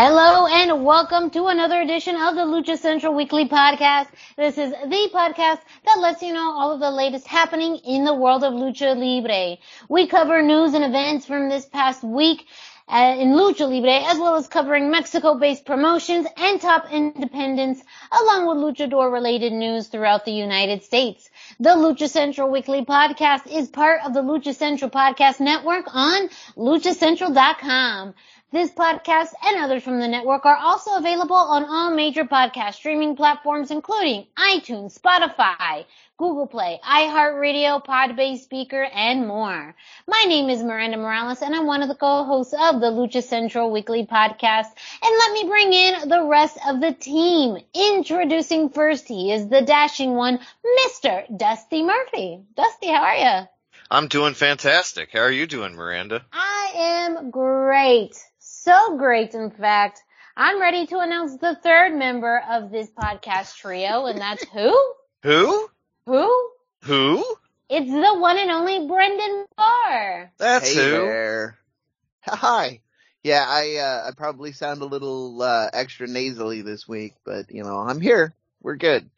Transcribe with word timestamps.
Hello 0.00 0.46
and 0.46 0.84
welcome 0.84 1.28
to 1.30 1.46
another 1.46 1.80
edition 1.80 2.14
of 2.14 2.36
the 2.36 2.42
Lucha 2.42 2.78
Central 2.78 3.16
Weekly 3.16 3.48
Podcast. 3.48 4.06
This 4.36 4.56
is 4.56 4.70
the 4.70 5.10
podcast 5.12 5.58
that 5.84 5.98
lets 5.98 6.22
you 6.22 6.32
know 6.32 6.52
all 6.52 6.70
of 6.70 6.78
the 6.78 6.88
latest 6.88 7.26
happening 7.26 7.74
in 7.78 8.04
the 8.04 8.14
world 8.14 8.44
of 8.44 8.52
Lucha 8.52 8.96
Libre. 8.96 9.58
We 9.88 10.06
cover 10.06 10.40
news 10.40 10.74
and 10.74 10.84
events 10.84 11.26
from 11.26 11.48
this 11.48 11.66
past 11.66 12.04
week 12.04 12.46
uh, 12.88 13.16
in 13.18 13.30
Lucha 13.30 13.68
Libre, 13.68 14.08
as 14.08 14.18
well 14.18 14.36
as 14.36 14.46
covering 14.46 14.88
Mexico-based 14.88 15.66
promotions 15.66 16.28
and 16.36 16.60
top 16.60 16.92
independents, 16.92 17.82
along 18.22 18.46
with 18.46 18.58
luchador-related 18.58 19.52
news 19.52 19.88
throughout 19.88 20.24
the 20.24 20.30
United 20.32 20.84
States. 20.84 21.28
The 21.58 21.70
Lucha 21.70 22.08
Central 22.08 22.50
Weekly 22.50 22.84
Podcast 22.84 23.46
is 23.52 23.68
part 23.68 24.02
of 24.06 24.14
the 24.14 24.22
Lucha 24.22 24.54
Central 24.54 24.90
Podcast 24.90 25.40
Network 25.40 25.92
on 25.92 26.28
luchacentral.com. 26.56 28.14
This 28.50 28.70
podcast 28.70 29.34
and 29.44 29.62
others 29.62 29.82
from 29.82 30.00
the 30.00 30.08
network 30.08 30.46
are 30.46 30.56
also 30.56 30.96
available 30.96 31.36
on 31.36 31.66
all 31.66 31.90
major 31.94 32.24
podcast 32.24 32.76
streaming 32.76 33.14
platforms, 33.14 33.70
including 33.70 34.26
iTunes, 34.38 34.98
Spotify, 34.98 35.84
Google 36.16 36.46
Play, 36.46 36.80
iHeartRadio, 36.82 37.84
Podbase 37.84 38.38
Speaker, 38.38 38.82
and 38.84 39.28
more. 39.28 39.74
My 40.06 40.24
name 40.26 40.48
is 40.48 40.62
Miranda 40.62 40.96
Morales, 40.96 41.42
and 41.42 41.54
I'm 41.54 41.66
one 41.66 41.82
of 41.82 41.88
the 41.88 41.94
co-hosts 41.94 42.54
of 42.54 42.80
the 42.80 42.86
Lucha 42.86 43.22
Central 43.22 43.70
Weekly 43.70 44.06
Podcast. 44.06 44.70
And 45.02 45.18
let 45.18 45.32
me 45.32 45.44
bring 45.46 45.72
in 45.74 46.08
the 46.08 46.24
rest 46.24 46.56
of 46.66 46.80
the 46.80 46.92
team. 46.94 47.58
Introducing 47.74 48.70
first, 48.70 49.08
he 49.08 49.30
is 49.30 49.48
the 49.48 49.60
dashing 49.60 50.14
one, 50.14 50.40
Mr. 50.86 51.36
Dusty 51.36 51.82
Murphy. 51.82 52.40
Dusty, 52.56 52.86
how 52.86 53.02
are 53.02 53.16
you? 53.42 53.48
I'm 53.90 54.08
doing 54.08 54.32
fantastic. 54.32 55.10
How 55.12 55.20
are 55.20 55.30
you 55.30 55.46
doing, 55.46 55.74
Miranda? 55.74 56.24
I 56.32 56.72
am 56.74 57.30
great 57.30 58.18
so 58.68 58.98
great, 58.98 59.32
in 59.32 59.50
fact, 59.50 60.02
I'm 60.36 60.60
ready 60.60 60.86
to 60.88 60.98
announce 60.98 61.38
the 61.38 61.56
third 61.56 61.94
member 61.94 62.42
of 62.50 62.70
this 62.70 62.90
podcast 62.90 63.56
trio, 63.56 64.04
and 64.04 64.20
that's 64.20 64.44
who? 64.44 64.76
Who? 65.22 65.68
Who? 66.04 66.50
Who? 66.82 67.24
It's 67.70 67.90
the 67.90 68.18
one 68.20 68.38
and 68.38 68.50
only 68.50 68.86
Brendan 68.86 69.46
Barr. 69.56 70.30
That's 70.38 70.72
hey 70.72 70.84
who. 70.84 70.90
There. 70.90 71.58
Hi. 72.22 72.80
Yeah, 73.24 73.44
I 73.48 73.76
uh, 73.76 74.08
I 74.08 74.10
probably 74.16 74.52
sound 74.52 74.82
a 74.82 74.84
little 74.84 75.42
uh, 75.42 75.70
extra 75.72 76.06
nasally 76.06 76.60
this 76.62 76.86
week, 76.86 77.14
but 77.24 77.50
you 77.50 77.64
know 77.64 77.78
I'm 77.78 78.00
here. 78.00 78.32
We're 78.62 78.76
good. 78.76 79.10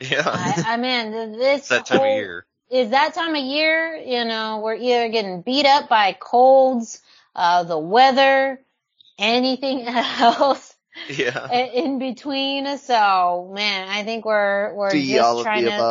Yeah. 0.00 0.22
I, 0.24 0.64
I 0.68 0.76
mean, 0.76 1.32
this 1.38 1.58
It's 1.60 1.68
that 1.68 1.86
time 1.86 1.98
whole, 1.98 2.12
of 2.12 2.16
year. 2.16 2.46
is 2.70 2.90
that 2.90 3.14
time 3.14 3.34
of 3.34 3.44
year. 3.44 3.96
You 3.96 4.24
know, 4.24 4.60
we're 4.64 4.76
either 4.76 5.08
getting 5.10 5.42
beat 5.42 5.66
up 5.66 5.88
by 5.88 6.16
colds, 6.18 7.02
uh, 7.34 7.64
the 7.64 7.78
weather, 7.78 8.60
anything 9.18 9.82
else 9.86 10.74
Yeah. 11.08 11.50
in 11.50 11.98
between. 11.98 12.78
So, 12.78 13.52
man, 13.54 13.88
I 13.88 14.04
think 14.04 14.24
we're 14.24 14.74
we're 14.74 15.00
D, 15.00 15.02
just 15.02 15.38
trying 15.40 15.66
to. 15.66 15.86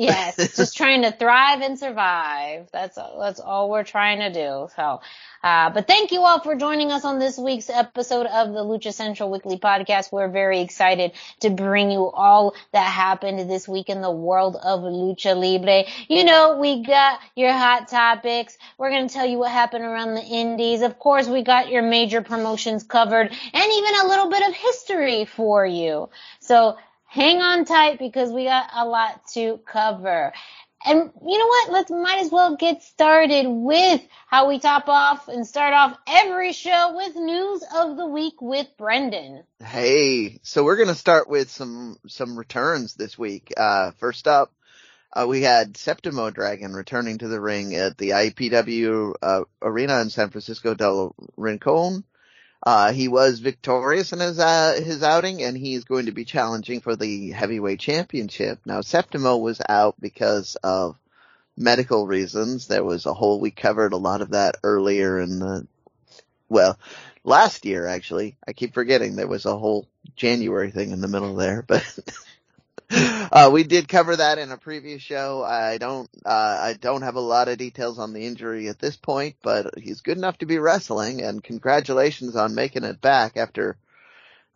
Yes, 0.00 0.36
just 0.56 0.76
trying 0.78 1.02
to 1.02 1.12
thrive 1.12 1.60
and 1.60 1.78
survive. 1.78 2.68
That's 2.72 2.96
that's 2.96 3.38
all 3.38 3.70
we're 3.70 3.84
trying 3.84 4.20
to 4.20 4.32
do. 4.32 4.68
So, 4.74 5.00
uh, 5.44 5.70
but 5.70 5.86
thank 5.86 6.10
you 6.10 6.22
all 6.22 6.40
for 6.40 6.54
joining 6.54 6.90
us 6.90 7.04
on 7.04 7.18
this 7.18 7.36
week's 7.36 7.68
episode 7.68 8.26
of 8.26 8.54
the 8.54 8.60
Lucha 8.64 8.94
Central 8.94 9.30
Weekly 9.30 9.58
Podcast. 9.58 10.10
We're 10.10 10.30
very 10.30 10.60
excited 10.60 11.12
to 11.40 11.50
bring 11.50 11.90
you 11.90 12.10
all 12.10 12.54
that 12.72 12.84
happened 12.86 13.50
this 13.50 13.68
week 13.68 13.90
in 13.90 14.00
the 14.00 14.10
world 14.10 14.56
of 14.56 14.80
Lucha 14.80 15.36
Libre. 15.36 15.84
You 16.08 16.24
know, 16.24 16.56
we 16.58 16.82
got 16.82 17.20
your 17.36 17.52
hot 17.52 17.88
topics. 17.88 18.56
We're 18.78 18.90
going 18.90 19.06
to 19.06 19.12
tell 19.12 19.26
you 19.26 19.38
what 19.38 19.50
happened 19.50 19.84
around 19.84 20.14
the 20.14 20.24
indies. 20.24 20.80
Of 20.80 20.98
course, 20.98 21.28
we 21.28 21.42
got 21.42 21.68
your 21.68 21.82
major 21.82 22.22
promotions 22.22 22.84
covered 22.84 23.30
and 23.30 23.72
even 23.72 23.94
a 24.02 24.08
little 24.08 24.30
bit 24.30 24.48
of 24.48 24.54
history 24.54 25.26
for 25.26 25.66
you. 25.66 26.08
So 26.40 26.78
hang 27.10 27.42
on 27.42 27.64
tight 27.64 27.98
because 27.98 28.30
we 28.30 28.44
got 28.44 28.70
a 28.72 28.86
lot 28.86 29.20
to 29.34 29.58
cover. 29.66 30.32
And 30.82 31.10
you 31.22 31.38
know 31.38 31.46
what? 31.46 31.72
Let's 31.72 31.90
might 31.90 32.20
as 32.20 32.30
well 32.30 32.56
get 32.56 32.82
started 32.82 33.46
with 33.46 34.00
how 34.28 34.48
we 34.48 34.60
top 34.60 34.88
off 34.88 35.28
and 35.28 35.46
start 35.46 35.74
off 35.74 35.98
every 36.06 36.52
show 36.52 36.94
with 36.96 37.16
news 37.16 37.62
of 37.76 37.96
the 37.98 38.06
week 38.06 38.40
with 38.40 38.66
Brendan. 38.78 39.42
Hey, 39.62 40.38
so 40.42 40.64
we're 40.64 40.76
gonna 40.76 40.94
start 40.94 41.28
with 41.28 41.50
some 41.50 41.98
some 42.06 42.38
returns 42.38 42.94
this 42.94 43.18
week. 43.18 43.52
Uh, 43.56 43.90
first 43.98 44.26
up, 44.26 44.54
uh, 45.12 45.26
we 45.28 45.42
had 45.42 45.74
Septimo 45.74 46.32
Dragon 46.32 46.72
returning 46.72 47.18
to 47.18 47.28
the 47.28 47.40
ring 47.40 47.74
at 47.74 47.98
the 47.98 48.10
IPW 48.10 49.14
uh, 49.20 49.42
arena 49.60 50.00
in 50.00 50.08
San 50.08 50.30
Francisco 50.30 50.74
del 50.74 51.14
Rincon. 51.36 52.04
Uh, 52.62 52.92
he 52.92 53.08
was 53.08 53.40
victorious 53.40 54.12
in 54.12 54.20
his 54.20 54.38
uh, 54.38 54.78
his 54.84 55.02
outing, 55.02 55.42
and 55.42 55.56
he's 55.56 55.84
going 55.84 56.06
to 56.06 56.12
be 56.12 56.24
challenging 56.24 56.80
for 56.80 56.94
the 56.94 57.30
heavyweight 57.30 57.80
championship. 57.80 58.60
Now, 58.66 58.80
Septimo 58.80 59.40
was 59.40 59.62
out 59.66 59.94
because 59.98 60.56
of 60.56 60.96
medical 61.56 62.06
reasons. 62.06 62.66
There 62.66 62.84
was 62.84 63.06
a 63.06 63.14
whole 63.14 63.40
we 63.40 63.50
covered 63.50 63.92
a 63.92 63.98
lot 63.98 64.20
of 64.20 64.30
that 64.30 64.56
earlier 64.62 65.20
in 65.20 65.38
the 65.38 65.66
well 66.48 66.78
last 67.24 67.64
year 67.64 67.86
actually. 67.86 68.36
I 68.46 68.52
keep 68.52 68.74
forgetting 68.74 69.16
there 69.16 69.28
was 69.28 69.46
a 69.46 69.56
whole 69.56 69.86
January 70.16 70.70
thing 70.70 70.90
in 70.90 71.00
the 71.00 71.08
middle 71.08 71.34
there, 71.36 71.62
but 71.66 71.84
uh, 73.32 73.50
we 73.52 73.62
did 73.62 73.88
cover 73.88 74.16
that 74.16 74.38
in 74.38 74.50
a 74.50 74.56
previous 74.56 75.00
show. 75.00 75.44
I 75.44 75.78
don't, 75.78 76.10
uh, 76.24 76.58
I 76.60 76.74
don't 76.80 77.02
have 77.02 77.14
a 77.14 77.20
lot 77.20 77.48
of 77.48 77.58
details 77.58 77.98
on 77.98 78.12
the 78.12 78.26
injury 78.26 78.68
at 78.68 78.80
this 78.80 78.96
point, 78.96 79.36
but 79.42 79.78
he's 79.78 80.00
good 80.00 80.16
enough 80.16 80.38
to 80.38 80.46
be 80.46 80.58
wrestling 80.58 81.22
and 81.22 81.42
congratulations 81.42 82.34
on 82.34 82.54
making 82.54 82.84
it 82.84 83.00
back 83.00 83.36
after 83.36 83.76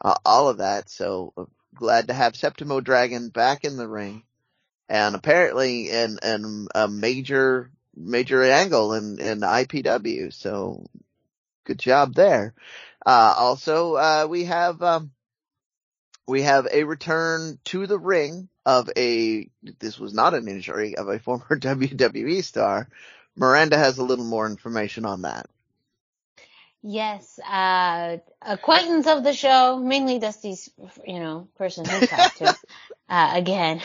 uh, 0.01 0.17
all 0.25 0.49
of 0.49 0.59
that. 0.59 0.91
So 0.91 1.33
uh, 1.37 1.45
glad 1.77 2.09
to 2.09 2.15
have 2.15 2.33
Septimo 2.33 2.83
Dragon 2.83 3.29
back 3.29 3.65
in 3.65 3.77
the 3.77 3.89
ring 3.89 4.25
and 4.89 5.15
apparently 5.15 5.91
in, 5.91 6.19
in 6.23 6.67
a 6.75 6.89
major, 6.89 7.71
major 7.97 8.43
angle 8.43 8.95
in, 8.95 9.21
in 9.21 9.41
IPW. 9.41 10.33
So 10.33 10.85
good 11.65 11.79
job 11.79 12.15
there. 12.15 12.55
Uh, 13.07 13.35
also, 13.37 13.95
uh, 13.95 14.27
we 14.29 14.45
have, 14.45 14.83
um, 14.83 15.13
we 16.27 16.43
have 16.43 16.67
a 16.73 16.85
return 16.85 17.59
to 17.65 17.87
the 17.87 17.99
ring 17.99 18.49
of 18.65 18.91
a, 18.97 19.49
this 19.79 19.99
was 19.99 20.15
not 20.15 20.35
an 20.35 20.49
injury, 20.49 20.97
of 20.97 21.09
a 21.09 21.19
former 21.19 21.47
WWE 21.51 22.43
star. 22.43 22.89
Miranda 23.37 23.77
has 23.77 23.99
a 23.99 24.05
little 24.05 24.25
more 24.25 24.47
information 24.47 25.05
on 25.05 25.23
that. 25.23 25.47
Yes, 26.83 27.39
uh, 27.39 28.19
acquaintance 28.47 29.07
of 29.07 29.25
the 29.25 29.33
show, 29.33 29.79
mainly 29.79 30.19
Dusty's, 30.19 30.71
you 31.07 31.19
know, 31.21 31.49
person 31.57 31.85
who 31.85 32.07
talked 32.07 32.39
to, 32.39 32.57
uh, 33.09 33.31
again. 33.35 33.81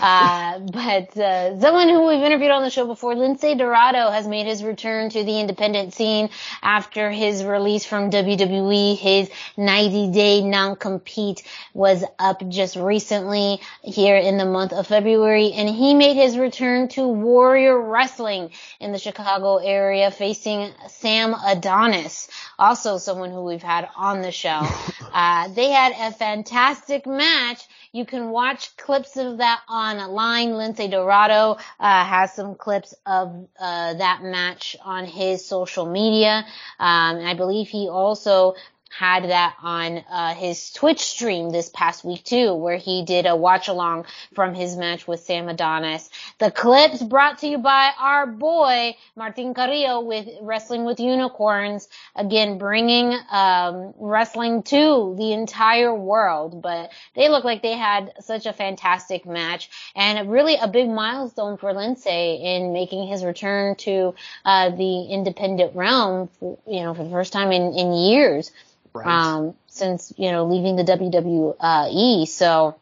Uh, 0.00 0.58
but, 0.58 1.16
uh, 1.16 1.60
someone 1.60 1.88
who 1.88 2.06
we've 2.06 2.22
interviewed 2.22 2.50
on 2.50 2.62
the 2.62 2.70
show 2.70 2.86
before, 2.86 3.14
Lince 3.14 3.56
Dorado 3.56 4.10
has 4.10 4.26
made 4.26 4.46
his 4.46 4.62
return 4.62 5.10
to 5.10 5.24
the 5.24 5.40
independent 5.40 5.94
scene 5.94 6.30
after 6.62 7.10
his 7.10 7.44
release 7.44 7.84
from 7.84 8.10
WWE. 8.10 8.96
His 8.98 9.30
90 9.56 10.12
day 10.12 10.42
non-compete 10.42 11.42
was 11.72 12.04
up 12.18 12.48
just 12.48 12.76
recently 12.76 13.60
here 13.82 14.16
in 14.16 14.38
the 14.38 14.44
month 14.44 14.72
of 14.72 14.86
February 14.86 15.52
and 15.52 15.68
he 15.68 15.94
made 15.94 16.14
his 16.14 16.36
return 16.36 16.88
to 16.88 17.06
Warrior 17.06 17.80
Wrestling 17.80 18.50
in 18.80 18.92
the 18.92 18.98
Chicago 18.98 19.56
area 19.56 20.10
facing 20.10 20.70
Sam 20.88 21.34
Adonis 21.34 22.28
also 22.58 22.98
someone 22.98 23.30
who 23.30 23.44
we've 23.44 23.62
had 23.62 23.88
on 23.96 24.03
the 24.12 24.32
show. 24.32 24.62
Uh, 25.14 25.46
they 25.54 25.70
had 25.70 25.92
a 25.92 26.12
fantastic 26.12 27.06
match. 27.06 27.68
You 27.92 28.04
can 28.04 28.30
watch 28.30 28.76
clips 28.76 29.16
of 29.16 29.38
that 29.38 29.60
online. 29.70 30.48
Lince 30.54 30.90
Dorado 30.90 31.56
uh, 31.78 32.04
has 32.04 32.34
some 32.34 32.56
clips 32.56 32.94
of 33.06 33.46
uh, 33.56 33.94
that 33.94 34.24
match 34.24 34.74
on 34.84 35.04
his 35.04 35.44
social 35.46 35.86
media. 35.86 36.44
Um, 36.80 37.18
I 37.24 37.34
believe 37.34 37.68
he 37.68 37.88
also 37.88 38.56
had 38.96 39.24
that 39.24 39.56
on 39.60 39.98
uh, 40.08 40.34
his 40.34 40.70
Twitch 40.70 41.00
stream 41.00 41.50
this 41.50 41.68
past 41.68 42.04
week 42.04 42.22
too, 42.22 42.54
where 42.54 42.76
he 42.76 43.04
did 43.04 43.26
a 43.26 43.34
watch 43.34 43.66
along 43.66 44.06
from 44.34 44.54
his 44.54 44.76
match 44.76 45.08
with 45.08 45.18
Sam 45.18 45.48
Adonis. 45.48 46.08
The 46.38 46.52
clips 46.52 47.02
brought 47.02 47.38
to 47.38 47.48
you 47.48 47.58
by 47.58 47.90
our 47.98 48.24
boy 48.24 48.96
Martin 49.16 49.52
Carrillo 49.52 50.00
with 50.00 50.28
Wrestling 50.40 50.84
with 50.84 51.00
Unicorns, 51.00 51.88
again 52.14 52.56
bringing 52.58 53.18
um, 53.32 53.94
wrestling 53.98 54.62
to 54.64 55.16
the 55.18 55.32
entire 55.32 55.92
world. 55.92 56.62
But 56.62 56.92
they 57.16 57.28
look 57.28 57.42
like 57.42 57.62
they 57.62 57.76
had 57.76 58.12
such 58.20 58.46
a 58.46 58.52
fantastic 58.52 59.26
match 59.26 59.70
and 59.96 60.30
really 60.30 60.54
a 60.54 60.68
big 60.68 60.88
milestone 60.88 61.56
for 61.56 61.72
Lince 61.72 62.06
in 62.06 62.72
making 62.72 63.08
his 63.08 63.24
return 63.24 63.74
to 63.74 64.14
uh, 64.44 64.70
the 64.70 65.06
independent 65.10 65.74
realm, 65.74 66.30
you 66.40 66.82
know, 66.82 66.94
for 66.94 67.02
the 67.02 67.10
first 67.10 67.32
time 67.32 67.50
in, 67.50 67.72
in 67.72 67.92
years 67.92 68.52
Right. 68.94 69.06
um, 69.06 69.54
since 69.66 70.12
you 70.16 70.30
know 70.30 70.46
leaving 70.46 70.76
the 70.76 70.84
WWE. 70.84 72.26
So. 72.26 72.76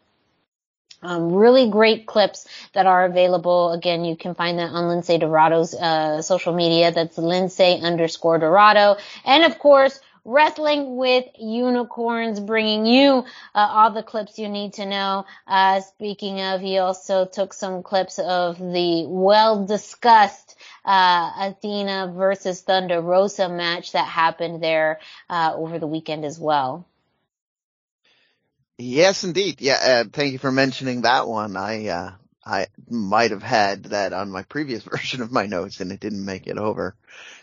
Um, 1.05 1.33
really 1.33 1.69
great 1.69 2.07
clips 2.07 2.47
that 2.75 2.87
are 2.87 3.05
available. 3.07 3.73
Again, 3.73 4.05
you 4.05 4.15
can 4.15 4.37
find 4.37 4.61
that 4.61 4.71
on 4.71 4.85
Lince 4.85 5.19
Dorado's 5.19 5.75
uh, 5.75 6.23
social 6.23 6.55
media. 6.55 6.93
That's 6.93 7.17
Lince 7.17 7.83
underscore 7.83 8.39
Dorado. 8.39 8.99
And 9.25 9.43
of 9.43 9.59
course, 9.59 9.99
Wrestling 10.25 10.97
with 10.97 11.25
Unicorns, 11.39 12.39
bringing 12.39 12.87
you 12.87 13.11
uh, 13.11 13.25
all 13.55 13.91
the 13.91 14.05
clips 14.05 14.39
you 14.39 14.49
need 14.49 14.75
to 14.75 14.87
know. 14.87 15.27
Uh, 15.49 15.81
speaking 15.81 16.41
of, 16.41 16.61
he 16.61 16.79
also 16.79 17.25
took 17.25 17.53
some 17.53 17.83
clips 17.83 18.21
of 18.21 18.59
the 18.59 19.05
well 19.09 19.67
discussed 19.67 20.57
uh, 20.85 21.31
Athena 21.41 22.13
versus 22.17 22.61
Thunder 22.61 23.01
Rosa 23.01 23.49
match 23.49 23.93
that 23.93 24.07
happened 24.07 24.63
there 24.63 25.01
uh, 25.29 25.55
over 25.57 25.81
the 25.81 25.89
weekend 25.89 26.25
as 26.25 26.39
well. 26.39 26.87
Yes, 28.79 29.25
indeed. 29.25 29.61
Yeah, 29.61 29.79
uh, 29.83 30.05
thank 30.13 30.33
you 30.33 30.39
for 30.39 30.53
mentioning 30.53 31.03
that 31.03 31.29
one. 31.29 31.57
I, 31.57 31.89
uh, 31.89 32.11
I 32.45 32.67
might 32.89 33.31
have 33.31 33.43
had 33.43 33.85
that 33.85 34.13
on 34.13 34.31
my 34.31 34.43
previous 34.43 34.83
version 34.91 35.23
of 35.23 35.33
my 35.33 35.47
notes 35.47 35.81
and 35.81 35.93
it 35.93 36.01
didn't 36.01 36.25
make 36.25 36.47
it 36.47 36.59
over. 36.59 36.97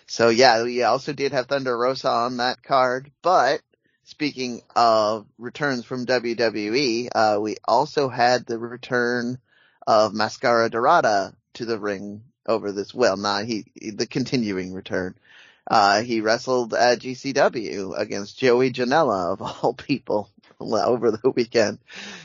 So 0.07 0.29
yeah, 0.29 0.63
we 0.63 0.83
also 0.83 1.13
did 1.13 1.31
have 1.31 1.47
Thunder 1.47 1.77
Rosa 1.77 2.09
on 2.09 2.37
that 2.37 2.63
card, 2.63 3.11
but 3.21 3.61
speaking 4.03 4.61
of 4.75 5.27
returns 5.37 5.85
from 5.85 6.05
WWE, 6.05 7.09
uh, 7.13 7.37
we 7.39 7.57
also 7.65 8.09
had 8.09 8.45
the 8.45 8.57
return 8.57 9.37
of 9.85 10.13
Mascara 10.13 10.69
Dorada 10.69 11.35
to 11.53 11.65
the 11.65 11.79
ring 11.79 12.23
over 12.45 12.71
this, 12.71 12.93
well, 12.93 13.17
not 13.17 13.45
he, 13.45 13.65
the 13.75 14.07
continuing 14.07 14.73
return. 14.73 15.15
Uh, 15.69 16.01
he 16.01 16.21
wrestled 16.21 16.73
at 16.73 16.99
GCW 16.99 17.95
against 17.95 18.39
Joey 18.39 18.73
Janela 18.73 19.33
of 19.33 19.41
all 19.63 19.73
people 19.73 20.29
over 20.59 21.11
the 21.11 21.31
weekend. 21.35 21.79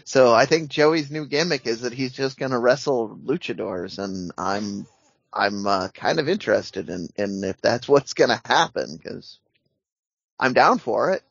So 0.05 0.35
I 0.35 0.47
think 0.47 0.71
Joey's 0.71 1.11
new 1.11 1.27
gimmick 1.27 1.67
is 1.67 1.83
that 1.83 1.93
he's 1.93 2.13
just 2.13 2.39
going 2.39 2.53
to 2.53 2.59
wrestle 2.59 3.17
luchadors, 3.25 3.99
and 3.99 4.33
I'm 4.37 4.87
I'm 5.33 5.67
uh, 5.67 5.89
kind 5.89 6.21
of 6.21 6.29
interested 6.29 6.89
in 6.91 7.09
in 7.17 7.43
if 7.45 7.61
that's 7.61 7.89
what's 7.89 8.15
going 8.15 8.31
to 8.31 8.41
happen 8.45 8.97
because 8.97 9.39
I'm 10.39 10.53
down 10.53 10.79
for 10.79 11.13
it. 11.13 11.23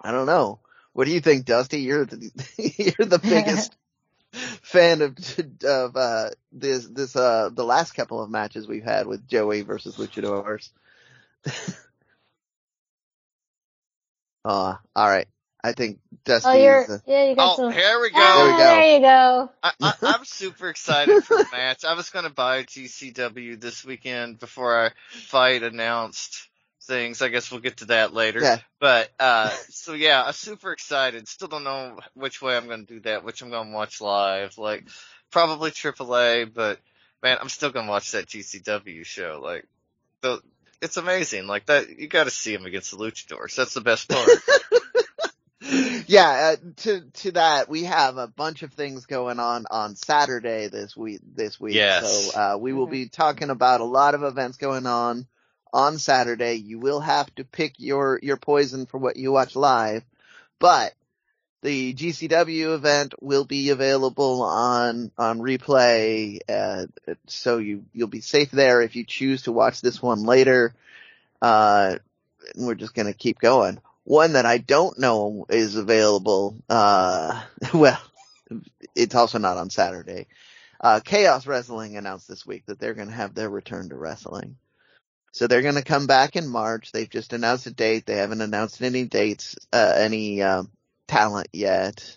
I 0.00 0.12
don't 0.12 0.26
know. 0.26 0.60
What 0.92 1.06
do 1.06 1.12
you 1.12 1.20
think, 1.20 1.44
Dusty? 1.44 1.80
You're 1.80 2.06
the 2.06 2.30
you're 2.58 3.08
the 3.08 3.18
biggest 3.18 3.76
fan 4.62 5.02
of 5.02 5.16
of 5.64 5.96
uh, 5.96 6.30
this 6.52 6.86
this 6.86 7.16
uh 7.16 7.50
the 7.52 7.64
last 7.64 7.92
couple 7.92 8.22
of 8.22 8.30
matches 8.30 8.66
we've 8.66 8.84
had 8.84 9.06
with 9.06 9.26
Joey 9.28 9.62
versus 9.62 9.96
luchadors. 9.96 10.70
uh, 14.44 14.74
all 14.94 15.08
right. 15.08 15.28
I 15.66 15.72
think 15.72 15.98
Dusty 16.24 16.48
Oh, 16.48 16.52
you're 16.54 16.80
is 16.82 16.86
the, 16.86 17.02
yeah, 17.06 17.24
you 17.24 17.34
got 17.34 17.52
Oh, 17.52 17.56
some. 17.56 17.72
here 17.72 18.00
we 18.00 18.10
go. 18.10 18.16
Ah, 18.20 18.36
There 18.36 18.44
we 18.46 18.50
go. 18.52 18.58
There 18.58 18.94
you 18.94 19.00
go. 19.00 19.50
I, 19.64 19.72
I, 19.82 19.94
I'm 20.16 20.24
super 20.24 20.68
excited 20.68 21.24
for 21.24 21.36
the 21.36 21.48
match. 21.50 21.84
I 21.84 21.94
was 21.94 22.10
going 22.10 22.24
to 22.24 22.30
buy 22.30 22.62
GCW 22.62 23.60
this 23.60 23.84
weekend 23.84 24.38
before 24.38 24.86
I 24.86 24.90
fight 25.10 25.64
announced 25.64 26.48
things. 26.84 27.20
I 27.20 27.28
guess 27.28 27.50
we'll 27.50 27.60
get 27.60 27.78
to 27.78 27.86
that 27.86 28.14
later. 28.14 28.40
Yeah. 28.42 28.58
But, 28.78 29.10
uh, 29.18 29.50
so 29.70 29.94
yeah, 29.94 30.22
I'm 30.22 30.32
super 30.34 30.70
excited. 30.70 31.26
Still 31.26 31.48
don't 31.48 31.64
know 31.64 31.98
which 32.14 32.40
way 32.40 32.56
I'm 32.56 32.66
going 32.66 32.86
to 32.86 32.94
do 32.94 33.00
that, 33.00 33.24
which 33.24 33.42
I'm 33.42 33.50
going 33.50 33.70
to 33.70 33.74
watch 33.74 34.00
live. 34.00 34.56
Like, 34.58 34.84
probably 35.32 35.72
AAA, 35.72 36.54
but 36.54 36.78
man, 37.24 37.38
I'm 37.40 37.48
still 37.48 37.70
going 37.70 37.86
to 37.86 37.90
watch 37.90 38.12
that 38.12 38.26
GCW 38.26 39.04
show. 39.04 39.40
Like, 39.42 39.66
the, 40.20 40.40
it's 40.80 40.96
amazing. 40.96 41.46
Like 41.48 41.66
that, 41.66 41.88
you 41.98 42.06
got 42.06 42.24
to 42.24 42.30
see 42.30 42.54
him 42.54 42.66
against 42.66 42.92
the 42.92 42.98
Luchadors. 42.98 43.56
That's 43.56 43.74
the 43.74 43.80
best 43.80 44.08
part. 44.08 44.28
yeah, 46.06 46.54
uh, 46.54 46.56
to 46.78 47.00
to 47.00 47.32
that 47.32 47.68
we 47.68 47.84
have 47.84 48.16
a 48.18 48.28
bunch 48.28 48.62
of 48.62 48.72
things 48.72 49.06
going 49.06 49.40
on 49.40 49.66
on 49.70 49.96
Saturday 49.96 50.68
this 50.68 50.96
week. 50.96 51.20
This 51.34 51.60
week, 51.60 51.74
Yes. 51.74 52.32
so 52.34 52.40
uh, 52.40 52.58
we 52.58 52.72
will 52.72 52.86
be 52.86 53.08
talking 53.08 53.50
about 53.50 53.80
a 53.80 53.84
lot 53.84 54.14
of 54.14 54.22
events 54.22 54.56
going 54.58 54.86
on 54.86 55.26
on 55.72 55.98
Saturday. 55.98 56.54
You 56.54 56.78
will 56.78 57.00
have 57.00 57.34
to 57.36 57.44
pick 57.44 57.74
your 57.78 58.20
your 58.22 58.36
poison 58.36 58.86
for 58.86 58.98
what 58.98 59.16
you 59.16 59.32
watch 59.32 59.56
live, 59.56 60.04
but 60.58 60.92
the 61.62 61.94
GCW 61.94 62.74
event 62.74 63.14
will 63.20 63.44
be 63.44 63.70
available 63.70 64.42
on 64.42 65.10
on 65.18 65.40
replay, 65.40 66.38
uh, 66.48 66.86
so 67.26 67.58
you 67.58 67.84
you'll 67.92 68.08
be 68.08 68.20
safe 68.20 68.50
there 68.52 68.82
if 68.82 68.94
you 68.96 69.04
choose 69.04 69.42
to 69.42 69.52
watch 69.52 69.80
this 69.80 70.00
one 70.00 70.22
later. 70.24 70.74
Uh, 71.42 71.96
we're 72.56 72.74
just 72.76 72.94
gonna 72.94 73.12
keep 73.14 73.38
going. 73.40 73.80
One 74.06 74.34
that 74.34 74.46
I 74.46 74.58
don't 74.58 74.96
know 75.00 75.46
is 75.48 75.74
available, 75.74 76.56
uh, 76.68 77.42
well, 77.74 78.00
it's 78.94 79.16
also 79.16 79.38
not 79.38 79.56
on 79.56 79.68
Saturday. 79.68 80.28
Uh, 80.80 81.00
Chaos 81.04 81.44
Wrestling 81.44 81.96
announced 81.96 82.28
this 82.28 82.46
week 82.46 82.66
that 82.66 82.78
they're 82.78 82.94
gonna 82.94 83.10
have 83.10 83.34
their 83.34 83.50
return 83.50 83.88
to 83.88 83.96
wrestling. 83.96 84.58
So 85.32 85.48
they're 85.48 85.62
gonna 85.62 85.82
come 85.82 86.06
back 86.06 86.36
in 86.36 86.46
March. 86.46 86.92
They've 86.92 87.10
just 87.10 87.32
announced 87.32 87.66
a 87.66 87.72
date. 87.72 88.06
They 88.06 88.14
haven't 88.14 88.42
announced 88.42 88.80
any 88.80 89.06
dates, 89.06 89.56
uh, 89.72 89.94
any, 89.96 90.40
um, 90.40 90.70
talent 91.08 91.48
yet. 91.52 92.16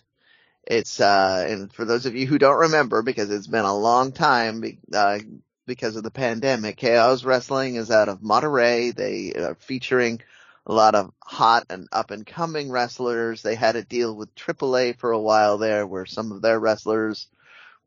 It's, 0.67 1.00
uh, 1.00 1.43
and 1.50 1.74
for 1.74 1.86
those 1.86 2.05
of 2.05 2.15
you 2.15 2.27
who 2.27 2.38
don't 2.38 2.60
remember, 2.60 3.01
because 3.01 3.31
it's 3.31 3.48
been 3.48 3.65
a 3.65 3.75
long 3.75 4.12
time, 4.12 4.63
uh, 4.93 5.17
because 5.65 5.96
of 5.96 6.03
the 6.03 6.12
pandemic, 6.12 6.77
Chaos 6.77 7.24
Wrestling 7.24 7.77
is 7.77 7.89
out 7.89 8.10
of 8.10 8.19
Monterrey. 8.19 8.93
They 8.93 9.34
are 9.34 9.55
featuring 9.55 10.22
a 10.69 10.73
lot 10.73 10.93
of 10.93 11.11
hot 11.23 11.65
and 11.71 11.88
up 11.91 12.11
and 12.11 12.27
coming 12.27 12.69
wrestlers. 12.69 13.41
They 13.41 13.55
had 13.55 13.75
a 13.75 13.83
deal 13.83 14.15
with 14.15 14.35
AAA 14.35 14.99
for 14.99 15.11
a 15.11 15.19
while 15.19 15.57
there 15.57 15.88
where 15.88 16.05
some 16.05 16.31
of 16.31 16.43
their 16.43 16.59
wrestlers 16.59 17.27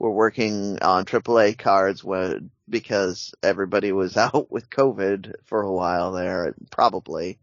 were 0.01 0.11
working 0.11 0.83
on 0.83 1.05
AAA 1.05 1.57
cards 1.57 2.03
when, 2.03 2.51
because 2.69 3.35
everybody 3.41 3.93
was 3.93 4.17
out 4.17 4.51
with 4.51 4.69
COVID 4.69 5.35
for 5.45 5.62
a 5.62 5.73
while 5.73 6.11
there, 6.11 6.57
probably. 6.73 7.39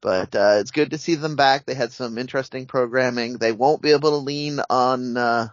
But, 0.00 0.36
uh, 0.36 0.58
it's 0.60 0.70
good 0.70 0.92
to 0.92 0.98
see 0.98 1.16
them 1.16 1.34
back. 1.34 1.66
They 1.66 1.74
had 1.74 1.92
some 1.92 2.16
interesting 2.16 2.66
programming. 2.66 3.38
They 3.38 3.52
won't 3.52 3.82
be 3.82 3.90
able 3.90 4.10
to 4.10 4.16
lean 4.18 4.60
on, 4.70 5.16
uh, 5.16 5.48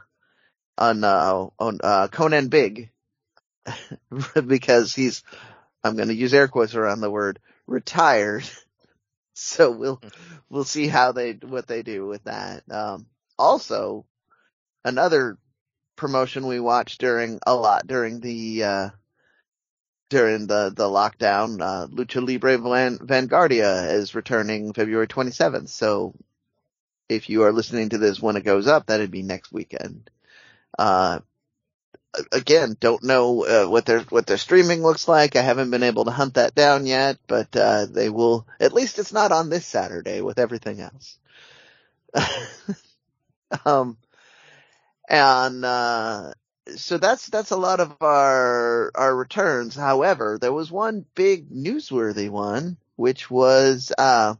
on, 0.77 1.03
uh, 1.03 1.47
on, 1.57 1.79
uh, 1.83 2.07
Konnan 2.09 2.51
Big 2.51 2.91
because 4.47 4.93
he's, 4.93 5.23
I'm 5.83 5.95
going 5.95 6.09
to 6.09 6.13
use 6.13 6.35
air 6.35 6.47
quotes 6.47 6.75
around 6.75 7.01
the 7.01 7.09
word 7.09 7.39
retired. 7.65 8.47
So 9.39 9.69
we'll, 9.69 10.01
we'll 10.49 10.63
see 10.63 10.87
how 10.87 11.11
they, 11.11 11.33
what 11.33 11.67
they 11.67 11.83
do 11.83 12.07
with 12.07 12.23
that. 12.23 12.63
Um, 12.71 13.05
also 13.37 14.07
another 14.83 15.37
promotion 15.95 16.47
we 16.47 16.59
watched 16.59 16.99
during 16.99 17.39
a 17.45 17.53
lot 17.53 17.85
during 17.85 18.19
the, 18.19 18.63
uh, 18.63 18.89
during 20.09 20.47
the, 20.47 20.73
the 20.75 20.85
lockdown, 20.85 21.61
uh, 21.61 21.85
Lucha 21.85 22.25
Libre 22.25 22.57
Van, 22.57 22.97
Vanguardia 22.97 23.93
is 23.93 24.15
returning 24.15 24.73
February 24.73 25.07
27th. 25.07 25.69
So 25.69 26.15
if 27.07 27.29
you 27.29 27.43
are 27.43 27.53
listening 27.53 27.89
to 27.89 27.99
this 27.99 28.19
when 28.19 28.37
it 28.37 28.43
goes 28.43 28.65
up, 28.67 28.87
that'd 28.87 29.11
be 29.11 29.21
next 29.21 29.51
weekend. 29.51 30.09
Uh, 30.79 31.19
again, 32.31 32.77
don't 32.79 33.03
know 33.03 33.45
uh, 33.45 33.69
what 33.69 33.85
their 33.85 34.01
what 34.01 34.25
their 34.25 34.37
streaming 34.37 34.81
looks 34.81 35.07
like. 35.07 35.35
I 35.35 35.41
haven't 35.41 35.71
been 35.71 35.83
able 35.83 36.05
to 36.05 36.11
hunt 36.11 36.35
that 36.35 36.55
down 36.55 36.85
yet, 36.85 37.17
but 37.27 37.55
uh, 37.55 37.85
they 37.85 38.09
will. 38.09 38.47
At 38.59 38.73
least 38.73 38.99
it's 38.99 39.13
not 39.13 39.31
on 39.31 39.49
this 39.49 39.65
Saturday 39.65 40.21
with 40.21 40.39
everything 40.39 40.81
else. 40.81 41.17
um, 43.65 43.97
and 45.09 45.63
uh, 45.63 46.33
so 46.75 46.97
that's 46.97 47.27
that's 47.27 47.51
a 47.51 47.57
lot 47.57 47.79
of 47.79 47.95
our 48.01 48.91
our 48.95 49.15
returns. 49.15 49.75
However, 49.75 50.37
there 50.39 50.53
was 50.53 50.71
one 50.71 51.05
big 51.15 51.49
newsworthy 51.49 52.29
one, 52.29 52.77
which 52.95 53.29
was 53.29 53.91
uh, 53.97 54.35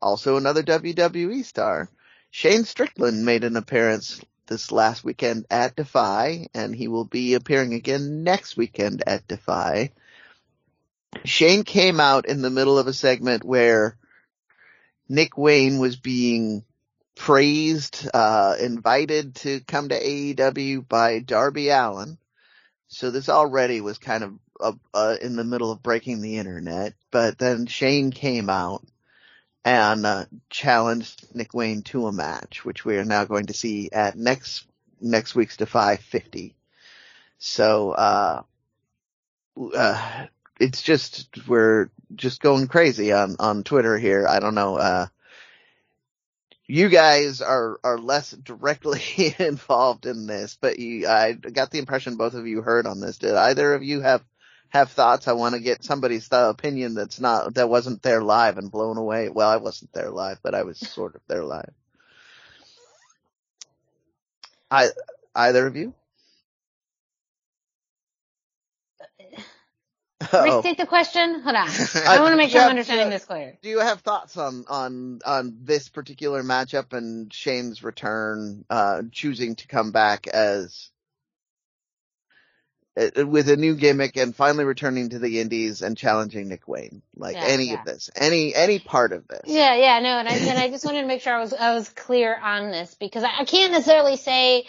also 0.00 0.36
another 0.36 0.62
WWE 0.62 1.44
star. 1.44 1.88
Shane 2.30 2.64
Strickland 2.64 3.24
made 3.24 3.44
an 3.44 3.56
appearance 3.56 4.20
this 4.48 4.72
last 4.72 5.04
weekend 5.04 5.46
at 5.50 5.76
Defy, 5.76 6.48
and 6.54 6.74
he 6.74 6.88
will 6.88 7.04
be 7.04 7.34
appearing 7.34 7.74
again 7.74 8.24
next 8.24 8.56
weekend 8.56 9.02
at 9.06 9.28
Defy. 9.28 9.92
Shane 11.24 11.62
came 11.62 12.00
out 12.00 12.26
in 12.26 12.42
the 12.42 12.50
middle 12.50 12.78
of 12.78 12.86
a 12.86 12.92
segment 12.92 13.44
where 13.44 13.96
Nick 15.08 15.38
Wayne 15.38 15.78
was 15.78 15.96
being 15.96 16.64
praised, 17.14 18.08
uh, 18.12 18.56
invited 18.60 19.36
to 19.36 19.60
come 19.60 19.88
to 19.88 20.00
AEW 20.00 20.88
by 20.88 21.18
Darby 21.20 21.68
Allin. 21.68 22.18
So 22.88 23.10
this 23.10 23.28
already 23.28 23.80
was 23.80 23.98
kind 23.98 24.24
of 24.24 24.38
uh, 24.60 24.72
uh, 24.94 25.16
in 25.20 25.36
the 25.36 25.44
middle 25.44 25.70
of 25.70 25.82
breaking 25.82 26.20
the 26.20 26.38
internet, 26.38 26.94
but 27.10 27.38
then 27.38 27.66
Shane 27.66 28.10
came 28.10 28.50
out 28.50 28.84
and 29.64 30.06
uh, 30.06 30.24
challenged 30.50 31.34
Nick 31.34 31.54
Wayne 31.54 31.82
to 31.82 32.06
a 32.06 32.12
match, 32.12 32.64
which 32.64 32.84
we 32.84 32.96
are 32.96 33.04
now 33.04 33.24
going 33.24 33.46
to 33.46 33.54
see 33.54 33.90
at 33.92 34.16
next 34.16 34.66
next 35.00 35.34
week's 35.34 35.56
Defy 35.56 35.96
50. 35.96 36.54
So 37.38 37.92
uh, 37.92 38.42
uh, 39.74 40.26
it's 40.58 40.82
just 40.82 41.28
we're 41.46 41.90
just 42.14 42.40
going 42.40 42.68
crazy 42.68 43.12
on 43.12 43.36
on 43.38 43.62
Twitter 43.62 43.98
here. 43.98 44.26
I 44.28 44.40
don't 44.40 44.54
know. 44.54 44.76
Uh, 44.76 45.06
you 46.66 46.88
guys 46.88 47.40
are 47.40 47.80
are 47.82 47.98
less 47.98 48.30
directly 48.30 49.02
involved 49.38 50.06
in 50.06 50.26
this, 50.26 50.58
but 50.60 50.78
you, 50.78 51.06
I 51.08 51.32
got 51.32 51.70
the 51.70 51.78
impression 51.78 52.16
both 52.16 52.34
of 52.34 52.46
you 52.46 52.62
heard 52.62 52.86
on 52.86 53.00
this. 53.00 53.18
Did 53.18 53.34
either 53.34 53.74
of 53.74 53.82
you 53.82 54.00
have 54.00 54.22
have 54.70 54.90
thoughts. 54.90 55.28
I 55.28 55.32
want 55.32 55.54
to 55.54 55.60
get 55.60 55.84
somebody's 55.84 56.28
opinion 56.30 56.94
that's 56.94 57.20
not, 57.20 57.54
that 57.54 57.68
wasn't 57.68 58.02
there 58.02 58.22
live 58.22 58.58
and 58.58 58.70
blown 58.70 58.96
away. 58.96 59.28
Well, 59.28 59.48
I 59.48 59.56
wasn't 59.56 59.92
there 59.92 60.10
live, 60.10 60.40
but 60.42 60.54
I 60.54 60.62
was 60.62 60.78
sort 60.94 61.14
of 61.14 61.22
there 61.28 61.44
live. 61.44 61.72
I, 64.70 64.88
either 65.34 65.66
of 65.66 65.76
you? 65.76 65.94
Restate 70.32 70.76
the 70.78 70.86
question. 70.86 71.40
Hold 71.40 71.56
on. 71.56 71.68
I 72.06 72.20
want 72.20 72.32
to 72.32 72.36
make 72.36 72.50
sure 72.50 72.60
I'm 72.60 72.70
understanding 72.70 73.10
this 73.10 73.24
clear. 73.24 73.56
Do 73.62 73.68
you 73.68 73.78
have 73.78 74.00
thoughts 74.00 74.36
on 74.36 74.64
on 74.68 75.20
on 75.24 75.58
this 75.62 75.88
particular 75.88 76.42
matchup 76.42 76.92
and 76.92 77.32
Shane's 77.32 77.82
return, 77.82 78.64
uh, 78.68 79.02
choosing 79.12 79.56
to 79.56 79.68
come 79.68 79.92
back 79.92 80.26
as 80.26 80.90
with 83.26 83.48
a 83.48 83.56
new 83.56 83.74
gimmick 83.74 84.16
and 84.16 84.34
finally 84.34 84.64
returning 84.64 85.10
to 85.10 85.18
the 85.18 85.40
indies 85.40 85.82
and 85.82 85.96
challenging 85.96 86.48
Nick 86.48 86.66
Wayne. 86.66 87.02
Like 87.16 87.36
yeah, 87.36 87.44
any 87.44 87.70
yeah. 87.70 87.80
of 87.80 87.84
this, 87.84 88.10
any, 88.16 88.54
any 88.54 88.78
part 88.78 89.12
of 89.12 89.26
this. 89.28 89.42
Yeah, 89.46 89.74
yeah, 89.74 90.00
no, 90.00 90.18
and 90.18 90.28
I, 90.28 90.32
and 90.32 90.58
I 90.58 90.68
just 90.68 90.84
wanted 90.84 91.02
to 91.02 91.06
make 91.06 91.22
sure 91.22 91.34
I 91.34 91.40
was, 91.40 91.52
I 91.52 91.74
was 91.74 91.88
clear 91.88 92.36
on 92.36 92.70
this 92.70 92.94
because 92.94 93.24
I, 93.24 93.30
I 93.40 93.44
can't 93.44 93.72
necessarily 93.72 94.16
say, 94.16 94.60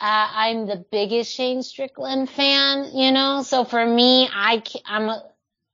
uh, 0.00 0.28
I'm 0.32 0.66
the 0.66 0.84
biggest 0.90 1.32
Shane 1.32 1.62
Strickland 1.62 2.30
fan, 2.30 2.90
you 2.94 3.12
know, 3.12 3.42
so 3.42 3.64
for 3.64 3.84
me, 3.84 4.28
I, 4.32 4.62
I'm 4.84 5.08
a, 5.08 5.24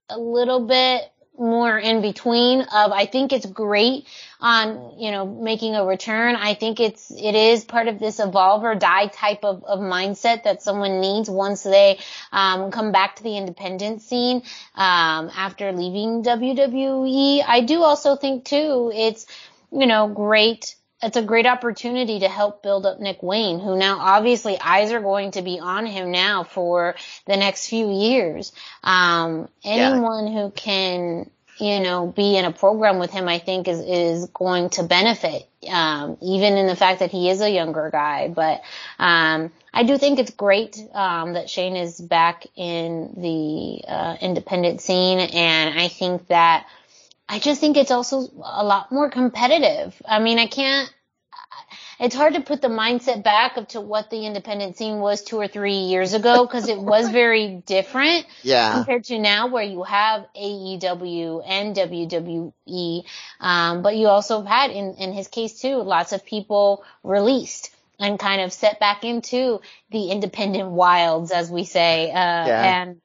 a 0.09 0.19
little 0.19 0.67
bit 0.67 1.03
more 1.37 1.79
in 1.79 2.01
between 2.01 2.61
of 2.61 2.93
I 2.93 3.07
think 3.07 3.33
it's 3.33 3.47
great 3.47 4.07
on, 4.45 4.99
you 4.99 5.11
know, 5.11 5.25
making 5.25 5.75
a 5.75 5.87
return. 5.87 6.37
I 6.37 6.53
think 6.53 6.79
it's, 6.79 7.11
it 7.11 7.35
is 7.35 7.65
part 7.65 7.89
of 7.89 7.99
this 7.99 8.21
evolve 8.21 8.63
or 8.63 8.75
die 8.75 9.07
type 9.07 9.43
of, 9.43 9.65
of 9.65 9.81
mindset 9.81 10.43
that 10.43 10.63
someone 10.63 11.01
needs 11.01 11.31
once 11.31 11.63
they, 11.63 11.99
um, 12.31 12.71
come 12.71 12.93
back 12.93 13.17
to 13.17 13.23
the 13.23 13.39
independent 13.39 14.03
scene, 14.03 14.43
um, 14.75 15.31
after 15.35 15.73
leaving 15.73 16.23
WWE. 16.23 17.43
I 17.47 17.63
do 17.63 17.83
also 17.83 18.17
think 18.17 18.45
too, 18.45 18.93
it's, 18.95 19.25
you 19.73 19.87
know, 19.87 20.09
great 20.09 20.77
it's 21.03 21.17
a 21.19 21.23
great 21.23 21.45
opportunity 21.45 22.21
to 22.21 22.29
help 22.29 22.63
build 22.63 22.87
up 22.87 22.99
Nick 22.99 23.23
Wayne, 23.23 23.61
who 23.61 23.77
now 23.77 23.99
obviously 23.99 24.59
eyes 24.59 24.91
are 24.91 25.01
going 25.01 25.33
to 25.33 25.43
be 25.43 25.61
on 25.61 25.85
him 25.85 26.11
now 26.11 26.45
for 26.45 26.95
the 27.27 27.37
next 27.37 27.69
few 27.69 27.93
years. 27.93 28.53
Um, 28.83 29.49
anyone 29.63 30.29
yeah. 30.29 30.33
who 30.33 30.51
can, 30.51 31.31
you 31.59 31.81
know, 31.81 32.07
be 32.07 32.37
in 32.37 32.45
a 32.45 32.53
program 32.53 32.99
with 32.99 33.11
him, 33.11 33.29
I 33.29 33.39
think 33.39 33.69
is, 33.69 33.81
is 33.81 34.27
going 34.31 34.71
to 34.71 34.83
benefit, 34.83 35.49
um, 35.69 36.17
even 36.21 36.57
in 36.57 36.67
the 36.67 36.77
fact 36.77 37.01
that 37.01 37.11
he 37.11 37.31
is 37.31 37.41
a 37.41 37.51
younger 37.51 37.91
guy. 37.91 38.29
But, 38.29 38.63
um, 38.99 39.53
I 39.73 39.83
do 39.85 39.99
think 39.99 40.19
it's 40.19 40.33
great, 40.33 40.79
um, 40.93 41.35
that 41.35 41.51
Shane 41.51 41.77
is 41.77 42.01
back 42.01 42.47
in 42.57 43.15
the, 43.17 43.85
uh, 43.87 44.17
independent 44.21 44.81
scene. 44.81 45.19
And 45.19 45.79
I 45.79 45.89
think 45.89 46.29
that, 46.29 46.67
I 47.29 47.39
just 47.39 47.61
think 47.61 47.77
it's 47.77 47.91
also 47.91 48.29
a 48.43 48.65
lot 48.65 48.93
more 48.93 49.11
competitive. 49.11 50.01
I 50.07 50.19
mean, 50.19 50.39
I 50.39 50.47
can't, 50.47 50.94
it's 52.01 52.15
hard 52.15 52.35
to 52.35 52.41
put 52.41 52.61
the 52.61 52.69
mindset 52.69 53.23
back 53.23 53.57
up 53.57 53.69
to 53.71 53.81
what 53.81 54.11
the 54.11 54.27
independent 54.27 54.77
scene 54.77 54.99
was 54.99 55.23
two 55.23 55.39
or 55.39 55.49
three 55.49 55.79
years 55.79 56.15
ago 56.15 56.45
because 56.45 56.69
it 56.69 56.79
was 56.79 57.09
very 57.13 57.63
different 57.67 58.27
yeah. 58.43 58.75
compared 58.75 59.05
to 59.05 59.19
now 59.19 59.49
where 59.49 59.65
you 59.65 59.83
have 59.83 60.27
AEW 60.37 61.43
and 61.47 61.77
WWE. 61.77 63.05
Um, 63.41 63.83
but 63.83 63.97
you 63.97 64.09
also 64.09 64.43
had 64.43 64.71
in, 64.71 64.95
in 64.95 65.13
his 65.13 65.29
case 65.29 65.61
too, 65.61 65.77
lots 65.77 66.13
of 66.13 66.25
people 66.25 66.85
released 67.03 67.71
and 67.99 68.19
kind 68.19 68.41
of 68.41 68.53
set 68.53 68.81
back 68.81 69.05
into 69.05 69.61
the 69.91 70.11
independent 70.11 70.71
wilds, 70.71 71.31
as 71.31 71.51
we 71.51 71.65
say. 71.65 72.11
Uh, 72.11 72.47
yeah. 72.47 72.83
and 72.83 73.01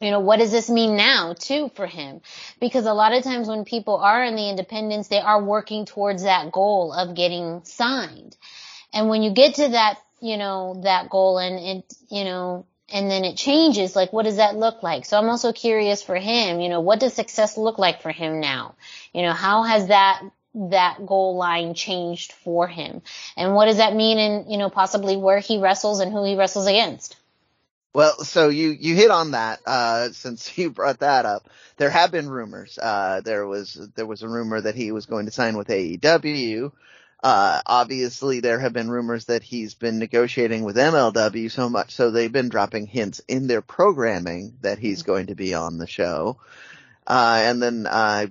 you 0.00 0.10
know, 0.10 0.20
what 0.20 0.38
does 0.38 0.52
this 0.52 0.68
mean 0.68 0.96
now 0.96 1.34
too 1.38 1.70
for 1.74 1.86
him? 1.86 2.20
Because 2.60 2.84
a 2.86 2.92
lot 2.92 3.12
of 3.12 3.24
times 3.24 3.48
when 3.48 3.64
people 3.64 3.96
are 3.96 4.22
in 4.24 4.36
the 4.36 4.48
independence, 4.48 5.08
they 5.08 5.20
are 5.20 5.42
working 5.42 5.86
towards 5.86 6.24
that 6.24 6.52
goal 6.52 6.92
of 6.92 7.14
getting 7.14 7.62
signed. 7.64 8.36
And 8.92 9.08
when 9.08 9.22
you 9.22 9.30
get 9.30 9.54
to 9.54 9.68
that, 9.68 9.98
you 10.20 10.36
know, 10.36 10.80
that 10.84 11.08
goal 11.08 11.38
and 11.38 11.58
it, 11.58 11.94
you 12.10 12.24
know, 12.24 12.66
and 12.88 13.10
then 13.10 13.24
it 13.24 13.36
changes, 13.36 13.96
like 13.96 14.12
what 14.12 14.24
does 14.24 14.36
that 14.36 14.56
look 14.56 14.82
like? 14.82 15.06
So 15.06 15.18
I'm 15.18 15.28
also 15.28 15.52
curious 15.52 16.02
for 16.02 16.16
him, 16.16 16.60
you 16.60 16.68
know, 16.68 16.80
what 16.80 17.00
does 17.00 17.14
success 17.14 17.56
look 17.56 17.78
like 17.78 18.02
for 18.02 18.12
him 18.12 18.40
now? 18.40 18.74
You 19.12 19.22
know, 19.22 19.32
how 19.32 19.62
has 19.64 19.88
that 19.88 20.22
that 20.54 21.04
goal 21.04 21.36
line 21.36 21.74
changed 21.74 22.32
for 22.32 22.66
him? 22.66 23.02
And 23.36 23.54
what 23.54 23.66
does 23.66 23.76
that 23.76 23.94
mean 23.94 24.18
in, 24.18 24.50
you 24.50 24.56
know, 24.56 24.70
possibly 24.70 25.16
where 25.16 25.38
he 25.38 25.58
wrestles 25.58 26.00
and 26.00 26.12
who 26.12 26.24
he 26.24 26.36
wrestles 26.36 26.66
against? 26.66 27.16
Well, 27.96 28.24
so 28.24 28.50
you, 28.50 28.76
you 28.78 28.94
hit 28.94 29.10
on 29.10 29.30
that, 29.30 29.60
uh, 29.64 30.10
since 30.10 30.58
you 30.58 30.68
brought 30.68 30.98
that 30.98 31.24
up. 31.24 31.48
There 31.78 31.88
have 31.88 32.10
been 32.12 32.28
rumors. 32.28 32.76
Uh, 32.76 33.22
there 33.24 33.46
was, 33.46 33.72
there 33.94 34.04
was 34.04 34.22
a 34.22 34.28
rumor 34.28 34.60
that 34.60 34.74
he 34.74 34.92
was 34.92 35.06
going 35.06 35.24
to 35.24 35.32
sign 35.32 35.56
with 35.56 35.68
AEW. 35.68 36.72
Uh, 37.24 37.62
obviously 37.64 38.40
there 38.40 38.60
have 38.60 38.74
been 38.74 38.90
rumors 38.90 39.24
that 39.24 39.42
he's 39.42 39.72
been 39.72 39.98
negotiating 39.98 40.62
with 40.62 40.76
MLW 40.76 41.50
so 41.50 41.70
much 41.70 41.94
so 41.94 42.10
they've 42.10 42.30
been 42.30 42.50
dropping 42.50 42.86
hints 42.86 43.22
in 43.28 43.46
their 43.46 43.62
programming 43.62 44.58
that 44.60 44.78
he's 44.78 45.02
going 45.02 45.28
to 45.28 45.34
be 45.34 45.54
on 45.54 45.78
the 45.78 45.86
show. 45.86 46.36
Uh, 47.06 47.40
and 47.44 47.62
then, 47.62 47.86
uh, 47.86 48.26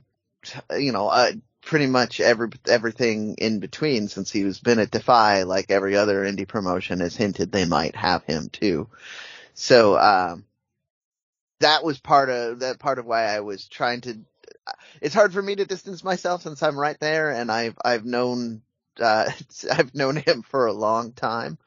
you 0.77 0.91
know, 0.91 1.07
uh, 1.07 1.31
pretty 1.63 1.87
much 1.87 2.21
every 2.21 2.49
everything 2.67 3.33
in 3.39 3.59
between 3.59 4.09
since 4.09 4.29
he 4.29 4.43
was 4.43 4.59
been 4.59 4.77
at 4.77 4.91
Defy, 4.91 5.41
like 5.41 5.71
every 5.71 5.95
other 5.95 6.23
indie 6.23 6.47
promotion 6.47 6.99
has 6.99 7.15
hinted 7.15 7.51
they 7.51 7.65
might 7.65 7.95
have 7.95 8.23
him 8.25 8.49
too. 8.49 8.87
So 9.55 9.97
um, 9.97 10.45
that 11.61 11.83
was 11.83 11.97
part 11.97 12.29
of 12.29 12.59
that 12.59 12.79
part 12.79 12.99
of 12.99 13.05
why 13.05 13.23
I 13.23 13.39
was 13.39 13.67
trying 13.67 14.01
to. 14.01 14.19
It's 15.01 15.15
hard 15.15 15.33
for 15.33 15.41
me 15.41 15.55
to 15.55 15.65
distance 15.65 16.03
myself 16.03 16.43
since 16.43 16.61
I'm 16.61 16.79
right 16.79 16.99
there, 16.99 17.31
and 17.31 17.51
I've 17.51 17.77
I've 17.83 18.05
known 18.05 18.61
uh, 18.99 19.31
I've 19.71 19.95
known 19.95 20.17
him 20.17 20.43
for 20.43 20.67
a 20.67 20.73
long 20.73 21.13
time. 21.13 21.57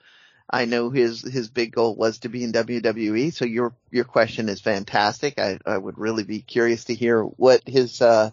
I 0.51 0.65
know 0.65 0.91
his 0.91 1.23
his 1.23 1.49
big 1.49 1.73
goal 1.73 1.95
was 1.95 2.21
to 2.21 2.29
be 2.29 2.45
in 2.45 2.53
WWE. 2.53 3.33
So 3.33 3.45
your 3.45 3.75
your 3.91 4.05
question 4.05 4.49
is 4.49 4.61
fantastic. 4.61 5.39
I 5.39 5.59
I 5.67 5.79
would 5.79 5.99
really 5.99 6.25
be 6.25 6.41
curious 6.41 6.85
to 6.85 6.95
hear 6.95 7.23
what 7.23 7.67
his 7.67 8.01
uh, 8.03 8.31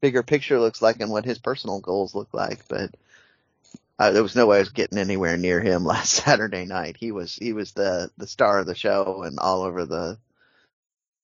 bigger 0.00 0.22
picture 0.22 0.60
looks 0.60 0.80
like 0.82 1.00
and 1.00 1.10
what 1.10 1.24
his 1.24 1.38
personal 1.38 1.80
goals 1.80 2.14
look 2.14 2.28
like. 2.32 2.68
But 2.68 2.94
uh, 3.98 4.10
there 4.10 4.22
was 4.22 4.36
no 4.36 4.46
way 4.46 4.56
I 4.56 4.60
was 4.60 4.70
getting 4.70 4.98
anywhere 4.98 5.36
near 5.36 5.60
him 5.60 5.84
last 5.86 6.12
Saturday 6.12 6.64
night. 6.64 6.96
He 6.98 7.12
was 7.12 7.34
he 7.34 7.52
was 7.52 7.72
the 7.72 8.10
the 8.16 8.26
star 8.26 8.58
of 8.58 8.66
the 8.66 8.74
show 8.74 9.22
and 9.24 9.38
all 9.38 9.62
over 9.62 9.84
the 9.84 10.18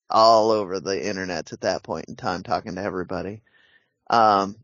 all 0.09 0.51
over 0.51 0.79
the 0.79 1.07
internet 1.07 1.53
at 1.53 1.61
that 1.61 1.83
point 1.83 2.05
in 2.09 2.15
time, 2.15 2.43
talking 2.43 2.75
to 2.75 2.81
everybody. 2.81 3.41
Um, 4.09 4.55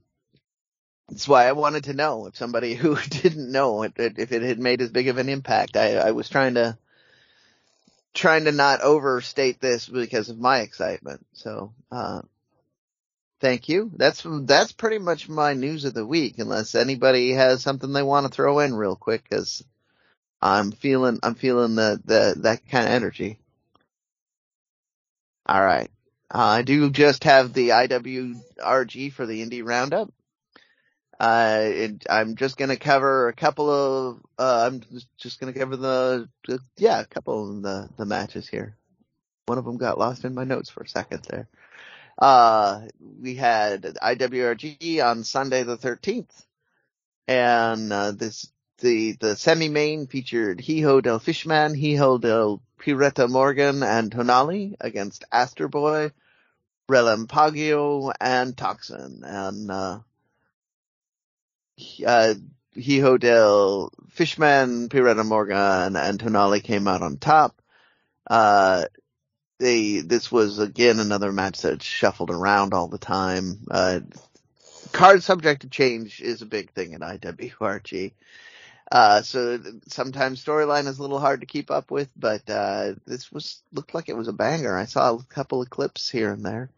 that's 1.09 1.27
why 1.27 1.47
I 1.47 1.51
wanted 1.51 1.85
to 1.85 1.93
know 1.93 2.25
if 2.25 2.35
somebody 2.35 2.73
who 2.75 2.95
didn't 2.95 3.51
know 3.51 3.83
it, 3.83 3.93
if 3.97 4.31
it 4.31 4.41
had 4.41 4.59
made 4.59 4.81
as 4.81 4.91
big 4.91 5.07
of 5.07 5.17
an 5.17 5.29
impact. 5.29 5.77
I, 5.77 5.95
I 5.95 6.11
was 6.11 6.29
trying 6.29 6.55
to 6.55 6.77
trying 8.13 8.45
to 8.45 8.51
not 8.51 8.81
overstate 8.81 9.59
this 9.59 9.87
because 9.87 10.29
of 10.29 10.39
my 10.39 10.59
excitement. 10.59 11.25
So, 11.33 11.73
uh, 11.91 12.21
thank 13.45 13.69
you. 13.69 13.91
That's 13.95 14.25
that's 14.25 14.71
pretty 14.71 14.97
much 14.97 15.29
my 15.29 15.53
news 15.53 15.85
of 15.85 15.93
the 15.93 16.05
week. 16.05 16.39
Unless 16.39 16.73
anybody 16.73 17.31
has 17.33 17.61
something 17.61 17.93
they 17.93 18.01
want 18.01 18.25
to 18.25 18.31
throw 18.31 18.57
in 18.59 18.73
real 18.73 18.95
quick, 18.95 19.23
because 19.23 19.63
I'm 20.41 20.71
feeling 20.71 21.19
I'm 21.21 21.35
feeling 21.35 21.75
the 21.75 22.01
the 22.03 22.35
that 22.41 22.67
kind 22.67 22.85
of 22.87 22.91
energy. 22.91 23.37
All 25.45 25.63
right. 25.63 25.91
Uh, 26.33 26.39
I 26.39 26.61
do 26.63 26.89
just 26.89 27.25
have 27.25 27.53
the 27.53 27.69
IWRG 27.69 29.13
for 29.13 29.27
the 29.27 29.45
Indie 29.45 29.63
Roundup. 29.63 30.11
Uh, 31.19 31.59
it, 31.61 32.05
I'm 32.09 32.35
just 32.35 32.57
gonna 32.57 32.77
cover 32.77 33.27
a 33.27 33.33
couple 33.33 33.69
of, 33.69 34.21
uh, 34.39 34.69
I'm 34.71 34.81
just 35.17 35.39
gonna 35.39 35.53
cover 35.53 35.77
the, 35.77 36.27
yeah, 36.77 36.99
a 36.99 37.05
couple 37.05 37.57
of 37.57 37.61
the, 37.61 37.89
the 37.95 38.05
matches 38.05 38.49
here. 38.49 38.75
One 39.45 39.59
of 39.59 39.65
them 39.65 39.77
got 39.77 39.99
lost 39.99 40.25
in 40.25 40.33
my 40.33 40.43
notes 40.45 40.71
for 40.71 40.81
a 40.81 40.89
second 40.89 41.25
there. 41.29 41.47
Uh, 42.17 42.81
we 43.21 43.35
had 43.35 43.83
IWRG 43.83 45.03
on 45.03 45.23
Sunday 45.23 45.63
the 45.63 45.77
13th, 45.77 46.45
and, 47.27 47.91
uh, 47.91 48.11
this, 48.11 48.51
the, 48.79 49.13
the 49.13 49.35
semi-main 49.35 50.07
featured 50.07 50.61
Hijo 50.61 51.01
del 51.01 51.19
Fishman, 51.19 51.73
Hijo 51.73 52.17
del 52.17 52.61
Pirata 52.79 53.29
Morgan, 53.29 53.83
and 53.83 54.11
Tonali 54.11 54.75
against 54.79 55.25
Astro 55.31 55.67
Boy, 55.67 56.11
Relampagueo, 56.89 58.13
and 58.19 58.55
Toxin, 58.55 59.21
and, 59.25 59.71
uh, 59.71 59.99
uh, 62.05 62.33
Hijo 62.75 63.17
del 63.17 63.91
Fishman, 64.09 64.87
Pirata 64.89 65.25
Morgan, 65.25 65.95
and 65.95 66.19
Tonali 66.19 66.63
came 66.63 66.87
out 66.87 67.01
on 67.01 67.17
top. 67.17 67.61
Uh, 68.27 68.85
they, 69.59 69.99
this 69.99 70.31
was 70.31 70.59
again 70.59 70.99
another 70.99 71.31
match 71.31 71.61
that 71.61 71.81
shuffled 71.81 72.31
around 72.31 72.73
all 72.73 72.87
the 72.87 72.97
time. 72.97 73.59
Uh, 73.69 74.01
card 74.91 75.23
subject 75.23 75.61
to 75.61 75.69
change 75.69 76.21
is 76.21 76.41
a 76.41 76.45
big 76.45 76.71
thing 76.71 76.93
in 76.93 77.01
IWRG. 77.01 78.13
Uh, 78.91 79.21
so 79.23 79.59
sometimes 79.87 80.43
storyline 80.43 80.87
is 80.87 80.99
a 80.99 81.01
little 81.01 81.19
hard 81.19 81.41
to 81.41 81.47
keep 81.47 81.71
up 81.71 81.89
with, 81.89 82.09
but, 82.15 82.47
uh, 82.49 82.93
this 83.07 83.31
was, 83.31 83.61
looked 83.73 83.95
like 83.95 84.09
it 84.09 84.17
was 84.17 84.27
a 84.27 84.33
banger. 84.33 84.77
I 84.77 84.85
saw 84.85 85.15
a 85.15 85.23
couple 85.23 85.61
of 85.61 85.69
clips 85.69 86.09
here 86.09 86.31
and 86.31 86.45
there. 86.45 86.69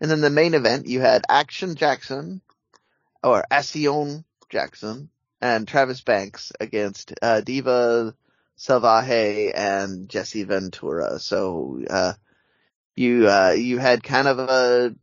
And 0.00 0.10
then 0.10 0.22
the 0.22 0.30
main 0.30 0.54
event, 0.54 0.86
you 0.86 1.00
had 1.00 1.26
Action 1.28 1.74
Jackson, 1.74 2.40
or 3.22 3.44
Acción 3.50 4.24
Jackson 4.48 5.10
and 5.40 5.66
Travis 5.66 6.00
Banks 6.00 6.52
against 6.60 7.12
uh, 7.20 7.40
Diva 7.40 8.14
Salvaje 8.60 9.52
and 9.54 10.08
Jesse 10.08 10.44
Ventura. 10.44 11.18
So 11.18 11.82
uh, 11.88 12.12
you 12.94 13.26
uh, 13.26 13.54
you 13.56 13.78
had 13.78 14.02
kind 14.02 14.28
of 14.28 14.38
a 14.38 14.94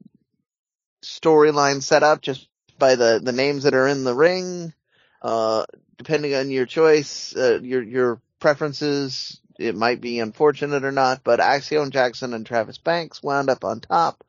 storyline 1.04 1.82
set 1.82 2.04
up 2.04 2.22
just 2.22 2.48
by 2.78 2.96
the 2.96 3.20
the 3.22 3.32
names 3.32 3.64
that 3.64 3.74
are 3.74 3.88
in 3.88 4.04
the 4.04 4.14
ring. 4.14 4.74
Uh, 5.22 5.66
depending 5.98 6.36
on 6.36 6.52
your 6.52 6.68
choice, 6.68 7.36
uh, 7.36 7.60
your 7.62 7.82
your 7.82 8.22
preferences, 8.40 9.42
it 9.58 9.76
might 9.76 10.02
be 10.02 10.20
unfortunate 10.20 10.86
or 10.86 10.92
not, 10.92 11.24
but 11.24 11.40
Acción 11.40 11.90
Jackson 11.90 12.36
and 12.36 12.46
Travis 12.46 12.78
Banks 12.78 13.24
wound 13.24 13.50
up 13.50 13.66
on 13.66 13.80
top 13.80 14.24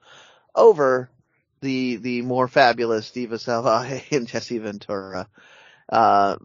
over 0.55 1.11
the 1.61 1.97
the 1.97 2.23
more 2.23 2.49
fabulous 2.49 3.11
Diva 3.11 3.37
Salvaje 3.37 4.11
and 4.17 4.27
Jesse 4.27 4.57
Ventura. 4.57 5.29
Uh, 5.87 6.37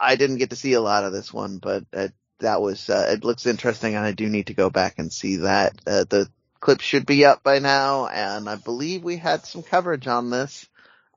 I 0.00 0.16
didn't 0.16 0.38
get 0.38 0.50
to 0.50 0.56
see 0.56 0.72
a 0.72 0.80
lot 0.80 1.04
of 1.04 1.12
this 1.12 1.30
one, 1.30 1.58
but 1.58 1.84
uh, 1.92 2.08
that 2.40 2.60
was 2.60 2.90
uh, 2.90 3.06
it 3.12 3.24
looks 3.24 3.46
interesting, 3.46 3.94
and 3.94 4.04
I 4.04 4.12
do 4.12 4.28
need 4.28 4.48
to 4.48 4.54
go 4.54 4.70
back 4.70 4.98
and 4.98 5.12
see 5.12 5.36
that. 5.36 5.74
Uh, 5.86 6.04
the 6.08 6.28
clip 6.60 6.80
should 6.80 7.06
be 7.06 7.24
up 7.24 7.42
by 7.42 7.58
now, 7.58 8.06
and 8.08 8.48
I 8.48 8.56
believe 8.56 9.02
we 9.04 9.16
had 9.16 9.46
some 9.46 9.62
coverage 9.62 10.06
on 10.06 10.30
this 10.30 10.68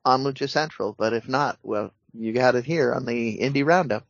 on 0.04 0.22
Lucha 0.24 0.48
Central, 0.48 0.94
but 0.96 1.12
if 1.12 1.28
not, 1.28 1.58
well, 1.62 1.92
you 2.12 2.32
got 2.32 2.54
it 2.54 2.64
here 2.64 2.92
on 2.92 3.06
the 3.06 3.38
Indie 3.38 3.66
Roundup. 3.66 4.06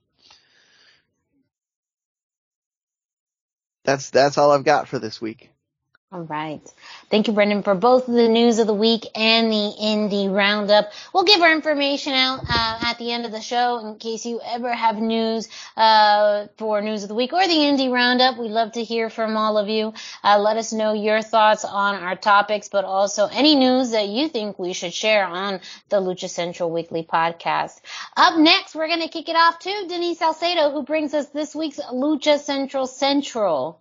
That's 3.84 4.10
that's 4.10 4.38
all 4.38 4.50
I've 4.50 4.64
got 4.64 4.88
for 4.88 4.98
this 4.98 5.20
week. 5.20 5.50
All 6.14 6.20
right. 6.20 6.62
Thank 7.10 7.26
you, 7.26 7.32
Brendan, 7.32 7.64
for 7.64 7.74
both 7.74 8.06
the 8.06 8.28
news 8.28 8.60
of 8.60 8.68
the 8.68 8.74
week 8.74 9.04
and 9.16 9.50
the 9.50 9.74
indie 9.82 10.32
roundup. 10.32 10.92
We'll 11.12 11.24
give 11.24 11.42
our 11.42 11.50
information 11.50 12.12
out 12.12 12.38
uh, 12.48 12.78
at 12.82 12.98
the 12.98 13.10
end 13.10 13.26
of 13.26 13.32
the 13.32 13.40
show 13.40 13.78
in 13.78 13.96
case 13.96 14.24
you 14.24 14.40
ever 14.40 14.72
have 14.72 14.96
news 14.98 15.48
uh, 15.76 16.46
for 16.56 16.80
news 16.82 17.02
of 17.02 17.08
the 17.08 17.16
week 17.16 17.32
or 17.32 17.44
the 17.48 17.54
indie 17.54 17.90
roundup. 17.90 18.38
We'd 18.38 18.52
love 18.52 18.70
to 18.74 18.84
hear 18.84 19.10
from 19.10 19.36
all 19.36 19.58
of 19.58 19.68
you. 19.68 19.92
Uh, 20.22 20.38
let 20.38 20.56
us 20.56 20.72
know 20.72 20.92
your 20.92 21.20
thoughts 21.20 21.64
on 21.64 21.96
our 21.96 22.14
topics, 22.14 22.68
but 22.68 22.84
also 22.84 23.26
any 23.26 23.56
news 23.56 23.90
that 23.90 24.06
you 24.06 24.28
think 24.28 24.56
we 24.56 24.72
should 24.72 24.94
share 24.94 25.26
on 25.26 25.58
the 25.88 26.00
Lucha 26.00 26.30
Central 26.30 26.70
Weekly 26.70 27.02
podcast. 27.02 27.80
Up 28.16 28.38
next, 28.38 28.76
we're 28.76 28.86
going 28.86 29.02
to 29.02 29.08
kick 29.08 29.28
it 29.28 29.34
off 29.34 29.58
to 29.58 29.86
Denise 29.88 30.20
Salcedo, 30.20 30.70
who 30.70 30.84
brings 30.84 31.12
us 31.12 31.26
this 31.30 31.56
week's 31.56 31.80
Lucha 31.80 32.38
Central 32.38 32.86
Central. 32.86 33.80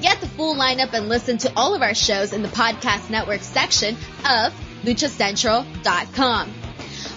Get 0.00 0.20
the 0.20 0.26
full 0.26 0.54
lineup 0.54 0.92
and 0.92 1.08
listen 1.08 1.38
to 1.38 1.52
all 1.56 1.74
of 1.74 1.82
our 1.82 1.94
shows 1.94 2.32
in 2.32 2.42
the 2.42 2.48
podcast 2.48 3.10
network 3.10 3.40
section 3.40 3.96
of 4.28 4.52
luchacentral.com. 4.84 6.54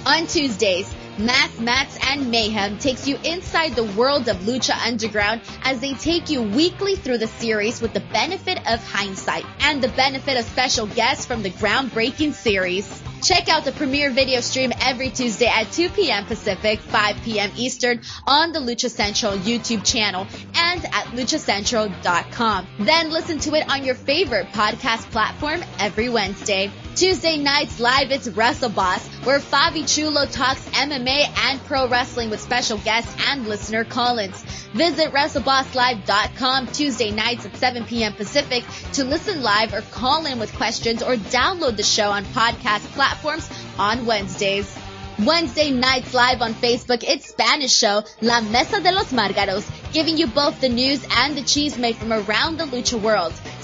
On 0.05 0.27
Tuesdays, 0.27 0.93
Mass 1.17 1.59
Mats 1.59 1.97
and 2.01 2.31
Mayhem 2.31 2.77
takes 2.77 3.05
you 3.05 3.17
inside 3.25 3.75
the 3.75 3.83
world 3.83 4.29
of 4.29 4.37
Lucha 4.37 4.73
Underground 4.87 5.41
as 5.63 5.81
they 5.81 5.93
take 5.93 6.29
you 6.29 6.41
weekly 6.41 6.95
through 6.95 7.17
the 7.17 7.27
series 7.27 7.81
with 7.81 7.93
the 7.93 7.99
benefit 7.99 8.57
of 8.65 8.81
hindsight 8.81 9.45
and 9.59 9.81
the 9.81 9.89
benefit 9.89 10.37
of 10.37 10.45
special 10.45 10.87
guests 10.87 11.25
from 11.25 11.43
the 11.43 11.51
groundbreaking 11.51 12.33
series. 12.33 13.03
Check 13.21 13.49
out 13.49 13.65
the 13.65 13.71
premiere 13.73 14.11
video 14.11 14.39
stream 14.39 14.71
every 14.81 15.09
Tuesday 15.09 15.47
at 15.47 15.71
2 15.71 15.89
p.m. 15.89 16.25
Pacific, 16.25 16.79
5 16.79 17.17
p.m. 17.23 17.51
Eastern 17.57 18.01
on 18.25 18.53
the 18.53 18.59
Lucha 18.59 18.89
Central 18.89 19.33
YouTube 19.33 19.85
channel 19.85 20.25
and 20.55 20.85
at 20.85 21.05
luchacentral.com. 21.13 22.67
Then 22.79 23.09
listen 23.09 23.39
to 23.39 23.55
it 23.55 23.69
on 23.69 23.83
your 23.83 23.95
favorite 23.95 24.47
podcast 24.47 25.09
platform 25.11 25.61
every 25.79 26.09
Wednesday. 26.09 26.71
Tuesday 26.95 27.37
nights 27.37 27.79
live, 27.79 28.11
it's 28.11 28.27
Wrestle 28.29 28.69
Boss, 28.69 29.05
where 29.25 29.39
Fabi 29.39 29.87
Chulo 29.87 30.25
talks 30.25 30.67
MMA 30.69 31.27
and 31.45 31.63
pro 31.65 31.87
wrestling 31.87 32.29
with 32.29 32.39
special 32.39 32.77
guests 32.79 33.13
and 33.27 33.47
listener 33.47 33.83
call-ins. 33.83 34.43
Visit 34.73 35.11
WrestleBossLive.com 35.11 36.67
Tuesday 36.67 37.11
nights 37.11 37.45
at 37.45 37.57
7 37.57 37.85
p.m. 37.85 38.13
Pacific 38.13 38.63
to 38.93 39.03
listen 39.03 39.41
live 39.41 39.73
or 39.73 39.81
call 39.81 40.25
in 40.27 40.37
with 40.37 40.53
questions 40.55 41.01
or 41.01 41.15
download 41.15 41.75
the 41.75 41.83
show 41.83 42.11
on 42.11 42.23
podcast 42.25 42.85
platforms 42.91 43.49
on 43.79 44.05
Wednesdays. 44.05 44.77
Wednesday 45.25 45.71
nights 45.71 46.13
live 46.13 46.41
on 46.41 46.53
Facebook, 46.53 47.03
it's 47.05 47.27
Spanish 47.27 47.75
show 47.75 48.03
La 48.21 48.39
Mesa 48.41 48.79
de 48.79 48.91
los 48.91 49.11
Margaros, 49.11 49.69
giving 49.91 50.17
you 50.17 50.27
both 50.27 50.61
the 50.61 50.69
news 50.69 51.05
and 51.17 51.35
the 51.35 51.41
cheese 51.41 51.77
made 51.77 51.97
from 51.97 52.13
around 52.13 52.57
the 52.57 52.65
lucha 52.65 53.01
world. 53.01 53.33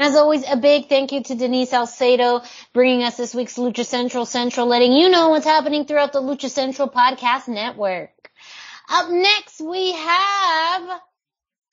And 0.00 0.08
as 0.08 0.16
always, 0.16 0.50
a 0.50 0.56
big 0.56 0.88
thank 0.88 1.12
you 1.12 1.22
to 1.24 1.34
Denise 1.34 1.68
Salcedo 1.68 2.40
bringing 2.72 3.02
us 3.02 3.18
this 3.18 3.34
week's 3.34 3.58
Lucha 3.58 3.84
Central 3.84 4.24
Central, 4.24 4.66
letting 4.66 4.94
you 4.94 5.10
know 5.10 5.28
what's 5.28 5.44
happening 5.44 5.84
throughout 5.84 6.14
the 6.14 6.22
Lucha 6.22 6.48
Central 6.48 6.88
podcast 6.88 7.48
network. 7.48 8.30
Up 8.88 9.10
next, 9.10 9.60
we 9.60 9.92
have 9.92 11.00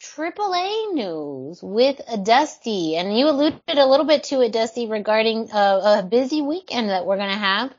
AAA 0.02 0.94
news 0.94 1.64
with 1.64 2.02
Dusty, 2.24 2.98
and 2.98 3.18
you 3.18 3.30
alluded 3.30 3.62
a 3.70 3.86
little 3.86 4.06
bit 4.06 4.26
to 4.26 4.42
it, 4.42 4.52
Dusty, 4.52 4.88
regarding 4.88 5.50
a, 5.52 6.00
a 6.00 6.04
busy 6.04 6.42
weekend 6.42 6.90
that 6.90 7.06
we're 7.06 7.16
gonna 7.16 7.38
have. 7.38 7.74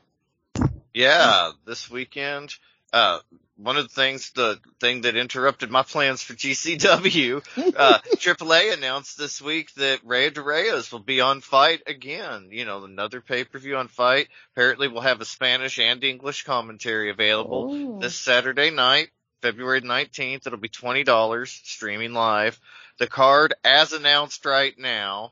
Yeah, 0.95 1.51
this 1.67 1.91
weekend, 1.91 2.55
uh, 2.91 3.19
one 3.61 3.75
of 3.75 3.83
the 3.83 3.93
things, 3.93 4.31
the 4.31 4.59
thing 4.79 5.01
that 5.01 5.17
interrupted 5.17 5.69
my 5.69 5.83
plans 5.83 6.21
for 6.23 6.33
GCW, 6.33 7.43
uh, 7.75 7.99
AAA 8.15 8.73
announced 8.73 9.17
this 9.17 9.41
week 9.41 9.73
that 9.75 9.99
Rey 10.05 10.29
de 10.29 10.41
Reyes 10.41 10.91
will 10.91 10.99
be 10.99 11.19
on 11.19 11.41
Fight 11.41 11.81
again. 11.85 12.49
You 12.51 12.65
know, 12.65 12.85
another 12.85 13.19
pay-per-view 13.19 13.75
on 13.75 13.89
Fight. 13.89 14.29
Apparently 14.53 14.87
we'll 14.87 15.01
have 15.01 15.19
a 15.19 15.25
Spanish 15.25 15.77
and 15.77 16.03
English 16.03 16.43
commentary 16.43 17.09
available 17.09 17.73
Ooh. 17.73 17.99
this 17.99 18.15
Saturday 18.15 18.71
night, 18.71 19.09
February 19.41 19.81
19th. 19.81 20.47
It'll 20.47 20.57
be 20.57 20.69
$20 20.69 21.47
streaming 21.47 22.13
live. 22.13 22.57
The 22.97 23.07
card 23.07 23.53
as 23.65 23.91
announced 23.91 24.45
right 24.45 24.77
now 24.77 25.31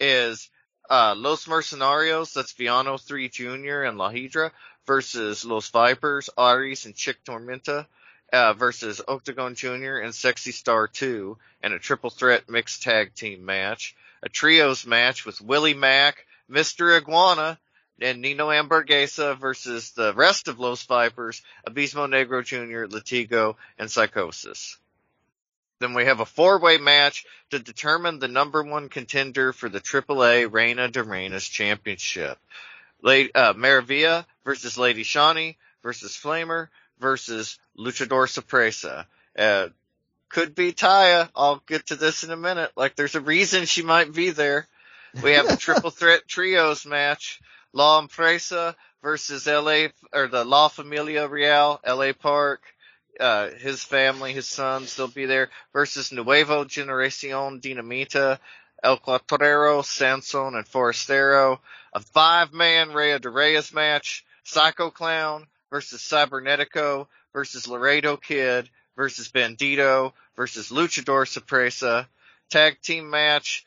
is, 0.00 0.50
uh, 0.90 1.14
Los 1.16 1.46
Mercenarios, 1.46 2.32
that's 2.32 2.54
Viano 2.54 3.00
3 3.00 3.28
Jr. 3.28 3.82
and 3.82 3.98
La 3.98 4.10
Hiedra 4.10 4.50
versus 4.88 5.44
Los 5.44 5.68
Vipers, 5.68 6.30
Arez, 6.36 6.86
and 6.86 6.96
Chik 6.96 7.22
Tormenta. 7.24 7.86
uh, 8.32 8.52
versus 8.54 9.00
Octagon 9.06 9.54
Jr. 9.54 9.98
and 9.98 10.14
Sexy 10.14 10.52
Star 10.52 10.88
2 10.88 11.36
and 11.62 11.72
a 11.72 11.78
triple 11.78 12.10
threat 12.10 12.48
mixed 12.48 12.82
tag 12.82 13.14
team 13.14 13.44
match. 13.44 13.94
A 14.22 14.28
trios 14.28 14.86
match 14.86 15.24
with 15.24 15.40
Willie 15.40 15.74
Mack, 15.74 16.26
Mr. 16.50 16.96
Iguana, 16.96 17.58
and 18.00 18.20
Nino 18.20 18.48
Hamburguesa 18.48 19.38
versus 19.38 19.92
the 19.92 20.12
rest 20.14 20.48
of 20.48 20.58
Los 20.58 20.84
Vipers, 20.84 21.42
Abismo 21.66 22.08
Negro 22.08 22.44
Jr., 22.44 22.94
Latigo, 22.94 23.56
and 23.78 23.90
Psychosis. 23.90 24.78
Then 25.80 25.94
we 25.94 26.06
have 26.06 26.20
a 26.20 26.26
four-way 26.26 26.78
match 26.78 27.24
to 27.50 27.58
determine 27.60 28.18
the 28.18 28.28
number 28.28 28.62
one 28.62 28.88
contender 28.88 29.52
for 29.52 29.68
the 29.68 29.80
AAA 29.80 30.52
Reina 30.52 30.88
de 30.88 31.04
Reinas 31.04 31.48
Championship. 31.48 32.38
Lady, 33.02 33.34
uh, 33.34 33.54
Maravilla 33.54 34.26
versus 34.44 34.78
Lady 34.78 35.04
Shani 35.04 35.56
versus 35.82 36.16
Flammer 36.16 36.68
versus 36.98 37.58
Luchador 37.78 38.28
Sorpresa. 38.28 39.06
Uh, 39.38 39.68
could 40.28 40.54
be 40.54 40.72
Taya. 40.72 41.28
I'll 41.34 41.62
get 41.66 41.86
to 41.86 41.96
this 41.96 42.24
in 42.24 42.30
a 42.30 42.36
minute. 42.36 42.72
Like 42.76 42.96
there's 42.96 43.14
a 43.14 43.20
reason 43.20 43.64
she 43.64 43.82
might 43.82 44.12
be 44.12 44.30
there. 44.30 44.66
We 45.22 45.32
have 45.32 45.48
the 45.48 45.56
triple 45.60 45.90
threat 45.90 46.26
trios 46.26 46.84
match. 46.84 47.40
La 47.72 48.00
Empresa 48.00 48.74
versus 49.02 49.46
LA, 49.46 49.88
or 50.12 50.26
the 50.26 50.44
La 50.44 50.68
Familia 50.68 51.28
Real, 51.28 51.80
LA 51.86 52.12
Park. 52.12 52.62
Uh, 53.20 53.50
his 53.50 53.82
family, 53.82 54.32
his 54.32 54.46
sons, 54.46 54.94
they'll 54.94 55.08
be 55.08 55.26
there 55.26 55.50
versus 55.72 56.12
Nuevo 56.12 56.64
Generacion 56.64 57.60
Dinamita, 57.60 58.38
El 58.82 58.98
Cuatrero, 58.98 59.84
Sanson, 59.84 60.54
and 60.54 60.66
Forastero. 60.66 61.60
A 61.92 62.00
five-man 62.00 62.92
Rey 62.92 63.18
de 63.18 63.28
Reyes 63.28 63.72
match. 63.72 64.24
Psycho 64.44 64.90
Clown 64.90 65.46
versus 65.70 66.00
Cybernetico 66.00 67.08
versus 67.32 67.68
Laredo 67.68 68.16
Kid 68.16 68.70
versus 68.96 69.28
Bandido 69.28 70.12
versus 70.36 70.70
Luchador 70.70 71.26
Sorpresa. 71.26 72.08
Tag 72.50 72.80
team 72.80 73.10
match. 73.10 73.64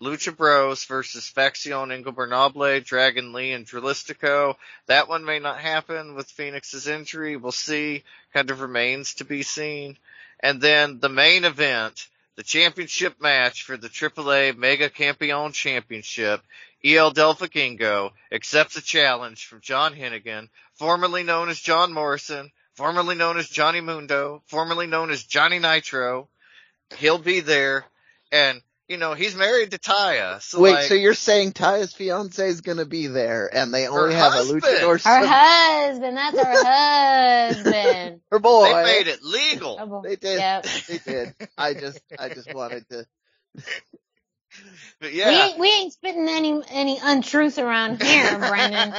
Lucha 0.00 0.36
Bros 0.36 0.84
versus 0.84 1.26
Faccion 1.26 1.88
Ingobernable, 1.88 2.84
Dragon 2.84 3.32
Lee, 3.32 3.52
and 3.52 3.66
Dralistico. 3.66 4.56
That 4.86 5.08
one 5.08 5.24
may 5.24 5.38
not 5.38 5.58
happen 5.58 6.14
with 6.14 6.30
Phoenix's 6.30 6.86
injury. 6.86 7.36
We'll 7.36 7.52
see. 7.52 8.04
Kind 8.34 8.50
of 8.50 8.60
remains 8.60 9.14
to 9.14 9.24
be 9.24 9.42
seen. 9.42 9.96
And 10.40 10.60
then 10.60 11.00
the 11.00 11.08
main 11.08 11.44
event, 11.44 12.08
the 12.36 12.42
championship 12.42 13.20
match 13.20 13.62
for 13.62 13.76
the 13.76 13.88
AAA 13.88 14.56
Mega 14.56 14.90
Campeon 14.90 15.52
Championship. 15.52 16.42
El 16.84 17.12
Delficingo 17.12 18.12
accepts 18.30 18.76
a 18.76 18.82
challenge 18.82 19.46
from 19.46 19.60
John 19.60 19.94
Hennigan, 19.94 20.48
formerly 20.74 21.22
known 21.22 21.48
as 21.48 21.58
John 21.58 21.92
Morrison, 21.92 22.52
formerly 22.74 23.16
known 23.16 23.38
as 23.38 23.48
Johnny 23.48 23.80
Mundo, 23.80 24.42
formerly 24.46 24.86
known 24.86 25.10
as 25.10 25.24
Johnny 25.24 25.58
Nitro. 25.58 26.28
He'll 26.98 27.18
be 27.18 27.40
there 27.40 27.86
and 28.30 28.60
you 28.88 28.96
know, 28.98 29.14
he's 29.14 29.34
married 29.34 29.72
to 29.72 29.78
Taya. 29.78 30.40
So 30.40 30.60
Wait, 30.60 30.72
like, 30.72 30.84
so 30.84 30.94
you're 30.94 31.14
saying 31.14 31.52
Taya's 31.52 31.92
fiance 31.92 32.46
is 32.48 32.60
going 32.60 32.78
to 32.78 32.84
be 32.86 33.06
there, 33.08 33.50
and 33.52 33.72
they 33.74 33.88
only 33.88 34.14
have 34.14 34.32
husband. 34.32 34.62
a 34.62 34.66
luchador? 34.66 34.86
Our 34.88 34.98
sub- 34.98 35.24
husband, 35.26 36.16
that's 36.16 36.38
her 36.38 36.64
husband. 37.64 38.20
Her 38.30 38.38
boy. 38.38 38.64
they 38.72 38.82
made 38.84 39.06
it 39.08 39.22
legal. 39.22 39.78
Oh, 39.80 40.02
They 40.02 40.16
did. 40.16 40.38
Yep. 40.38 40.66
They 40.88 40.98
did. 40.98 41.34
I 41.58 41.74
just, 41.74 42.00
I 42.18 42.28
just 42.28 42.52
wanted 42.54 42.88
to. 42.90 43.06
But 45.00 45.12
yeah. 45.12 45.28
We 45.28 45.34
ain't 45.36 45.58
we 45.58 45.68
ain't 45.68 45.92
spitting 45.92 46.28
any 46.28 46.60
any 46.70 46.98
untruths 47.02 47.58
around 47.58 48.02
here, 48.02 48.38
Brendan. 48.48 48.94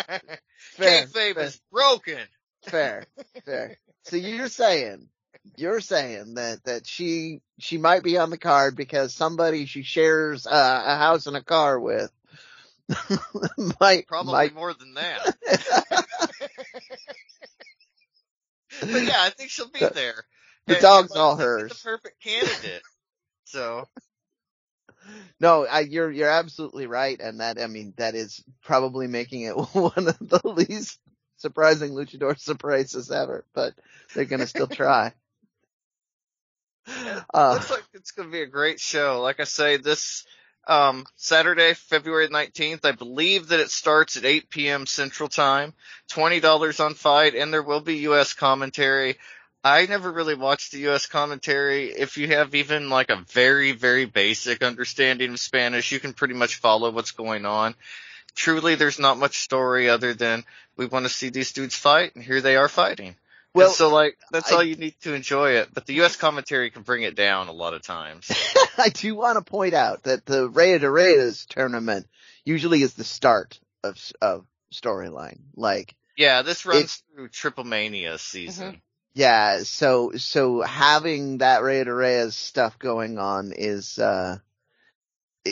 Fair, 0.73 1.05
Kayfabe 1.07 1.33
fair, 1.35 1.43
is 1.43 1.59
broken. 1.71 2.19
fair, 2.67 3.05
fair. 3.45 3.77
So 4.03 4.15
you're 4.17 4.49
saying, 4.49 5.09
you're 5.55 5.79
saying 5.81 6.35
that 6.35 6.63
that 6.65 6.85
she 6.87 7.41
she 7.59 7.77
might 7.77 8.03
be 8.03 8.17
on 8.17 8.29
the 8.29 8.37
card 8.37 8.75
because 8.75 9.13
somebody 9.13 9.65
she 9.65 9.83
shares 9.83 10.45
uh, 10.47 10.83
a 10.85 10.97
house 10.97 11.27
and 11.27 11.37
a 11.37 11.43
car 11.43 11.79
with 11.79 12.11
might 13.79 14.07
Probably 14.07 14.31
might. 14.33 14.53
more 14.55 14.73
than 14.73 14.93
that. 14.95 15.35
but 18.81 19.03
yeah, 19.03 19.17
I 19.19 19.29
think 19.31 19.49
she'll 19.49 19.69
be 19.69 19.79
The- 19.79 19.89
there. 19.89 20.23
the 20.67 20.73
And- 20.75 20.81
dog's 20.81 21.11
and, 21.11 21.19
all 21.19 21.35
hers. 21.37 21.69
The 21.71 21.89
perfect 21.89 22.21
candidate. 22.21 22.81
So 23.45 23.87
No, 25.39 25.65
I, 25.65 25.81
you're 25.81 26.11
you're 26.11 26.29
absolutely 26.29 26.85
right, 26.85 27.19
and 27.21 27.39
that 27.39 27.61
I 27.61 27.67
mean 27.67 27.93
that 27.97 28.13
is 28.15 28.43
probably 28.63 29.07
making 29.07 29.43
it 29.43 29.53
one 29.55 30.07
of 30.09 30.17
the 30.19 30.41
least 30.43 30.99
surprising 31.37 31.91
luchador 31.93 32.37
surprises 32.37 33.09
ever. 33.09 33.45
But 33.53 33.73
they're 34.13 34.25
gonna 34.25 34.47
still 34.47 34.67
try. 34.67 35.13
Uh, 37.33 37.53
looks 37.53 37.69
like 37.69 37.83
it's 37.93 38.11
going 38.11 38.29
to 38.29 38.31
be 38.31 38.41
a 38.41 38.47
great 38.47 38.79
show. 38.79 39.21
Like 39.21 39.39
I 39.39 39.43
say, 39.43 39.77
this 39.77 40.25
um, 40.67 41.05
Saturday, 41.15 41.73
February 41.73 42.27
19th, 42.27 42.85
I 42.85 42.91
believe 42.91 43.49
that 43.49 43.59
it 43.59 43.69
starts 43.69 44.17
at 44.17 44.25
8 44.25 44.49
p.m. 44.49 44.85
Central 44.85 45.29
Time. 45.29 45.73
$20 46.11 46.83
on 46.83 46.93
Fight, 46.93 47.35
and 47.35 47.53
there 47.53 47.63
will 47.63 47.81
be 47.81 47.97
U.S. 47.99 48.33
commentary. 48.33 49.17
I 49.63 49.85
never 49.85 50.11
really 50.11 50.35
watched 50.35 50.71
the 50.71 50.79
U.S. 50.79 51.07
commentary. 51.07 51.87
If 51.89 52.17
you 52.17 52.27
have 52.29 52.55
even 52.55 52.89
like 52.89 53.09
a 53.09 53.23
very, 53.29 53.73
very 53.73 54.05
basic 54.05 54.63
understanding 54.63 55.31
of 55.31 55.39
Spanish, 55.39 55.91
you 55.91 55.99
can 55.99 56.13
pretty 56.13 56.35
much 56.35 56.55
follow 56.55 56.91
what's 56.91 57.11
going 57.11 57.45
on. 57.45 57.75
Truly, 58.35 58.75
there's 58.75 58.99
not 58.99 59.17
much 59.17 59.39
story 59.39 59.89
other 59.89 60.13
than 60.13 60.43
we 60.75 60.85
want 60.85 61.05
to 61.05 61.09
see 61.09 61.29
these 61.29 61.53
dudes 61.53 61.75
fight, 61.75 62.15
and 62.15 62.23
here 62.23 62.39
they 62.39 62.55
are 62.55 62.69
fighting. 62.69 63.15
Well, 63.57 63.67
and 63.67 63.75
so 63.75 63.89
like 63.89 64.17
that's 64.31 64.51
I- 64.51 64.55
all 64.55 64.63
you 64.63 64.75
need 64.75 64.95
to 65.01 65.13
enjoy 65.13 65.51
it. 65.51 65.69
But 65.73 65.85
the 65.85 65.93
U.S. 65.95 66.15
commentary 66.15 66.69
can 66.71 66.83
bring 66.83 67.03
it 67.03 67.15
down 67.15 67.47
a 67.47 67.51
lot 67.51 67.73
of 67.73 67.81
times. 67.81 68.29
I 68.77 68.89
do 68.89 69.15
want 69.15 69.37
to 69.37 69.43
point 69.49 69.73
out 69.73 70.03
that 70.03 70.25
the 70.25 70.47
Rey 70.49 70.77
de 70.77 70.89
Reyes 70.89 71.45
tournament 71.49 72.07
usually 72.45 72.81
is 72.81 72.93
the 72.93 73.03
start 73.03 73.59
of 73.83 73.97
of 74.21 74.45
storyline. 74.73 75.39
Like, 75.55 75.95
Yeah, 76.17 76.41
this 76.41 76.65
runs 76.65 76.77
It's- 76.77 77.03
through 77.15 77.29
Triple 77.29 77.63
Mania 77.63 78.17
season. 78.17 78.81
yeah, 79.13 79.63
so 79.63 80.11
so 80.17 80.61
having 80.61 81.39
that 81.39 81.61
Rey 81.63 81.83
de 81.83 81.93
Reyes 81.93 82.35
stuff 82.35 82.77
going 82.79 83.17
on 83.17 83.51
is 83.55 83.97
uh 83.99 84.37
i- 85.47 85.51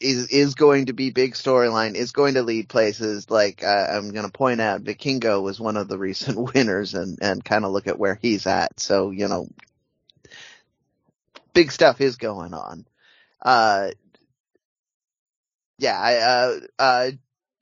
is 0.00 0.28
is 0.28 0.54
going 0.54 0.86
to 0.86 0.92
be 0.92 1.10
big 1.10 1.34
storyline. 1.34 1.94
Is 1.94 2.12
going 2.12 2.34
to 2.34 2.42
lead 2.42 2.68
places. 2.68 3.30
Like 3.30 3.62
uh, 3.62 3.86
I'm 3.90 4.10
going 4.10 4.26
to 4.26 4.32
point 4.32 4.60
out, 4.60 4.82
Vikingo 4.82 5.42
was 5.42 5.60
one 5.60 5.76
of 5.76 5.88
the 5.88 5.98
recent 5.98 6.38
winners, 6.54 6.94
and 6.94 7.18
and 7.20 7.44
kind 7.44 7.64
of 7.64 7.72
look 7.72 7.86
at 7.86 7.98
where 7.98 8.18
he's 8.20 8.46
at. 8.46 8.80
So 8.80 9.10
you 9.10 9.28
know, 9.28 9.48
big 11.52 11.70
stuff 11.70 12.00
is 12.00 12.16
going 12.16 12.54
on. 12.54 12.86
Uh, 13.42 13.90
yeah, 15.78 15.98
I, 15.98 16.16
uh, 16.16 16.60
uh, 16.78 17.10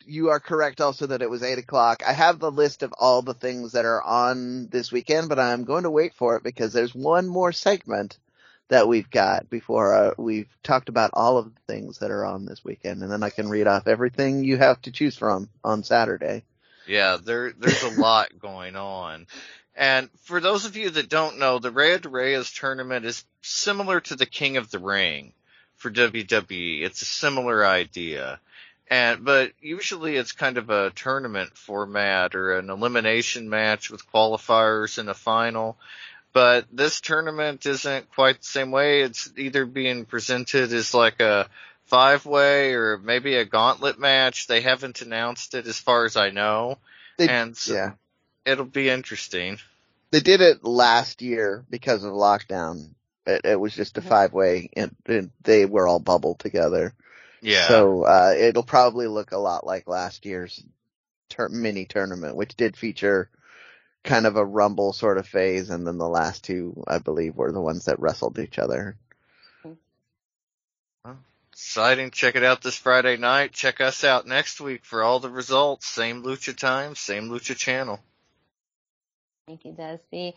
you 0.04 0.30
are 0.30 0.40
correct 0.40 0.80
also 0.80 1.06
that 1.06 1.22
it 1.22 1.30
was 1.30 1.42
eight 1.42 1.58
o'clock. 1.58 2.02
I 2.06 2.12
have 2.12 2.38
the 2.38 2.50
list 2.50 2.82
of 2.82 2.92
all 2.98 3.22
the 3.22 3.34
things 3.34 3.72
that 3.72 3.84
are 3.84 4.02
on 4.02 4.68
this 4.68 4.90
weekend, 4.90 5.28
but 5.28 5.38
I'm 5.38 5.64
going 5.64 5.84
to 5.84 5.90
wait 5.90 6.14
for 6.14 6.36
it 6.36 6.42
because 6.42 6.72
there's 6.72 6.94
one 6.94 7.28
more 7.28 7.52
segment 7.52 8.18
that 8.68 8.88
we've 8.88 9.10
got 9.10 9.48
before 9.50 9.94
uh, 9.94 10.14
we've 10.18 10.48
talked 10.62 10.88
about 10.88 11.10
all 11.14 11.38
of 11.38 11.52
the 11.54 11.60
things 11.72 11.98
that 11.98 12.10
are 12.10 12.24
on 12.24 12.44
this 12.44 12.64
weekend, 12.64 13.02
and 13.02 13.10
then 13.10 13.22
I 13.22 13.30
can 13.30 13.48
read 13.48 13.66
off 13.66 13.88
everything 13.88 14.44
you 14.44 14.58
have 14.58 14.80
to 14.82 14.92
choose 14.92 15.16
from 15.16 15.48
on 15.64 15.82
Saturday. 15.82 16.44
Yeah, 16.86 17.18
there 17.22 17.52
there's 17.52 17.82
a 17.82 18.00
lot 18.00 18.38
going 18.38 18.76
on. 18.76 19.26
And 19.74 20.10
for 20.24 20.40
those 20.40 20.64
of 20.64 20.76
you 20.76 20.90
that 20.90 21.08
don't 21.08 21.38
know, 21.38 21.58
the 21.60 21.70
Rey 21.70 21.96
de 21.98 22.08
Reyes 22.08 22.50
tournament 22.50 23.04
is 23.04 23.24
similar 23.42 24.00
to 24.00 24.16
the 24.16 24.26
King 24.26 24.56
of 24.56 24.70
the 24.70 24.80
Ring 24.80 25.32
for 25.76 25.90
WWE. 25.90 26.82
It's 26.82 27.02
a 27.02 27.06
similar 27.06 27.64
idea. 27.64 28.40
And 28.90 29.24
but 29.24 29.52
usually 29.60 30.16
it's 30.16 30.32
kind 30.32 30.58
of 30.58 30.70
a 30.70 30.90
tournament 30.90 31.56
format 31.56 32.34
or 32.34 32.58
an 32.58 32.70
elimination 32.70 33.48
match 33.48 33.90
with 33.90 34.10
qualifiers 34.10 34.98
and 34.98 35.08
a 35.08 35.14
final. 35.14 35.78
But 36.32 36.66
this 36.72 37.00
tournament 37.00 37.66
isn't 37.66 38.10
quite 38.14 38.40
the 38.40 38.46
same 38.46 38.70
way. 38.70 39.02
It's 39.02 39.30
either 39.36 39.64
being 39.66 40.04
presented 40.04 40.72
as 40.72 40.94
like 40.94 41.20
a 41.20 41.48
five 41.86 42.26
way 42.26 42.74
or 42.74 42.98
maybe 42.98 43.34
a 43.36 43.44
gauntlet 43.44 43.98
match. 43.98 44.46
They 44.46 44.60
haven't 44.60 45.00
announced 45.00 45.54
it 45.54 45.66
as 45.66 45.78
far 45.78 46.04
as 46.04 46.16
I 46.16 46.30
know. 46.30 46.78
They, 47.16 47.28
and 47.28 47.56
so 47.56 47.74
yeah, 47.74 47.92
it'll 48.44 48.66
be 48.66 48.88
interesting. 48.88 49.58
they 50.10 50.20
did 50.20 50.40
it 50.40 50.64
last 50.64 51.22
year 51.22 51.64
because 51.70 52.04
of 52.04 52.12
lockdown. 52.12 52.90
It, 53.26 53.42
it 53.44 53.60
was 53.60 53.74
just 53.74 53.98
a 53.98 54.02
five 54.02 54.32
way, 54.32 54.70
and, 54.76 54.94
and 55.06 55.30
they 55.42 55.66
were 55.66 55.86
all 55.86 55.98
bubbled 55.98 56.38
together. 56.38 56.94
Yeah. 57.40 57.68
So 57.68 58.02
uh, 58.04 58.34
it'll 58.36 58.62
probably 58.62 59.06
look 59.06 59.32
a 59.32 59.38
lot 59.38 59.66
like 59.66 59.88
last 59.88 60.24
year's 60.24 60.62
tur- 61.28 61.48
mini 61.48 61.84
tournament, 61.84 62.36
which 62.36 62.56
did 62.56 62.76
feature 62.76 63.28
kind 64.08 64.26
of 64.26 64.36
a 64.36 64.44
rumble 64.44 64.92
sort 64.92 65.18
of 65.18 65.26
phase, 65.26 65.68
and 65.70 65.86
then 65.86 65.98
the 65.98 66.08
last 66.08 66.42
two, 66.42 66.82
I 66.88 66.98
believe, 66.98 67.36
were 67.36 67.52
the 67.52 67.60
ones 67.60 67.84
that 67.84 68.00
wrestled 68.00 68.38
each 68.38 68.58
other. 68.58 68.96
Exciting. 71.52 72.12
Check 72.12 72.36
it 72.36 72.44
out 72.44 72.62
this 72.62 72.76
Friday 72.76 73.16
night. 73.16 73.52
Check 73.52 73.80
us 73.80 74.04
out 74.04 74.26
next 74.26 74.60
week 74.60 74.84
for 74.84 75.02
all 75.02 75.20
the 75.20 75.28
results. 75.28 75.86
Same 75.86 76.22
Lucha 76.22 76.56
time, 76.56 76.94
same 76.94 77.28
Lucha 77.28 77.56
channel. 77.56 78.00
Thank 79.48 79.64
you, 79.64 79.72
Dusty. 79.72 80.34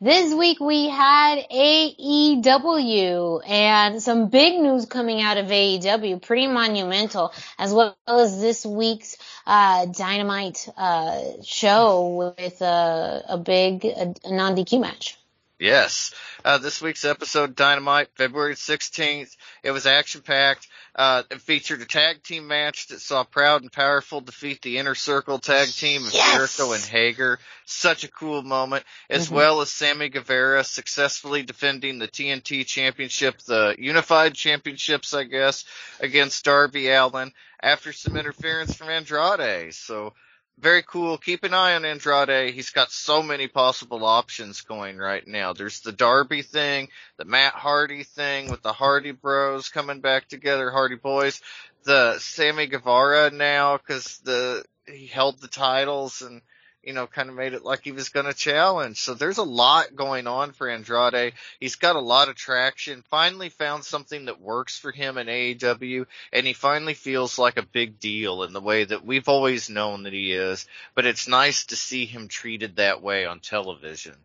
This 0.00 0.32
week 0.32 0.60
we 0.60 0.88
had 0.88 1.44
AEW 1.50 3.42
and 3.44 4.00
some 4.00 4.28
big 4.28 4.60
news 4.60 4.86
coming 4.86 5.20
out 5.20 5.36
of 5.36 5.46
AEW, 5.46 6.22
pretty 6.22 6.46
monumental, 6.46 7.32
as 7.58 7.74
well 7.74 7.96
as 8.06 8.40
this 8.40 8.64
week's 8.64 9.16
uh, 9.48 9.86
Dynamite 9.86 10.68
uh, 10.76 11.42
show 11.42 12.34
with 12.36 12.62
uh, 12.62 13.22
a 13.28 13.36
big 13.36 13.84
a, 13.84 14.14
a 14.24 14.32
non-DQ 14.32 14.80
match. 14.80 15.18
Yes. 15.62 16.12
Uh, 16.44 16.58
this 16.58 16.82
week's 16.82 17.04
episode, 17.04 17.54
Dynamite, 17.54 18.08
February 18.16 18.56
16th. 18.56 19.36
It 19.62 19.70
was 19.70 19.86
action 19.86 20.20
packed. 20.20 20.66
Uh, 20.96 21.22
it 21.30 21.40
featured 21.40 21.80
a 21.80 21.84
tag 21.84 22.24
team 22.24 22.48
match 22.48 22.88
that 22.88 22.98
saw 23.00 23.22
Proud 23.22 23.62
and 23.62 23.70
Powerful 23.70 24.20
defeat 24.20 24.60
the 24.60 24.78
Inner 24.78 24.96
Circle 24.96 25.38
tag 25.38 25.68
team 25.68 26.04
of 26.04 26.12
Yes! 26.12 26.32
Jericho 26.56 26.72
and 26.72 26.82
Hager. 26.82 27.38
Such 27.64 28.02
a 28.02 28.10
cool 28.10 28.42
moment, 28.42 28.84
as 29.08 29.28
Mhm. 29.28 29.32
well 29.34 29.60
as 29.60 29.70
Sammy 29.70 30.08
Guevara 30.08 30.64
successfully 30.64 31.44
defending 31.44 32.00
the 32.00 32.08
TNT 32.08 32.64
Championship, 32.64 33.38
the 33.42 33.76
Unified 33.78 34.34
Championships, 34.34 35.14
I 35.14 35.22
guess, 35.22 35.64
against 36.00 36.44
Darby 36.44 36.90
Allin 36.90 37.32
after 37.62 37.92
some 37.92 38.16
interference 38.16 38.74
from 38.74 38.88
Andrade. 38.88 39.72
So, 39.76 40.12
very 40.58 40.82
cool. 40.82 41.18
Keep 41.18 41.44
an 41.44 41.54
eye 41.54 41.74
on 41.74 41.84
Andrade. 41.84 42.54
He's 42.54 42.70
got 42.70 42.90
so 42.92 43.22
many 43.22 43.48
possible 43.48 44.04
options 44.04 44.60
going 44.60 44.98
right 44.98 45.26
now. 45.26 45.52
There's 45.52 45.80
the 45.80 45.92
Darby 45.92 46.42
thing, 46.42 46.88
the 47.16 47.24
Matt 47.24 47.54
Hardy 47.54 48.04
thing 48.04 48.50
with 48.50 48.62
the 48.62 48.72
Hardy 48.72 49.12
Bros 49.12 49.68
coming 49.68 50.00
back 50.00 50.28
together, 50.28 50.70
Hardy 50.70 50.96
Boys, 50.96 51.40
the 51.84 52.18
Sammy 52.18 52.66
Guevara 52.66 53.30
now 53.30 53.76
because 53.76 54.18
the 54.24 54.64
he 54.86 55.06
held 55.06 55.40
the 55.40 55.48
titles 55.48 56.22
and 56.22 56.42
you 56.82 56.92
know 56.92 57.06
kind 57.06 57.28
of 57.28 57.34
made 57.34 57.54
it 57.54 57.64
like 57.64 57.82
he 57.84 57.92
was 57.92 58.08
going 58.08 58.26
to 58.26 58.34
challenge. 58.34 59.00
So 59.00 59.14
there's 59.14 59.38
a 59.38 59.42
lot 59.42 59.94
going 59.94 60.26
on 60.26 60.52
for 60.52 60.68
Andrade. 60.68 61.34
He's 61.60 61.76
got 61.76 61.96
a 61.96 62.00
lot 62.00 62.28
of 62.28 62.34
traction. 62.34 63.04
Finally 63.10 63.50
found 63.50 63.84
something 63.84 64.26
that 64.26 64.40
works 64.40 64.78
for 64.78 64.90
him 64.90 65.18
in 65.18 65.26
AEW 65.26 66.06
and 66.32 66.46
he 66.46 66.52
finally 66.52 66.94
feels 66.94 67.38
like 67.38 67.56
a 67.56 67.62
big 67.62 68.00
deal 68.00 68.42
in 68.42 68.52
the 68.52 68.60
way 68.60 68.84
that 68.84 69.04
we've 69.04 69.28
always 69.28 69.70
known 69.70 70.04
that 70.04 70.12
he 70.12 70.32
is, 70.32 70.66
but 70.94 71.06
it's 71.06 71.28
nice 71.28 71.66
to 71.66 71.76
see 71.76 72.06
him 72.06 72.28
treated 72.28 72.76
that 72.76 73.02
way 73.02 73.26
on 73.26 73.40
television. 73.40 74.16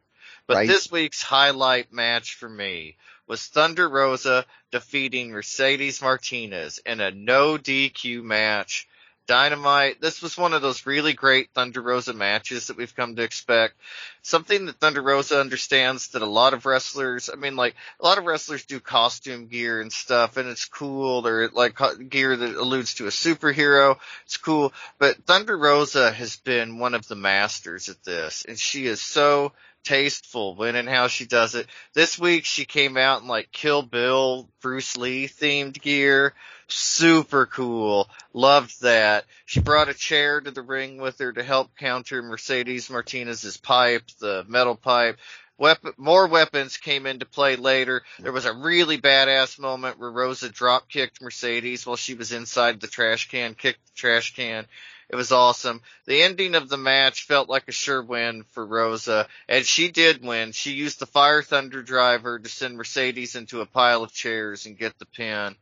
But 0.48 0.58
Right. 0.58 0.68
this 0.68 0.90
week's 0.90 1.22
highlight 1.22 1.92
match 1.92 2.36
for 2.36 2.50
me 2.50 2.96
was 3.28 3.46
Thunder 3.46 3.88
Rosa 3.90 4.46
defeating 4.72 5.32
Mercedes 5.32 6.02
Martinez 6.02 6.80
in 6.86 7.02
a 7.02 7.12
no 7.12 7.58
DQ 7.58 8.24
match. 8.24 8.88
Dynamite. 9.28 10.02
This 10.02 10.22
was 10.22 10.38
one 10.38 10.54
of 10.54 10.62
those 10.62 10.86
really 10.86 11.14
great 11.14 11.50
Thunder 11.54 11.82
Rosa 11.82 12.14
matches 12.14 12.68
that 12.68 12.78
we've 12.78 12.96
come 12.96 13.16
to 13.16 13.22
expect. 13.22 13.76
Something 14.22 14.66
that 14.66 14.80
Thunder 14.80 15.02
Rosa 15.02 15.40
understands 15.40 16.10
that 16.10 16.22
a 16.22 16.26
lot 16.26 16.54
of 16.54 16.66
wrestlers, 16.66 17.30
I 17.32 17.36
mean 17.36 17.56
like, 17.56 17.76
a 18.00 18.06
lot 18.06 18.18
of 18.18 18.26
wrestlers 18.26 18.66
do 18.66 18.80
costume 18.80 19.48
gear 19.48 19.82
and 19.82 19.92
stuff 19.92 20.38
and 20.38 20.50
it's 20.50 20.66
cool 20.66 21.28
or 21.28 21.50
like 21.50 21.78
gear 22.10 22.36
that 22.36 22.56
alludes 22.56 22.96
to 22.96 23.06
a 23.06 23.12
superhero. 23.12 23.98
It's 24.26 24.38
cool. 24.38 24.74
But 24.98 25.26
Thunder 25.26 25.58
Rosa 25.58 26.12
has 26.12 26.38
been 26.38 26.80
one 26.80 26.96
of 26.96 27.08
the 27.08 27.16
masters 27.16 27.90
at 27.90 28.04
this 28.04 28.46
and 28.48 28.58
she 28.58 28.88
is 28.88 29.02
so 29.02 29.52
tasteful 29.88 30.54
when 30.54 30.76
and 30.76 30.90
how 30.90 31.08
she 31.08 31.26
does 31.26 31.56
it. 31.56 31.66
This 31.94 32.20
week 32.20 32.44
she 32.44 32.66
came 32.66 32.98
out 32.98 33.22
in 33.22 33.30
like 33.30 33.54
Kill 33.54 33.82
Bill, 33.82 34.50
Bruce 34.62 34.98
Lee 34.98 35.30
themed 35.30 35.82
gear. 35.82 36.34
Super 36.68 37.46
cool. 37.46 38.10
Loved 38.34 38.82
that. 38.82 39.24
She 39.46 39.62
brought 39.62 39.88
a 39.88 39.94
chair 39.94 40.42
to 40.42 40.52
the 40.52 40.62
ring 40.62 40.98
with 40.98 41.20
her 41.20 41.32
to 41.32 41.42
help 41.42 41.78
counter 41.78 42.22
Mercedes 42.22 42.90
Martinez's 42.90 43.56
pipe, 43.56 44.04
the 44.20 44.44
metal 44.50 44.76
pipe. 44.76 45.18
Weapon, 45.58 45.94
more 45.96 46.28
weapons 46.28 46.76
came 46.76 47.06
into 47.06 47.26
play 47.26 47.56
later. 47.56 48.04
There 48.20 48.34
was 48.34 48.46
a 48.46 48.54
really 48.54 48.98
badass 48.98 49.58
moment 49.58 49.98
where 49.98 50.12
Rosa 50.12 50.50
drop 50.50 50.90
kicked 50.90 51.22
Mercedes 51.22 51.86
while 51.86 51.96
she 51.96 52.14
was 52.14 52.34
inside 52.34 52.82
the 52.82 52.88
trash 52.88 53.30
can, 53.30 53.56
kicked 53.56 53.86
the 53.88 53.94
trash 53.96 54.36
can. 54.36 54.66
It 55.10 55.16
was 55.16 55.32
awesome. 55.32 55.82
The 56.06 56.22
ending 56.22 56.54
of 56.56 56.68
the 56.68 56.78
match 56.78 57.24
felt 57.24 57.48
like 57.48 57.68
a 57.68 57.72
sure 57.72 58.04
win 58.04 58.44
for 58.52 58.66
Rosa, 58.66 59.28
and 59.48 59.66
she 59.66 59.90
did 59.90 60.22
win. 60.22 60.52
She 60.52 60.74
used 60.74 61.00
the 61.00 61.06
Fire 61.06 61.42
Thunder 61.42 61.82
driver 61.82 62.40
to 62.40 62.50
send 62.50 62.76
Mercedes 62.76 63.36
into 63.36 63.62
a 63.62 63.66
pile 63.66 64.04
of 64.04 64.12
chairs 64.12 64.66
and 64.66 64.78
get 64.78 65.00
the 65.00 65.06
pin. 65.06 65.56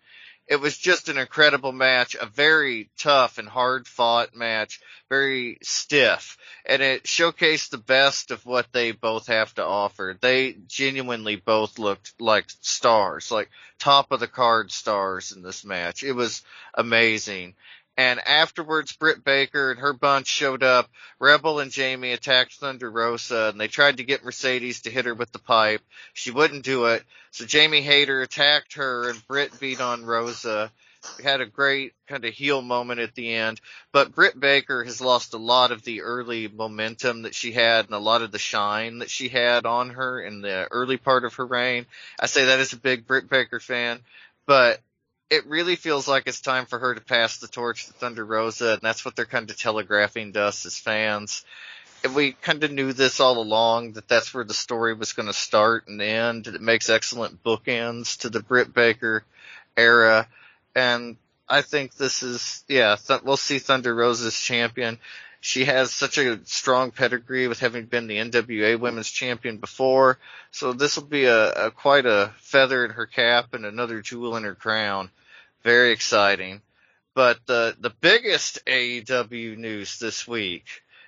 It 0.47 0.57
was 0.57 0.77
just 0.77 1.09
an 1.09 1.17
incredible 1.17 1.71
match, 1.71 2.15
a 2.15 2.27
very 2.27 2.91
tough 2.99 3.39
and 3.39 3.49
hard 3.49 3.87
fought 3.87 4.35
match, 4.35 4.79
very 5.09 5.57
stiff, 5.63 6.37
and 6.65 6.83
it 6.83 7.03
showcased 7.03 7.69
the 7.69 7.79
best 7.79 8.29
of 8.29 8.45
what 8.45 8.71
they 8.71 8.91
both 8.91 9.25
have 9.25 9.55
to 9.55 9.65
offer. 9.65 10.15
They 10.19 10.53
genuinely 10.67 11.35
both 11.35 11.79
looked 11.79 12.13
like 12.19 12.45
stars, 12.61 13.31
like 13.31 13.49
top 13.79 14.11
of 14.11 14.19
the 14.19 14.27
card 14.27 14.71
stars 14.71 15.31
in 15.31 15.41
this 15.41 15.65
match. 15.65 16.03
It 16.03 16.13
was 16.13 16.43
amazing. 16.75 17.55
And 17.97 18.19
afterwards, 18.19 18.93
Britt 18.93 19.23
Baker 19.23 19.71
and 19.71 19.79
her 19.79 19.93
bunch 19.93 20.27
showed 20.27 20.63
up. 20.63 20.89
Rebel 21.19 21.59
and 21.59 21.71
Jamie 21.71 22.11
attacked 22.11 22.55
Thunder 22.55 22.91
Rosa, 22.91 23.49
and 23.51 23.59
they 23.59 23.69
tried 23.69 23.97
to 23.97 24.03
get 24.03 24.25
Mercedes 24.25 24.81
to 24.81 24.91
hit 24.91 25.05
her 25.05 25.13
with 25.13 25.31
the 25.31 25.39
pipe. 25.39 25.81
She 26.13 26.31
wouldn't 26.31 26.65
do 26.65 26.85
it, 26.85 27.03
so 27.31 27.45
Jamie 27.45 27.81
Hayter 27.81 28.21
attacked 28.21 28.73
her, 28.73 29.09
and 29.09 29.27
Britt 29.27 29.57
beat 29.59 29.79
on 29.79 30.05
Rosa. 30.05 30.71
We 31.17 31.23
had 31.23 31.39
a 31.39 31.45
great 31.45 31.93
kind 32.07 32.25
of 32.25 32.33
heel 32.33 32.61
moment 32.61 32.99
at 32.99 33.15
the 33.15 33.33
end, 33.33 33.61
but 33.91 34.13
Britt 34.13 34.39
Baker 34.39 34.83
has 34.83 35.01
lost 35.01 35.33
a 35.33 35.37
lot 35.37 35.71
of 35.71 35.83
the 35.83 36.01
early 36.01 36.47
momentum 36.47 37.21
that 37.21 37.35
she 37.35 37.51
had 37.51 37.85
and 37.85 37.93
a 37.93 37.99
lot 37.99 38.23
of 38.23 38.31
the 38.31 38.39
shine 38.39 38.99
that 38.99 39.09
she 39.09 39.29
had 39.29 39.65
on 39.65 39.91
her 39.91 40.19
in 40.19 40.41
the 40.41 40.67
early 40.71 40.97
part 40.97 41.23
of 41.23 41.35
her 41.35 41.45
reign. 41.45 41.85
I 42.19 42.25
say 42.25 42.45
that 42.45 42.59
as 42.59 42.73
a 42.73 42.77
big 42.77 43.05
Britt 43.05 43.29
Baker 43.29 43.59
fan, 43.59 43.99
but 44.47 44.81
it 45.29 45.47
really 45.47 45.75
feels 45.75 46.07
like 46.07 46.23
it's 46.27 46.41
time 46.41 46.65
for 46.65 46.79
her 46.79 46.93
to 46.93 47.01
pass 47.01 47.37
the 47.37 47.47
torch 47.47 47.87
to 47.87 47.93
Thunder 47.93 48.25
Rosa, 48.25 48.73
and 48.73 48.81
that's 48.81 49.03
what 49.03 49.15
they're 49.15 49.25
kind 49.25 49.49
of 49.49 49.57
telegraphing 49.57 50.33
to 50.33 50.41
us 50.41 50.65
as 50.65 50.77
fans. 50.77 51.43
And 52.03 52.13
we 52.13 52.33
kind 52.33 52.63
of 52.63 52.71
knew 52.71 52.93
this 52.93 53.19
all 53.19 53.39
along 53.39 53.93
that 53.93 54.07
that's 54.07 54.33
where 54.33 54.43
the 54.43 54.53
story 54.53 54.93
was 54.93 55.13
going 55.13 55.27
to 55.27 55.33
start 55.33 55.87
and 55.87 55.99
end. 56.01 56.45
It 56.47 56.61
makes 56.61 56.89
excellent 56.89 57.43
bookends 57.43 58.19
to 58.19 58.29
the 58.29 58.41
Britt 58.41 58.73
Baker 58.73 59.23
era, 59.75 60.27
and 60.75 61.17
I 61.49 61.61
think 61.61 61.95
this 61.95 62.21
is 62.21 62.63
yeah. 62.67 62.95
Th- 62.95 63.21
we'll 63.23 63.37
see 63.37 63.59
Thunder 63.59 63.93
Rosa's 63.93 64.39
champion. 64.39 64.99
She 65.45 65.65
has 65.65 65.93
such 65.93 66.17
a 66.17 66.43
strong 66.45 66.89
pedigree 66.89 67.47
with 67.47 67.59
having 67.59 67.85
been 67.85 68.07
the 68.07 68.17
NWA 68.17 68.79
Women's 68.79 69.11
Champion 69.11 69.57
before, 69.57 70.17
so 70.49 70.73
this 70.73 70.95
will 70.95 71.05
be 71.05 71.25
a, 71.25 71.67
a 71.67 71.71
quite 71.71 72.07
a 72.07 72.33
feather 72.37 72.83
in 72.83 72.89
her 72.89 73.05
cap 73.05 73.53
and 73.53 73.63
another 73.63 74.01
jewel 74.01 74.35
in 74.37 74.43
her 74.43 74.55
crown. 74.55 75.11
Very 75.63 75.91
exciting. 75.91 76.63
But 77.13 77.45
the 77.45 77.75
the 77.79 77.91
biggest 77.91 78.65
AEW 78.65 79.55
news 79.55 79.99
this 79.99 80.27
week, 80.27 80.65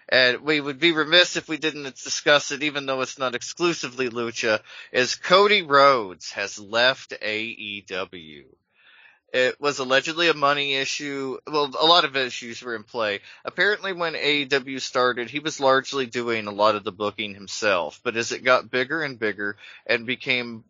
and 0.07 0.41
we 0.41 0.61
would 0.61 0.79
be 0.79 0.91
remiss 0.91 1.35
if 1.35 1.47
we 1.49 1.57
didn't 1.57 1.95
discuss 1.95 2.51
it, 2.51 2.61
even 2.61 2.85
though 2.85 3.01
it's 3.01 3.17
not 3.17 3.33
exclusively 3.33 4.07
Lucha, 4.07 4.61
is 4.91 5.15
Cody 5.15 5.63
Rhodes 5.63 6.29
has 6.33 6.59
left 6.59 7.11
AEW. 7.23 8.45
It 9.33 9.59
was 9.59 9.79
allegedly 9.79 10.29
a 10.29 10.33
money 10.33 10.75
issue. 10.75 11.37
Well, 11.45 11.71
a 11.79 11.85
lot 11.85 12.05
of 12.05 12.15
issues 12.15 12.61
were 12.61 12.75
in 12.75 12.83
play. 12.83 13.19
Apparently 13.43 13.91
when 13.91 14.13
AEW 14.13 14.79
started, 14.79 15.29
he 15.29 15.39
was 15.39 15.59
largely 15.59 16.05
doing 16.05 16.47
a 16.47 16.51
lot 16.51 16.75
of 16.75 16.83
the 16.83 16.93
booking 16.93 17.33
himself, 17.33 17.99
but 18.03 18.15
as 18.15 18.31
it 18.31 18.43
got 18.43 18.71
bigger 18.71 19.03
and 19.03 19.19
bigger 19.19 19.57
and 19.85 20.05
became 20.05 20.63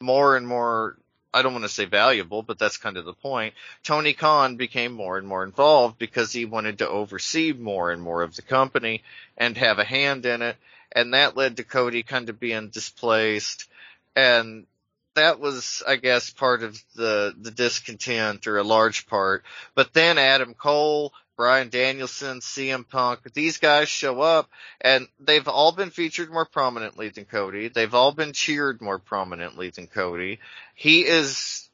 more 0.00 0.36
and 0.36 0.46
more 0.46 0.96
I 1.34 1.42
don't 1.42 1.52
want 1.52 1.64
to 1.64 1.68
say 1.68 1.84
valuable, 1.84 2.44
but 2.44 2.60
that's 2.60 2.76
kind 2.76 2.96
of 2.96 3.04
the 3.04 3.12
point. 3.12 3.54
Tony 3.82 4.12
Khan 4.12 4.54
became 4.54 4.92
more 4.92 5.18
and 5.18 5.26
more 5.26 5.42
involved 5.42 5.98
because 5.98 6.32
he 6.32 6.44
wanted 6.44 6.78
to 6.78 6.88
oversee 6.88 7.52
more 7.52 7.90
and 7.90 8.00
more 8.00 8.22
of 8.22 8.36
the 8.36 8.42
company 8.42 9.02
and 9.36 9.58
have 9.58 9.80
a 9.80 9.84
hand 9.84 10.26
in 10.26 10.42
it. 10.42 10.56
And 10.92 11.12
that 11.12 11.36
led 11.36 11.56
to 11.56 11.64
Cody 11.64 12.04
kind 12.04 12.28
of 12.28 12.38
being 12.38 12.68
displaced. 12.68 13.68
And 14.14 14.66
that 15.14 15.40
was, 15.40 15.82
I 15.86 15.96
guess, 15.96 16.30
part 16.30 16.62
of 16.62 16.80
the, 16.94 17.34
the 17.38 17.50
discontent 17.50 18.46
or 18.46 18.58
a 18.58 18.64
large 18.64 19.06
part. 19.06 19.44
But 19.74 19.92
then 19.92 20.18
Adam 20.18 20.54
Cole, 20.54 21.12
Bryan 21.36 21.68
Danielson, 21.68 22.40
CM 22.40 22.88
Punk, 22.88 23.32
these 23.32 23.58
guys 23.58 23.88
show 23.88 24.20
up 24.20 24.48
and 24.80 25.08
they've 25.18 25.48
all 25.48 25.72
been 25.72 25.90
featured 25.90 26.30
more 26.30 26.46
prominently 26.46 27.08
than 27.08 27.24
Cody. 27.24 27.68
They've 27.68 27.94
all 27.94 28.12
been 28.12 28.32
cheered 28.32 28.80
more 28.80 28.98
prominently 28.98 29.70
than 29.70 29.88
Cody. 29.88 30.38
He 30.74 31.04
is 31.04 31.68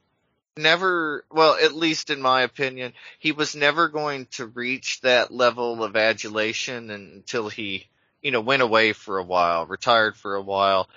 never, 0.56 1.24
well, 1.30 1.56
at 1.62 1.74
least 1.74 2.10
in 2.10 2.20
my 2.22 2.42
opinion, 2.42 2.92
he 3.18 3.32
was 3.32 3.54
never 3.54 3.88
going 3.88 4.26
to 4.32 4.46
reach 4.46 5.00
that 5.02 5.32
level 5.32 5.84
of 5.84 5.96
adulation 5.96 6.90
until 6.90 7.48
he, 7.48 7.86
you 8.22 8.30
know, 8.30 8.40
went 8.40 8.62
away 8.62 8.92
for 8.92 9.18
a 9.18 9.24
while, 9.24 9.66
retired 9.66 10.16
for 10.16 10.36
a 10.36 10.42
while 10.42 10.88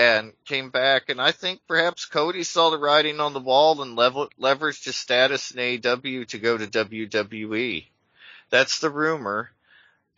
and 0.00 0.32
came 0.46 0.70
back. 0.70 1.10
And 1.10 1.20
I 1.20 1.30
think 1.30 1.60
perhaps 1.68 2.06
Cody 2.06 2.42
saw 2.42 2.70
the 2.70 2.78
writing 2.78 3.20
on 3.20 3.34
the 3.34 3.38
wall 3.38 3.82
and 3.82 3.96
level, 3.96 4.30
leveraged 4.40 4.86
his 4.86 4.96
status 4.96 5.50
in 5.50 5.58
AEW 5.58 6.26
to 6.28 6.38
go 6.38 6.56
to 6.56 6.66
WWE. 6.66 7.84
That's 8.48 8.80
the 8.80 8.88
rumor. 8.88 9.50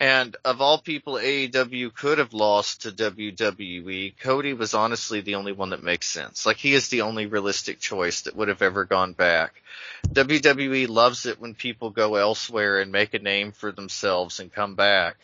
And 0.03 0.37
of 0.45 0.61
all 0.61 0.79
people 0.79 1.13
AEW 1.13 1.95
could 1.95 2.19
have 2.19 2.35
lost 2.35 2.83
to 2.83 2.91
WWE, 2.91 4.19
Cody 4.19 4.53
was 4.53 4.75
honestly 4.75 5.21
the 5.21 5.37
only 5.37 5.53
one 5.53 5.71
that 5.71 5.85
makes 5.85 6.09
sense. 6.09 6.45
Like 6.45 6.57
he 6.57 6.75
is 6.75 6.89
the 6.89 7.03
only 7.03 7.27
realistic 7.27 7.79
choice 7.79 8.23
that 8.23 8.35
would 8.35 8.49
have 8.49 8.63
ever 8.63 8.85
gone 8.85 9.13
back. 9.13 9.63
WWE 10.09 10.89
loves 10.89 11.25
it 11.27 11.41
when 11.41 11.55
people 11.55 11.91
go 11.91 12.17
elsewhere 12.17 12.81
and 12.81 12.91
make 12.91 13.15
a 13.15 13.21
name 13.21 13.53
for 13.53 13.71
themselves 13.71 14.41
and 14.41 14.53
come 14.53 14.75
back. 14.75 15.19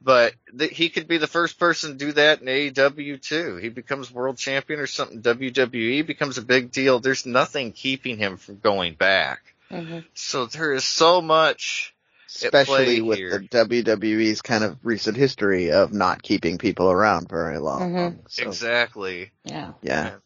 But 0.00 0.34
th- 0.56 0.76
he 0.76 0.90
could 0.90 1.08
be 1.08 1.18
the 1.18 1.26
first 1.26 1.58
person 1.58 1.90
to 1.90 2.04
do 2.06 2.12
that 2.12 2.40
in 2.40 2.46
AEW 2.46 3.20
too. 3.20 3.56
He 3.56 3.68
becomes 3.68 4.12
world 4.12 4.38
champion 4.38 4.78
or 4.78 4.86
something. 4.86 5.22
WWE 5.22 6.06
becomes 6.06 6.38
a 6.38 6.42
big 6.42 6.70
deal. 6.70 7.00
There's 7.00 7.26
nothing 7.26 7.72
keeping 7.72 8.18
him 8.18 8.36
from 8.36 8.60
going 8.60 8.94
back. 8.94 9.40
Mm-hmm. 9.72 10.06
So 10.14 10.46
there 10.46 10.72
is 10.72 10.84
so 10.84 11.20
much 11.20 11.92
especially 12.36 13.00
with 13.00 13.18
here. 13.18 13.30
the 13.30 13.48
WWE's 13.48 14.42
kind 14.42 14.64
of 14.64 14.78
recent 14.82 15.16
history 15.16 15.72
of 15.72 15.92
not 15.92 16.22
keeping 16.22 16.58
people 16.58 16.90
around 16.90 17.28
very 17.28 17.58
long. 17.58 17.80
Mhm. 17.92 18.18
So, 18.28 18.42
Exactly. 18.44 19.30
Yeah. 19.44 19.72
yeah. 19.82 20.16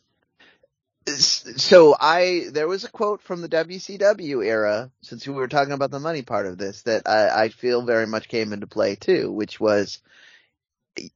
S- 1.07 1.45
So 1.59 1.95
I, 1.99 2.47
there 2.51 2.69
was 2.69 2.85
a 2.85 2.91
quote 2.91 3.21
from 3.23 3.43
the 3.43 3.49
WCW 3.49 4.45
era, 4.45 4.91
since 5.03 5.27
we 5.27 5.35
were 5.35 5.49
talking 5.49 5.73
about 5.75 5.91
the 5.91 6.01
money 6.01 6.23
part 6.23 6.47
of 6.47 6.57
this, 6.57 6.83
that 6.83 7.07
I, 7.07 7.45
I 7.45 7.49
feel 7.51 7.83
very 7.85 8.07
much 8.07 8.29
came 8.29 8.53
into 8.53 8.67
play 8.67 8.95
too, 8.97 9.31
which 9.31 9.61
was, 9.61 10.01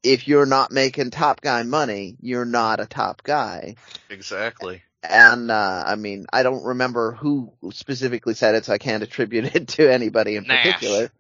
if 0.03 0.29
you're 0.29 0.47
not 0.47 0.73
making 0.73 1.11
top 1.11 1.41
guy 1.41 1.63
money, 1.63 2.17
you're 2.21 2.45
not 2.45 2.81
a 2.81 2.87
top 2.87 3.23
guy. 3.23 3.77
Exactly. 4.11 4.83
And, 5.03 5.51
uh, 5.51 5.85
I 5.87 5.95
mean, 5.95 6.27
I 6.33 6.43
don't 6.43 6.65
remember 6.65 7.13
who 7.13 7.53
specifically 7.73 8.35
said 8.35 8.55
it, 8.57 8.65
so 8.65 8.73
I 8.73 8.79
can't 8.79 9.03
attribute 9.03 9.55
it 9.55 9.69
to 9.69 9.93
anybody 9.93 10.37
in 10.37 10.45
Nash. 10.45 10.65
particular. 10.65 11.11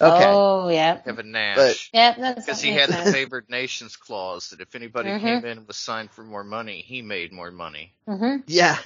Okay. 0.00 0.24
Oh, 0.26 0.68
yeah. 0.68 0.98
Kevin 0.98 1.32
Nash. 1.32 1.56
But- 1.56 1.88
Yep, 1.92 2.16
that's 2.18 2.46
because 2.46 2.60
he 2.60 2.70
makes 2.70 2.92
had 2.92 3.06
the 3.06 3.12
favored 3.12 3.48
nations 3.48 3.96
clause 3.96 4.50
that 4.50 4.60
if 4.60 4.74
anybody 4.74 5.08
Mhm. 5.10 5.20
came 5.20 5.44
in 5.44 5.58
and 5.58 5.66
was 5.66 5.76
signed 5.76 6.10
for 6.10 6.22
more 6.22 6.44
money, 6.44 6.82
he 6.82 7.00
made 7.02 7.32
more 7.32 7.50
money. 7.50 7.94
Mhm. 8.06 8.44
Yeah. 8.46 8.78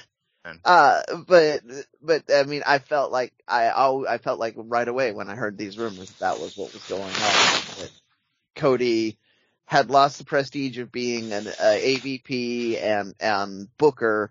Uh, 0.65 1.01
but, 1.27 1.61
but, 2.01 2.23
I 2.33 2.43
mean, 2.43 2.63
I 2.65 2.79
felt 2.79 3.11
like, 3.11 3.33
I, 3.47 3.65
al- 3.65 4.07
I 4.07 4.17
felt 4.17 4.39
like 4.39 4.55
right 4.57 4.87
away 4.87 5.11
when 5.11 5.29
I 5.29 5.35
heard 5.35 5.55
these 5.57 5.77
rumors 5.77 6.09
that 6.13 6.39
was 6.39 6.57
what 6.57 6.73
was 6.73 6.83
going 6.87 7.03
on. 7.03 7.11
That 7.11 7.91
Cody 8.55 9.17
had 9.71 9.89
lost 9.89 10.17
the 10.17 10.25
prestige 10.25 10.77
of 10.79 10.91
being 10.91 11.31
an 11.31 11.47
uh, 11.47 11.77
EVP 11.79 12.77
and, 12.83 13.15
and 13.21 13.69
Booker, 13.77 14.29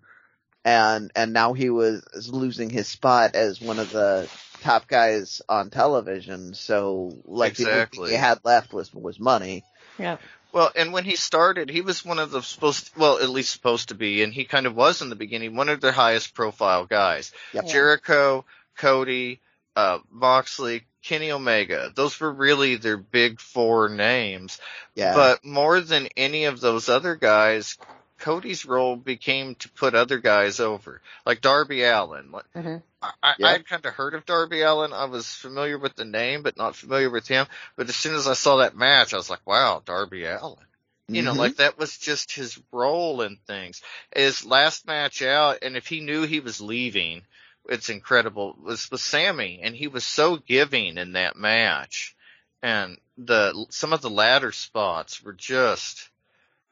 and, 0.67 1.11
and 1.17 1.33
now 1.33 1.55
he 1.55 1.71
was 1.71 2.29
losing 2.31 2.69
his 2.69 2.87
spot 2.87 3.35
as 3.35 3.59
one 3.59 3.79
of 3.79 3.91
the 3.91 4.29
top 4.61 4.87
guys 4.87 5.41
on 5.49 5.71
television. 5.71 6.53
So, 6.53 7.23
like, 7.25 7.55
the 7.55 7.63
only 7.63 7.75
thing 7.75 7.83
Exactly. 7.83 8.11
he 8.11 8.17
had 8.17 8.41
left 8.45 8.75
was, 8.75 8.93
was 8.93 9.19
money. 9.19 9.65
Yeah. 9.99 10.19
Well, 10.53 10.73
and 10.77 10.93
when 10.93 11.07
he 11.07 11.17
started, 11.17 11.71
he 11.71 11.81
was 11.81 12.05
one 12.05 12.19
of 12.19 12.33
the 12.33 12.43
supposed, 12.43 12.91
well, 12.95 13.19
at 13.19 13.31
least 13.31 13.51
supposed 13.51 13.89
to 13.89 13.95
be, 13.95 14.23
and 14.23 14.35
he 14.35 14.45
kind 14.45 14.67
of 14.67 14.77
was 14.77 15.01
in 15.01 15.09
the 15.09 15.17
beginning, 15.17 15.57
one 15.57 15.71
of 15.71 15.81
their 15.81 15.91
highest 15.91 16.35
profile 16.35 16.85
guys. 16.85 17.33
Yep. 17.55 17.67
Jericho, 17.67 18.45
Cody, 18.77 19.41
uh, 19.75 20.01
Moxley, 20.11 20.83
Kenny 21.03 21.33
Omega. 21.33 21.93
Those 21.95 22.19
were 22.21 22.33
really 22.33 22.77
their 22.77 22.97
big 22.97 23.41
four 23.41 23.89
names. 23.89 24.59
Yeah. 24.95 25.15
But 25.15 25.45
more 25.45 25.81
than 25.81 26.09
any 26.17 26.45
of 26.45 26.61
those 26.61 26.89
other 26.89 27.17
guys, 27.17 27.79
Cody's 28.19 28.67
role 28.67 28.97
became 28.97 29.55
to 29.57 29.69
put 29.71 29.95
other 29.95 30.19
guys 30.19 30.61
over, 30.61 31.01
like 31.25 31.41
Darby 31.41 31.83
Allin. 31.85 32.33
Mhm. 32.55 32.83
I. 33.23 33.35
I'd 33.43 33.67
kind 33.67 33.85
of 33.87 33.95
heard 33.95 34.15
of 34.15 34.27
Darby 34.27 34.61
Allin. 34.61 34.93
I 34.93 35.07
was 35.07 35.27
familiar 35.27 35.79
with 35.79 35.97
the 35.97 36.05
name, 36.05 36.43
but 36.43 36.59
not 36.59 36.77
familiar 36.77 37.09
with 37.09 37.27
him. 37.27 37.47
But 37.77 37.89
as 37.89 37.97
soon 37.97 38.15
as 38.15 38.29
I 38.29 38.35
saw 38.35 38.57
that 38.57 38.77
match, 38.77 39.15
I 39.15 39.17
was 39.17 39.31
like, 39.31 39.47
wow, 39.47 39.83
Darby 39.85 40.27
Allin. 40.27 40.67
You 41.09 41.23
know, 41.23 41.33
Mhm. 41.33 41.39
like 41.39 41.57
that 41.57 41.79
was 41.79 41.97
just 41.97 42.33
his 42.33 42.61
role 42.71 43.23
in 43.23 43.37
things. 43.47 43.83
His 44.15 44.45
last 44.45 44.87
match 44.87 45.23
out, 45.23 45.59
and 45.63 45.77
if 45.77 45.89
he 45.89 46.01
knew 46.01 46.23
he 46.23 46.39
was 46.41 46.61
leaving, 46.61 47.23
it's 47.69 47.89
incredible, 47.89 48.57
was 48.63 48.91
with 48.91 49.01
Sammy, 49.01 49.61
and 49.63 49.75
he 49.75 49.89
was 49.89 50.05
so 50.05 50.37
giving 50.37 50.99
in 50.99 51.13
that 51.13 51.37
match. 51.37 52.17
And 52.63 52.99
the, 53.17 53.67
some 53.71 53.93
of 53.93 54.03
the 54.03 54.11
ladder 54.11 54.53
spots 54.53 55.23
were 55.23 55.33
just, 55.33 56.11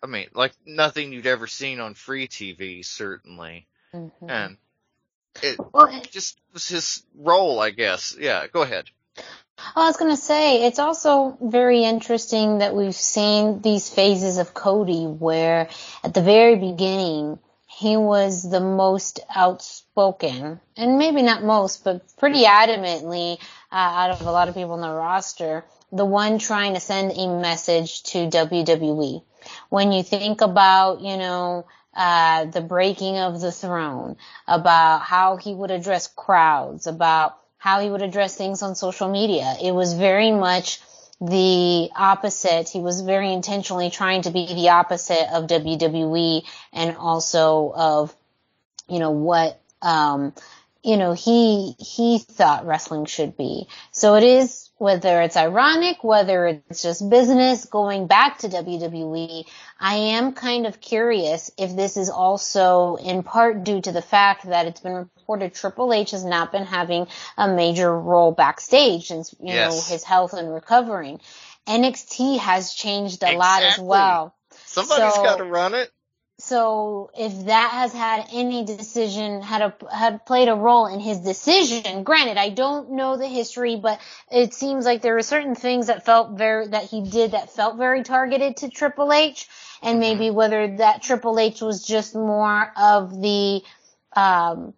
I 0.02 0.06
mean, 0.06 0.28
like 0.34 0.52
nothing 0.66 1.12
you'd 1.12 1.26
ever 1.26 1.46
seen 1.46 1.80
on 1.80 1.94
free 1.94 2.28
TV, 2.28 2.84
certainly. 2.84 3.66
Mhm. 3.94 4.10
And 4.28 4.56
it 5.42 5.58
Well, 5.72 6.00
just 6.10 6.38
was 6.52 6.68
his 6.68 7.02
role, 7.14 7.60
I 7.60 7.70
guess. 7.70 8.16
Yeah, 8.18 8.46
go 8.46 8.62
ahead. 8.62 8.86
I 9.74 9.86
was 9.86 9.96
going 9.96 10.10
to 10.14 10.20
say, 10.20 10.66
it's 10.66 10.78
also 10.78 11.36
very 11.40 11.82
interesting 11.82 12.58
that 12.58 12.74
we've 12.74 12.94
seen 12.94 13.60
these 13.60 13.88
phases 13.88 14.38
of 14.38 14.54
Cody 14.54 15.04
where 15.04 15.68
at 16.04 16.14
the 16.14 16.22
very 16.22 16.56
beginning, 16.56 17.38
he 17.66 17.96
was 17.96 18.48
the 18.48 18.60
most 18.60 19.20
outspoken, 19.34 19.87
and 20.76 20.98
maybe 20.98 21.22
not 21.22 21.42
most, 21.42 21.84
but 21.84 22.02
pretty 22.18 22.44
adamantly 22.44 23.38
uh, 23.72 23.74
out 23.74 24.10
of 24.10 24.20
a 24.26 24.30
lot 24.30 24.48
of 24.48 24.54
people 24.54 24.74
in 24.74 24.80
the 24.80 24.90
roster, 24.90 25.64
the 25.92 26.04
one 26.04 26.38
trying 26.38 26.74
to 26.74 26.80
send 26.80 27.12
a 27.12 27.26
message 27.40 28.02
to 28.04 28.28
WWE. 28.28 29.22
When 29.70 29.92
you 29.92 30.02
think 30.02 30.40
about, 30.40 31.00
you 31.00 31.16
know, 31.16 31.66
uh, 31.94 32.44
the 32.44 32.60
breaking 32.60 33.18
of 33.18 33.40
the 33.40 33.50
throne, 33.50 34.16
about 34.46 35.00
how 35.00 35.36
he 35.36 35.52
would 35.52 35.70
address 35.70 36.06
crowds, 36.06 36.86
about 36.86 37.36
how 37.58 37.80
he 37.80 37.90
would 37.90 38.02
address 38.02 38.36
things 38.36 38.62
on 38.62 38.76
social 38.76 39.08
media. 39.08 39.56
It 39.60 39.72
was 39.72 39.94
very 39.94 40.30
much 40.30 40.80
the 41.20 41.90
opposite. 41.96 42.68
He 42.68 42.80
was 42.80 43.00
very 43.00 43.32
intentionally 43.32 43.90
trying 43.90 44.22
to 44.22 44.30
be 44.30 44.46
the 44.46 44.68
opposite 44.68 45.28
of 45.32 45.48
WWE 45.48 46.44
and 46.72 46.96
also 46.96 47.72
of, 47.74 48.14
you 48.88 49.00
know, 49.00 49.10
what, 49.10 49.60
um, 49.82 50.32
you 50.82 50.96
know, 50.96 51.12
he, 51.12 51.74
he 51.78 52.18
thought 52.18 52.66
wrestling 52.66 53.04
should 53.06 53.36
be. 53.36 53.66
So 53.90 54.14
it 54.14 54.22
is, 54.22 54.70
whether 54.78 55.20
it's 55.22 55.36
ironic, 55.36 56.04
whether 56.04 56.46
it's 56.46 56.82
just 56.82 57.10
business 57.10 57.64
going 57.64 58.06
back 58.06 58.38
to 58.38 58.48
WWE, 58.48 59.44
I 59.80 59.94
am 59.96 60.32
kind 60.32 60.66
of 60.66 60.80
curious 60.80 61.50
if 61.58 61.74
this 61.74 61.96
is 61.96 62.10
also 62.10 62.94
in 62.94 63.24
part 63.24 63.64
due 63.64 63.80
to 63.80 63.90
the 63.92 64.02
fact 64.02 64.46
that 64.46 64.66
it's 64.66 64.80
been 64.80 64.92
reported 64.94 65.52
Triple 65.54 65.92
H 65.92 66.12
has 66.12 66.24
not 66.24 66.52
been 66.52 66.64
having 66.64 67.08
a 67.36 67.48
major 67.48 67.92
role 67.94 68.30
backstage 68.30 69.08
since, 69.08 69.34
you 69.40 69.52
know, 69.52 69.82
his 69.88 70.04
health 70.04 70.32
and 70.32 70.52
recovering. 70.52 71.20
NXT 71.66 72.38
has 72.38 72.72
changed 72.72 73.22
a 73.24 73.36
lot 73.36 73.62
as 73.62 73.78
well. 73.78 74.34
Somebody's 74.64 75.14
So- 75.14 75.22
got 75.24 75.38
to 75.38 75.44
run 75.44 75.74
it. 75.74 75.90
So 76.40 77.10
if 77.18 77.46
that 77.46 77.70
has 77.72 77.92
had 77.92 78.26
any 78.32 78.64
decision, 78.64 79.42
had 79.42 79.62
a, 79.62 79.74
had 79.92 80.24
played 80.24 80.48
a 80.48 80.54
role 80.54 80.86
in 80.86 81.00
his 81.00 81.18
decision, 81.18 82.04
granted, 82.04 82.36
I 82.36 82.50
don't 82.50 82.92
know 82.92 83.16
the 83.16 83.26
history, 83.26 83.74
but 83.74 84.00
it 84.30 84.54
seems 84.54 84.84
like 84.84 85.02
there 85.02 85.14
were 85.14 85.22
certain 85.22 85.56
things 85.56 85.88
that 85.88 86.04
felt 86.04 86.38
very, 86.38 86.68
that 86.68 86.84
he 86.84 87.02
did 87.02 87.32
that 87.32 87.50
felt 87.50 87.76
very 87.76 88.04
targeted 88.04 88.58
to 88.58 88.68
Triple 88.68 89.12
H, 89.12 89.48
and 89.82 89.98
maybe 89.98 90.30
whether 90.30 90.76
that 90.76 91.02
Triple 91.02 91.40
H 91.40 91.60
was 91.60 91.84
just 91.84 92.14
more 92.14 92.72
of 92.76 93.20
the, 93.20 93.62
um, 94.14 94.74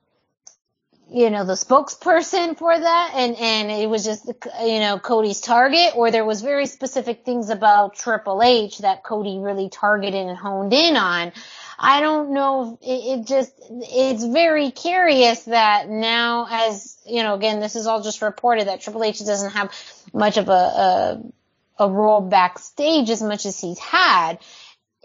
you 1.13 1.31
know, 1.31 1.45
the 1.45 1.55
spokesperson 1.55 2.57
for 2.57 2.79
that 2.79 3.13
and, 3.15 3.37
and 3.37 3.71
it 3.71 3.89
was 3.89 4.05
just, 4.05 4.27
you 4.63 4.79
know, 4.79 4.99
Cody's 4.99 5.41
target 5.41 5.97
or 5.97 6.11
there 6.11 6.25
was 6.25 6.41
very 6.41 6.67
specific 6.67 7.25
things 7.25 7.51
about 7.51 7.97
Triple 7.97 8.43
H 8.43 8.79
that 8.79 9.03
Cody 9.03 9.39
really 9.39 9.69
targeted 9.69 10.27
and 10.27 10.37
honed 10.37 10.73
in 10.73 10.97
on. 10.97 11.33
I 11.79 12.01
don't 12.01 12.33
know. 12.33 12.79
It, 12.81 13.21
it 13.21 13.27
just, 13.27 13.53
it's 13.71 14.25
very 14.25 14.71
curious 14.71 15.45
that 15.45 15.89
now 15.89 16.47
as, 16.49 16.97
you 17.07 17.23
know, 17.23 17.35
again, 17.35 17.59
this 17.59 17.75
is 17.75 17.87
all 17.87 18.03
just 18.03 18.23
reported 18.23 18.69
that 18.69 18.81
Triple 18.81 19.03
H 19.03 19.19
doesn't 19.19 19.51
have 19.51 19.75
much 20.13 20.37
of 20.37 20.49
a, 20.49 20.53
a, 20.53 21.23
a 21.81 21.89
role 21.89 22.21
backstage 22.21 23.11
as 23.11 23.23
much 23.23 23.47
as 23.47 23.59
he's 23.59 23.79
had 23.79 24.39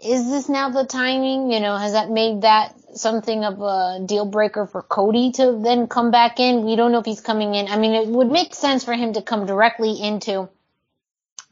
is 0.02 0.28
this 0.30 0.48
now 0.48 0.70
the 0.70 0.84
timing? 0.84 1.50
You 1.50 1.60
know, 1.60 1.76
has 1.76 1.92
that 1.92 2.10
made 2.10 2.42
that 2.42 2.74
something 2.94 3.44
of 3.44 3.60
a 3.60 4.04
deal 4.04 4.26
breaker 4.26 4.66
for 4.66 4.82
Cody 4.82 5.32
to 5.32 5.58
then 5.62 5.86
come 5.86 6.10
back 6.10 6.38
in? 6.38 6.64
We 6.64 6.76
don't 6.76 6.92
know 6.92 6.98
if 6.98 7.06
he's 7.06 7.20
coming 7.20 7.54
in. 7.54 7.68
I 7.68 7.78
mean, 7.78 7.92
it 7.92 8.08
would 8.08 8.30
make 8.30 8.54
sense 8.54 8.84
for 8.84 8.92
him 8.92 9.14
to 9.14 9.22
come 9.22 9.46
directly 9.46 10.00
into, 10.00 10.50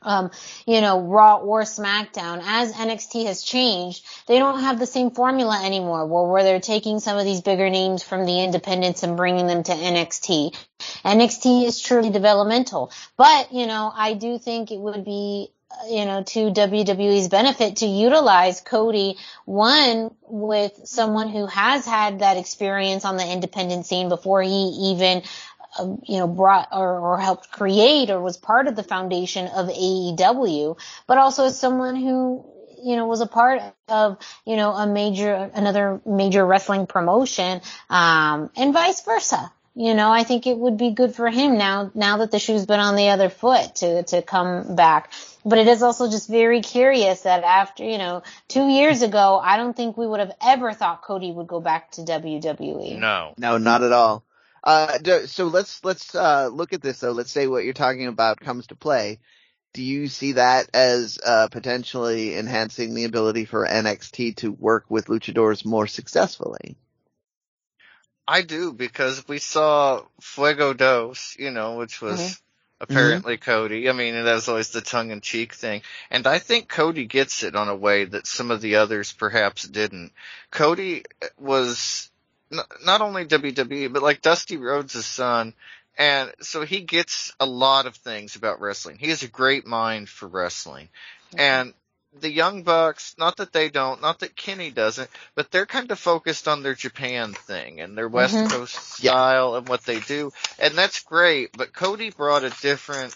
um, 0.03 0.30
you 0.66 0.82
know, 0.82 1.01
Raw 1.01 1.38
or 1.38 1.62
SmackDown. 1.62 2.42
As 2.45 2.74
NXT 2.74 3.24
has 3.26 3.42
changed, 3.42 4.05
they 4.26 4.38
don't 4.38 4.61
have 4.61 4.78
the 4.78 4.86
same 4.86 5.11
formula 5.11 5.64
anymore 5.64 6.05
where, 6.07 6.30
where 6.30 6.42
they're 6.42 6.61
taking 6.61 7.01
some 7.01 7.16
of 7.16 7.24
these 7.24 7.40
bigger 7.40 7.70
names 7.70 8.03
from 8.03 8.26
the 8.26 8.42
independents 8.42 9.03
and 9.03 9.16
bringing 9.16 9.47
them 9.47 9.62
to 9.62 9.72
NXT. 9.72 10.55
NXT 11.03 11.64
is 11.64 11.80
truly 11.80 12.11
developmental, 12.11 12.92
but, 13.16 13.55
you 13.55 13.66
know, 13.66 13.90
I 13.95 14.12
do 14.12 14.38
think 14.38 14.70
it 14.70 14.78
would 14.78 15.03
be 15.03 15.51
you 15.89 16.05
know, 16.05 16.22
to 16.22 16.51
WWE's 16.51 17.29
benefit 17.29 17.77
to 17.77 17.87
utilize 17.87 18.61
Cody, 18.61 19.16
one, 19.45 20.14
with 20.22 20.72
someone 20.85 21.29
who 21.29 21.47
has 21.47 21.87
had 21.87 22.20
that 22.20 22.37
experience 22.37 23.05
on 23.05 23.16
the 23.16 23.27
independent 23.27 23.87
scene 23.87 24.09
before 24.09 24.43
he 24.43 24.91
even 24.93 25.22
uh, 25.77 25.97
you 26.05 26.18
know, 26.18 26.29
brought 26.29 26.68
or, 26.70 27.01
or 27.01 27.18
helped 27.18 27.51
create 27.51 28.11
or 28.11 28.20
was 28.20 28.37
part 28.37 28.68
of 28.68 28.77
the 28.77 28.83
foundation 28.83 29.47
of 29.49 29.68
AEW, 29.68 30.79
but 31.07 31.18
also 31.18 31.47
as 31.47 31.59
someone 31.59 31.97
who, 31.97 32.45
you 32.83 32.95
know, 32.95 33.07
was 33.07 33.20
a 33.20 33.27
part 33.27 33.61
of, 33.89 34.18
you 34.47 34.57
know, 34.57 34.70
a 34.72 34.87
major, 34.87 35.51
another 35.55 36.01
major 36.07 36.47
wrestling 36.47 36.87
promotion, 36.87 37.61
um, 37.91 38.51
and 38.57 38.72
vice 38.72 39.03
versa. 39.03 39.51
You 39.75 39.95
know, 39.95 40.12
I 40.12 40.22
think 40.22 40.47
it 40.47 40.57
would 40.57 40.77
be 40.77 40.91
good 40.91 41.16
for 41.16 41.29
him 41.29 41.59
now, 41.59 41.91
now 41.95 42.18
that 42.18 42.31
the 42.31 42.39
shoe's 42.39 42.66
been 42.66 42.79
on 42.79 42.95
the 42.95 43.09
other 43.09 43.29
foot 43.29 43.75
to, 43.77 44.05
to 44.05 44.22
come 44.22 44.77
back. 44.77 45.12
But 45.45 45.59
it 45.59 45.68
is 45.68 45.82
also 45.82 46.11
just 46.11 46.28
very 46.28 46.62
curious 46.62 47.22
that 47.22 47.45
after, 47.45 47.84
you 47.84 47.99
know, 47.99 48.22
two 48.49 48.66
years 48.66 49.03
ago, 49.03 49.38
I 49.42 49.59
don't 49.59 49.76
think 49.76 49.97
we 49.97 50.07
would 50.07 50.20
have 50.20 50.32
ever 50.42 50.72
thought 50.72 51.03
Cody 51.03 51.32
would 51.32 51.47
go 51.47 51.61
back 51.61 51.90
to 51.92 52.03
WWE. 52.03 52.99
No. 52.99 53.34
No, 53.36 53.59
not 53.59 53.82
at 53.82 53.92
all. 53.92 54.24
Uh, 54.62 54.99
so 55.26 55.49
let's 55.49 55.84
let's 55.84 56.14
uh, 56.14 56.49
look 56.51 56.72
at 56.72 56.80
this 56.80 57.01
though. 57.01 57.12
Let's 57.12 57.30
say 57.30 57.47
what 57.47 57.64
you're 57.64 57.74
talking 57.74 58.07
about 58.07 58.40
comes 58.40 58.68
to 58.68 58.74
play. 58.74 59.18
Do 59.74 59.82
you 59.82 60.07
see 60.07 60.32
that 60.32 60.70
as 60.72 61.18
uh, 61.24 61.49
potentially 61.51 62.36
enhancing 62.36 62.95
the 62.95 63.05
ability 63.05 63.45
for 63.45 63.66
NXT 63.66 64.36
to 64.36 64.53
work 64.53 64.86
with 64.88 65.09
luchadors 65.09 65.66
more 65.66 65.86
successfully? 65.86 66.78
I 68.26 68.42
do 68.42 68.72
because 68.72 69.26
we 69.28 69.38
saw 69.38 70.03
Fuego 70.20 70.72
del 70.72 71.14
Sol, 71.14 71.45
you 71.45 71.51
know, 71.51 71.76
which 71.76 72.01
was 72.01 72.20
Mhm. 72.20 72.40
Apparently 72.89 73.37
mm-hmm. 73.37 73.51
Cody. 73.51 73.89
I 73.89 73.93
mean, 73.93 74.14
that 74.14 74.35
was 74.35 74.49
always 74.49 74.70
the 74.70 74.80
tongue 74.80 75.11
in 75.11 75.20
cheek 75.20 75.55
thing. 75.55 75.82
And 76.11 76.26
I 76.26 76.39
think 76.39 76.68
Cody 76.68 77.07
gets 77.07 77.43
it 77.43 77.57
on 77.57 77.68
a 77.68 77.76
way 77.76 78.05
that 78.05 78.26
some 78.26 78.51
of 78.51 78.61
the 78.61 78.76
others 78.76 79.12
perhaps 79.12 79.64
didn't. 79.64 80.12
Cody 80.51 81.05
was 81.39 82.11
n- 82.53 82.61
not 82.85 83.01
only 83.01 83.26
WWE, 83.26 83.93
but 83.93 84.03
like 84.03 84.22
Dusty 84.22 84.57
Rhodes' 84.57 85.05
son. 85.05 85.55
And 85.97 86.32
so 86.41 86.64
he 86.64 86.80
gets 86.80 87.32
a 87.39 87.47
lot 87.47 87.87
of 87.87 87.97
things 87.97 88.37
about 88.37 88.61
wrestling. 88.61 88.99
He 88.99 89.11
has 89.11 89.22
a 89.22 89.28
great 89.28 89.66
mind 89.66 90.09
for 90.09 90.26
wrestling. 90.26 90.89
Mm-hmm. 91.32 91.41
And 91.41 91.74
the 92.21 92.31
Young 92.31 92.62
Bucks, 92.62 93.15
not 93.19 93.37
that 93.39 93.53
they 93.53 93.69
don't, 93.69 94.01
not 94.01 94.21
that 94.21 94.37
Kenny 94.37 94.71
doesn't, 94.71 95.11
but 95.35 95.51
they're 95.51 95.67
kind 95.67 95.91
of 95.91 95.99
focused 95.99 96.49
on 96.49 96.62
their 96.62 96.75
Japan 96.75 97.33
thing 97.35 97.81
and 97.81 97.97
their 97.97 98.09
West 98.09 98.35
Mhm. 98.35 98.51
Coast 98.51 98.77
Yeah. 99.01 99.11
style 99.11 99.57
and 99.57 99.69
what 99.69 99.85
they 99.85 100.01
do. 100.01 100.33
And 100.59 100.77
that's 100.77 101.01
great, 101.01 101.51
but 101.57 101.73
Cody 101.73 102.11
brought 102.11 102.45
a 102.45 102.51
different 102.62 103.15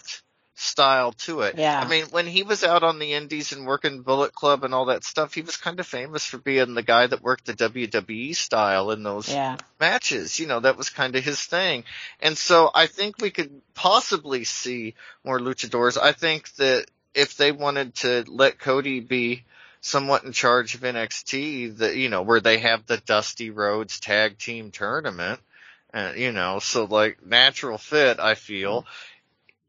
style 0.55 1.13
to 1.13 1.41
it. 1.41 1.57
Yeah. 1.57 1.79
I 1.79 1.87
mean, 1.87 2.07
when 2.07 2.27
he 2.27 2.43
was 2.43 2.65
out 2.65 2.83
on 2.83 2.99
the 2.99 3.13
indies 3.13 3.53
and 3.53 3.65
working 3.65 4.01
Bullet 4.01 4.33
Club 4.33 4.65
and 4.65 4.73
all 4.73 4.85
that 4.85 5.05
stuff, 5.05 5.33
he 5.33 5.41
was 5.41 5.55
kind 5.55 5.79
of 5.79 5.87
famous 5.87 6.25
for 6.25 6.37
being 6.37 6.73
the 6.73 6.83
guy 6.83 7.07
that 7.07 7.21
worked 7.21 7.45
the 7.45 7.53
WWE 7.53 8.33
style 8.33 8.91
in 8.91 9.01
those 9.03 9.29
Yeah. 9.29 9.55
matches. 9.79 10.37
You 10.37 10.47
know, 10.47 10.59
that 10.59 10.75
was 10.75 10.89
kind 10.89 11.15
of 11.15 11.23
his 11.23 11.41
thing. 11.41 11.85
And 12.19 12.37
so 12.37 12.69
I 12.75 12.87
think 12.87 13.21
we 13.21 13.31
could 13.31 13.61
possibly 13.73 14.43
see 14.43 14.95
more 15.23 15.39
luchadors. 15.39 15.97
I 15.97 16.11
think 16.11 16.53
that 16.55 16.87
if 17.13 17.37
they 17.37 17.51
wanted 17.51 17.95
to 17.95 18.25
let 18.27 18.59
Cody 18.59 18.99
be 18.99 19.45
somewhat 19.81 20.23
in 20.23 20.31
charge 20.31 20.75
of 20.75 20.81
NXT, 20.81 21.77
that, 21.77 21.95
you 21.95 22.09
know, 22.09 22.21
where 22.21 22.39
they 22.39 22.59
have 22.59 22.85
the 22.85 22.97
Dusty 22.97 23.49
Rhodes 23.49 23.99
tag 23.99 24.37
team 24.37 24.71
tournament, 24.71 25.39
uh, 25.93 26.13
you 26.15 26.31
know, 26.31 26.59
so 26.59 26.85
like 26.85 27.25
natural 27.25 27.77
fit, 27.77 28.19
I 28.19 28.35
feel. 28.35 28.85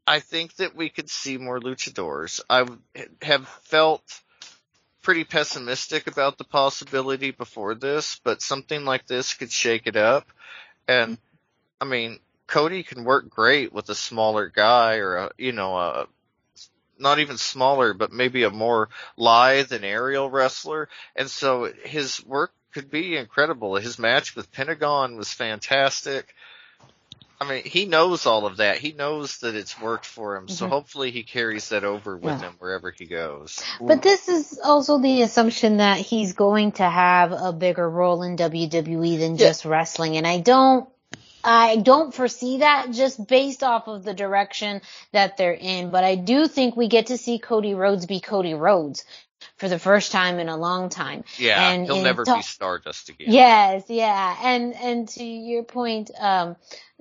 I 0.05 0.19
think 0.19 0.55
that 0.55 0.75
we 0.75 0.89
could 0.89 1.09
see 1.09 1.37
more 1.37 1.59
luchadors. 1.59 2.41
I 2.49 2.65
have 3.21 3.47
felt 3.63 4.03
pretty 5.01 5.23
pessimistic 5.23 6.07
about 6.07 6.37
the 6.37 6.43
possibility 6.43 7.31
before 7.31 7.75
this, 7.75 8.19
but 8.23 8.41
something 8.41 8.85
like 8.85 9.07
this 9.07 9.33
could 9.33 9.51
shake 9.51 9.87
it 9.87 9.95
up. 9.95 10.27
And 10.87 11.17
I 11.79 11.85
mean, 11.85 12.19
Cody 12.47 12.83
can 12.83 13.03
work 13.03 13.29
great 13.29 13.73
with 13.73 13.89
a 13.89 13.95
smaller 13.95 14.47
guy 14.47 14.97
or 14.97 15.15
a, 15.15 15.31
you 15.37 15.53
know, 15.53 15.75
a, 15.77 16.07
not 17.01 17.19
even 17.19 17.37
smaller, 17.37 17.93
but 17.93 18.11
maybe 18.11 18.43
a 18.43 18.49
more 18.49 18.89
lithe 19.17 19.71
and 19.71 19.83
aerial 19.83 20.29
wrestler. 20.29 20.87
And 21.15 21.29
so 21.29 21.71
his 21.83 22.23
work 22.25 22.53
could 22.73 22.89
be 22.89 23.17
incredible. 23.17 23.75
His 23.75 23.99
match 23.99 24.35
with 24.35 24.51
Pentagon 24.51 25.17
was 25.17 25.33
fantastic. 25.33 26.33
I 27.41 27.49
mean, 27.49 27.63
he 27.65 27.85
knows 27.85 28.27
all 28.27 28.45
of 28.45 28.57
that. 28.57 28.77
He 28.77 28.91
knows 28.91 29.39
that 29.39 29.55
it's 29.55 29.81
worked 29.81 30.05
for 30.05 30.35
him. 30.35 30.47
So 30.47 30.67
Mhm. 30.67 30.69
hopefully 30.69 31.09
he 31.09 31.23
carries 31.23 31.69
that 31.69 31.83
over 31.83 32.15
with 32.15 32.39
Yeah. 32.39 32.49
him 32.49 32.55
wherever 32.59 32.91
he 32.91 33.07
goes. 33.07 33.59
But 33.81 34.03
this 34.03 34.29
is 34.29 34.59
also 34.63 34.99
the 34.99 35.23
assumption 35.23 35.77
that 35.77 35.97
he's 35.97 36.33
going 36.33 36.73
to 36.73 36.87
have 36.87 37.31
a 37.31 37.51
bigger 37.51 37.89
role 37.89 38.21
in 38.21 38.35
WWE 38.35 39.17
than 39.17 39.37
Yeah. 39.37 39.47
just 39.47 39.65
wrestling. 39.65 40.17
And 40.17 40.27
I 40.27 40.39
don't, 40.39 40.87
I 41.43 41.77
don't 41.77 42.13
foresee 42.13 42.59
that 42.59 42.91
just 42.91 43.27
based 43.27 43.63
off 43.63 43.87
of 43.87 44.03
the 44.03 44.13
direction 44.13 44.81
that 45.11 45.37
they're 45.37 45.53
in. 45.53 45.89
But 45.89 46.03
I 46.03 46.15
do 46.15 46.47
think 46.47 46.75
we 46.75 46.87
get 46.87 47.07
to 47.07 47.17
see 47.17 47.39
Cody 47.39 47.73
Rhodes 47.73 48.05
be 48.05 48.19
Cody 48.19 48.53
Rhodes 48.53 49.05
for 49.57 49.67
the 49.69 49.79
first 49.79 50.11
time 50.11 50.39
in 50.39 50.49
a 50.49 50.57
long 50.57 50.89
time. 50.89 51.23
Yeah, 51.37 51.69
And- 51.71 51.85
he'll 51.85 52.01
never 52.01 52.23
talk- 52.23 52.37
be 52.37 52.43
Stardust 52.43 53.09
again. 53.09 53.27
Yes, 53.31 53.83
yeah. 53.87 54.37
And 54.43 54.73
and 54.75 55.07
to 55.09 55.23
your 55.23 55.63
point, 55.63 56.11
um, 56.19 56.55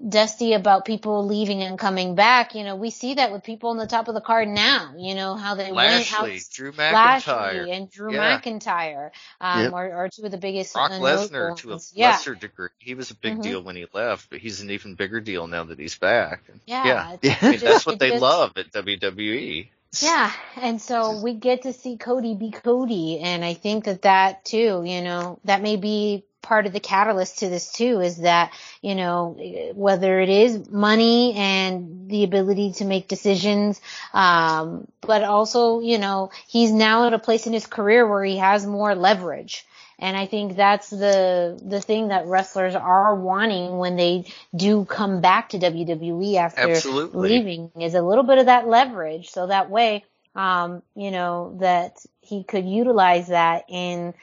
Dusty, 0.09 0.55
about 0.55 0.87
people 0.87 1.27
leaving 1.27 1.63
and 1.63 1.79
coming 1.79 2.15
back, 2.15 2.55
you 2.55 2.65
know, 2.65 2.75
we 2.75 2.89
see 2.89 3.15
that 3.15 3.33
with 3.33 3.43
people 3.45 3.69
on 3.69 3.77
the 3.77 3.87
top 3.87 4.09
of 4.09 4.15
the 4.15 4.23
card 4.23 4.49
now, 4.49 4.95
you 4.97 5.15
know, 5.15 5.35
how 5.35 5.55
they 5.57 5.71
went 5.71 6.07
how 6.07 6.23
Lashley, 6.23 6.41
Drew 6.55 6.73
McIntyre, 6.73 6.93
Lashley 6.95 7.71
and 7.73 7.91
Drew 7.91 8.15
Yeah. 8.15 8.41
McIntyre, 8.41 9.11
um, 9.43 9.65
Yep. 9.65 9.73
are, 9.75 9.93
are 9.93 10.09
two 10.09 10.25
of 10.25 10.31
the 10.31 10.39
biggest 10.39 10.73
Brock 10.73 10.93
Lesnar 10.93 11.55
to 11.59 11.75
a 11.75 11.79
yeah. 11.93 12.13
lesser 12.13 12.35
degree. 12.35 12.71
He 12.79 12.95
was 12.95 13.11
a 13.11 13.15
big 13.15 13.37
Mhm. 13.39 13.43
deal 13.43 13.63
when 13.63 13.77
he 13.77 13.87
left, 13.93 14.31
but 14.31 14.39
he's 14.39 14.63
an 14.63 14.71
even 14.71 14.95
bigger 14.95 15.21
deal 15.21 15.47
now 15.47 15.65
that 15.65 15.79
he's 15.79 15.99
back. 15.99 16.45
Yeah, 16.65 16.85
Yeah. 16.87 17.13
it- 17.13 17.19
Yeah. 17.23 17.33
it 17.33 17.43
I 17.43 17.45
mean, 17.51 17.53
just- 17.61 17.65
that's 17.65 17.87
what 17.87 17.99
they 17.99 18.11
just- 18.11 18.23
love 18.23 18.53
at. 18.57 18.73
WWE. 18.73 19.71
Yeah, 19.99 20.33
and 20.57 20.81
so 20.81 21.21
we 21.21 21.35
get 21.35 21.63
to 21.63 21.73
see 21.73 21.97
Cody 21.97 22.35
be 22.35 22.53
Cody, 22.53 23.19
and 23.19 23.45
I 23.45 23.55
think 23.55 23.85
that 23.85 24.03
that 24.03 24.45
too, 24.45 24.85
you 24.87 25.03
know, 25.03 25.41
that 25.45 25.63
may 25.63 25.77
be 25.77 26.25
part 26.43 26.67
of 26.67 26.73
the 26.73 26.81
catalyst 26.81 27.41
to 27.41 27.49
this 27.49 27.73
too, 27.73 28.01
is 28.01 28.19
that, 28.19 28.53
you 28.83 28.95
know, 28.95 29.37
whether 29.75 30.21
it 30.21 30.29
is 30.29 30.71
money 30.71 31.35
and 31.35 32.09
the 32.09 32.25
ability 32.25 32.73
to 32.75 32.85
make 32.85 33.09
decisions, 33.09 33.81
um, 34.15 34.87
but 35.01 35.25
also, 35.25 35.81
you 35.81 35.99
know, 35.99 36.31
he's 36.47 36.71
now 36.71 37.07
at 37.07 37.13
a 37.13 37.19
place 37.19 37.47
in 37.47 37.53
his 37.53 37.67
career 37.67 38.09
where 38.09 38.25
he 38.25 38.37
has 38.39 38.65
more 38.65 38.95
leverage. 38.95 39.67
And 40.01 40.17
I 40.17 40.27
think 40.27 40.57
that's 40.57 40.89
the 40.89 41.61
the 41.63 41.81
thing 41.81 42.09
that 42.09 42.27
wrestlers 42.27 42.75
are 42.75 43.15
wanting 43.15 43.77
when 43.77 43.97
they 43.97 44.25
do 44.57 44.87
come 44.87 45.21
back 45.21 45.51
to 45.51 45.59
WWE 45.59 46.37
after 46.37 46.71
Absolutely. 46.71 47.29
leaving 47.29 47.71
is 47.79 47.95
a 47.95 48.03
little 48.03 48.25
bit 48.25 48.39
of 48.39 48.47
that 48.47 48.67
leverage. 48.67 49.29
So 49.29 49.47
that 49.49 49.69
way, 49.69 50.05
um, 50.35 50.83
you 50.97 51.11
know, 51.11 51.57
that 51.61 51.99
he 52.23 52.45
could 52.45 52.67
utilize 52.67 53.29
that 53.29 53.65
in 53.69 54.15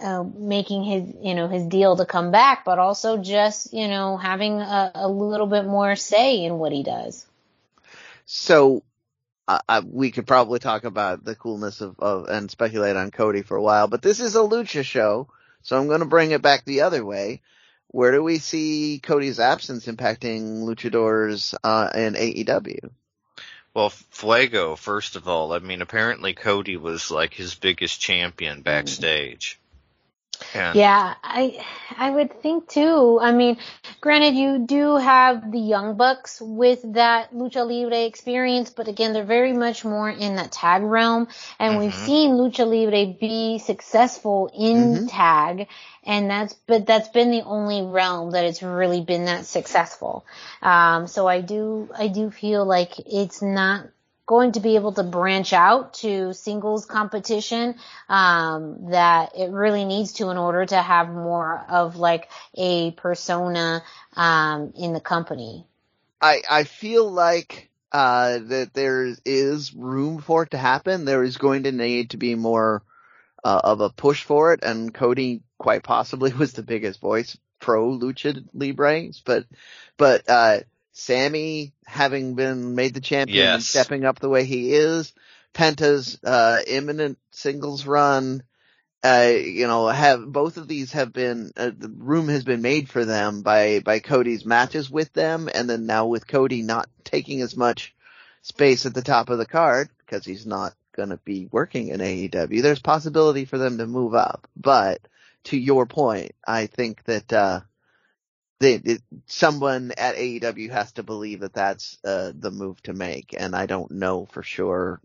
uh, 0.00 0.22
making 0.22 0.84
his, 0.84 1.14
you 1.20 1.34
know, 1.34 1.48
his 1.48 1.66
deal 1.66 1.96
to 1.96 2.06
come 2.06 2.30
back, 2.30 2.64
but 2.64 2.78
also 2.78 3.16
just, 3.16 3.72
you 3.72 3.88
know, 3.88 4.16
having 4.16 4.60
a, 4.60 4.92
a 4.94 5.08
little 5.08 5.46
bit 5.46 5.64
more 5.64 5.96
say 5.96 6.44
in 6.44 6.58
what 6.58 6.70
he 6.70 6.82
does. 6.82 7.26
So, 8.26 8.82
uh, 9.48 9.58
uh, 9.68 9.82
we 9.84 10.10
could 10.10 10.26
probably 10.26 10.58
talk 10.58 10.84
about 10.84 11.24
the 11.24 11.34
coolness 11.34 11.80
of, 11.80 11.98
of, 11.98 12.28
and 12.28 12.50
speculate 12.50 12.96
on 12.96 13.10
Cody 13.10 13.42
for 13.42 13.56
a 13.56 13.62
while, 13.62 13.88
but 13.88 14.02
this 14.02 14.20
is 14.20 14.34
a 14.34 14.40
lucha 14.40 14.84
show, 14.84 15.28
so 15.62 15.78
I'm 15.78 15.88
gonna 15.88 16.06
bring 16.06 16.32
it 16.32 16.42
back 16.42 16.64
the 16.64 16.82
other 16.82 17.04
way. 17.04 17.42
Where 17.88 18.12
do 18.12 18.22
we 18.22 18.38
see 18.38 19.00
Cody's 19.02 19.38
absence 19.38 19.86
impacting 19.86 20.64
luchadors, 20.64 21.54
uh, 21.62 21.90
in 21.94 22.14
AEW? 22.14 22.90
Well, 23.72 23.90
Fuego, 23.90 24.74
first 24.74 25.16
of 25.16 25.28
all, 25.28 25.52
I 25.52 25.58
mean, 25.58 25.82
apparently 25.82 26.32
Cody 26.32 26.76
was 26.76 27.10
like 27.10 27.34
his 27.34 27.54
biggest 27.54 28.00
champion 28.00 28.62
backstage. 28.62 29.60
And 30.54 30.80
Yeah, 30.80 31.14
I 31.22 31.64
I 31.96 32.10
would 32.10 32.42
think 32.42 32.68
too. 32.68 33.18
I 33.22 33.32
mean, 33.32 33.56
granted, 34.00 34.34
you 34.34 34.58
do 34.66 34.96
have 34.96 35.50
the 35.52 35.58
Young 35.58 35.96
Bucks 35.96 36.40
with 36.40 36.80
that 36.94 37.32
lucha 37.32 37.64
libre 37.66 38.04
experience, 38.04 38.70
but 38.70 38.88
again, 38.88 39.12
they're 39.12 39.24
very 39.24 39.52
much 39.52 39.84
more 39.84 40.10
in 40.10 40.36
that 40.36 40.52
tag 40.52 40.82
realm, 40.82 41.28
and 41.58 41.76
we've 41.78 41.92
Mhm. 41.92 42.04
seen 42.04 42.30
lucha 42.32 42.66
libre 42.66 43.06
be 43.18 43.58
successful 43.58 44.50
in 44.54 45.00
Mhm. 45.02 45.08
tag, 45.08 45.68
and 46.04 46.30
that's 46.30 46.54
but 46.66 46.86
that's 46.86 47.08
been 47.08 47.30
the 47.30 47.42
only 47.42 47.82
realm 47.82 48.32
that 48.32 48.44
it's 48.44 48.62
really 48.62 49.00
been 49.00 49.24
that 49.26 49.46
successful. 49.46 50.26
Um, 50.62 51.06
so 51.06 51.26
I 51.26 51.40
do 51.40 51.88
I 51.96 52.08
do 52.08 52.30
feel 52.30 52.64
like 52.64 52.98
it's 52.98 53.40
not 53.42 53.86
going 54.26 54.52
to 54.52 54.60
be 54.60 54.74
able 54.74 54.92
to 54.92 55.04
branch 55.04 55.52
out 55.52 55.94
to 55.94 56.32
singles 56.32 56.84
competition 56.84 57.76
um, 58.08 58.90
that 58.90 59.36
it 59.36 59.50
really 59.52 59.84
needs 59.84 60.14
to 60.14 60.30
in 60.30 60.36
order 60.36 60.66
to 60.66 60.76
have 60.76 61.08
more 61.08 61.64
of 61.68 61.96
like 61.96 62.28
a 62.56 62.90
persona 62.90 63.82
um, 64.14 64.72
in 64.76 64.92
the 64.92 65.00
company. 65.00 65.64
I, 66.20 66.42
I 66.50 66.64
feel 66.64 67.10
like, 67.10 67.70
uh, 67.92 68.40
that 68.42 68.74
there 68.74 69.14
is 69.24 69.72
room 69.72 70.20
for 70.20 70.42
it 70.42 70.50
to 70.50 70.58
happen. 70.58 71.04
There 71.04 71.22
is 71.22 71.36
going 71.36 71.62
to 71.62 71.72
need 71.72 72.10
to 72.10 72.16
be 72.16 72.34
more, 72.34 72.82
uh, 73.44 73.60
of 73.62 73.80
a 73.80 73.90
push 73.90 74.24
for 74.24 74.52
it, 74.52 74.64
and 74.64 74.92
Cody 74.92 75.42
quite 75.56 75.84
possibly 75.84 76.32
was 76.38 76.52
the 76.52 76.64
biggest 76.64 77.00
voice 77.00 77.38
pro 77.60 77.96
lucha 77.96 78.44
libres, 78.52 79.22
but, 79.24 79.46
but, 79.96 80.28
uh, 80.28 80.58
Sammy 80.98 81.74
having 81.84 82.36
been 82.36 82.74
made 82.74 82.94
the 82.94 83.02
champion 83.02 83.46
and 83.52 83.62
stepping 83.62 84.06
up 84.06 84.18
the 84.18 84.30
way 84.30 84.46
he 84.46 84.72
is, 84.72 85.12
Penta's 85.52 86.18
uh, 86.24 86.60
imminent 86.66 87.18
singles 87.32 87.84
run, 87.86 88.42
uh, 89.04 89.30
you 89.30 89.66
know, 89.66 89.88
have 89.88 90.24
both 90.26 90.56
of 90.56 90.68
these 90.68 90.92
have 90.92 91.12
been 91.12 91.52
uh, 91.54 91.70
the 91.76 91.90
room 91.90 92.28
has 92.28 92.44
been 92.44 92.62
made 92.62 92.88
for 92.88 93.04
them 93.04 93.42
by 93.42 93.80
by 93.80 93.98
Cody's 93.98 94.46
matches 94.46 94.90
with 94.90 95.12
them, 95.12 95.50
and 95.54 95.68
then 95.68 95.84
now 95.84 96.06
with 96.06 96.26
Cody 96.26 96.62
not 96.62 96.88
taking 97.04 97.42
as 97.42 97.54
much 97.58 97.94
space 98.40 98.86
at 98.86 98.94
the 98.94 99.02
top 99.02 99.28
of 99.28 99.36
the 99.36 99.44
card 99.44 99.90
because 99.98 100.24
he's 100.24 100.46
not 100.46 100.72
going 100.96 101.10
to 101.10 101.18
be 101.18 101.46
working 101.52 101.88
in 101.88 102.00
AEW. 102.00 102.62
There's 102.62 102.80
possibility 102.80 103.44
for 103.44 103.58
them 103.58 103.76
to 103.78 103.86
move 103.86 104.14
up, 104.14 104.48
but 104.56 105.06
to 105.44 105.58
your 105.58 105.84
point, 105.84 106.32
I 106.46 106.66
think 106.66 107.04
that 107.04 107.30
uh, 107.34 107.60
they, 108.58 108.74
it, 108.74 109.02
someone 109.26 109.92
at 109.98 110.16
AEW 110.16 110.70
has 110.70 110.92
to 110.92 111.02
believe 111.02 111.40
that 111.40 111.52
that's 111.54 111.98
uh, 112.04 112.32
the 112.34 112.50
move 112.50 112.82
to 112.84 112.92
make, 112.92 113.34
and 113.38 113.54
I 113.54 113.66
don't 113.66 113.90
know 113.90 114.26
for 114.26 114.42
sure 114.42 115.00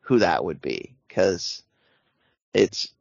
who 0.00 0.18
that 0.18 0.44
would 0.44 0.60
be 0.60 0.94
because 1.08 1.62
it's 2.52 2.92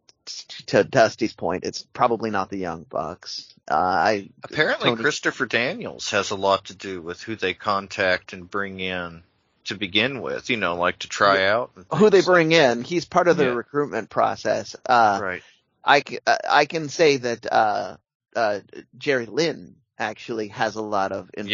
to 0.67 0.83
Dusty's 0.83 1.33
point, 1.33 1.63
it's 1.65 1.81
probably 1.81 2.29
not 2.29 2.49
the 2.49 2.57
Young 2.57 2.83
Bucks. 2.83 3.53
Uh, 3.69 3.73
I 3.75 4.29
Apparently, 4.43 4.89
Tony- 4.91 5.01
Christopher 5.01 5.45
Daniels 5.45 6.11
has 6.11 6.29
a 6.31 6.35
lot 6.35 6.65
to 6.65 6.75
do 6.75 7.01
with 7.01 7.21
who 7.21 7.35
they 7.35 7.53
contact 7.53 8.31
and 8.33 8.49
bring 8.49 8.79
in 8.79 9.23
to 9.65 9.75
begin 9.75 10.21
with. 10.21 10.49
You 10.49 10.57
know, 10.57 10.75
like 10.75 10.99
to 10.99 11.09
try 11.09 11.47
out. 11.47 11.71
who 11.95 12.09
they 12.09 12.21
bring 12.21 12.51
in, 12.51 12.83
he's 12.83 13.05
part 13.05 13.27
of 13.27 13.35
the 13.37 13.45
Yeah. 13.45 13.49
recruitment 13.55 14.09
process. 14.09 14.75
Uh, 14.85 15.19
Right. 15.21 15.43
I, 15.83 16.03
uh, 16.27 16.37
I 16.47 16.65
can 16.65 16.87
say 16.89 17.17
that, 17.17 17.51
uh, 17.51 17.97
uh, 18.35 18.59
Jerry 18.97 19.25
Lynn 19.25 19.75
actually 20.01 20.49
has 20.49 20.75
a 20.75 20.81
lot 20.81 21.11
of 21.11 21.29
influence 21.37 21.51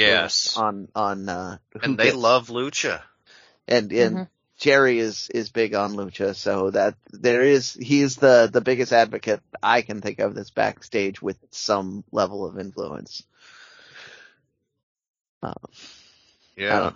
Yes. 0.48 0.58
on, 0.58 0.88
on, 0.96 1.30
uh, 1.30 1.58
who 1.74 1.80
And 1.82 1.98
they 1.98 2.06
gets- 2.06 2.16
love 2.18 2.48
Lucha. 2.48 3.02
and, 3.68 3.92
and 3.92 4.16
Mhm. 4.18 4.30
Jerry 4.58 4.98
is, 4.98 5.30
is 5.36 5.50
big 5.52 5.76
on 5.76 5.94
Lucha, 5.94 6.36
so 6.36 6.72
that 6.72 6.96
there 7.12 7.44
is, 7.44 7.74
he's 7.74 8.16
the, 8.16 8.50
the 8.52 8.62
biggest 8.62 8.92
advocate 8.92 9.42
I 9.62 9.84
can 9.84 10.02
think 10.02 10.18
of 10.20 10.34
that's 10.34 10.50
backstage 10.50 11.22
with 11.22 11.38
some 11.52 12.04
level 12.12 12.46
of 12.48 12.58
influence. 12.58 13.22
Uh, 15.44 15.54
Yeah. 16.56 16.92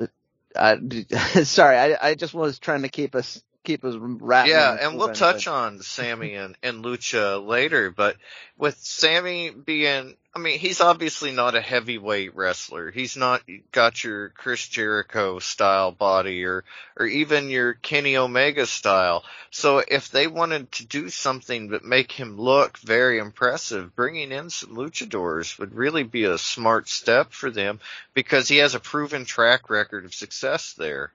I 0.56 0.74
I, 0.74 0.80
sorry, 1.44 1.78
I, 1.78 2.10
I 2.10 2.16
just 2.16 2.34
was 2.34 2.60
trying 2.60 2.82
to 2.82 2.90
keep 2.90 3.14
us, 3.16 3.42
keep 3.64 3.86
us 3.86 3.96
rattling. 3.98 4.56
Yeah, 4.56 4.78
and 4.82 4.98
we'll 4.98 5.14
touch 5.14 5.48
on 5.48 5.82
Sammy 5.82 6.34
and, 6.36 6.58
and 6.64 6.84
Lucha 6.84 7.46
later, 7.46 7.92
but 7.92 8.18
with 8.58 8.78
Sammy 8.80 9.52
being, 9.52 10.18
I 10.34 10.40
mean, 10.40 10.60
he's 10.60 10.80
obviously 10.80 11.34
not 11.34 11.56
a 11.56 11.62
heavyweight 11.62 12.36
wrestler. 12.38 12.90
He's 12.90 13.18
not 13.18 13.42
got 13.74 14.02
your 14.02 14.30
Chris 14.30 14.66
Jericho 14.66 15.40
style 15.40 15.92
body 15.92 16.46
or, 16.46 16.64
or 16.98 17.06
even 17.06 17.50
your 17.50 17.74
Kenny 17.74 18.16
Omega 18.16 18.66
style. 18.66 19.26
So 19.50 19.80
if 19.86 20.10
they 20.10 20.28
wanted 20.28 20.72
to 20.74 20.86
do 20.86 21.10
something 21.10 21.70
that 21.72 21.84
make 21.84 22.14
him 22.14 22.40
look 22.40 22.78
very 22.78 23.20
impressive, 23.20 23.94
bringing 23.94 24.32
in 24.32 24.50
some 24.50 24.70
luchadors 24.76 25.60
would 25.60 25.76
really 25.76 26.04
be 26.04 26.24
a 26.24 26.38
smart 26.38 26.88
step 26.88 27.34
for 27.34 27.52
them 27.52 27.82
because 28.14 28.48
he 28.48 28.58
has 28.58 28.74
a 28.74 28.80
proven 28.80 29.26
track 29.26 29.70
record 29.70 30.06
of 30.06 30.14
success 30.14 30.74
there. 30.74 31.12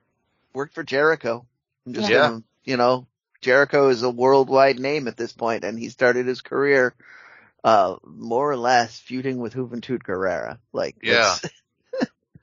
worked 0.52 0.74
for 0.74 0.84
Jericho. 0.84 1.46
I'm 1.86 1.94
just 1.94 2.08
Yeah. 2.10 2.28
gonna, 2.28 2.42
you 2.64 2.76
know, 2.76 3.06
Jericho 3.40 3.88
is 3.88 4.02
a 4.02 4.10
worldwide 4.10 4.78
name 4.78 5.08
at 5.08 5.16
this 5.16 5.32
point, 5.32 5.64
and 5.64 5.78
he 5.78 5.88
started 5.88 6.26
his 6.26 6.40
career, 6.42 6.94
uh, 7.66 7.96
more 8.04 8.48
or 8.50 8.56
less 8.56 8.98
feuding 9.00 9.38
with 9.38 9.54
Juventud 9.54 10.02
Guerrera. 10.02 10.58
Like, 10.72 10.96
Yeah. 11.02 11.34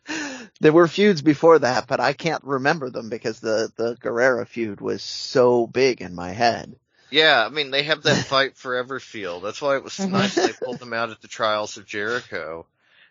there 0.60 0.74
were 0.74 0.88
feuds 0.88 1.22
before 1.22 1.60
that, 1.60 1.88
but 1.88 2.00
I 2.00 2.12
can't 2.14 2.44
remember 2.44 2.90
them 2.90 3.10
because 3.10 3.40
the, 3.40 3.72
the 3.78 3.96
Guerrera 3.96 4.46
feud 4.46 4.82
was 4.82 5.02
so 5.02 5.66
big 5.66 6.02
in 6.02 6.14
my 6.14 6.32
head. 6.32 6.76
Yeah, 7.10 7.46
I 7.46 7.50
mean 7.50 7.72
they 7.72 7.84
have 7.84 8.04
that 8.04 8.26
fight 8.26 8.58
forever 8.58 9.00
feel. 9.00 9.40
That's 9.40 9.62
why 9.62 9.76
it 9.78 9.84
was 9.84 9.98
nice 10.00 10.36
they 10.36 10.52
pulled 10.64 10.80
them 10.80 10.94
out 10.94 11.10
at 11.12 11.22
the 11.22 11.28
trials 11.28 11.78
of 11.78 11.86
Jericho. 11.86 12.66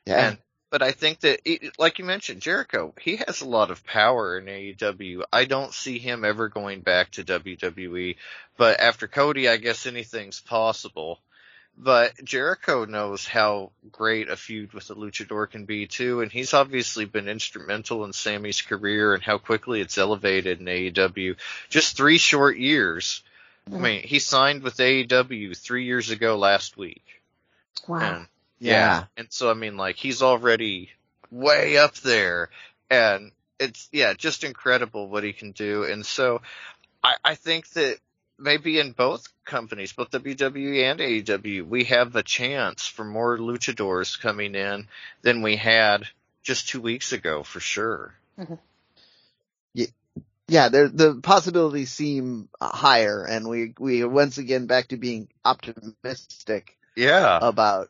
Yeah. 0.07 0.29
And 0.29 0.39
but 0.71 0.83
I 0.83 0.93
think 0.93 1.21
that, 1.21 1.41
it- 1.45 1.79
like 1.79 1.99
you 1.99 2.05
mentioned, 2.05 2.41
Jericho, 2.43 2.95
he 3.01 3.17
has 3.27 3.41
a 3.41 3.47
lot 3.49 3.71
of 3.71 3.85
power 3.87 4.39
in 4.39 4.47
AEW. 4.47 5.23
I 5.33 5.45
don't 5.45 5.73
see 5.73 5.99
him 5.99 6.25
ever 6.25 6.49
going 6.49 6.81
back 6.81 7.13
to 7.13 7.25
WWE. 7.25 8.17
But 8.57 8.81
after 8.81 9.07
Cody, 9.07 9.49
I 9.49 9.57
guess 9.59 9.87
anything's 9.87 10.41
possible. 10.41 11.21
But 11.77 12.23
Jericho 12.23 12.85
knows 12.85 13.27
how 13.27 13.73
great 13.91 14.29
a 14.29 14.37
feud 14.37 14.73
with 14.73 14.89
the 14.89 14.95
luchador 14.95 15.51
can 15.51 15.65
be 15.65 15.87
too, 15.87 16.21
and 16.21 16.31
he's 16.31 16.55
obviously 16.55 17.07
been 17.07 17.29
instrumental 17.29 18.05
in 18.05 18.13
Sammy's 18.13 18.63
career 18.63 19.15
and 19.15 19.23
how 19.23 19.39
quickly 19.39 19.81
it's 19.81 19.99
elevated 19.99 20.61
in 20.61 20.67
AEW. 20.67 21.37
Just 21.71 21.97
three 21.97 22.19
short 22.19 22.57
years. 22.59 23.23
I 23.67 23.71
mm. 23.75 23.81
mean, 23.81 24.03
he 24.03 24.19
signed 24.19 24.63
with 24.63 24.77
AEW 24.77 25.57
three 25.57 25.85
years 25.85 26.11
ago 26.11 26.37
last 26.37 26.77
week. 26.77 27.05
Wow. 27.89 28.17
And 28.17 28.27
Yeah. 28.59 28.73
yeah. 28.73 29.05
And 29.17 29.27
so 29.31 29.51
I 29.51 29.55
mean 29.55 29.77
like 29.77 29.97
he's 29.97 30.23
already 30.23 30.91
way 31.31 31.79
up 31.79 31.95
there 31.97 32.51
and 32.91 33.33
it's 33.59 33.89
yeah, 33.93 34.13
just 34.13 34.45
incredible 34.45 35.09
what 35.09 35.25
he 35.25 35.33
can 35.33 35.53
do. 35.53 35.85
And 35.85 36.05
so 36.05 36.43
I, 37.03 37.15
I 37.25 37.35
think 37.35 37.69
that 37.71 37.99
maybe 38.43 38.79
in 38.79 38.93
both 38.93 39.27
companies, 39.45 39.93
both 39.93 40.11
WWE 40.11 40.83
and 40.91 41.01
AEW, 41.01 41.67
we 41.67 41.85
have 41.85 42.17
a 42.17 42.23
chance 42.23 42.87
for 42.87 43.05
more 43.05 43.39
luchadors 43.39 44.21
coming 44.21 44.55
in 44.55 44.89
than 45.23 45.43
we 45.43 45.57
had 45.57 46.07
just 46.43 46.69
two 46.69 46.81
weeks 46.81 47.13
ago 47.13 47.43
for 47.43 47.61
sure. 47.61 48.15
Mm-hmm. 48.39 48.55
yeah, 50.49 50.69
there, 50.69 50.89
the 50.89 51.21
possibilities 51.23 51.91
seem 51.93 52.49
higher, 52.61 53.25
and 53.25 53.49
we, 53.49 53.75
we 53.79 54.05
once 54.05 54.39
again 54.39 54.67
back 54.67 54.89
to 54.89 54.97
being 54.97 55.29
optimistic 55.45 56.77
Yeah. 56.97 57.39
about 57.41 57.89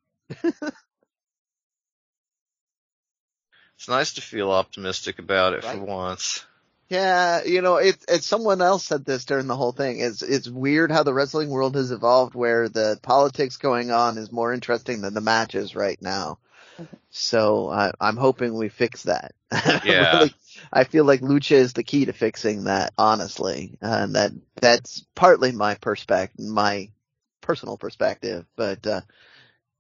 It's 3.83 3.89
nice 3.89 4.15
to 4.15 4.21
feel 4.21 4.53
optimistic 4.53 5.19
about 5.19 5.55
it 5.55 5.65
Right. 5.65 5.77
for 5.77 5.85
once. 5.85 6.45
Yeah, 6.93 7.43
you 7.45 7.63
know, 7.63 7.77
it's 7.77 8.05
it's 8.07 8.27
someone 8.27 8.61
else 8.61 8.85
said 8.85 9.07
this 9.07 9.25
during 9.25 9.47
the 9.47 9.57
whole 9.57 9.73
thing. 9.73 10.01
It's 10.01 10.21
it's 10.21 10.47
weird 10.47 10.93
how 10.93 11.05
the 11.05 11.15
wrestling 11.15 11.49
world 11.49 11.75
has 11.75 11.91
evolved 11.91 12.35
where 12.35 12.69
the 12.69 12.99
politics 13.01 13.57
going 13.57 13.91
on 13.91 14.19
is 14.19 14.31
more 14.31 14.53
interesting 14.53 15.01
than 15.01 15.15
the 15.15 15.23
matches 15.23 15.75
right 15.75 15.97
now. 16.03 16.39
So 17.09 17.71
I, 17.71 17.93
I'm 17.99 18.19
hoping 18.19 18.55
we 18.55 18.69
fix 18.69 19.05
that. 19.05 19.33
Yeah. 19.87 20.19
Really, 20.19 20.35
I 20.71 20.85
feel 20.85 21.07
like 21.07 21.23
lucha 21.23 21.57
is 21.57 21.73
the 21.73 21.83
key 21.83 22.05
to 22.05 22.13
fixing 22.13 22.65
that, 22.65 22.93
honestly, 22.99 23.79
and 23.81 24.15
that 24.15 24.33
that's 24.57 25.07
partly 25.15 25.51
my 25.51 25.77
perspective, 25.77 26.45
my 26.45 26.91
personal 27.41 27.79
perspective, 27.79 28.45
but 28.55 28.87
uh, 28.87 29.01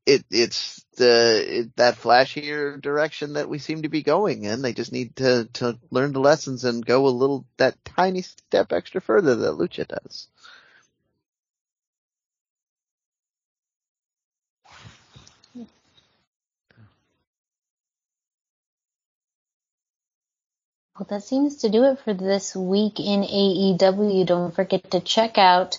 it 0.07 0.25
it's 0.31 0.85
the 0.97 1.61
it, 1.61 1.77
that 1.77 1.97
flashier 1.97 2.81
direction 2.81 3.35
that 3.35 3.49
we 3.49 3.59
seem 3.59 3.83
to 3.83 3.89
be 3.89 4.03
going 4.03 4.45
in. 4.45 4.63
They 4.63 4.73
just 4.73 4.93
need 4.93 5.17
to 5.17 5.49
to 5.55 5.79
learn 5.91 6.13
the 6.13 6.21
lessons 6.21 6.65
and 6.65 6.85
go 6.85 7.07
a 7.07 7.09
little 7.09 7.47
that 7.59 7.85
tiny 7.85 8.23
step 8.23 8.73
extra 8.73 9.01
further 9.01 9.35
that 9.37 9.55
lucha 9.55 9.87
does. 9.87 10.29
Well, 20.99 21.07
that 21.11 21.25
seems 21.25 21.57
to 21.59 21.71
do 21.71 21.85
it 21.85 22.01
for 22.01 22.15
this 22.15 22.55
week 22.55 23.01
in 23.01 23.23
AEW. 23.23 24.27
Don't 24.27 24.55
forget 24.55 24.91
to 24.93 25.01
check 25.01 25.39
out 25.39 25.79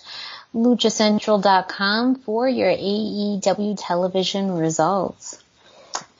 luchacentral.com 0.54 2.14
for 2.16 2.48
your 2.48 2.70
AEW 2.70 3.76
television 3.78 4.52
results. 4.52 5.42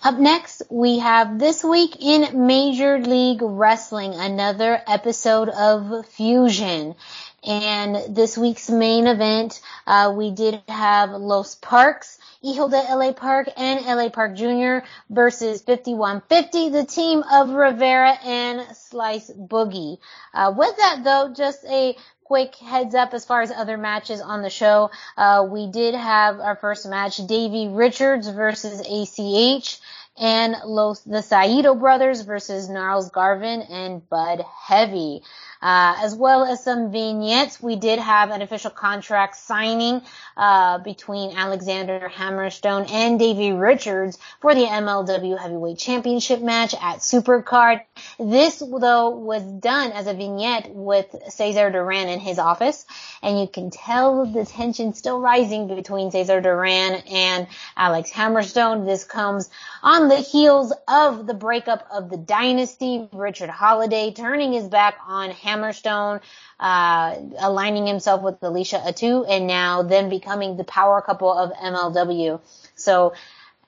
Up 0.03 0.18
next, 0.18 0.62
we 0.68 0.99
have 0.99 1.39
this 1.39 1.64
week 1.64 1.97
in 1.99 2.47
Major 2.47 2.99
League 2.99 3.41
Wrestling, 3.41 4.12
another 4.14 4.82
episode 4.87 5.49
of 5.49 6.07
Fusion. 6.09 6.95
And 7.43 8.14
this 8.14 8.37
week's 8.37 8.68
main 8.68 9.07
event, 9.07 9.61
uh, 9.87 10.12
we 10.16 10.30
did 10.30 10.61
have 10.68 11.11
Los 11.12 11.55
Parks, 11.55 12.18
Hijo 12.43 12.68
de 12.68 12.76
LA 12.76 13.12
Park 13.12 13.49
and 13.57 13.85
LA 13.87 14.11
Park 14.11 14.35
Jr. 14.35 14.87
versus 15.09 15.62
5150, 15.62 16.68
the 16.68 16.85
team 16.85 17.22
of 17.32 17.49
Rivera 17.51 18.18
and 18.22 18.76
Slice 18.76 19.30
Boogie. 19.30 19.99
Uh, 20.35 20.53
with 20.55 20.76
that 20.76 21.01
though, 21.05 21.32
just 21.35 21.64
a 21.64 21.97
quick 22.25 22.57
heads 22.57 22.95
up 22.95 23.14
as 23.14 23.25
far 23.25 23.43
as 23.43 23.51
other 23.51 23.77
matches 23.77 24.20
on 24.20 24.43
the 24.43 24.51
show. 24.51 24.91
Uh, 25.16 25.47
we 25.49 25.66
did 25.66 25.95
have 25.95 26.41
our 26.41 26.57
first 26.57 26.89
match, 26.89 27.18
Davey 27.27 27.68
Richards 27.68 28.29
versus 28.29 28.81
ACH 28.81 29.79
and 30.16 30.57
Los, 30.64 31.01
the 31.01 31.22
Saito 31.22 31.75
brothers 31.75 32.20
versus 32.22 32.68
Gnarls 32.68 33.11
Garvin 33.11 33.62
and 33.62 34.09
Budd 34.09 34.45
Heavy. 34.66 35.22
Uh, 35.65 35.97
as 36.03 36.15
well 36.15 36.45
as 36.45 36.62
some 36.62 36.93
vignettes. 36.93 37.61
We 37.62 37.77
did 37.77 37.99
have 37.99 38.31
an 38.31 38.43
official 38.43 38.71
contract 38.71 39.37
signing 39.37 40.03
uh, 40.37 40.79
between 40.79 41.37
Alexander 41.37 42.11
Hammerstone 42.15 42.91
and 42.91 43.19
Davey 43.19 43.53
Richards 43.53 44.19
for 44.41 44.55
the 44.55 44.65
MLW 44.65 45.39
Heavyweight 45.39 45.79
Championship 45.79 46.43
match 46.43 46.75
at 46.75 46.99
Supercard. 46.99 47.83
This, 48.19 48.59
though, 48.59 49.11
was 49.11 49.43
done 49.43 49.93
as 49.93 50.07
a 50.07 50.12
vignette 50.12 50.71
with 50.75 51.07
Cesar 51.31 51.71
Duran 51.71 52.09
in 52.09 52.21
his 52.21 52.39
office, 52.39 52.85
and 53.23 53.41
you 53.41 53.49
can 53.49 53.71
tell 53.71 54.27
the 54.27 54.45
tension 54.45 54.93
still 54.93 55.19
rising 55.19 55.67
between 55.69 56.11
Cesar 56.11 56.43
Duran 56.43 57.03
and 57.11 57.47
Alex 57.75 58.11
Hammerstone. 58.11 58.85
This 58.85 59.05
comes 59.05 59.49
on 59.83 60.09
the 60.09 60.17
heels 60.17 60.75
of 60.87 61.27
the 61.27 61.35
breakup 61.35 61.87
of 61.91 62.11
the 62.11 62.19
dynasty, 62.19 63.09
Richard 63.12 63.49
Holliday 63.49 64.12
turning 64.12 64.53
his 64.53 64.69
back 64.69 64.97
on 65.07 65.31
Hammerstone, 65.31 65.54
uh, 65.63 67.17
aligning 67.39 67.87
himself 67.87 68.23
with 68.23 68.43
Alicia 68.43 68.83
Atout, 68.87 69.27
and 69.29 69.47
now 69.47 69.83
then 69.83 70.09
becoming 70.09 70.57
the 70.57 70.65
power 70.65 71.01
couple 71.01 71.33
of 71.33 71.53
MLW. 71.53 72.41
So 72.77 73.15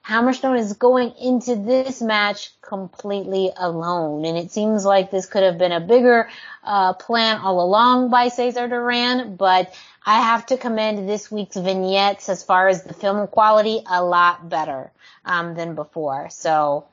Hammerstone 0.07 0.59
is 0.59 0.74
going 0.74 1.14
into 1.20 1.57
this 1.57 2.01
match 2.01 2.53
completely 2.61 3.51
alone, 3.57 4.24
and 4.24 4.39
it 4.39 4.53
seems 4.53 4.84
like 4.84 5.11
this 5.11 5.26
could 5.26 5.43
have 5.43 5.59
been 5.59 5.72
a 5.72 5.80
bigger 5.80 6.28
uh, 6.62 6.93
plan 6.93 7.39
all 7.39 7.61
along 7.61 8.11
by 8.11 8.28
Cesar 8.28 8.68
Duran, 8.68 9.34
but 9.34 9.74
I 10.05 10.20
have 10.20 10.47
to 10.47 10.57
commend 10.57 11.09
this 11.09 11.28
week's 11.28 11.57
vignettes 11.57 12.28
as 12.28 12.45
far 12.45 12.68
as 12.68 12.84
the 12.84 12.95
film 12.95 13.26
quality 13.26 13.82
a 13.84 14.05
lot 14.05 14.49
better 14.49 14.93
um, 15.24 15.57
than 15.57 15.74
before. 15.74 16.28
So 16.30 16.87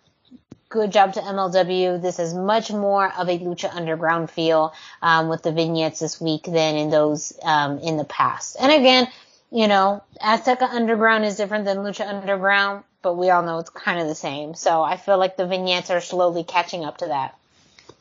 good 0.74 0.92
job 0.92 1.14
to 1.14 1.22
MLW. 1.22 2.02
This 2.02 2.18
is 2.18 2.34
much 2.34 2.72
more 2.72 3.14
of 3.14 3.30
a 3.30 3.38
Lucha 3.38 3.74
Underground 3.74 4.32
feel 4.32 4.74
um, 5.04 5.30
with 5.30 5.44
the 5.44 5.52
vignettes 5.52 6.00
this 6.00 6.20
week 6.20 6.46
than 6.46 6.76
in 6.76 6.90
those 6.90 7.32
um, 7.44 7.78
in 7.78 7.96
the 7.96 8.04
past. 8.04 8.58
And 8.60 8.72
again, 8.72 9.08
you 9.52 9.68
know, 9.68 10.04
Azteca 10.20 10.64
Underground 10.64 11.26
is 11.26 11.38
different 11.38 11.66
than 11.66 11.78
Lucha 11.78 12.08
Underground, 12.08 12.84
but 13.04 13.14
we 13.14 13.30
all 13.30 13.44
know 13.44 13.60
it's 13.60 13.70
kind 13.70 14.00
of 14.00 14.08
the 14.08 14.16
same. 14.16 14.56
So 14.56 14.82
I 14.82 14.98
feel 14.98 15.20
like 15.20 15.38
the 15.38 15.46
vignettes 15.46 15.92
are 15.92 16.02
slowly 16.02 16.44
catching 16.44 16.84
up 16.84 16.98
to 16.98 17.06
that. 17.06 17.38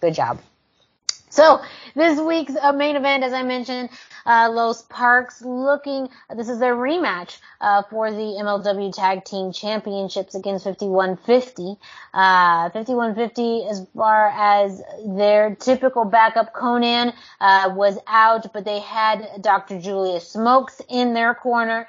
Good 0.01 0.15
job. 0.15 0.41
So 1.33 1.63
this 1.95 2.21
week's 2.21 2.55
uh, 2.61 2.73
main 2.73 2.95
event, 2.95 3.25
as 3.25 3.33
I 3.33 3.43
mentioned, 3.43 3.89
uh, 4.27 4.51
Los 4.53 4.83
Parks 4.83 5.41
looking. 5.41 6.11
This 6.37 6.51
is 6.51 6.59
their 6.59 6.75
rematch 6.75 7.39
uh, 7.59 7.85
for 7.89 8.11
the 8.11 8.19
MLW 8.19 8.95
Tag 8.95 9.25
Team 9.25 9.51
Championships 9.51 10.35
against 10.35 10.65
5150. 10.65 11.79
Uh, 12.13 12.69
5150, 12.69 13.67
as 13.67 13.87
far 13.97 14.29
as 14.29 14.83
their 15.07 15.55
typical 15.55 16.05
backup, 16.05 16.53
Konnan, 16.53 17.15
uh, 17.41 17.73
was 17.75 17.99
out, 18.07 18.53
but 18.53 18.67
they 18.67 18.81
had 18.81 19.27
Dr. 19.41 19.81
Julius 19.81 20.29
Smokes 20.29 20.83
in 20.91 21.15
their 21.15 21.33
corner 21.33 21.89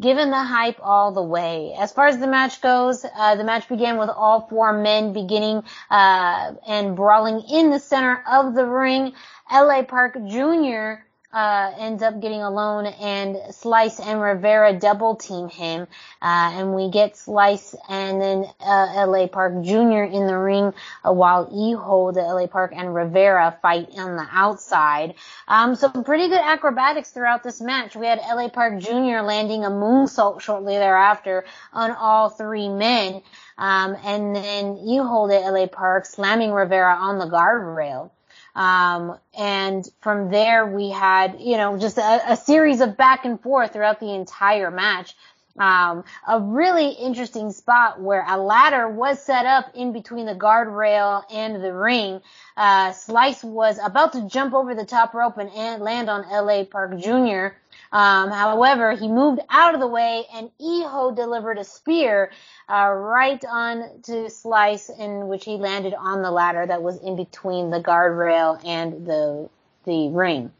given 0.00 0.30
the 0.30 0.42
hype 0.42 0.78
all 0.82 1.12
the 1.12 1.22
way. 1.22 1.74
As 1.78 1.92
far 1.92 2.06
as 2.06 2.18
the 2.18 2.26
match 2.26 2.60
goes, 2.60 3.04
uh, 3.16 3.36
the 3.36 3.44
match 3.44 3.68
began 3.68 3.98
with 3.98 4.10
all 4.10 4.46
four 4.48 4.72
men 4.72 5.12
beginning 5.12 5.62
uh, 5.90 6.52
and 6.66 6.96
brawling 6.96 7.40
in 7.50 7.70
the 7.70 7.80
center 7.80 8.22
of 8.30 8.54
the 8.54 8.66
ring. 8.66 9.12
LA 9.50 9.82
Park 9.82 10.18
Jr 10.26 11.05
uh, 11.36 11.70
ends 11.78 12.02
up 12.02 12.18
getting 12.18 12.40
alone 12.40 12.86
and 12.86 13.36
Slice 13.54 14.00
and 14.00 14.22
Rivera 14.22 14.78
double 14.78 15.16
team 15.16 15.50
him. 15.50 15.82
Uh, 16.22 16.50
and 16.54 16.74
we 16.74 16.90
get 16.90 17.14
Slice 17.18 17.74
and 17.90 18.22
then, 18.22 18.46
uh, 18.60 19.04
LA 19.06 19.26
Park 19.26 19.62
Jr. 19.62 20.04
in 20.04 20.26
the 20.26 20.38
ring, 20.38 20.72
uh, 21.04 21.12
while 21.12 21.44
Hijo, 21.44 22.12
the 22.12 22.22
LA 22.22 22.46
Park 22.46 22.72
and 22.74 22.94
Rivera 22.94 23.58
fight 23.60 23.90
on 23.98 24.16
the 24.16 24.26
outside. 24.32 25.16
Um, 25.46 25.74
so 25.74 25.90
pretty 25.90 26.28
good 26.28 26.40
acrobatics 26.40 27.10
throughout 27.10 27.42
this 27.42 27.60
match. 27.60 27.94
We 27.94 28.06
had 28.06 28.18
LA 28.20 28.48
Park 28.48 28.80
Jr. 28.80 29.20
landing 29.20 29.62
a 29.62 29.70
moonsault 29.70 30.40
shortly 30.40 30.78
thereafter 30.78 31.44
on 31.70 31.90
all 31.90 32.30
three 32.30 32.70
men. 32.70 33.20
Um, 33.58 33.94
and 34.02 34.34
then 34.34 34.78
you 34.88 35.04
hold 35.04 35.30
it, 35.30 35.42
LA 35.44 35.66
Park, 35.66 36.06
slamming 36.06 36.52
Rivera 36.52 36.94
on 36.94 37.18
the 37.18 37.26
guardrail. 37.26 38.10
Um, 38.56 39.18
and 39.38 39.86
from 40.00 40.30
there 40.30 40.66
we 40.66 40.88
had, 40.88 41.42
you 41.42 41.58
know, 41.58 41.76
just 41.76 41.98
a, 41.98 42.32
a, 42.32 42.36
series 42.38 42.80
of 42.80 42.96
back 42.96 43.26
and 43.26 43.38
forth 43.38 43.74
throughout 43.74 44.00
the 44.00 44.14
entire 44.14 44.70
match. 44.70 45.14
Um, 45.58 46.04
a 46.26 46.40
really 46.40 46.88
interesting 46.88 47.52
spot 47.52 48.00
where 48.00 48.24
a 48.26 48.38
ladder 48.38 48.88
was 48.88 49.22
set 49.22 49.44
up 49.44 49.66
in 49.74 49.92
between 49.92 50.24
the 50.24 50.34
guardrail 50.34 51.22
and 51.30 51.62
the 51.62 51.72
ring. 51.72 52.22
Uh, 52.56 52.92
Slice 52.92 53.44
was 53.44 53.78
about 53.82 54.14
to 54.14 54.26
jump 54.26 54.54
over 54.54 54.74
the 54.74 54.86
top 54.86 55.12
rope 55.12 55.36
and 55.36 55.82
land 55.82 56.08
on 56.08 56.26
LA 56.30 56.64
Park 56.64 56.98
Jr. 56.98 57.48
Um, 57.92 58.30
however, 58.30 58.92
he 58.92 59.08
moved 59.08 59.40
out 59.50 59.74
of 59.74 59.80
the 59.80 59.86
way 59.86 60.24
and 60.34 60.50
Hijo 60.60 61.12
delivered 61.12 61.58
a 61.58 61.64
spear 61.64 62.32
uh, 62.68 62.90
right 62.90 63.42
on 63.44 64.02
to 64.02 64.28
Slice 64.30 64.90
in 64.90 65.28
which 65.28 65.44
he 65.44 65.56
landed 65.56 65.94
on 65.94 66.22
the 66.22 66.30
ladder 66.30 66.66
that 66.66 66.82
was 66.82 66.98
in 66.98 67.16
between 67.16 67.70
the 67.70 67.80
guardrail 67.80 68.60
and 68.64 69.06
the 69.06 69.48
the 69.84 70.08
ring. 70.08 70.52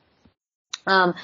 Um, 0.86 1.14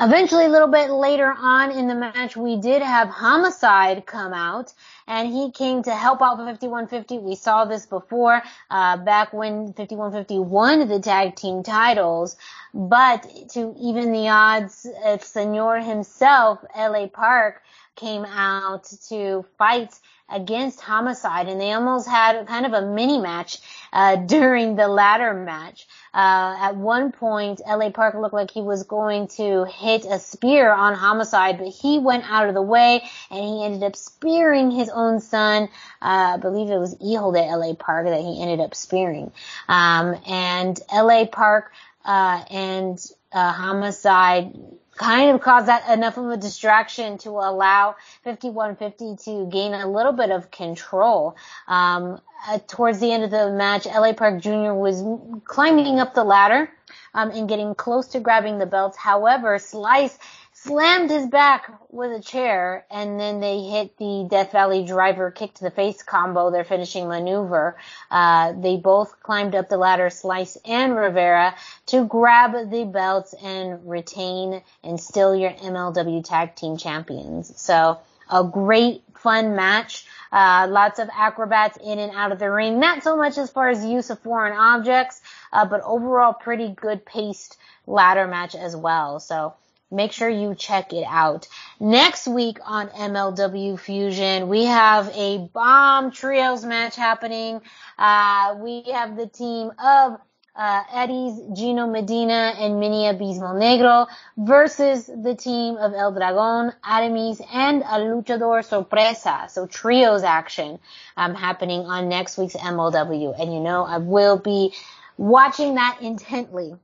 Eventually, 0.00 0.46
a 0.46 0.48
little 0.48 0.68
bit 0.68 0.90
later 0.90 1.32
on 1.36 1.70
in 1.70 1.86
the 1.86 1.94
match, 1.94 2.36
we 2.36 2.56
did 2.56 2.82
have 2.82 3.08
Homicide 3.08 4.04
come 4.06 4.32
out, 4.32 4.72
and 5.06 5.28
he 5.32 5.50
came 5.50 5.82
to 5.82 5.94
help 5.94 6.22
out 6.22 6.38
5150. 6.38 7.18
We 7.18 7.34
saw 7.34 7.64
this 7.64 7.86
before, 7.86 8.42
uh, 8.70 8.96
back 8.98 9.32
when 9.32 9.72
5150 9.72 10.38
won 10.38 10.88
the 10.88 11.00
tag 11.00 11.36
team 11.36 11.62
titles. 11.62 12.36
But 12.74 13.28
to 13.50 13.74
even 13.78 14.12
the 14.12 14.28
odds, 14.28 14.86
uh, 15.04 15.18
Senor 15.18 15.80
himself, 15.80 16.64
LA 16.76 17.06
Park, 17.06 17.62
came 17.96 18.24
out 18.24 18.84
to 19.08 19.44
fight 19.58 19.98
against 20.30 20.80
Homicide, 20.80 21.48
and 21.48 21.60
they 21.60 21.72
almost 21.72 22.08
had 22.08 22.46
kind 22.46 22.64
of 22.64 22.72
a 22.72 22.86
mini 22.86 23.18
match 23.18 23.58
uh, 23.92 24.16
during 24.26 24.76
the 24.76 24.88
latter 24.88 25.34
match. 25.34 25.86
Uh, 26.14 26.56
at 26.60 26.76
one 26.76 27.10
point, 27.12 27.60
LA 27.66 27.90
Park 27.90 28.14
looked 28.14 28.34
like 28.34 28.50
he 28.50 28.60
was 28.60 28.82
going 28.82 29.28
to 29.28 29.64
hit 29.64 30.04
a 30.04 30.18
spear 30.18 30.70
on 30.70 30.94
Homicide, 30.94 31.58
but 31.58 31.68
he 31.68 31.98
went 31.98 32.24
out 32.30 32.48
of 32.48 32.54
the 32.54 32.62
way 32.62 33.02
and 33.30 33.44
he 33.44 33.64
ended 33.64 33.82
up 33.82 33.96
spearing 33.96 34.70
his 34.70 34.90
own 34.90 35.20
son. 35.20 35.64
Uh, 36.02 36.34
I 36.34 36.36
believe 36.36 36.68
it 36.68 36.78
was 36.78 36.96
Hijo 37.00 37.32
de 37.32 37.40
LA 37.40 37.74
Park 37.74 38.06
that 38.06 38.20
he 38.20 38.42
ended 38.42 38.60
up 38.60 38.74
spearing. 38.74 39.32
Um, 39.68 40.16
and 40.26 40.78
LA 40.92 41.24
Park 41.24 41.72
uh, 42.04 42.44
and 42.50 42.98
uh, 43.32 43.52
Homicide 43.52 44.54
kind 45.02 45.34
of 45.34 45.40
caused 45.40 45.66
that 45.66 45.88
enough 45.90 46.16
of 46.16 46.30
a 46.30 46.36
distraction 46.36 47.18
to 47.18 47.30
allow 47.30 47.96
5150 48.24 49.16
to 49.24 49.46
gain 49.50 49.74
a 49.74 49.86
little 49.90 50.12
bit 50.12 50.30
of 50.30 50.50
control. 50.50 51.36
Um, 51.66 52.20
uh, 52.48 52.58
towards 52.68 53.00
the 53.00 53.12
end 53.12 53.24
of 53.24 53.30
the 53.30 53.50
match, 53.50 53.86
LA 53.86 54.12
Park 54.12 54.40
Jr. 54.40 54.72
was 54.72 55.02
climbing 55.44 55.98
up 55.98 56.14
the 56.14 56.24
ladder 56.24 56.70
um, 57.14 57.30
and 57.30 57.48
getting 57.48 57.74
close 57.74 58.08
to 58.08 58.20
grabbing 58.20 58.58
the 58.58 58.66
belts. 58.66 58.96
However, 58.96 59.58
Slice 59.58 60.18
slammed 60.64 61.10
his 61.10 61.26
back 61.26 61.72
with 61.90 62.12
a 62.12 62.22
chair, 62.22 62.86
and 62.88 63.18
then 63.18 63.40
they 63.40 63.62
hit 63.62 63.96
the 63.96 64.28
Death 64.30 64.52
Valley 64.52 64.84
driver 64.84 65.32
kick 65.32 65.54
to 65.54 65.64
the 65.64 65.72
face 65.72 66.02
combo, 66.04 66.52
their 66.52 66.62
finishing 66.62 67.08
maneuver. 67.08 67.76
Uh, 68.10 68.52
they 68.52 68.76
both 68.76 69.20
climbed 69.22 69.56
up 69.56 69.68
the 69.68 69.76
ladder, 69.76 70.08
Slice 70.08 70.56
and 70.64 70.94
Rivera, 70.94 71.56
to 71.86 72.04
grab 72.06 72.70
the 72.70 72.84
belts 72.84 73.34
and 73.42 73.88
retain 73.88 74.62
and 74.84 75.00
still 75.00 75.34
your 75.34 75.50
MLW 75.50 76.24
Tag 76.24 76.54
Team 76.54 76.76
Champions. 76.76 77.60
So, 77.60 77.98
a 78.30 78.44
great, 78.44 79.02
fun 79.16 79.56
match. 79.56 80.06
Uh, 80.30 80.68
lots 80.70 81.00
of 81.00 81.10
acrobats 81.12 81.76
in 81.84 81.98
and 81.98 82.12
out 82.14 82.30
of 82.30 82.38
the 82.38 82.50
ring. 82.50 82.78
Not 82.78 83.02
so 83.02 83.16
much 83.16 83.36
as 83.36 83.50
far 83.50 83.68
as 83.68 83.84
use 83.84 84.10
of 84.10 84.20
foreign 84.20 84.56
objects, 84.56 85.20
uh, 85.52 85.66
but 85.66 85.80
overall 85.82 86.32
pretty 86.32 86.68
good 86.68 87.04
paced 87.04 87.58
ladder 87.86 88.28
match 88.28 88.54
as 88.54 88.76
well. 88.76 89.18
So, 89.18 89.54
make 89.92 90.12
sure 90.12 90.28
you 90.28 90.54
check 90.54 90.92
it 90.92 91.04
out. 91.06 91.46
Next 91.78 92.26
week 92.26 92.58
on 92.64 92.88
MLW 92.88 93.78
Fusion, 93.78 94.48
we 94.48 94.64
have 94.64 95.08
a 95.14 95.38
bomb 95.52 96.10
trios 96.10 96.64
match 96.64 96.96
happening. 96.96 97.60
Uh, 97.98 98.56
we 98.58 98.82
have 98.92 99.16
the 99.16 99.26
team 99.26 99.70
of 99.78 100.18
uh, 100.54 100.84
Arez 100.84 101.56
Gino 101.56 101.86
Medina 101.86 102.54
and 102.58 102.78
Mini 102.78 103.04
Abismo 103.04 103.54
Negro 103.54 104.06
versus 104.36 105.06
the 105.06 105.34
team 105.34 105.76
of 105.76 105.94
El 105.94 106.12
Dragon, 106.12 106.72
Aramis, 106.84 107.40
and 107.52 107.82
a 107.82 107.98
Luchador 108.00 108.64
Sorpresa. 108.64 109.46
So 109.48 109.66
trios 109.66 110.22
action 110.22 110.78
um, 111.16 111.34
happening 111.34 111.80
on 111.80 112.08
next 112.08 112.36
week's 112.36 112.54
MLW. 112.54 113.34
And 113.40 113.52
you 113.52 113.60
know, 113.60 113.84
I 113.84 113.98
will 113.98 114.38
be 114.38 114.74
watching 115.16 115.76
that 115.76 115.98
intently. 116.02 116.74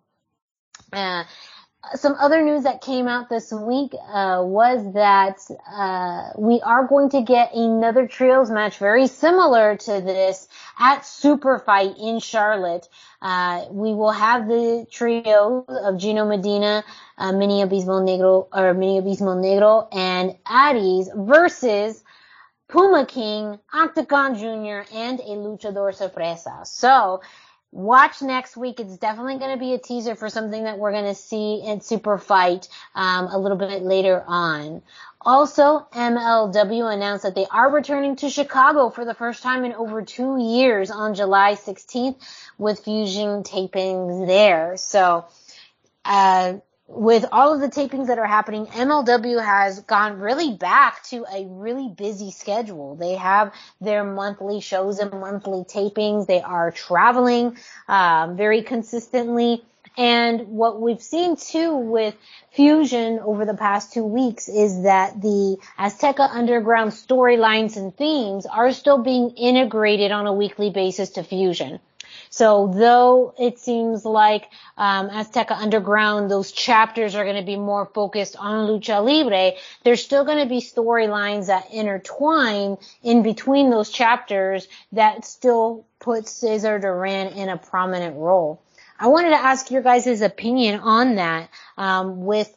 Uh, 0.92 1.24
some 1.94 2.16
other 2.18 2.42
news 2.42 2.64
that 2.64 2.80
came 2.80 3.06
out 3.06 3.28
this 3.28 3.52
week 3.52 3.94
uh, 3.94 4.42
was 4.44 4.94
that 4.94 5.38
uh, 5.70 6.30
we 6.36 6.60
are 6.60 6.86
going 6.86 7.08
to 7.10 7.22
get 7.22 7.54
another 7.54 8.06
trios 8.06 8.50
match 8.50 8.78
very 8.78 9.06
similar 9.06 9.76
to 9.76 9.92
this 10.00 10.48
at 10.78 11.06
Super 11.06 11.58
Fight 11.58 11.96
in 11.98 12.18
Charlotte. 12.18 12.88
Uh, 13.22 13.64
we 13.70 13.94
will 13.94 14.10
have 14.10 14.48
the 14.48 14.86
trio 14.90 15.64
of 15.68 15.98
Gino 15.98 16.26
Medina, 16.26 16.84
uh, 17.16 17.32
Mini 17.32 17.62
Abismo 17.62 18.02
Negro, 18.02 18.48
or 18.52 18.74
Mini 18.74 19.00
Abismo 19.00 19.36
Negro, 19.36 19.88
and 19.92 20.36
Arez 20.44 21.08
versus 21.26 22.02
Puma 22.68 23.06
King, 23.06 23.58
Octagon 23.72 24.34
Jr., 24.34 24.84
and 24.94 25.20
a 25.20 25.36
Luchador 25.36 25.94
Sorpresa. 25.94 26.60
So, 26.64 27.22
watch 27.72 28.22
next 28.22 28.56
week. 28.56 28.80
It's 28.80 28.96
definitely 28.96 29.38
going 29.38 29.52
to 29.52 29.58
be 29.58 29.74
a 29.74 29.78
teaser 29.78 30.14
for 30.14 30.28
something 30.28 30.64
that 30.64 30.78
we're 30.78 30.92
going 30.92 31.04
to 31.04 31.14
see 31.14 31.62
in 31.64 31.80
Super 31.80 32.18
Fight 32.18 32.68
um, 32.94 33.26
a 33.26 33.38
little 33.38 33.58
bit 33.58 33.82
later 33.82 34.22
on. 34.26 34.82
Also, 35.20 35.86
MLW 35.92 36.92
announced 36.92 37.24
that 37.24 37.34
they 37.34 37.46
are 37.50 37.70
returning 37.70 38.16
to 38.16 38.30
Chicago 38.30 38.88
for 38.88 39.04
the 39.04 39.14
first 39.14 39.42
time 39.42 39.64
in 39.64 39.72
over 39.74 40.02
two 40.02 40.38
years 40.38 40.90
on 40.90 41.14
July 41.14 41.54
16th 41.54 42.16
with 42.56 42.84
Fusion 42.84 43.42
tapings 43.42 44.26
there. 44.26 44.76
So, 44.76 45.26
uh, 46.04 46.54
with 46.88 47.26
all 47.30 47.52
of 47.52 47.60
the 47.60 47.68
tapings 47.68 48.06
that 48.06 48.18
are 48.18 48.26
happening, 48.26 48.66
MLW 48.66 49.44
has 49.44 49.80
gone 49.80 50.18
really 50.18 50.54
back 50.54 51.04
to 51.04 51.26
a 51.30 51.44
really 51.46 51.88
busy 51.88 52.30
schedule. 52.30 52.96
They 52.96 53.14
have 53.14 53.52
their 53.78 54.04
monthly 54.04 54.60
shows 54.60 54.98
and 54.98 55.12
monthly 55.12 55.64
tapings. 55.64 56.26
They 56.26 56.40
are 56.40 56.70
traveling 56.70 57.58
um, 57.88 58.38
very 58.38 58.62
consistently. 58.62 59.62
And 59.98 60.48
what 60.48 60.80
we've 60.80 61.02
seen 61.02 61.36
too 61.36 61.76
with 61.76 62.14
Fusion 62.52 63.18
over 63.18 63.44
the 63.44 63.54
past 63.54 63.92
two 63.92 64.04
weeks 64.04 64.48
is 64.48 64.84
that 64.84 65.20
the 65.20 65.58
Azteca 65.78 66.30
Underground 66.30 66.92
storylines 66.92 67.76
and 67.76 67.94
themes 67.94 68.46
are 68.46 68.72
still 68.72 68.98
being 68.98 69.30
integrated 69.30 70.10
on 70.10 70.26
a 70.26 70.32
weekly 70.32 70.70
basis 70.70 71.10
to 71.10 71.22
Fusion. 71.22 71.80
So 72.30 72.72
though 72.74 73.34
it 73.38 73.58
seems 73.58 74.04
like 74.04 74.48
um, 74.76 75.10
Azteca 75.10 75.52
Underground, 75.52 76.30
those 76.30 76.52
chapters 76.52 77.14
are 77.14 77.24
going 77.24 77.36
to 77.36 77.46
be 77.46 77.56
more 77.56 77.86
focused 77.86 78.36
on 78.36 78.68
lucha 78.68 79.04
libre, 79.04 79.52
there's 79.84 80.04
still 80.04 80.24
going 80.24 80.38
to 80.38 80.48
be 80.48 80.60
storylines 80.60 81.46
that 81.46 81.72
intertwine 81.72 82.76
in 83.02 83.22
between 83.22 83.70
those 83.70 83.90
chapters 83.90 84.68
that 84.92 85.24
still 85.24 85.86
put 86.00 86.28
Cesar 86.28 86.78
Duran 86.78 87.28
in 87.28 87.48
a 87.48 87.56
prominent 87.56 88.16
role. 88.16 88.62
I 89.00 89.06
wanted 89.08 89.30
to 89.30 89.36
ask 89.36 89.70
your 89.70 89.82
guys' 89.82 90.22
opinion 90.22 90.80
on 90.80 91.16
that 91.16 91.50
um, 91.76 92.24
with 92.24 92.52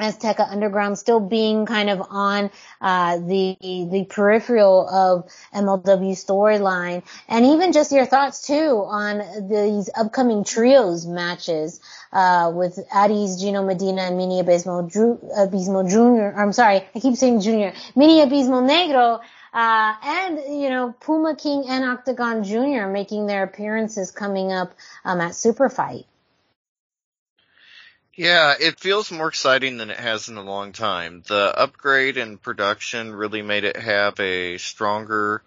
Azteca 0.00 0.50
Underground 0.50 0.98
still 0.98 1.20
being 1.20 1.66
kind 1.66 1.90
of 1.90 2.02
on 2.08 2.50
uh, 2.80 3.18
the 3.18 3.56
the 3.60 4.06
peripheral 4.08 4.88
of 4.88 5.30
MLW 5.54 6.12
storyline, 6.12 7.02
and 7.28 7.46
even 7.46 7.72
just 7.72 7.92
your 7.92 8.06
thoughts 8.06 8.46
too 8.46 8.84
on 8.86 9.48
these 9.48 9.90
upcoming 9.94 10.44
trios 10.44 11.06
matches 11.06 11.80
uh, 12.12 12.50
with 12.54 12.78
Arez, 12.90 13.40
Gino 13.40 13.64
Medina, 13.64 14.02
and 14.02 14.16
Mini 14.16 14.42
Abismo, 14.42 14.90
Abismo 15.38 15.88
Junior. 15.88 16.34
I'm 16.36 16.52
sorry, 16.52 16.84
I 16.94 17.00
keep 17.00 17.16
saying 17.16 17.40
Junior. 17.40 17.72
Mini 17.94 18.20
Abismo 18.24 18.62
Negro. 18.68 19.20
Uh, 19.54 19.94
and, 20.02 20.38
you 20.62 20.70
know, 20.70 20.94
Puma 21.00 21.36
King 21.36 21.66
and 21.68 21.84
Octagon 21.84 22.42
Jr. 22.42 22.86
making 22.86 23.26
their 23.26 23.42
appearances 23.42 24.10
coming 24.10 24.50
up 24.50 24.72
um, 25.04 25.20
at 25.20 25.34
Super 25.34 25.68
Fight. 25.68 26.06
Yeah, 28.14 28.54
it 28.60 28.78
feels 28.78 29.10
more 29.10 29.28
exciting 29.28 29.78
than 29.78 29.90
it 29.90 29.98
has 29.98 30.28
in 30.28 30.36
a 30.36 30.42
long 30.42 30.72
time. 30.72 31.22
The 31.26 31.52
upgrade 31.56 32.16
in 32.16 32.36
production 32.36 33.14
really 33.14 33.42
made 33.42 33.64
it 33.64 33.76
have 33.76 34.18
a 34.20 34.58
stronger 34.58 35.42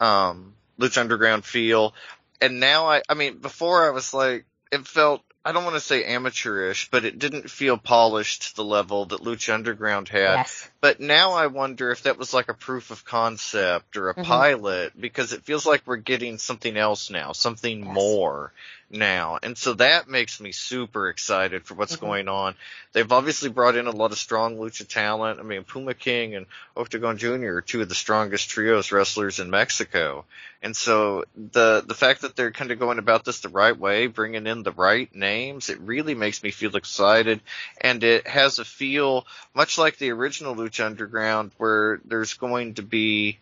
um 0.00 0.54
Lucha 0.78 0.98
Underground 0.98 1.44
feel. 1.44 1.94
And 2.40 2.60
now 2.60 2.88
I 2.88 3.02
I 3.08 3.14
mean 3.14 3.38
before 3.38 3.86
I 3.86 3.90
was 3.90 4.14
like 4.14 4.46
it 4.72 4.86
felt 4.86 5.22
I 5.44 5.52
don't 5.52 5.64
want 5.64 5.76
to 5.76 5.80
say 5.80 6.04
amateurish, 6.04 6.90
but 6.90 7.04
it 7.04 7.20
didn't 7.20 7.48
feel 7.48 7.76
polished 7.76 8.48
to 8.48 8.56
the 8.56 8.64
level 8.64 9.06
that 9.06 9.20
Lucha 9.20 9.54
Underground 9.54 10.08
had. 10.08 10.34
Yes. 10.34 10.68
But 10.80 11.00
now 11.00 11.32
I 11.32 11.46
wonder 11.46 11.90
if 11.90 12.02
that 12.02 12.18
was 12.18 12.34
like 12.34 12.48
a 12.48 12.54
proof 12.54 12.90
of 12.90 13.04
concept 13.04 13.96
or 13.96 14.10
a 14.10 14.14
Mhm. 14.14 14.24
pilot 14.24 14.92
because 15.00 15.32
it 15.32 15.44
feels 15.44 15.66
like 15.66 15.82
we're 15.86 15.96
getting 15.96 16.38
something 16.38 16.76
else 16.76 17.10
now, 17.10 17.32
something 17.32 17.84
Yes. 17.84 17.94
more 17.94 18.52
now. 18.88 19.38
And 19.42 19.58
so 19.58 19.74
that 19.74 20.08
makes 20.08 20.40
me 20.40 20.52
super 20.52 21.08
excited 21.08 21.64
for 21.64 21.74
what's 21.74 21.96
Mhm. 21.96 22.00
going 22.00 22.28
on. 22.28 22.54
They've 22.92 23.10
obviously 23.10 23.48
brought 23.48 23.76
in 23.76 23.86
a 23.86 23.90
lot 23.90 24.12
of 24.12 24.18
strong 24.18 24.58
lucha 24.58 24.86
talent. 24.86 25.40
I 25.40 25.42
mean, 25.42 25.64
Puma 25.64 25.94
King 25.94 26.34
and 26.36 26.46
Octagon 26.76 27.18
Jr. 27.18 27.56
are 27.56 27.62
two 27.62 27.82
of 27.82 27.88
the 27.88 27.94
strongest 27.94 28.48
trios 28.48 28.92
wrestlers 28.92 29.40
in 29.40 29.50
Mexico. 29.50 30.24
And 30.62 30.74
so 30.76 31.24
the 31.36 31.84
the 31.86 31.94
fact 31.94 32.22
that 32.22 32.34
they're 32.34 32.50
kind 32.50 32.70
of 32.70 32.78
going 32.78 32.98
about 32.98 33.24
this 33.24 33.40
the 33.40 33.48
right 33.48 33.76
way, 33.76 34.06
bringing 34.06 34.46
in 34.46 34.62
the 34.62 34.72
right 34.72 35.14
names, 35.14 35.68
it 35.68 35.78
really 35.80 36.14
makes 36.14 36.42
me 36.42 36.50
feel 36.50 36.76
excited. 36.76 37.40
And 37.80 38.02
it 38.02 38.26
has 38.26 38.58
a 38.58 38.64
feel 38.64 39.26
much 39.54 39.78
like 39.78 39.98
the 39.98 40.10
original 40.10 40.54
Lucha 40.56 40.75
Underground, 40.84 41.52
where 41.56 42.00
there's 42.04 42.34
going 42.34 42.74
to 42.74 42.82
be 42.82 43.38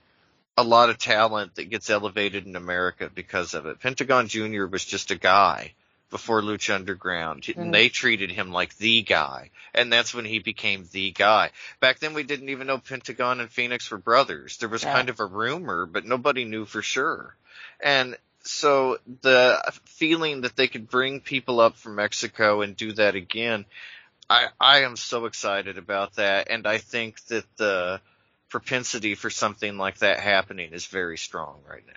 a 0.57 0.63
lot 0.63 0.91
of 0.91 0.99
talent 0.99 1.57
that 1.57 1.71
gets 1.71 1.91
elevated 1.91 2.47
in 2.47 2.55
America 2.57 3.11
because 3.13 3.55
of 3.55 3.67
it. 3.67 3.81
Pentagon 3.81 4.29
Jr. 4.29 4.67
was 4.67 4.85
just 4.85 5.11
a 5.11 5.17
guy 5.17 5.73
before 6.11 6.43
Lucha 6.43 6.77
Underground, 6.77 7.43
Mhm. 7.43 7.57
and 7.57 7.75
they 7.75 7.89
treated 7.89 8.31
him 8.31 8.53
like 8.53 8.77
the 8.77 9.03
guy, 9.03 9.51
and 9.75 9.93
that's 9.93 10.15
when 10.15 10.25
he 10.25 10.39
became 10.39 10.89
the 10.93 11.11
guy. 11.11 11.51
Back 11.81 11.99
then, 11.99 12.15
we 12.15 12.23
didn't 12.23 12.51
even 12.51 12.69
know 12.69 12.79
Pentagon 12.79 13.41
and 13.41 13.51
Fenix 13.51 13.91
were 13.91 13.99
brothers. 13.99 14.59
There 14.59 14.69
was 14.69 14.85
Yeah. 14.85 14.93
kind 14.93 15.09
of 15.09 15.19
a 15.19 15.25
rumor, 15.27 15.87
but 15.87 16.05
nobody 16.05 16.45
knew 16.45 16.67
for 16.67 16.83
sure. 16.83 17.35
And 17.81 18.17
so 18.45 18.99
the 19.23 19.61
feeling 19.87 20.43
that 20.43 20.55
they 20.55 20.69
could 20.69 20.89
bring 20.89 21.21
people 21.21 21.59
up 21.59 21.77
from 21.77 21.97
Mexico 21.97 22.63
and 22.63 22.77
do 22.77 22.93
that 22.93 23.17
again, 23.17 23.65
I, 24.31 24.49
I 24.61 24.81
am 24.81 24.97
so 24.97 25.27
excited 25.27 25.79
about 25.79 26.15
that, 26.17 26.49
and 26.51 26.67
I 26.67 26.79
think 26.79 27.25
that 27.27 27.45
the 27.57 28.01
propensity 28.51 29.15
for 29.15 29.31
something 29.31 29.79
like 29.79 29.99
that 29.99 30.21
happening 30.21 30.73
is 30.73 30.87
very 30.87 31.19
strong 31.19 31.61
right 31.69 31.85
now. 31.87 31.95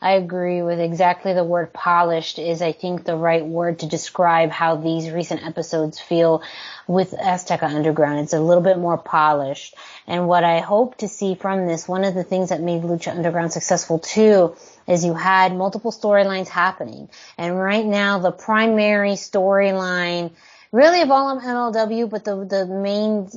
I 0.00 0.12
agree 0.12 0.62
with 0.62 0.78
exactly 0.78 1.32
the 1.32 1.42
word 1.42 1.72
polished 1.72 2.38
is 2.38 2.62
I 2.62 2.70
think 2.70 3.04
the 3.04 3.16
right 3.16 3.44
word 3.44 3.80
to 3.80 3.86
describe 3.86 4.50
how 4.50 4.76
these 4.76 5.10
recent 5.10 5.44
episodes 5.44 5.98
feel 5.98 6.42
with 6.86 7.10
Azteca 7.10 7.64
Underground. 7.64 8.20
It's 8.20 8.32
a 8.32 8.40
little 8.40 8.62
bit 8.62 8.78
more 8.78 8.96
polished. 8.96 9.74
And 10.06 10.28
what 10.28 10.44
I 10.44 10.60
hope 10.60 10.98
to 10.98 11.08
see 11.08 11.34
from 11.34 11.66
this, 11.66 11.88
one 11.88 12.04
of 12.04 12.14
the 12.14 12.22
things 12.22 12.50
that 12.50 12.60
made 12.60 12.82
Lucha 12.82 13.10
Underground 13.10 13.52
successful 13.52 13.98
too, 13.98 14.54
is 14.86 15.04
you 15.04 15.14
had 15.14 15.56
multiple 15.56 15.90
storylines 15.90 16.48
happening. 16.48 17.08
And 17.36 17.58
right 17.58 17.84
now 17.84 18.20
the 18.20 18.30
primary 18.30 19.14
storyline 19.14 20.30
really 20.70 21.02
of 21.02 21.10
all 21.10 21.36
of 21.36 21.42
MLW, 21.42 22.08
but 22.08 22.24
the, 22.24 22.44
the 22.44 22.66
main 22.66 23.28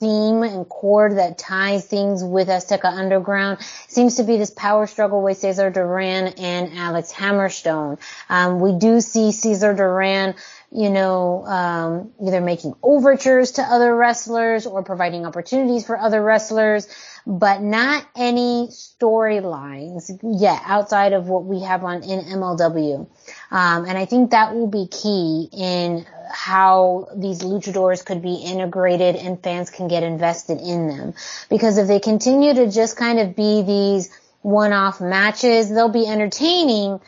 theme 0.00 0.42
and 0.42 0.66
chord 0.66 1.18
that 1.18 1.36
ties 1.36 1.84
things 1.84 2.24
with 2.24 2.48
Azteca 2.48 2.86
Underground 2.86 3.58
seems 3.86 4.16
to 4.16 4.22
be 4.22 4.38
this 4.38 4.50
power 4.50 4.86
struggle 4.86 5.22
with 5.22 5.36
Cesar 5.36 5.68
Duran 5.68 6.28
and 6.38 6.76
Alex 6.78 7.12
Hammerstone. 7.12 7.98
Um, 8.30 8.60
we 8.60 8.72
do 8.72 9.02
see 9.02 9.30
Cesar 9.30 9.74
Duran, 9.74 10.34
you 10.72 10.88
know, 10.88 11.44
um, 11.46 12.12
either 12.24 12.40
making 12.40 12.74
overtures 12.82 13.52
to 13.52 13.62
other 13.62 13.94
wrestlers 13.94 14.66
or 14.66 14.84
providing 14.84 15.26
opportunities 15.26 15.84
for 15.84 15.98
other 15.98 16.22
wrestlers, 16.22 16.86
but 17.26 17.60
not 17.60 18.06
any 18.16 18.68
storylines 18.68 20.18
yet 20.22 20.62
outside 20.64 21.12
of 21.12 21.28
what 21.28 21.44
we 21.44 21.62
have 21.62 21.82
on 21.82 22.04
in 22.04 22.20
MLW. 22.20 23.08
Um, 23.50 23.84
and 23.84 23.98
I 23.98 24.04
think 24.04 24.30
that 24.30 24.54
will 24.54 24.68
be 24.68 24.86
key 24.86 25.48
in 25.52 26.06
how 26.32 27.08
these 27.16 27.40
luchadors 27.40 28.04
could 28.04 28.22
be 28.22 28.34
integrated 28.34 29.16
and 29.16 29.42
fans 29.42 29.70
can 29.70 29.88
get 29.88 30.04
invested 30.04 30.60
in 30.60 30.88
them. 30.88 31.14
Because 31.48 31.78
if 31.78 31.88
they 31.88 31.98
continue 31.98 32.54
to 32.54 32.70
just 32.70 32.96
kind 32.96 33.18
of 33.18 33.34
be 33.34 33.62
these 33.62 34.10
one-off 34.42 35.00
matches, 35.00 35.68
they'll 35.68 35.88
be 35.88 36.06
entertaining, 36.06 37.00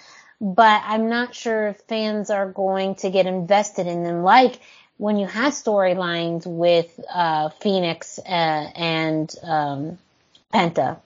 but 0.42 0.82
I'm 0.84 1.08
not 1.08 1.36
sure 1.36 1.68
if 1.68 1.76
fans 1.82 2.28
are 2.28 2.50
going 2.50 2.96
to 2.96 3.10
get 3.10 3.26
invested 3.26 3.86
in 3.86 4.02
them. 4.02 4.24
Like 4.24 4.58
when 4.96 5.16
you 5.16 5.26
had 5.26 5.52
storylines 5.52 6.44
with 6.44 6.98
uh, 7.08 7.50
Fenix 7.60 8.18
uh, 8.18 8.22
and 8.28 9.32
um, 9.44 9.98
Penta 10.52 10.98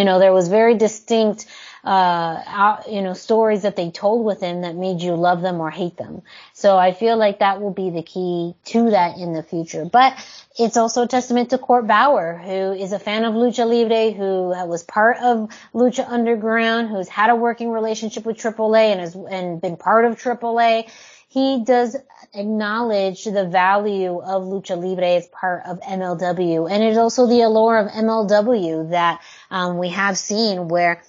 you 0.00 0.06
know, 0.06 0.18
there 0.18 0.32
was 0.32 0.48
very 0.48 0.76
distinct, 0.76 1.44
uh, 1.84 2.82
you 2.88 3.02
know, 3.02 3.12
stories 3.12 3.62
that 3.62 3.76
they 3.76 3.90
told 3.90 4.24
within 4.24 4.62
that 4.62 4.74
made 4.74 5.02
you 5.02 5.14
love 5.14 5.42
them 5.42 5.60
or 5.60 5.70
hate 5.70 5.98
them. 5.98 6.22
So 6.54 6.78
I 6.78 6.92
feel 6.92 7.18
like 7.18 7.40
that 7.40 7.60
will 7.60 7.74
be 7.74 7.90
the 7.90 8.02
key 8.02 8.54
to 8.72 8.90
that 8.92 9.18
in 9.18 9.34
the 9.34 9.42
future. 9.42 9.84
But 9.84 10.14
it's 10.58 10.78
also 10.78 11.02
a 11.02 11.06
testament 11.06 11.50
to 11.50 11.58
Court 11.58 11.86
Bauer, 11.86 12.38
who 12.42 12.72
is 12.72 12.92
a 12.92 12.98
fan 12.98 13.24
of 13.24 13.34
Lucha 13.34 13.66
Libre, 13.68 14.10
who 14.10 14.48
was 14.66 14.82
part 14.84 15.18
of 15.18 15.50
Lucha 15.74 16.08
Underground, 16.08 16.88
who's 16.88 17.08
had 17.08 17.28
a 17.28 17.36
working 17.36 17.70
relationship 17.70 18.24
with 18.24 18.38
AAA 18.38 18.92
and 18.92 19.00
has, 19.00 19.14
and 19.14 19.60
been 19.60 19.76
part 19.76 20.06
of 20.06 20.16
AAA 20.16 20.90
he 21.30 21.62
does 21.64 21.96
acknowledge 22.34 23.24
the 23.24 23.46
value 23.46 24.18
of 24.18 24.42
lucha 24.42 24.76
libre 24.76 25.14
as 25.14 25.28
part 25.28 25.62
of 25.64 25.80
MLW, 25.80 26.70
and 26.70 26.82
it's 26.82 26.98
also 26.98 27.26
the 27.28 27.42
allure 27.42 27.78
of 27.78 27.88
MLW 27.88 28.90
that 28.90 29.22
um, 29.50 29.78
we 29.78 29.90
have 29.90 30.18
seen 30.18 30.66
where 30.68 31.02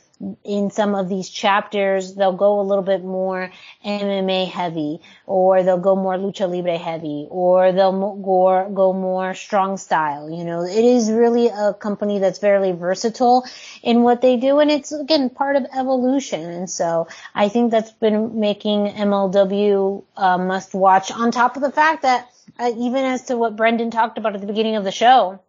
in 0.44 0.70
some 0.72 0.96
of 0.96 1.10
these 1.10 1.30
chapters, 1.30 2.16
they'll 2.16 2.36
go 2.36 2.60
a 2.60 2.64
little 2.64 2.84
bit 2.84 3.04
more 3.04 3.52
MMA 3.86 4.48
heavy, 4.48 5.02
or 5.26 5.64
they'll 5.64 5.78
go 5.78 5.96
more 5.96 6.16
lucha 6.16 6.50
libre 6.50 6.78
heavy, 6.78 7.28
or 7.30 7.72
they'll 7.72 8.16
go, 8.16 8.70
go 8.74 8.94
more 8.94 9.34
strong 9.34 9.78
style. 9.78 10.30
You 10.30 10.44
know, 10.44 10.64
it 10.64 10.86
is 10.86 11.12
really 11.12 11.48
a 11.48 11.74
company 11.74 12.20
that's 12.20 12.40
very 12.40 12.72
versatile 12.72 13.46
in 13.82 14.04
what 14.04 14.22
they 14.22 14.38
do, 14.38 14.60
and 14.60 14.70
it's 14.70 14.92
again 14.92 15.30
part 15.30 15.56
of 15.56 15.66
evolution. 15.76 16.42
And 16.42 16.70
so 16.70 17.08
I 17.34 17.50
think 17.50 17.72
that's 17.72 17.92
been 17.92 18.40
making 18.40 18.88
MLW 18.88 20.04
uh, 20.18 20.38
must 20.38 20.74
watch. 20.74 21.12
On 21.12 21.32
top 21.32 21.56
of 21.56 21.62
the 21.62 21.72
fact 21.72 22.04
that 22.04 22.30
uh, 22.60 22.72
even 22.78 23.06
as 23.06 23.24
to 23.24 23.38
what 23.38 23.56
Brendan 23.56 23.92
talked 23.92 24.18
about 24.18 24.36
at 24.36 24.42
the 24.42 24.48
beginning 24.48 24.76
of 24.76 24.84
the 24.84 24.92
show 24.92 25.40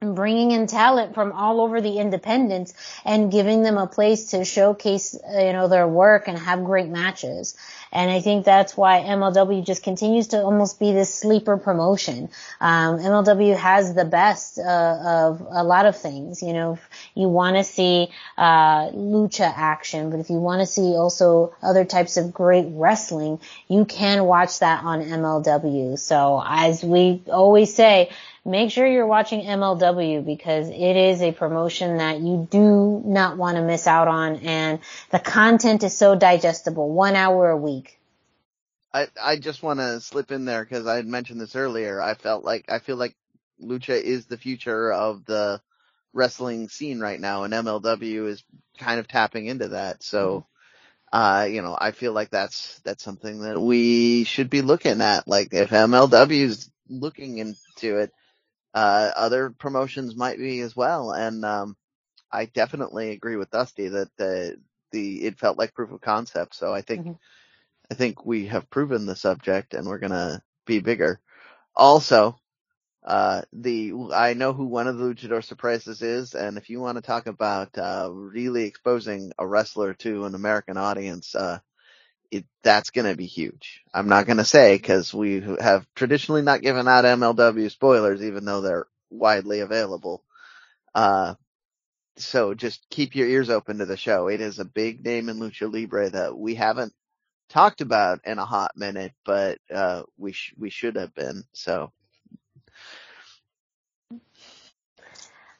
bringing 0.00 0.50
in 0.50 0.66
talent 0.66 1.14
from 1.14 1.32
all 1.32 1.58
over 1.58 1.80
the 1.80 1.98
independents 1.98 2.74
and 3.06 3.32
giving 3.32 3.62
them 3.62 3.78
a 3.78 3.86
place 3.86 4.26
to 4.26 4.44
showcase, 4.44 5.14
uh, 5.14 5.40
you 5.40 5.54
know, 5.54 5.68
their 5.68 5.88
work 5.88 6.28
and 6.28 6.38
have 6.38 6.62
great 6.64 6.88
matches. 6.88 7.56
And 7.92 8.10
I 8.10 8.20
think 8.20 8.44
that's 8.44 8.76
why 8.76 9.00
MLW 9.00 9.64
just 9.64 9.82
continues 9.82 10.28
to 10.28 10.42
almost 10.42 10.78
be 10.78 10.92
this 10.92 11.14
sleeper 11.14 11.56
promotion. 11.56 12.28
Um, 12.60 12.98
MLW 12.98 13.56
has 13.56 13.94
the 13.94 14.04
best 14.04 14.58
uh, 14.58 14.98
of 15.02 15.40
a 15.48 15.64
lot 15.64 15.86
of 15.86 15.96
things. 15.96 16.42
You 16.42 16.52
know, 16.52 16.74
if 16.74 16.88
you 17.14 17.30
want 17.30 17.56
to 17.56 17.64
see 17.64 18.08
uh, 18.36 18.90
lucha 18.90 19.50
action, 19.50 20.10
but 20.10 20.20
if 20.20 20.28
you 20.28 20.36
want 20.36 20.60
to 20.60 20.66
see 20.66 20.94
also 20.94 21.54
other 21.62 21.86
types 21.86 22.18
of 22.18 22.34
great 22.34 22.66
wrestling, 22.68 23.40
you 23.66 23.86
can 23.86 24.24
watch 24.24 24.58
that 24.58 24.84
on 24.84 25.00
MLW. 25.02 25.98
So 25.98 26.42
as 26.46 26.84
we 26.84 27.22
always 27.28 27.74
say, 27.74 28.10
make 28.46 28.70
sure 28.70 28.86
you're 28.86 29.06
watching 29.06 29.42
MLW 29.42 30.24
because 30.24 30.68
it 30.68 30.96
is 30.96 31.20
a 31.20 31.32
promotion 31.32 31.98
that 31.98 32.20
you 32.20 32.46
do 32.50 33.02
not 33.04 33.36
want 33.36 33.56
to 33.56 33.62
miss 33.62 33.86
out 33.86 34.08
on 34.08 34.36
and 34.36 34.78
the 35.10 35.18
content 35.18 35.82
is 35.82 35.96
so 35.96 36.14
digestible. 36.14 36.88
One 36.90 37.16
hour 37.16 37.50
a 37.50 37.56
week. 37.56 37.98
I, 38.94 39.08
I 39.22 39.36
just 39.36 39.62
want 39.62 39.80
to 39.80 40.00
slip 40.00 40.30
in 40.30 40.44
there 40.44 40.64
because 40.64 40.86
I 40.86 40.96
had 40.96 41.06
mentioned 41.06 41.40
this 41.40 41.56
earlier. 41.56 42.00
I 42.00 42.14
felt 42.14 42.44
like, 42.44 42.66
I 42.70 42.78
feel 42.78 42.96
like 42.96 43.14
Lucha 43.62 44.00
is 44.00 44.26
the 44.26 44.38
future 44.38 44.92
of 44.92 45.24
the 45.24 45.60
wrestling 46.14 46.68
scene 46.68 47.00
right 47.00 47.20
now 47.20 47.42
and 47.42 47.52
MLW 47.52 48.28
is 48.28 48.44
kind 48.78 49.00
of 49.00 49.08
tapping 49.08 49.46
into 49.46 49.68
that. 49.68 50.02
So, 50.02 50.46
mm-hmm. 51.12 51.18
uh, 51.18 51.44
you 51.44 51.62
know, 51.62 51.76
I 51.78 51.90
feel 51.90 52.12
like 52.12 52.30
that's, 52.30 52.78
that's 52.84 53.02
something 53.02 53.40
that 53.40 53.60
we 53.60 54.24
should 54.24 54.50
be 54.50 54.62
looking 54.62 55.02
at. 55.02 55.26
Like 55.26 55.52
if 55.52 55.70
MLW 55.70 56.30
is 56.30 56.70
looking 56.88 57.38
into 57.38 57.98
it, 57.98 58.12
uh, 58.76 59.10
other 59.16 59.50
promotions 59.50 60.14
might 60.14 60.38
be 60.38 60.60
as 60.60 60.76
well. 60.76 61.10
And, 61.10 61.44
um, 61.44 61.76
I 62.30 62.44
definitely 62.46 63.10
agree 63.10 63.36
with 63.36 63.50
Dusty 63.50 63.88
that 63.88 64.08
the, 64.16 64.56
the, 64.90 65.24
it 65.24 65.38
felt 65.38 65.56
like 65.56 65.74
proof 65.74 65.92
of 65.92 66.00
concept. 66.00 66.54
So 66.54 66.74
I 66.74 66.82
think, 66.82 67.00
mm-hmm. 67.02 67.12
I 67.90 67.94
think 67.94 68.26
we 68.26 68.46
have 68.48 68.68
proven 68.68 69.06
the 69.06 69.16
subject 69.16 69.74
and 69.74 69.86
we're 69.86 70.00
going 70.00 70.10
to 70.10 70.42
be 70.66 70.80
bigger. 70.80 71.20
Also, 71.74 72.36
uh, 73.04 73.42
the, 73.52 73.92
I 74.12 74.34
know 74.34 74.52
who 74.52 74.66
one 74.66 74.88
of 74.88 74.98
the 74.98 75.04
luchador 75.04 75.42
surprises 75.42 76.02
is. 76.02 76.34
And 76.34 76.58
if 76.58 76.68
you 76.68 76.80
want 76.80 76.96
to 76.98 77.02
talk 77.02 77.26
about, 77.28 77.78
uh, 77.78 78.10
really 78.12 78.64
exposing 78.64 79.32
a 79.38 79.46
wrestler 79.46 79.94
to 79.94 80.24
an 80.26 80.34
American 80.34 80.76
audience, 80.76 81.34
uh, 81.34 81.60
it, 82.30 82.44
that's 82.64 82.90
going 82.90 83.06
to 83.10 83.16
be 83.16 83.26
huge. 83.26 83.82
I'm 83.94 84.08
not 84.08 84.26
going 84.26 84.38
to 84.38 84.44
say 84.44 84.76
because 84.76 85.14
we 85.14 85.40
have 85.60 85.86
traditionally 85.94 86.42
not 86.42 86.62
given 86.62 86.88
out 86.88 87.04
MLW 87.04 87.70
spoilers, 87.70 88.22
even 88.22 88.44
though 88.44 88.62
they're 88.62 88.86
widely 89.10 89.60
available. 89.60 90.24
Uh, 90.94 91.34
so 92.18 92.54
just 92.54 92.86
keep 92.90 93.16
your 93.16 93.28
ears 93.28 93.50
open 93.50 93.78
to 93.78 93.86
the 93.86 93.96
show. 93.96 94.28
It 94.28 94.40
is 94.40 94.58
a 94.58 94.64
big 94.66 95.04
name 95.04 95.28
in 95.28 95.38
Lucha 95.40 95.72
Libre 95.72 96.10
that 96.10 96.36
we 96.38 96.54
haven't 96.56 96.94
talked 97.50 97.80
about 97.82 98.20
in 98.26 98.38
a 98.38 98.46
hot 98.46 98.72
minute, 98.76 99.12
but, 99.24 99.58
uh, 99.74 100.04
we 100.18 100.32
sh- 100.32 100.54
we 100.58 100.70
should 100.70 100.96
have 100.96 101.14
been. 101.14 101.44
So 101.54 101.92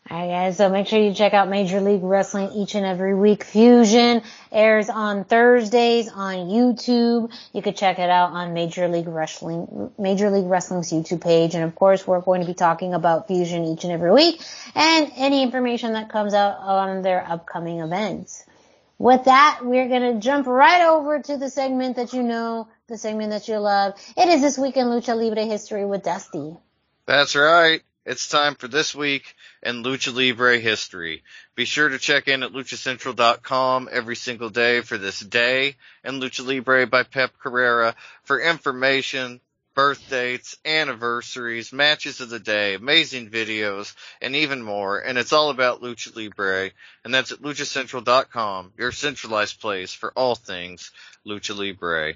Alright 0.09 0.30
guys, 0.30 0.57
so 0.59 0.68
make 0.68 0.86
sure 0.86 1.00
you 1.00 1.12
check 1.12 1.34
out 1.34 1.48
Major 1.48 1.80
League 1.80 2.04
Wrestling 2.04 2.52
each 2.52 2.76
and 2.76 2.86
every 2.86 3.12
week. 3.12 3.42
Fusion 3.42 4.22
airs 4.52 4.88
on 4.88 5.24
Thursdays 5.24 6.09
on 6.09 6.46
YouTube. 6.46 7.32
You 7.52 7.61
could 7.61 7.76
check 7.76 7.98
it 7.98 8.09
out 8.09 8.30
on 8.30 8.54
Major 8.54 8.86
League 8.86 9.09
Wrestling, 9.09 9.90
Major 9.98 10.30
League 10.30 10.46
Wrestling's 10.46 10.92
YouTube 10.92 11.22
page. 11.22 11.57
And 11.57 11.64
of 11.64 11.74
course, 11.74 12.07
we're 12.07 12.20
going 12.20 12.40
to 12.40 12.46
be 12.46 12.54
talking 12.54 12.94
about 12.94 13.26
Fusion 13.26 13.64
each 13.64 13.82
and 13.82 13.92
every 13.92 14.12
week 14.12 14.40
and 14.76 15.11
any 15.16 15.42
information 15.42 15.94
that 15.94 16.09
comes 16.09 16.34
out 16.34 16.57
on 16.59 17.02
their 17.02 17.28
upcoming 17.28 17.80
events. 17.80 18.44
With 18.98 19.24
that, 19.24 19.61
we're 19.62 19.88
gonna 19.88 20.20
jump 20.20 20.46
right 20.46 20.86
over 20.86 21.20
to 21.20 21.36
the 21.36 21.50
segment 21.50 21.96
that 21.96 22.12
you 22.12 22.22
know, 22.22 22.68
the 22.86 22.96
segment 22.96 23.30
that 23.30 23.48
you 23.48 23.59
love. 23.59 23.94
It 24.16 24.28
is 24.28 24.40
This 24.40 24.57
Week 24.57 24.76
in 24.76 24.86
Lucha 24.86 25.16
Libre 25.16 25.44
History 25.44 25.84
with 25.84 26.04
Dusty. 26.04 26.57
That's 27.07 27.34
right. 27.34 27.82
It's 28.07 28.28
time 28.28 28.54
for 28.54 28.68
this 28.68 28.94
week 28.94 29.34
in 29.64 29.82
Lucha 29.82 30.14
Libre 30.14 30.61
history. 30.61 31.24
Be 31.57 31.64
sure 31.64 31.88
to 31.88 31.98
check 31.98 32.28
in 32.28 32.44
at 32.44 32.52
luchacentral.com 32.52 33.88
every 33.90 34.14
single 34.14 34.48
day 34.48 34.80
for 34.82 34.96
this 34.96 35.18
day 35.18 35.74
in 36.04 36.20
Lucha 36.20 36.46
Libre 36.46 36.86
by 36.86 37.02
Pep 37.02 37.32
Carrera 37.36 37.96
for 38.22 38.40
information, 38.40 39.40
birth 39.74 40.09
dates, 40.09 40.57
anniversaries, 40.64 41.72
matches 41.72 42.20
of 42.20 42.30
the 42.30 42.38
day, 42.38 42.74
amazing 42.74 43.28
videos, 43.28 43.92
and 44.22 44.36
even 44.36 44.62
more. 44.62 45.00
And 45.00 45.18
it's 45.18 45.32
all 45.32 45.50
about 45.50 45.82
Lucha 45.82 46.14
Libre. 46.14 46.70
And 47.04 47.12
that's 47.12 47.32
at 47.32 47.42
luchacentral.com, 47.42 48.72
your 48.78 48.92
centralized 48.92 49.61
place 49.61 49.92
for 49.92 50.12
all 50.12 50.36
things 50.36 50.92
Lucha 51.26 51.59
Libre. 51.59 52.14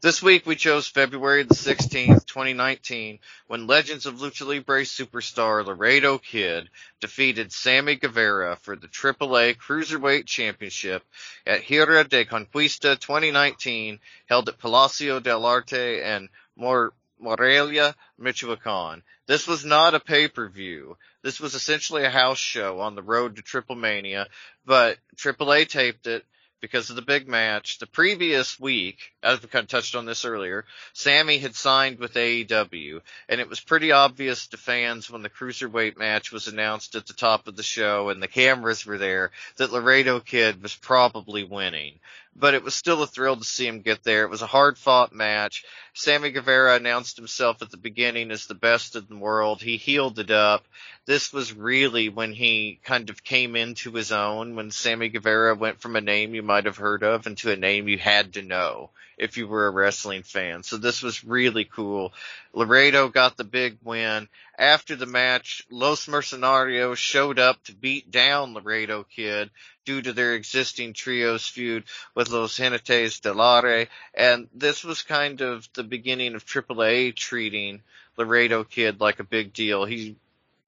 This 0.00 0.22
week 0.22 0.46
we 0.46 0.54
chose 0.54 0.86
February 0.86 1.42
the 1.42 1.56
16th, 1.56 2.24
2019, 2.24 3.18
when 3.48 3.66
Legends 3.66 4.06
of 4.06 4.20
Lucha 4.20 4.46
Libre 4.46 4.82
superstar 4.82 5.66
Laredo 5.66 6.18
Kid 6.18 6.70
defeated 7.00 7.50
Sammy 7.50 7.96
Guevara 7.96 8.54
for 8.62 8.76
the 8.76 8.86
AAA 8.86 9.56
Cruiserweight 9.56 10.24
Championship 10.26 11.02
at 11.44 11.62
Gira 11.62 12.08
de 12.08 12.24
Conquista 12.24 12.96
2019, 12.96 13.98
held 14.26 14.48
at 14.48 14.60
Palacio 14.60 15.18
del 15.18 15.44
Arte 15.44 16.00
and 16.00 16.28
Mor- 16.54 16.92
Morelia, 17.18 17.96
Michoacan. 18.18 19.02
This 19.26 19.48
was 19.48 19.64
not 19.64 19.96
a 19.96 20.00
pay-per-view. 20.00 20.96
This 21.24 21.40
was 21.40 21.56
essentially 21.56 22.04
a 22.04 22.10
house 22.10 22.38
show 22.38 22.78
on 22.78 22.94
the 22.94 23.02
road 23.02 23.34
to 23.34 23.42
Triple 23.42 23.74
Mania, 23.74 24.28
but 24.64 24.98
AAA 25.16 25.68
taped 25.68 26.06
it 26.06 26.24
because 26.60 26.90
of 26.90 26.96
the 26.96 27.02
big 27.02 27.28
match. 27.28 27.78
The 27.78 27.86
previous 27.86 28.58
week, 28.58 29.12
as 29.22 29.40
we 29.42 29.48
kind 29.48 29.64
of 29.64 29.68
touched 29.68 29.94
on 29.94 30.06
this 30.06 30.24
earlier, 30.24 30.64
Sammy 30.92 31.38
had 31.38 31.54
signed 31.54 31.98
with 31.98 32.14
AEW, 32.14 33.00
and 33.28 33.40
it 33.40 33.48
was 33.48 33.60
pretty 33.60 33.92
obvious 33.92 34.48
to 34.48 34.56
fans 34.56 35.10
when 35.10 35.22
the 35.22 35.30
cruiserweight 35.30 35.96
match 35.96 36.32
was 36.32 36.48
announced 36.48 36.94
at 36.94 37.06
the 37.06 37.12
top 37.12 37.48
of 37.48 37.56
the 37.56 37.62
show 37.62 38.08
and 38.08 38.22
the 38.22 38.28
cameras 38.28 38.84
were 38.84 38.98
there 38.98 39.30
that 39.56 39.72
Laredo 39.72 40.20
Kid 40.20 40.62
was 40.62 40.74
probably 40.74 41.44
winning 41.44 41.98
but 42.38 42.54
it 42.54 42.62
was 42.62 42.74
still 42.74 43.02
a 43.02 43.06
thrill 43.06 43.36
to 43.36 43.44
see 43.44 43.66
him 43.66 43.80
get 43.80 44.04
there. 44.04 44.22
It 44.22 44.30
was 44.30 44.42
a 44.42 44.46
hard 44.46 44.78
fought 44.78 45.12
match. 45.12 45.64
Sammy 45.92 46.30
Guevara 46.30 46.76
announced 46.76 47.16
himself 47.16 47.62
at 47.62 47.70
the 47.70 47.76
beginning 47.76 48.30
as 48.30 48.46
the 48.46 48.54
best 48.54 48.94
in 48.94 49.06
the 49.08 49.16
world. 49.16 49.60
He 49.60 49.76
heeled 49.76 50.18
it 50.18 50.30
up. 50.30 50.66
This 51.06 51.32
was 51.32 51.52
really 51.52 52.08
when 52.08 52.32
he 52.32 52.80
kind 52.84 53.10
of 53.10 53.24
came 53.24 53.56
into 53.56 53.92
his 53.92 54.12
own, 54.12 54.54
when 54.54 54.70
Sammy 54.70 55.08
Guevara 55.08 55.54
went 55.54 55.80
from 55.80 55.96
a 55.96 56.00
name 56.00 56.34
you 56.34 56.42
might 56.42 56.66
have 56.66 56.76
heard 56.76 57.02
of 57.02 57.26
into 57.26 57.50
a 57.50 57.56
name 57.56 57.88
you 57.88 57.98
had 57.98 58.34
to 58.34 58.42
know 58.42 58.90
if 59.18 59.36
you 59.36 59.46
were 59.46 59.66
a 59.66 59.70
wrestling 59.70 60.22
fan. 60.22 60.62
So 60.62 60.76
this 60.76 61.02
was 61.02 61.24
really 61.24 61.64
cool. 61.64 62.12
Laredo 62.52 63.08
got 63.08 63.36
the 63.36 63.44
big 63.44 63.78
win. 63.82 64.28
After 64.56 64.96
the 64.96 65.06
match, 65.06 65.66
Los 65.70 66.06
Mercenarios 66.06 66.98
showed 66.98 67.38
up 67.38 67.62
to 67.64 67.74
beat 67.74 68.10
down 68.10 68.54
Laredo 68.54 69.04
Kid 69.04 69.50
due 69.84 70.02
to 70.02 70.12
their 70.12 70.34
existing 70.34 70.92
trios 70.92 71.46
feud 71.46 71.84
with 72.14 72.30
Los 72.30 72.58
Jinetes 72.58 73.20
del 73.20 73.40
Aire. 73.40 73.88
And 74.14 74.48
this 74.54 74.84
was 74.84 75.02
kind 75.02 75.40
of 75.40 75.68
the 75.74 75.84
beginning 75.84 76.34
of 76.34 76.46
AAA 76.46 77.16
treating 77.16 77.82
Laredo 78.16 78.64
Kid 78.64 79.00
like 79.00 79.20
a 79.20 79.24
big 79.24 79.52
deal. 79.52 79.84
He, 79.84 80.16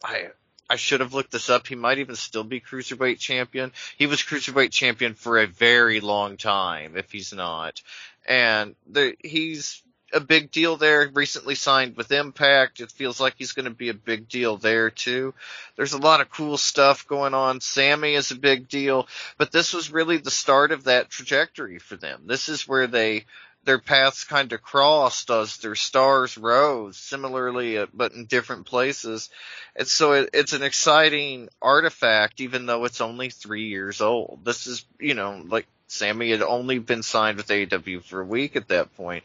I, 0.02 0.30
I 0.70 0.76
should 0.76 1.00
have 1.00 1.14
looked 1.14 1.32
this 1.32 1.50
up. 1.50 1.66
He 1.66 1.74
might 1.74 1.98
even 1.98 2.14
still 2.14 2.44
be 2.44 2.60
cruiserweight 2.60 3.18
champion. 3.18 3.72
He 3.98 4.06
was 4.06 4.22
cruiserweight 4.22 4.70
champion 4.70 5.14
for 5.14 5.38
a 5.38 5.46
very 5.48 5.98
long 6.00 6.36
time, 6.36 6.96
if 6.96 7.10
he's 7.10 7.32
not. 7.32 7.82
And 8.24 8.76
the, 8.88 9.16
he's 9.18 9.82
a 10.12 10.20
big 10.20 10.52
deal 10.52 10.76
there. 10.76 11.10
Recently 11.12 11.56
signed 11.56 11.96
with 11.96 12.12
Impact. 12.12 12.78
It 12.78 12.92
feels 12.92 13.18
like 13.18 13.34
he's 13.36 13.50
going 13.50 13.64
to 13.64 13.72
be 13.72 13.88
a 13.88 13.94
big 13.94 14.28
deal 14.28 14.58
there 14.58 14.90
too. 14.90 15.34
There's 15.74 15.92
a 15.92 15.98
lot 15.98 16.20
of 16.20 16.30
cool 16.30 16.56
stuff 16.56 17.08
going 17.08 17.34
on. 17.34 17.60
Sammy 17.60 18.14
is 18.14 18.30
a 18.30 18.36
big 18.36 18.68
deal, 18.68 19.08
but 19.38 19.50
this 19.50 19.74
was 19.74 19.90
really 19.90 20.18
the 20.18 20.30
start 20.30 20.70
of 20.70 20.84
that 20.84 21.10
trajectory 21.10 21.80
for 21.80 21.96
them. 21.96 22.22
This 22.26 22.48
is 22.48 22.68
where 22.68 22.86
they 22.86 23.24
their 23.70 23.78
paths 23.78 24.24
kind 24.24 24.52
of 24.52 24.60
crossed 24.60 25.30
as 25.30 25.58
their 25.58 25.76
stars 25.76 26.36
rose 26.36 26.96
similarly, 26.96 27.78
uh, 27.78 27.86
but 27.94 28.10
in 28.10 28.24
different 28.24 28.66
places. 28.66 29.30
And 29.76 29.86
so 29.86 30.14
it, 30.14 30.30
it's 30.34 30.54
an 30.54 30.64
exciting 30.64 31.48
artifact, 31.62 32.40
even 32.40 32.66
though 32.66 32.84
it's 32.84 33.00
only 33.00 33.30
three 33.30 33.68
years 33.68 34.00
old. 34.00 34.40
This 34.44 34.66
is, 34.66 34.84
you 34.98 35.14
know, 35.14 35.40
like 35.46 35.68
Sammy 35.86 36.32
had 36.32 36.42
only 36.42 36.80
been 36.80 37.04
signed 37.04 37.36
with 37.36 37.46
AEW 37.46 38.02
for 38.02 38.20
a 38.20 38.26
week 38.26 38.56
at 38.56 38.66
that 38.68 38.96
point. 38.96 39.22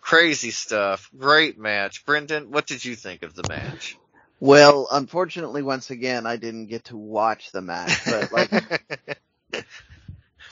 Crazy 0.00 0.52
stuff. 0.52 1.10
Great 1.18 1.58
match. 1.58 2.06
Brendan, 2.06 2.52
what 2.52 2.68
did 2.68 2.84
you 2.84 2.94
think 2.94 3.24
of 3.24 3.34
the 3.34 3.48
match? 3.48 3.98
Well, 4.38 4.86
unfortunately, 4.92 5.62
once 5.62 5.90
again, 5.90 6.26
I 6.26 6.36
didn't 6.36 6.66
get 6.66 6.84
to 6.84 6.96
watch 6.96 7.50
the 7.50 7.60
match, 7.60 8.04
but 8.04 8.30
like, 8.30 9.18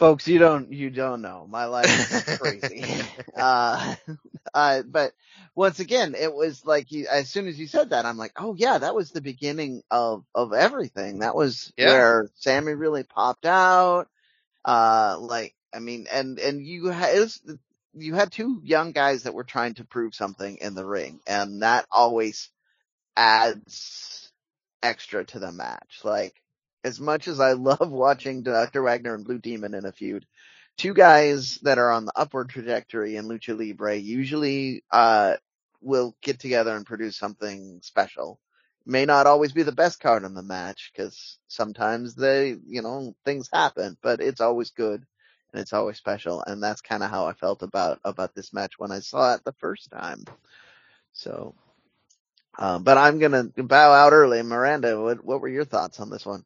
folks, 0.03 0.26
you 0.26 0.40
don't, 0.40 0.72
you 0.72 0.90
don't 0.90 1.22
know. 1.22 1.46
My 1.48 1.66
life 1.66 1.86
is 1.86 2.38
crazy. 2.38 2.84
uh, 3.36 3.94
uh, 4.53 4.82
but 4.82 5.12
once 5.55 5.78
again, 5.78 6.16
it 6.18 6.34
was 6.34 6.66
like, 6.66 6.90
you, 6.90 7.07
as 7.09 7.28
soon 7.28 7.46
as 7.46 7.57
you 7.57 7.68
said 7.68 7.90
that, 7.90 8.05
I'm 8.05 8.16
like, 8.16 8.32
oh 8.34 8.57
yeah, 8.59 8.78
that 8.78 8.96
was 8.96 9.12
the 9.12 9.20
beginning 9.20 9.84
of, 9.92 10.24
of 10.34 10.53
everything. 10.53 11.20
That 11.20 11.36
was 11.36 11.72
yeah. 11.76 11.86
where 11.86 12.30
Sammy 12.34 12.72
really 12.72 13.05
popped 13.05 13.46
out. 13.46 14.09
Uh, 14.64 15.18
like, 15.20 15.55
I 15.72 15.78
mean, 15.78 16.09
and, 16.11 16.40
and 16.40 16.66
you 16.66 16.86
had, 16.86 17.30
you 17.94 18.14
had 18.14 18.32
two 18.32 18.61
young 18.64 18.90
guys 18.90 19.22
that 19.22 19.34
were 19.34 19.44
trying 19.44 19.74
to 19.74 19.84
prove 19.84 20.16
something 20.16 20.57
in 20.57 20.74
the 20.74 20.84
ring 20.84 21.20
and 21.28 21.62
that 21.62 21.86
always 21.92 22.50
adds 23.16 24.32
extra 24.82 25.24
to 25.26 25.38
the 25.38 25.53
match. 25.53 26.00
Like 26.03 26.41
as 26.84 27.00
much 27.00 27.28
as 27.28 27.40
I 27.40 27.52
love 27.52 27.90
watching 27.92 28.42
Dr. 28.42 28.82
Wagner 28.82 29.14
and 29.14 29.24
Blue 29.24 29.38
Demon 29.38 29.74
in 29.74 29.84
a 29.86 29.92
feud, 29.92 30.26
two 30.78 30.94
guys 30.94 31.56
that 31.62 31.78
are 31.78 31.90
on 31.90 32.06
the 32.06 32.12
upward 32.16 32.50
trajectory 32.50 33.16
in 33.16 33.26
Lucha 33.26 33.58
Libre 33.58 33.96
usually, 33.96 34.84
uh, 34.90 35.36
will 35.82 36.16
get 36.22 36.40
together 36.40 36.76
and 36.76 36.86
produce 36.86 37.16
something 37.18 37.80
special. 37.82 38.40
May 38.86 39.04
not 39.06 39.26
always 39.26 39.52
be 39.52 39.62
the 39.64 39.72
best 39.72 40.00
card 40.00 40.24
in 40.24 40.34
the 40.34 40.42
match 40.42 40.92
because 40.94 41.38
sometimes 41.48 42.14
they, 42.14 42.56
you 42.66 42.82
know, 42.82 43.14
things 43.24 43.48
happen, 43.52 43.96
but 44.02 44.20
it's 44.20 44.40
always 44.40 44.70
good 44.70 45.04
and 45.52 45.60
it's 45.62 45.72
always 45.74 45.98
special. 45.98 46.42
And 46.46 46.62
that's 46.62 46.80
kind 46.82 47.02
of 47.02 47.10
how 47.10 47.26
I 47.26 47.34
felt 47.34 47.62
about, 47.62 48.00
about 48.04 48.34
this 48.34 48.52
match 48.52 48.78
when 48.78 48.92
I 48.92 49.00
saw 49.00 49.34
it 49.34 49.44
the 49.44 49.54
first 49.54 49.90
time. 49.90 50.24
So, 51.12 51.54
uh, 52.58 52.78
but 52.80 52.98
I'm 52.98 53.18
going 53.18 53.52
to 53.52 53.62
bow 53.64 53.92
out 53.92 54.12
early. 54.12 54.42
Miranda, 54.42 55.00
what, 55.00 55.24
what 55.24 55.40
were 55.40 55.48
your 55.48 55.64
thoughts 55.66 56.00
on 56.00 56.10
this 56.10 56.26
one? 56.26 56.44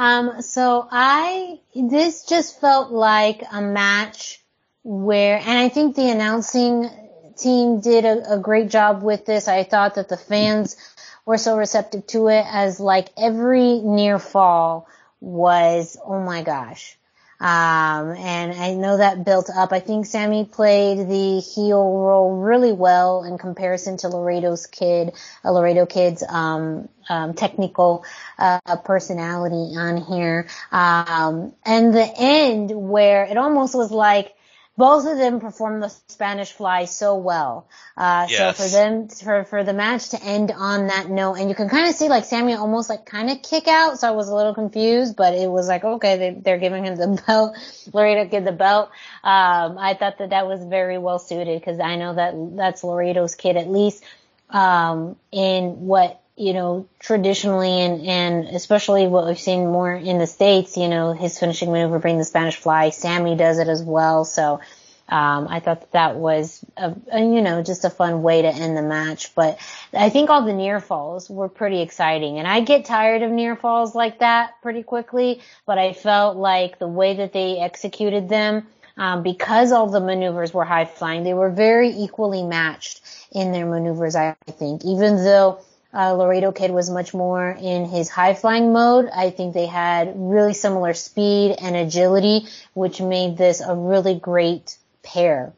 Um, 0.00 0.40
so 0.40 0.88
I, 0.90 1.60
this 1.74 2.24
just 2.24 2.58
felt 2.58 2.90
like 2.90 3.42
a 3.52 3.60
match 3.60 4.42
where, 4.82 5.36
and 5.36 5.58
I 5.58 5.68
think 5.68 5.94
the 5.94 6.08
announcing 6.08 6.88
team 7.36 7.80
did 7.80 8.06
a, 8.06 8.36
a 8.36 8.38
great 8.38 8.70
job 8.70 9.02
with 9.02 9.26
this. 9.26 9.46
I 9.46 9.62
thought 9.62 9.96
that 9.96 10.08
the 10.08 10.16
fans 10.16 10.78
were 11.26 11.36
so 11.36 11.58
receptive 11.58 12.06
to 12.06 12.28
it 12.28 12.46
as 12.48 12.80
like 12.80 13.10
every 13.18 13.80
near 13.80 14.18
fall 14.18 14.88
was, 15.20 15.98
oh 16.02 16.20
my 16.20 16.44
gosh, 16.44 16.96
um, 17.40 18.10
and 18.10 18.52
I 18.52 18.74
know 18.74 18.98
that 18.98 19.24
built 19.24 19.48
up. 19.48 19.72
I 19.72 19.80
think 19.80 20.04
Sammy 20.04 20.44
played 20.44 21.08
the 21.08 21.40
heel 21.40 21.82
role 21.82 22.36
really 22.36 22.72
well 22.72 23.24
in 23.24 23.38
comparison 23.38 23.96
to 23.98 24.08
Laredo's 24.08 24.66
kid, 24.66 25.14
uh, 25.44 25.50
Laredo 25.50 25.86
kid's, 25.86 26.22
um, 26.22 26.88
um, 27.08 27.32
technical, 27.32 28.04
uh, 28.38 28.60
personality 28.84 29.74
on 29.76 29.96
here. 29.96 30.48
Um, 30.70 31.54
and 31.64 31.94
the 31.94 32.12
end 32.16 32.72
where 32.74 33.24
it 33.24 33.38
almost 33.38 33.74
was 33.74 33.90
like, 33.90 34.34
both 34.80 35.06
of 35.06 35.18
them 35.18 35.40
performed 35.40 35.82
the 35.82 35.90
Spanish 36.08 36.52
fly 36.52 36.86
so 36.86 37.16
well. 37.16 37.68
Uh, 37.98 38.26
yes. 38.30 38.56
so 38.56 38.62
for 38.62 38.70
them, 38.70 39.08
for, 39.08 39.44
for 39.44 39.62
the 39.62 39.74
match 39.74 40.08
to 40.08 40.24
end 40.24 40.50
on 40.50 40.86
that 40.86 41.10
note, 41.10 41.34
and 41.34 41.50
you 41.50 41.54
can 41.54 41.68
kind 41.68 41.86
of 41.86 41.94
see 41.94 42.08
like 42.08 42.24
Sammy 42.24 42.54
almost 42.54 42.88
like 42.88 43.04
kind 43.04 43.28
of 43.28 43.42
kick 43.42 43.68
out, 43.68 44.00
so 44.00 44.08
I 44.08 44.12
was 44.12 44.30
a 44.30 44.34
little 44.34 44.54
confused, 44.54 45.16
but 45.16 45.34
it 45.34 45.50
was 45.50 45.68
like, 45.68 45.84
okay, 45.84 46.16
they, 46.16 46.30
they're 46.30 46.58
giving 46.58 46.84
him 46.84 46.96
the 46.96 47.22
belt, 47.26 47.58
Laredo 47.92 48.24
get 48.24 48.46
the 48.46 48.52
belt. 48.52 48.88
Um, 49.22 49.76
I 49.76 49.96
thought 50.00 50.16
that 50.16 50.30
that 50.30 50.46
was 50.46 50.64
very 50.64 50.96
well 50.96 51.18
suited 51.18 51.60
because 51.60 51.78
I 51.78 51.96
know 51.96 52.14
that 52.14 52.34
that's 52.56 52.82
Laredo's 52.82 53.34
kid 53.34 53.58
at 53.58 53.68
least, 53.68 54.02
um, 54.48 55.16
in 55.30 55.86
what 55.86 56.19
you 56.40 56.54
know, 56.54 56.88
traditionally 56.98 57.80
and, 57.80 58.06
and 58.06 58.44
especially 58.56 59.06
what 59.06 59.26
we've 59.26 59.38
seen 59.38 59.66
more 59.66 59.92
in 59.92 60.18
the 60.18 60.26
States, 60.26 60.78
you 60.78 60.88
know, 60.88 61.12
his 61.12 61.38
finishing 61.38 61.70
maneuver 61.70 61.98
bring 61.98 62.16
the 62.16 62.24
Spanish 62.24 62.56
fly. 62.56 62.88
Sammy 62.88 63.36
does 63.36 63.58
it 63.58 63.68
as 63.68 63.82
well. 63.82 64.24
So, 64.24 64.60
um, 65.10 65.48
I 65.50 65.60
thought 65.60 65.80
that, 65.80 65.92
that 65.92 66.16
was 66.16 66.64
a, 66.78 66.94
a, 67.12 67.20
you 67.20 67.42
know, 67.42 67.62
just 67.62 67.84
a 67.84 67.90
fun 67.90 68.22
way 68.22 68.40
to 68.42 68.48
end 68.48 68.74
the 68.74 68.82
match. 68.82 69.34
But 69.34 69.58
I 69.92 70.08
think 70.08 70.30
all 70.30 70.44
the 70.46 70.54
near 70.54 70.80
falls 70.80 71.28
were 71.28 71.48
pretty 71.48 71.82
exciting. 71.82 72.38
And 72.38 72.48
I 72.48 72.60
get 72.60 72.86
tired 72.86 73.22
of 73.22 73.30
near 73.30 73.54
falls 73.54 73.94
like 73.94 74.20
that 74.20 74.62
pretty 74.62 74.82
quickly, 74.82 75.42
but 75.66 75.76
I 75.76 75.92
felt 75.92 76.38
like 76.38 76.78
the 76.78 76.88
way 76.88 77.16
that 77.16 77.34
they 77.34 77.58
executed 77.58 78.30
them, 78.30 78.66
um, 78.96 79.22
because 79.22 79.72
all 79.72 79.88
the 79.88 80.00
maneuvers 80.00 80.54
were 80.54 80.64
high 80.64 80.86
flying, 80.86 81.24
they 81.24 81.34
were 81.34 81.50
very 81.50 81.90
equally 81.90 82.44
matched 82.44 83.02
in 83.32 83.52
their 83.52 83.66
maneuvers, 83.66 84.16
I 84.16 84.36
think, 84.46 84.84
even 84.84 85.16
though 85.16 85.60
uh, 85.92 86.12
Laredo 86.12 86.52
Kid 86.52 86.70
was 86.70 86.90
much 86.90 87.12
more 87.12 87.50
in 87.50 87.84
his 87.86 88.08
high 88.08 88.34
flying 88.34 88.72
mode. 88.72 89.08
I 89.14 89.30
think 89.30 89.54
they 89.54 89.66
had 89.66 90.12
really 90.14 90.54
similar 90.54 90.94
speed 90.94 91.56
and 91.60 91.76
agility, 91.76 92.46
which 92.74 93.00
made 93.00 93.36
this 93.36 93.60
a 93.60 93.74
really 93.74 94.14
great 94.14 94.76
pair 95.02 95.52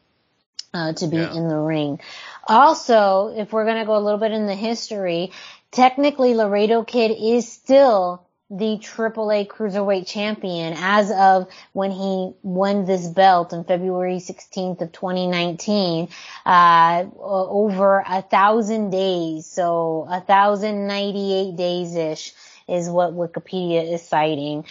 uh, 0.73 0.93
to 0.93 1.07
be 1.07 1.17
yeah. 1.17 1.33
in 1.33 1.47
the 1.47 1.57
ring. 1.57 1.99
Also, 2.47 3.33
if 3.35 3.53
we're 3.53 3.65
gonna 3.65 3.85
go 3.85 3.95
a 3.95 3.99
little 3.99 4.19
bit 4.19 4.31
in 4.31 4.47
the 4.47 4.55
history, 4.55 5.31
technically 5.71 6.33
Laredo 6.33 6.83
Kid 6.83 7.11
is 7.11 7.51
still 7.51 8.25
the 8.57 8.77
AAA 8.77 9.47
Cruiserweight 9.47 10.05
Champion 10.05 10.73
as 10.77 11.11
of 11.11 11.47
when 11.73 11.91
he 11.91 12.31
won 12.43 12.85
this 12.85 13.07
belt 13.07 13.51
on 13.53 13.63
February 13.63 14.17
16th 14.17 14.81
of 14.81 14.91
2019, 14.91 16.09
uh, 16.45 17.05
over 17.19 18.03
a 18.07 18.21
thousand 18.21 18.91
days. 18.91 19.47
So 19.47 20.05
a 20.09 20.21
thousand 20.21 20.87
ninety-eight 20.87 21.55
days-ish 21.55 22.33
is 22.67 22.89
what 22.89 23.13
Wikipedia 23.13 23.91
is 23.91 24.01
citing. 24.01 24.65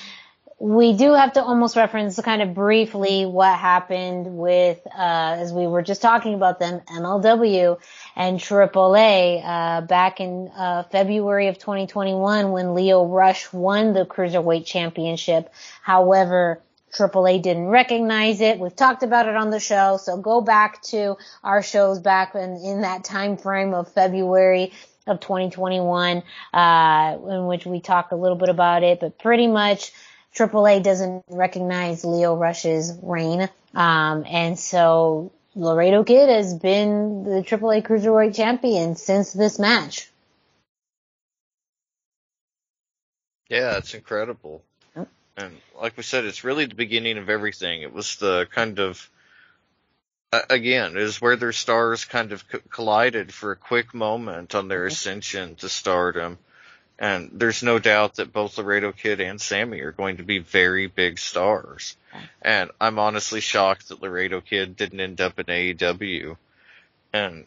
We 0.62 0.92
do 0.92 1.12
have 1.14 1.32
to 1.32 1.42
almost 1.42 1.74
reference 1.74 2.20
kind 2.20 2.40
of 2.40 2.54
briefly 2.54 3.26
what 3.26 3.58
happened 3.58 4.36
with, 4.36 4.78
uh, 4.86 5.36
as 5.40 5.52
we 5.52 5.66
were 5.66 5.82
just 5.82 6.00
talking 6.00 6.34
about 6.34 6.60
them, 6.60 6.82
MLW 6.86 7.80
and 8.14 8.38
AAA 8.38 9.44
uh, 9.44 9.80
back 9.80 10.20
in 10.20 10.52
uh, 10.56 10.84
February 10.84 11.48
of 11.48 11.58
2021 11.58 12.52
when 12.52 12.74
Leo 12.76 13.04
Rush 13.04 13.52
won 13.52 13.92
the 13.92 14.06
Cruiserweight 14.06 14.64
Championship. 14.64 15.52
However, 15.82 16.62
AAA 16.96 17.42
didn't 17.42 17.66
recognize 17.66 18.40
it. 18.40 18.60
We've 18.60 18.76
talked 18.76 19.02
about 19.02 19.26
it 19.26 19.34
on 19.34 19.50
the 19.50 19.58
show, 19.58 19.96
so 20.00 20.16
go 20.16 20.42
back 20.42 20.80
to 20.82 21.16
our 21.42 21.64
shows 21.64 21.98
back 21.98 22.36
in, 22.36 22.58
in 22.58 22.82
that 22.82 23.02
time 23.02 23.36
frame 23.36 23.74
of 23.74 23.92
February 23.92 24.72
of 25.08 25.18
2021, 25.18 26.22
uh, 26.54 27.18
in 27.30 27.46
which 27.46 27.66
we 27.66 27.80
talk 27.80 28.12
a 28.12 28.16
little 28.16 28.36
bit 28.36 28.48
about 28.48 28.84
it, 28.84 29.00
but 29.00 29.18
pretty 29.18 29.48
much 29.48 29.90
AAA 30.34 30.82
doesn't 30.82 31.24
recognize 31.28 32.04
Leo 32.04 32.36
Rush's 32.36 32.98
reign. 33.02 33.48
Um, 33.74 34.24
and 34.26 34.58
so 34.58 35.32
Laredo 35.54 36.04
Kid 36.04 36.28
has 36.28 36.54
been 36.54 37.24
the 37.24 37.42
AAA 37.42 37.82
Cruiserweight 37.82 38.34
champion 38.34 38.96
since 38.96 39.32
this 39.32 39.58
match. 39.58 40.10
Yeah, 43.48 43.76
it's 43.76 43.92
incredible. 43.92 44.62
Yep. 44.96 45.08
And 45.36 45.54
like 45.78 45.96
we 45.98 46.02
said, 46.02 46.24
it's 46.24 46.44
really 46.44 46.64
the 46.64 46.74
beginning 46.74 47.18
of 47.18 47.28
everything. 47.28 47.82
It 47.82 47.92
was 47.92 48.16
the 48.16 48.48
kind 48.50 48.78
of, 48.78 49.10
again, 50.48 50.96
is 50.96 51.20
where 51.20 51.36
their 51.36 51.52
stars 51.52 52.06
kind 52.06 52.32
of 52.32 52.42
collided 52.70 53.34
for 53.34 53.52
a 53.52 53.56
quick 53.56 53.92
moment 53.92 54.54
on 54.54 54.68
their 54.68 54.86
ascension 54.86 55.56
to 55.56 55.68
stardom. 55.68 56.38
And 57.02 57.30
there's 57.32 57.64
no 57.64 57.80
doubt 57.80 58.14
that 58.14 58.32
both 58.32 58.56
Laredo 58.58 58.92
Kid 58.92 59.20
and 59.20 59.40
Sammy 59.40 59.80
are 59.80 59.90
going 59.90 60.18
to 60.18 60.22
be 60.22 60.38
very 60.38 60.86
big 60.86 61.18
stars. 61.18 61.96
And 62.40 62.70
I'm 62.80 63.00
honestly 63.00 63.40
shocked 63.40 63.88
that 63.88 64.00
Laredo 64.00 64.40
Kid 64.40 64.76
didn't 64.76 65.00
end 65.00 65.20
up 65.20 65.40
in 65.40 65.46
AEW. 65.46 66.36
And 67.12 67.44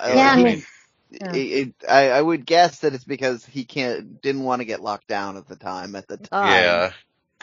yeah, 0.00 0.32
I 0.32 0.42
mean, 0.42 0.64
Yeah. 1.10 1.32
It, 1.32 1.38
it, 1.38 1.74
I, 1.88 2.10
I 2.10 2.20
would 2.20 2.44
guess 2.44 2.80
that 2.80 2.92
it's 2.92 3.04
because 3.04 3.44
he 3.46 3.64
can't 3.64 4.20
didn't 4.20 4.42
want 4.42 4.62
to 4.62 4.66
get 4.66 4.80
locked 4.82 5.06
down 5.06 5.36
at 5.36 5.46
the 5.46 5.56
time. 5.56 5.94
At 5.94 6.08
the 6.08 6.16
time, 6.16 6.50
Yeah. 6.52 6.92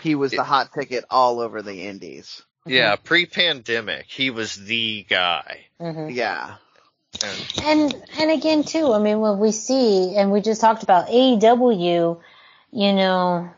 he 0.02 0.16
was 0.16 0.32
the 0.32 0.44
hot 0.44 0.74
ticket 0.74 1.06
all 1.10 1.40
over 1.40 1.62
the 1.62 1.84
Indies. 1.88 2.42
Yeah, 2.66 2.98
pre-pandemic, 2.98 4.08
he 4.10 4.30
was 4.30 4.56
the 4.56 5.06
guy. 5.08 5.68
Mhm. 5.80 6.14
Yeah, 6.14 6.56
And 7.64 7.96
And 8.20 8.32
again 8.32 8.64
too, 8.64 8.94
I 8.94 9.00
mean, 9.00 9.20
when 9.20 9.40
we 9.40 9.52
see, 9.52 10.16
and 10.16 10.32
we 10.32 10.42
just 10.42 10.62
talked 10.62 10.84
about 10.84 11.08
AEW, 11.08 12.20
you 12.72 12.94
know, 12.94 13.52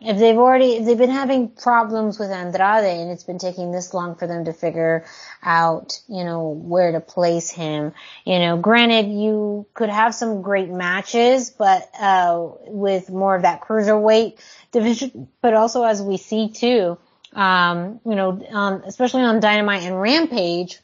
if 0.00 0.18
they've 0.18 0.36
already, 0.36 0.76
if 0.76 0.84
they've 0.84 0.98
been 0.98 1.10
having 1.10 1.48
problems 1.48 2.18
with 2.18 2.30
Andrade 2.30 3.00
and 3.00 3.10
it's 3.10 3.22
been 3.22 3.38
taking 3.38 3.70
this 3.70 3.94
long 3.94 4.16
for 4.16 4.26
them 4.26 4.46
to 4.46 4.52
figure 4.52 5.04
out, 5.42 6.00
you 6.08 6.24
know, 6.24 6.48
where 6.48 6.90
to 6.92 7.00
place 7.00 7.50
him, 7.50 7.92
you 8.24 8.40
know, 8.40 8.56
granted 8.56 9.10
you 9.12 9.66
could 9.74 9.90
have 9.90 10.14
some 10.14 10.42
great 10.42 10.70
matches, 10.70 11.50
but, 11.50 11.88
uh, 12.00 12.48
with 12.66 13.10
more 13.10 13.36
of 13.36 13.42
that 13.42 13.60
cruiserweight 13.60 14.38
division, 14.72 15.28
but 15.40 15.54
also 15.54 15.84
as 15.84 16.02
we 16.02 16.16
see 16.16 16.48
too, 16.48 16.98
um, 17.32 18.00
you 18.04 18.16
know, 18.16 18.44
um, 18.50 18.82
especially 18.84 19.22
on 19.22 19.38
Dynamite 19.38 19.84
and 19.84 20.00
Rampage, 20.00 20.80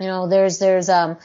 you 0.00 0.06
know, 0.06 0.28
there's, 0.28 0.58
there's, 0.58 0.88
um, 0.88 1.18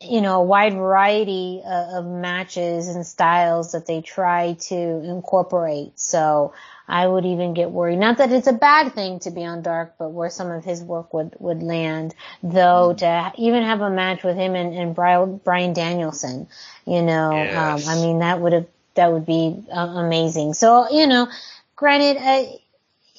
you 0.00 0.20
know, 0.20 0.40
a 0.40 0.44
wide 0.44 0.74
variety 0.74 1.62
of, 1.64 2.04
of 2.04 2.06
matches 2.06 2.88
and 2.88 3.04
styles 3.06 3.72
that 3.72 3.86
they 3.86 4.00
try 4.00 4.54
to 4.54 4.74
incorporate. 4.74 5.98
So 5.98 6.54
I 6.86 7.06
would 7.06 7.24
even 7.24 7.54
get 7.54 7.70
worried. 7.70 7.98
Not 7.98 8.18
that 8.18 8.32
it's 8.32 8.46
a 8.46 8.52
bad 8.52 8.94
thing 8.94 9.18
to 9.20 9.30
be 9.30 9.44
on 9.44 9.62
Dark, 9.62 9.94
but 9.98 10.10
where 10.10 10.30
some 10.30 10.50
of 10.50 10.64
his 10.64 10.82
work 10.82 11.12
would, 11.12 11.34
would 11.38 11.62
land. 11.62 12.14
Though 12.42 12.94
to 12.94 13.32
even 13.36 13.62
have 13.62 13.80
a 13.80 13.90
match 13.90 14.22
with 14.22 14.36
him 14.36 14.54
and, 14.54 14.74
and 14.74 14.94
Bryan, 14.94 15.38
Bryan 15.38 15.72
Danielson, 15.72 16.46
you 16.86 17.02
know, 17.02 17.48
Yes. 17.50 17.86
um, 17.86 17.98
I 17.98 18.00
mean, 18.00 18.18
that 18.20 18.40
would 18.40 18.52
have, 18.52 18.66
that 18.94 19.12
would 19.12 19.26
be 19.26 19.64
uh, 19.74 19.80
amazing. 19.80 20.54
So, 20.54 20.88
you 20.90 21.06
know, 21.06 21.28
granted, 21.74 22.16
uh, 22.18 22.44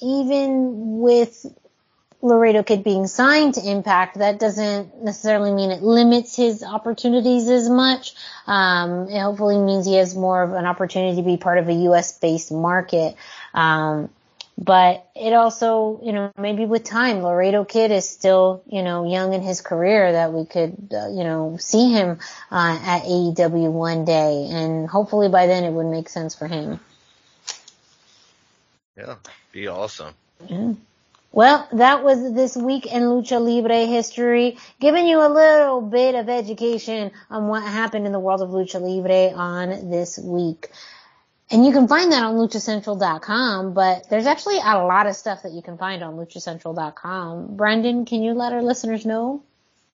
even 0.00 1.00
with 1.00 1.44
Laredo 2.22 2.62
Kid 2.62 2.82
being 2.82 3.06
signed 3.06 3.54
to 3.54 3.70
Impact, 3.70 4.18
that 4.18 4.38
doesn't 4.38 5.02
necessarily 5.02 5.52
mean 5.52 5.70
it 5.70 5.82
limits 5.82 6.34
his 6.34 6.62
opportunities 6.62 7.48
as 7.48 7.68
much. 7.68 8.14
Um, 8.46 9.08
it 9.08 9.20
hopefully 9.20 9.58
means 9.58 9.86
he 9.86 9.96
has 9.96 10.14
more 10.14 10.42
of 10.42 10.52
an 10.52 10.64
opportunity 10.64 11.16
to 11.16 11.22
be 11.22 11.36
part 11.36 11.58
of 11.58 11.68
a 11.68 11.74
U.S. 11.74 12.18
based 12.18 12.50
market. 12.50 13.16
Um, 13.54 14.10
but 14.58 15.06
it 15.14 15.34
also, 15.34 16.00
you 16.02 16.12
know, 16.12 16.32
maybe 16.38 16.64
with 16.64 16.84
time, 16.84 17.20
Laredo 17.20 17.64
Kid 17.64 17.90
is 17.90 18.08
still, 18.08 18.62
you 18.66 18.82
know, 18.82 19.06
young 19.06 19.34
in 19.34 19.42
his 19.42 19.60
career 19.60 20.12
that 20.12 20.32
we 20.32 20.46
could, 20.46 20.92
uh, 20.94 21.08
you 21.08 21.24
know, 21.24 21.58
see 21.60 21.92
him 21.92 22.18
uh, 22.50 22.78
at 22.82 23.02
AEW 23.02 23.70
one 23.70 24.06
day, 24.06 24.48
and 24.50 24.88
hopefully 24.88 25.28
by 25.28 25.46
then 25.46 25.64
it 25.64 25.72
would 25.72 25.86
make 25.86 26.08
sense 26.08 26.34
for 26.34 26.46
him. 26.46 26.80
yeah, 28.96 29.16
be 29.52 29.68
awesome. 29.68 30.14
Well, 31.36 31.68
that 31.72 32.02
was 32.02 32.32
this 32.32 32.56
week 32.56 32.86
in 32.86 33.02
Lucha 33.02 33.38
Libre 33.38 33.84
history, 33.84 34.56
giving 34.80 35.06
you 35.06 35.18
a 35.18 35.28
little 35.28 35.82
bit 35.82 36.14
of 36.14 36.30
education 36.30 37.10
on 37.28 37.48
what 37.48 37.62
happened 37.62 38.06
in 38.06 38.12
the 38.12 38.18
world 38.18 38.40
of 38.40 38.48
Lucha 38.48 38.80
Libre 38.80 39.36
on 39.36 39.90
this 39.90 40.18
week. 40.18 40.70
And 41.50 41.66
you 41.66 41.72
can 41.72 41.88
find 41.88 42.10
that 42.12 42.22
on 42.22 42.36
luchacentral.com, 42.36 43.74
but 43.74 44.08
there's 44.08 44.24
actually 44.24 44.56
a 44.64 44.78
lot 44.78 45.06
of 45.06 45.14
stuff 45.14 45.42
that 45.42 45.52
you 45.52 45.60
can 45.60 45.76
find 45.76 46.02
on 46.02 46.14
luchacentral.com. 46.14 47.54
Brendan, 47.54 48.06
can 48.06 48.22
you 48.22 48.32
let 48.32 48.54
our 48.54 48.62
listeners 48.62 49.04
know 49.04 49.42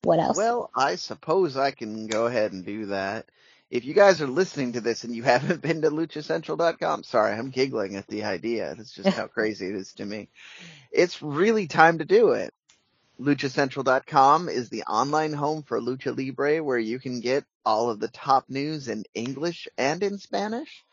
what 0.04 0.20
else? 0.20 0.36
Well, 0.36 0.70
I 0.76 0.94
suppose 0.94 1.56
I 1.56 1.72
can 1.72 2.06
go 2.06 2.26
ahead 2.26 2.52
and 2.52 2.64
do 2.64 2.86
that. 2.86 3.26
If 3.72 3.86
you 3.86 3.94
guys 3.94 4.20
are 4.20 4.26
listening 4.26 4.74
to 4.74 4.82
this 4.82 5.04
and 5.04 5.16
you 5.16 5.22
haven't 5.22 5.62
been 5.62 5.80
to 5.80 5.90
luchacentral.com, 5.90 7.04
sorry, 7.04 7.32
I'm 7.32 7.48
giggling 7.48 7.96
at 7.96 8.06
the 8.06 8.24
idea. 8.24 8.74
That's 8.76 8.92
just 8.92 9.08
how 9.08 9.26
crazy 9.34 9.66
it 9.66 9.74
is 9.74 9.94
to 9.94 10.04
me. 10.04 10.28
It's 10.92 11.22
really 11.22 11.66
time 11.66 11.96
to 11.98 12.04
do 12.04 12.32
it. 12.32 12.52
LuchaCentral.com 13.18 14.50
is 14.50 14.68
the 14.68 14.82
online 14.82 15.32
home 15.32 15.62
for 15.62 15.80
Lucha 15.80 16.14
Libre 16.14 16.62
where 16.62 16.78
you 16.78 16.98
can 16.98 17.20
get 17.20 17.44
all 17.64 17.88
of 17.88 17.98
the 17.98 18.08
top 18.08 18.44
news 18.50 18.88
in 18.88 19.04
English 19.14 19.68
and 19.78 20.02
in 20.02 20.18
Spanish. 20.18 20.84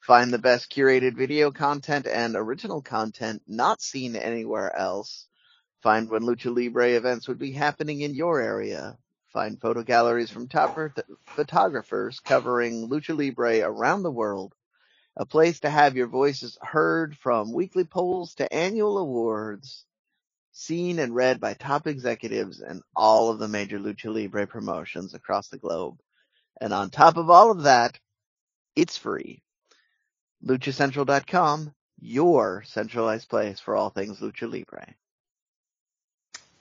Find 0.00 0.32
the 0.32 0.38
best 0.38 0.72
curated 0.72 1.16
video 1.16 1.52
content 1.52 2.08
and 2.08 2.34
original 2.34 2.82
content 2.82 3.42
not 3.46 3.80
seen 3.80 4.16
anywhere 4.16 4.74
else. 4.74 5.28
Find 5.80 6.10
when 6.10 6.22
Lucha 6.22 6.52
Libre 6.52 6.96
events 6.96 7.28
would 7.28 7.38
be 7.38 7.52
happening 7.52 8.00
in 8.00 8.16
your 8.16 8.40
area. 8.40 8.98
Find 9.36 9.60
photo 9.60 9.82
galleries 9.82 10.30
from 10.30 10.48
top 10.48 10.78
photographers 11.26 12.20
covering 12.20 12.88
Lucha 12.88 13.14
Libre 13.14 13.60
around 13.60 14.02
the 14.02 14.10
world. 14.10 14.54
A 15.14 15.26
place 15.26 15.60
to 15.60 15.68
have 15.68 15.94
your 15.94 16.06
voices 16.06 16.56
heard 16.62 17.14
from 17.18 17.52
weekly 17.52 17.84
polls 17.84 18.36
to 18.36 18.50
annual 18.50 18.96
awards. 18.96 19.84
Seen 20.52 20.98
and 20.98 21.14
read 21.14 21.38
by 21.38 21.52
top 21.52 21.86
executives 21.86 22.62
and 22.62 22.80
all 22.96 23.28
of 23.28 23.38
the 23.38 23.46
major 23.46 23.78
Lucha 23.78 24.10
Libre 24.10 24.46
promotions 24.46 25.12
across 25.12 25.48
the 25.48 25.58
globe. 25.58 26.00
And 26.58 26.72
on 26.72 26.88
top 26.88 27.18
of 27.18 27.28
all 27.28 27.50
of 27.50 27.64
that, 27.64 28.00
it's 28.74 28.96
free. 28.96 29.42
LuchaCentral.com, 30.46 31.74
your 32.00 32.62
centralized 32.62 33.28
place 33.28 33.60
for 33.60 33.76
all 33.76 33.90
things 33.90 34.18
Lucha 34.20 34.50
Libre. 34.50 34.94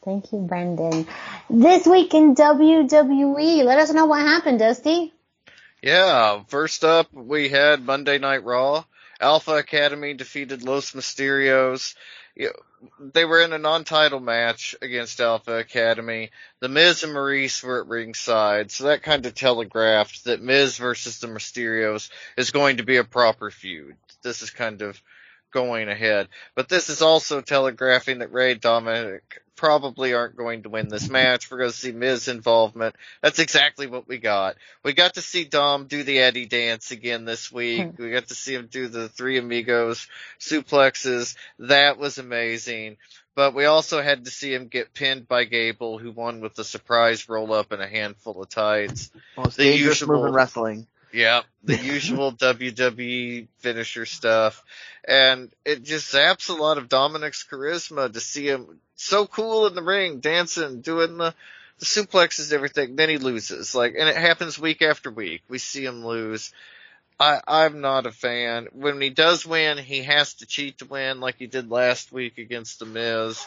Thank 0.06 0.32
you, 0.32 0.38
Brendan. 0.38 1.08
This 1.50 1.88
week 1.88 2.14
in 2.14 2.36
WWE, 2.36 3.64
let 3.64 3.80
us 3.80 3.92
know 3.92 4.06
what 4.06 4.22
happened, 4.22 4.60
Dusty. 4.60 5.12
Yeah, 5.82 6.44
first 6.48 6.84
up 6.84 7.12
we 7.12 7.50
had 7.50 7.84
Monday 7.84 8.20
Night 8.20 8.44
Raw. 8.44 8.86
Alpha 9.20 9.54
Academy 9.54 10.14
defeated 10.14 10.62
Los 10.62 10.92
Mysterios. 10.92 11.96
They 13.00 13.26
were 13.26 13.42
in 13.42 13.54
a 13.54 13.58
non-title 13.58 14.20
match 14.20 14.76
against 14.80 15.20
Alpha 15.20 15.54
Academy. 15.54 16.30
The 16.60 16.70
Miz 16.70 17.04
and 17.04 17.14
Maryse 17.14 17.64
were 17.64 17.82
at 17.82 17.88
ringside, 17.88 18.70
so 18.70 18.84
that 18.86 19.02
kind 19.02 19.26
of 19.26 19.34
telegraphed 19.34 20.26
that 20.26 20.40
Miz 20.40 20.78
versus 20.78 21.20
the 21.20 21.28
Mysterios 21.28 22.12
is 22.38 22.52
going 22.52 22.78
to 22.78 22.84
be 22.84 22.98
a 22.98 23.04
proper 23.04 23.50
feud. 23.50 23.96
This 24.22 24.44
is 24.44 24.52
kind 24.52 24.84
of 24.84 25.02
going 25.56 25.88
ahead. 25.88 26.28
But 26.54 26.68
this 26.68 26.90
is 26.90 27.02
also 27.02 27.40
telegraphing 27.40 28.20
that 28.20 28.34
Rey 28.34 28.56
Dominik 28.56 29.22
probably 29.56 30.14
aren't 30.14 30.36
going 30.36 30.64
to 30.64 30.70
win 30.70 30.90
this 30.90 31.10
match. 31.10 31.50
We're 31.50 31.60
going 31.60 31.72
to 31.72 31.76
see 31.78 31.94
Miz 31.94 32.28
involvement. 32.28 32.94
That's 33.22 33.40
exactly 33.40 33.88
what 33.88 34.06
we 34.06 34.18
got. 34.18 34.58
We 34.84 34.92
got 34.92 35.14
to 35.14 35.22
see 35.22 35.46
Dom 35.46 35.88
do 35.88 36.04
the 36.04 36.20
Eddie 36.20 36.46
dance 36.46 36.92
again 36.92 37.24
this 37.24 37.54
week. 37.54 37.82
Hmm. 37.96 38.04
We 38.04 38.12
got 38.12 38.28
to 38.28 38.36
see 38.36 38.54
him 38.54 38.68
do 38.70 38.90
the 38.90 39.08
three 39.08 39.38
amigos 39.38 40.10
suplexes. 40.42 41.38
That 41.60 41.98
was 41.98 42.18
amazing. 42.18 42.98
But 43.34 43.54
we 43.56 43.64
also 43.64 44.02
had 44.02 44.26
to 44.26 44.32
see 44.32 44.54
him 44.54 44.68
get 44.68 44.94
pinned 44.94 45.26
by 45.28 45.46
Gable, 45.46 45.98
who 46.00 46.12
won 46.12 46.42
with 46.42 46.60
a 46.60 46.64
surprise 46.66 47.30
roll 47.30 47.54
up 47.54 47.72
and 47.72 47.82
a 47.82 47.88
handful 47.88 48.42
of 48.42 48.50
tights. 48.50 49.10
Most 49.38 49.56
The 49.56 49.64
dangerous 49.72 50.02
usual- 50.02 50.18
move 50.18 50.28
in 50.28 50.34
wrestling. 50.34 50.88
Yeah, 51.16 51.44
the 51.64 51.78
usual 51.78 52.34
WWE 52.34 53.48
finisher 53.60 54.06
stuff. 54.06 54.62
And 55.08 55.52
it 55.64 55.84
just 55.84 56.14
zaps 56.14 56.50
a 56.50 56.54
lot 56.54 56.78
of 56.78 56.90
Dominik's 56.90 57.46
charisma 57.50 58.12
to 58.12 58.20
see 58.20 58.48
him 58.48 58.82
so 58.96 59.26
cool 59.26 59.66
in 59.68 59.76
the 59.76 59.82
ring, 59.82 60.20
dancing, 60.20 60.82
doing 60.82 61.18
the, 61.18 61.34
the 61.80 61.86
suplexes 61.86 62.46
and 62.46 62.54
everything. 62.54 62.96
Then 62.98 63.10
he 63.10 63.18
loses. 63.18 63.74
Like, 63.74 63.96
and 63.98 64.10
it 64.10 64.18
happens 64.18 64.60
week 64.60 64.82
after 64.82 65.10
week. 65.10 65.42
We 65.48 65.58
see 65.58 65.86
him 65.86 66.06
lose. 66.06 66.52
I, 67.18 67.40
I'm 67.48 67.80
not 67.80 68.08
a 68.08 68.12
fan. 68.12 68.68
When 68.74 69.00
he 69.00 69.10
does 69.10 69.46
win, 69.46 69.78
he 69.78 70.04
has 70.04 70.34
to 70.36 70.46
cheat 70.46 70.80
to 70.80 70.86
win 70.86 71.22
like 71.22 71.38
he 71.38 71.48
did 71.48 71.72
last 71.72 72.12
week 72.12 72.38
against 72.38 72.80
The 72.80 72.86
Miz. 72.86 73.46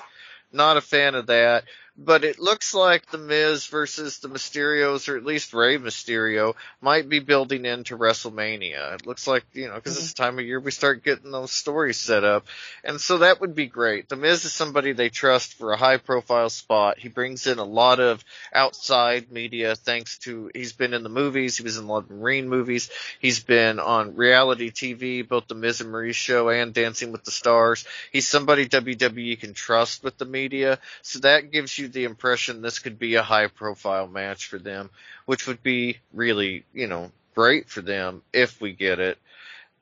Not 0.50 0.78
a 0.78 0.80
fan 0.80 1.14
of 1.14 1.26
that. 1.26 1.64
But 2.00 2.22
it 2.22 2.38
looks 2.38 2.74
like 2.74 3.10
The 3.10 3.18
Miz 3.18 3.66
versus 3.66 4.20
the 4.20 4.28
Mysterios, 4.28 5.08
or 5.08 5.16
at 5.16 5.24
least 5.24 5.52
Rey 5.52 5.78
Mysterio, 5.78 6.54
might 6.80 7.08
be 7.08 7.18
building 7.18 7.66
into 7.66 7.98
WrestleMania. 7.98 8.94
It 8.94 9.06
looks 9.06 9.26
like, 9.26 9.44
you 9.52 9.66
know, 9.66 9.74
because 9.74 9.96
it's 9.96 10.12
mm-hmm. 10.12 10.22
the 10.22 10.26
time 10.26 10.38
of 10.38 10.44
year 10.44 10.60
we 10.60 10.70
start 10.70 11.02
getting 11.02 11.32
those 11.32 11.50
stories 11.50 11.96
set 11.96 12.22
up. 12.22 12.46
And 12.84 13.00
so 13.00 13.18
that 13.18 13.40
would 13.40 13.56
be 13.56 13.66
great. 13.66 14.08
The 14.08 14.14
Miz 14.14 14.44
is 14.44 14.52
somebody 14.52 14.92
they 14.92 15.08
trust 15.08 15.54
for 15.54 15.72
a 15.72 15.76
high 15.76 15.96
profile 15.96 16.50
spot. 16.50 17.00
He 17.00 17.08
brings 17.08 17.48
in 17.48 17.58
a 17.58 17.64
lot 17.64 17.98
of 17.98 18.24
outside 18.54 19.32
media 19.32 19.74
thanks 19.74 20.18
to, 20.18 20.52
he's 20.54 20.74
been 20.74 20.94
in 20.94 21.02
the 21.02 21.08
movies, 21.08 21.56
he 21.56 21.64
was 21.64 21.78
in 21.78 21.84
a 21.84 21.88
lot 21.88 22.04
of 22.04 22.10
Marine 22.10 22.48
movies, 22.48 22.90
he's 23.18 23.40
been 23.40 23.80
on 23.80 24.14
reality 24.14 24.70
TV, 24.70 25.26
both 25.26 25.48
the 25.48 25.56
Miz 25.56 25.80
and 25.80 25.90
Marie 25.90 26.12
show 26.12 26.48
and 26.48 26.72
Dancing 26.72 27.10
with 27.10 27.24
the 27.24 27.32
Stars. 27.32 27.84
He's 28.12 28.28
somebody 28.28 28.68
WWE 28.68 29.40
can 29.40 29.52
trust 29.52 30.04
with 30.04 30.16
the 30.16 30.24
media. 30.24 30.78
So 31.02 31.18
that 31.20 31.50
gives 31.50 31.76
you 31.76 31.87
the 31.88 32.04
impression 32.04 32.62
this 32.62 32.78
could 32.78 32.98
be 32.98 33.16
a 33.16 33.22
high 33.22 33.48
profile 33.48 34.06
match 34.06 34.46
for 34.46 34.58
them, 34.58 34.90
which 35.26 35.46
would 35.46 35.62
be 35.62 35.98
really, 36.12 36.64
you 36.72 36.86
know, 36.86 37.10
great 37.34 37.68
for 37.68 37.80
them 37.80 38.22
if 38.32 38.60
we 38.60 38.72
get 38.72 38.98
it. 38.98 39.18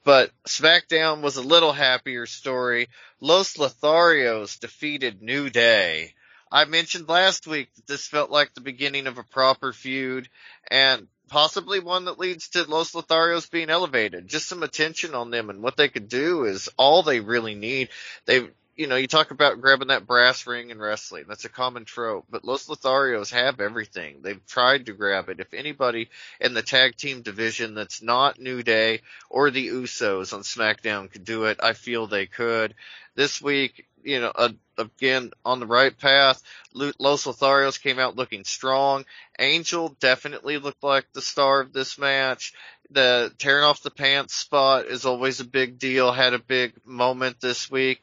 But 0.04 0.30
SmackDown 0.46 1.20
was 1.20 1.36
a 1.36 1.42
little 1.42 1.72
happier 1.72 2.26
story. 2.26 2.88
Los 3.20 3.56
Lotharios 3.56 4.60
defeated 4.60 5.20
New 5.20 5.50
Day. 5.50 6.14
I 6.50 6.64
mentioned 6.64 7.08
last 7.08 7.46
week 7.46 7.74
that 7.74 7.86
this 7.88 8.06
felt 8.06 8.30
like 8.30 8.54
the 8.54 8.60
beginning 8.60 9.08
of 9.08 9.18
a 9.18 9.24
proper 9.24 9.72
feud 9.72 10.28
and 10.70 11.08
possibly 11.28 11.80
one 11.80 12.04
that 12.04 12.20
leads 12.20 12.50
to 12.50 12.70
Los 12.70 12.92
Lotharios 12.92 13.50
being 13.50 13.68
elevated. 13.68 14.28
Just 14.28 14.48
some 14.48 14.62
attention 14.62 15.14
on 15.14 15.30
them 15.30 15.50
and 15.50 15.60
what 15.60 15.76
they 15.76 15.88
could 15.88 16.08
do 16.08 16.44
is 16.44 16.68
all 16.76 17.02
they 17.02 17.20
really 17.20 17.54
need. 17.54 17.88
They 18.26 18.48
you 18.76 18.86
know, 18.86 18.96
you 18.96 19.06
talk 19.06 19.30
about 19.30 19.60
grabbing 19.60 19.88
that 19.88 20.06
brass 20.06 20.46
ring 20.46 20.70
in 20.70 20.78
wrestling. 20.78 21.24
That's 21.26 21.46
a 21.46 21.50
common 21.50 21.86
trope, 21.86 22.26
but 22.28 22.44
Los 22.44 22.66
Lotharios 22.66 23.32
have 23.32 23.58
everything. 23.58 24.20
They've 24.20 24.44
tried 24.46 24.86
to 24.86 24.92
grab 24.92 25.30
it. 25.30 25.40
If 25.40 25.54
anybody 25.54 26.10
in 26.40 26.52
the 26.52 26.62
tag 26.62 26.96
team 26.96 27.22
division 27.22 27.74
that's 27.74 28.02
not 28.02 28.38
New 28.38 28.62
Day 28.62 29.00
or 29.30 29.50
the 29.50 29.68
Usos 29.68 30.34
on 30.34 30.40
SmackDown 30.42 31.10
could 31.10 31.24
do 31.24 31.44
it, 31.44 31.58
I 31.62 31.72
feel 31.72 32.06
they 32.06 32.26
could. 32.26 32.74
This 33.14 33.40
week, 33.40 33.86
you 34.02 34.20
know, 34.20 34.32
again, 34.76 35.30
on 35.42 35.58
the 35.58 35.66
right 35.66 35.96
path, 35.96 36.42
Los 36.74 37.24
Lotharios 37.24 37.80
came 37.82 37.98
out 37.98 38.16
looking 38.16 38.44
strong. 38.44 39.06
Angel 39.38 39.96
definitely 40.00 40.58
looked 40.58 40.84
like 40.84 41.06
the 41.14 41.22
star 41.22 41.60
of 41.60 41.72
this 41.72 41.98
match. 41.98 42.52
The 42.90 43.32
tearing 43.38 43.64
off 43.64 43.82
the 43.82 43.90
pants 43.90 44.34
spot 44.34 44.84
is 44.86 45.06
always 45.06 45.40
a 45.40 45.44
big 45.44 45.78
deal. 45.78 46.12
Had 46.12 46.34
a 46.34 46.38
big 46.38 46.74
moment 46.84 47.40
this 47.40 47.70
week. 47.70 48.00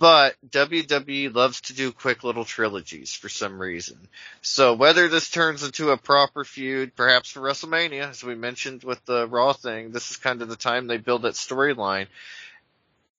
But 0.00 0.34
WWE 0.48 1.34
loves 1.34 1.60
to 1.62 1.74
do 1.74 1.92
quick 1.92 2.24
little 2.24 2.46
trilogies 2.46 3.12
for 3.12 3.28
some 3.28 3.60
reason. 3.60 3.98
So 4.40 4.72
whether 4.72 5.08
this 5.08 5.28
turns 5.28 5.62
into 5.62 5.90
a 5.90 5.98
proper 5.98 6.42
feud, 6.42 6.96
perhaps 6.96 7.30
for 7.30 7.40
WrestleMania, 7.40 8.08
as 8.08 8.24
we 8.24 8.34
mentioned 8.34 8.82
with 8.82 9.04
the 9.04 9.28
Raw 9.28 9.52
thing, 9.52 9.92
this 9.92 10.10
is 10.10 10.16
kind 10.16 10.40
of 10.40 10.48
the 10.48 10.56
time 10.56 10.86
they 10.86 10.96
build 10.96 11.22
that 11.22 11.34
storyline. 11.34 12.06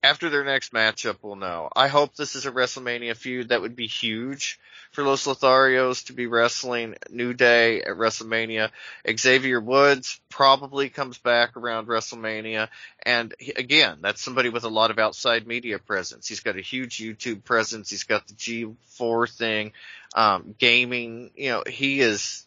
After 0.04 0.30
their 0.30 0.42
next 0.42 0.72
matchup, 0.72 1.18
we'll 1.22 1.36
know. 1.36 1.68
I 1.76 1.86
hope 1.86 2.16
this 2.16 2.34
is 2.34 2.44
a 2.44 2.50
WrestleMania 2.50 3.16
feud. 3.16 3.50
That 3.50 3.60
would 3.60 3.76
be 3.76 3.86
huge 3.86 4.58
for 4.90 5.04
Los 5.04 5.26
Lotharios 5.26 6.06
to 6.06 6.12
be 6.12 6.26
wrestling 6.26 6.96
New 7.08 7.34
Day 7.34 7.82
at 7.82 7.96
WrestleMania. 7.96 8.70
Xavier 9.16 9.60
Woods 9.60 10.20
probably 10.28 10.88
comes 10.88 11.18
back 11.18 11.56
around 11.56 11.86
WrestleMania. 11.86 12.68
And 13.04 13.32
he, 13.38 13.52
again, 13.52 13.98
that's 14.00 14.20
somebody 14.20 14.48
with 14.48 14.64
a 14.64 14.68
lot 14.68 14.90
of 14.90 14.98
outside 14.98 15.46
media 15.46 15.78
presence. 15.78 16.26
He's 16.26 16.40
got 16.40 16.56
a 16.56 16.62
huge 16.62 16.98
YouTube 16.98 17.44
presence. 17.44 17.88
He's 17.88 18.02
got 18.02 18.26
the 18.26 18.34
G4 18.34 19.30
thing, 19.30 19.72
um, 20.16 20.56
gaming. 20.58 21.30
You 21.36 21.50
know, 21.50 21.62
he 21.64 22.00
is 22.00 22.44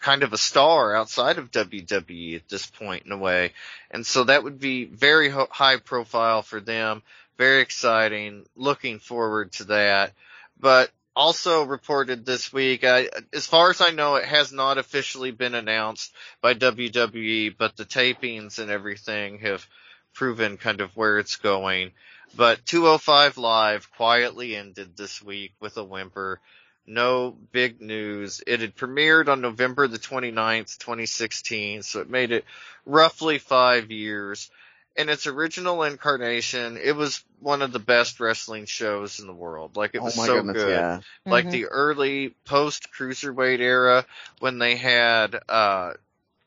kind 0.00 0.22
of 0.22 0.32
a 0.32 0.38
star 0.38 0.94
outside 0.94 1.38
of 1.38 1.50
WWE 1.50 2.36
at 2.36 2.48
this 2.48 2.66
point 2.66 3.06
in 3.06 3.12
a 3.12 3.18
way. 3.18 3.52
And 3.90 4.06
so 4.06 4.24
that 4.24 4.44
would 4.44 4.60
be 4.60 4.84
very 4.84 5.28
ho- 5.28 5.48
high 5.50 5.78
profile 5.78 6.42
for 6.42 6.60
them. 6.60 7.02
Very 7.38 7.60
exciting. 7.60 8.46
Looking 8.56 8.98
forward 8.98 9.52
to 9.52 9.64
that. 9.64 10.12
But 10.58 10.90
also 11.14 11.64
reported 11.64 12.24
this 12.24 12.52
week, 12.52 12.84
I, 12.84 13.08
as 13.32 13.46
far 13.46 13.70
as 13.70 13.80
I 13.80 13.90
know, 13.90 14.16
it 14.16 14.26
has 14.26 14.52
not 14.52 14.78
officially 14.78 15.30
been 15.30 15.54
announced 15.54 16.12
by 16.42 16.54
WWE, 16.54 17.56
but 17.56 17.76
the 17.76 17.86
tapings 17.86 18.58
and 18.58 18.70
everything 18.70 19.38
have 19.38 19.66
proven 20.12 20.56
kind 20.56 20.80
of 20.80 20.96
where 20.96 21.18
it's 21.18 21.36
going. 21.36 21.92
But 22.34 22.64
205 22.66 23.38
Live 23.38 23.90
quietly 23.92 24.56
ended 24.56 24.96
this 24.96 25.22
week 25.22 25.52
with 25.60 25.76
a 25.78 25.84
whimper. 25.84 26.40
No 26.86 27.36
big 27.52 27.80
news. 27.80 28.42
It 28.46 28.60
had 28.60 28.76
premiered 28.76 29.28
on 29.28 29.40
November 29.40 29.88
the 29.88 29.98
29th, 29.98 30.78
2016, 30.78 31.82
so 31.82 32.00
it 32.00 32.08
made 32.08 32.30
it 32.30 32.44
roughly 32.84 33.38
five 33.38 33.90
years 33.90 34.50
in 34.96 35.08
its 35.08 35.26
original 35.26 35.82
incarnation, 35.82 36.78
it 36.82 36.96
was 36.96 37.22
one 37.38 37.62
of 37.62 37.70
the 37.72 37.78
best 37.78 38.18
wrestling 38.18 38.64
shows 38.64 39.20
in 39.20 39.26
the 39.26 39.32
world. 39.32 39.76
Like 39.76 39.90
it 39.94 40.02
was 40.02 40.14
oh 40.14 40.26
so 40.26 40.36
goodness, 40.36 40.54
good. 40.54 40.70
Yeah. 40.70 41.00
Like 41.26 41.44
Mhm. 41.46 41.50
the 41.52 41.66
early 41.66 42.30
post 42.46 42.88
cruiserweight 42.92 43.60
era 43.60 44.06
when 44.38 44.58
they 44.58 44.76
had 44.76 45.38
uh 45.48 45.92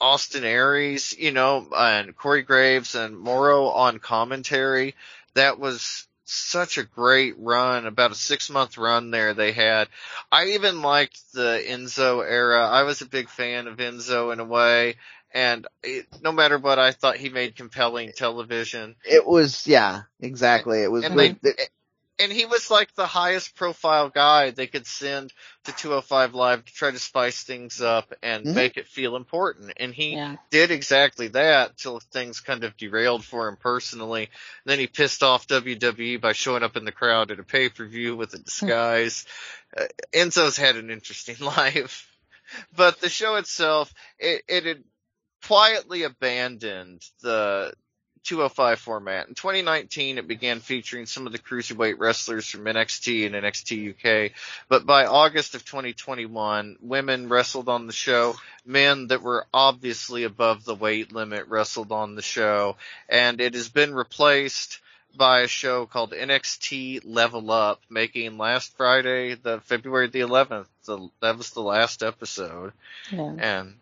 Austin 0.02 0.46
Aries, 0.46 1.14
you 1.18 1.32
know, 1.32 1.68
and 1.76 2.16
Corey 2.16 2.42
Graves 2.42 2.96
and 2.96 3.20
Mauro 3.20 3.68
on 3.68 4.00
commentary. 4.00 4.96
That 5.36 5.60
was 5.60 6.08
such 6.32 6.78
a 6.78 6.84
great 6.84 7.36
run, 7.38 7.86
about 7.86 8.12
a 8.12 8.16
six 8.16 8.50
month 8.50 8.78
run 8.78 9.12
there 9.12 9.34
they 9.34 9.52
had. 9.52 9.88
I 10.32 10.52
even 10.52 10.82
liked 10.82 11.20
the 11.34 11.64
Enzo 11.68 12.24
era. 12.26 12.68
I 12.68 12.84
was 12.84 13.02
a 13.02 13.08
big 13.08 13.30
fan 13.30 13.68
of 13.68 13.78
Enzo 13.78 14.32
in 14.32 14.40
a 14.40 14.46
way. 14.46 14.96
And 15.32 15.68
it, 15.84 16.08
no 16.22 16.32
matter 16.32 16.58
what, 16.58 16.80
I 16.80 16.92
thought 16.92 17.18
he 17.18 17.30
made 17.30 17.56
compelling 17.56 18.12
television. 18.16 18.96
It 19.06 19.28
was, 19.28 19.68
yeah, 19.68 20.04
exactly. 20.20 20.82
It 20.82 20.92
was 20.92 21.06
And 21.06 21.20
they, 21.20 21.36
and 22.20 22.32
he 22.32 22.46
was 22.46 22.70
like 22.70 22.94
the 22.96 23.06
highest 23.08 23.56
profile 23.56 24.10
guy 24.10 24.52
they 24.52 24.68
could 24.68 24.86
send 24.86 25.32
to 25.64 25.72
205 25.72 26.34
Live 26.36 26.66
to 26.66 26.74
try 26.74 26.92
to 26.92 27.00
spice 27.00 27.44
things 27.44 27.82
up 27.82 28.14
and 28.22 28.46
Mhm. 28.46 28.56
make 28.56 28.78
it 28.78 28.88
feel 28.88 29.16
important. 29.16 29.74
And 29.78 29.94
he 29.94 30.14
Yeah. 30.16 30.36
did 30.50 30.72
exactly 30.72 31.30
that 31.30 31.78
till 31.78 32.00
things 32.00 32.42
kind 32.42 32.64
of 32.64 32.76
derailed 32.78 33.24
for 33.24 33.48
him 33.48 33.56
personally. 33.58 34.24
And 34.24 34.32
Then 34.66 34.80
he 34.80 34.88
pissed 34.88 35.24
off 35.24 35.48
WWE 35.48 36.18
by 36.18 36.34
showing 36.34 36.64
up 36.64 36.76
in 36.76 36.86
the 36.86 36.92
crowd 36.92 37.32
at 37.32 37.40
a 37.40 37.44
pay 37.44 37.70
per 37.70 37.86
view 37.86 38.16
with 38.16 38.34
a 38.34 38.40
disguise. 38.50 39.26
uh, 39.78 39.86
Enzo's 40.14 40.58
had 40.58 40.76
an 40.76 40.90
interesting 40.90 41.38
life. 41.46 42.06
But 42.76 43.00
the 43.00 43.10
show 43.10 43.36
itself, 43.36 43.94
it, 44.18 44.44
it 44.48 44.66
had 44.66 44.84
quietly 45.46 46.04
abandoned 46.04 47.02
the 47.22 47.74
205 48.30 48.80
format. 48.80 49.28
In 49.28 49.34
2019, 49.34 50.20
it 50.20 50.28
began 50.28 50.60
featuring 50.60 51.08
some 51.08 51.26
of 51.26 51.32
the 51.32 51.40
cruiserweight 51.40 51.96
wrestlers 51.98 52.48
from 52.48 52.66
NXT 52.66 53.26
and 53.26 53.34
NXT 53.34 53.96
UK. 53.96 54.34
But 54.68 54.86
by 54.86 55.08
August 55.08 55.56
of 55.56 55.66
2021, 55.66 56.78
women 56.80 57.28
wrestled 57.28 57.68
on 57.70 57.88
the 57.88 57.94
show. 57.94 58.36
Men 58.64 59.08
that 59.08 59.24
were 59.24 59.48
obviously 59.52 60.26
above 60.26 60.64
the 60.64 60.76
weight 60.76 61.12
limit 61.12 61.48
wrestled 61.48 61.92
on 61.92 62.14
the 62.14 62.22
show. 62.22 62.78
And 63.10 63.42
it 63.42 63.56
has 63.56 63.68
been 63.68 63.96
replaced 63.96 64.80
by 65.18 65.40
a 65.40 65.48
show 65.48 65.88
called 65.88 66.12
NXT 66.12 67.02
Level 67.06 67.50
Up, 67.50 67.82
making 67.90 68.38
last 68.38 68.78
Friday, 68.78 69.34
the 69.34 69.60
February 69.62 70.08
the 70.08 70.20
11th, 70.20 70.68
the, 70.86 71.10
that 71.20 71.36
was 71.36 71.50
the 71.50 71.62
last 71.62 72.04
episode. 72.04 72.74
Yeah. 73.12 73.36
And 73.40 73.74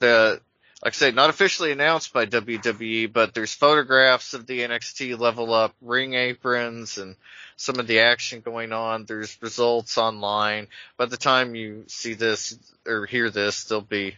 the, 0.00 0.40
like 0.84 0.92
I 0.92 0.96
say, 0.96 1.10
not 1.12 1.30
officially 1.30 1.72
announced 1.72 2.12
by 2.12 2.26
WWE, 2.26 3.10
but 3.10 3.32
there's 3.32 3.54
photographs 3.54 4.34
of 4.34 4.46
the 4.46 4.60
NXT 4.60 5.18
level 5.18 5.54
up 5.54 5.74
ring 5.80 6.12
aprons 6.12 6.98
and 6.98 7.16
some 7.56 7.78
of 7.80 7.86
the 7.86 8.00
action 8.00 8.40
going 8.40 8.72
on. 8.72 9.06
There's 9.06 9.38
results 9.40 9.96
online. 9.96 10.68
By 10.98 11.06
the 11.06 11.16
time 11.16 11.54
you 11.54 11.84
see 11.86 12.12
this 12.12 12.58
or 12.86 13.06
hear 13.06 13.30
this, 13.30 13.64
they'll 13.64 13.80
be 13.80 14.16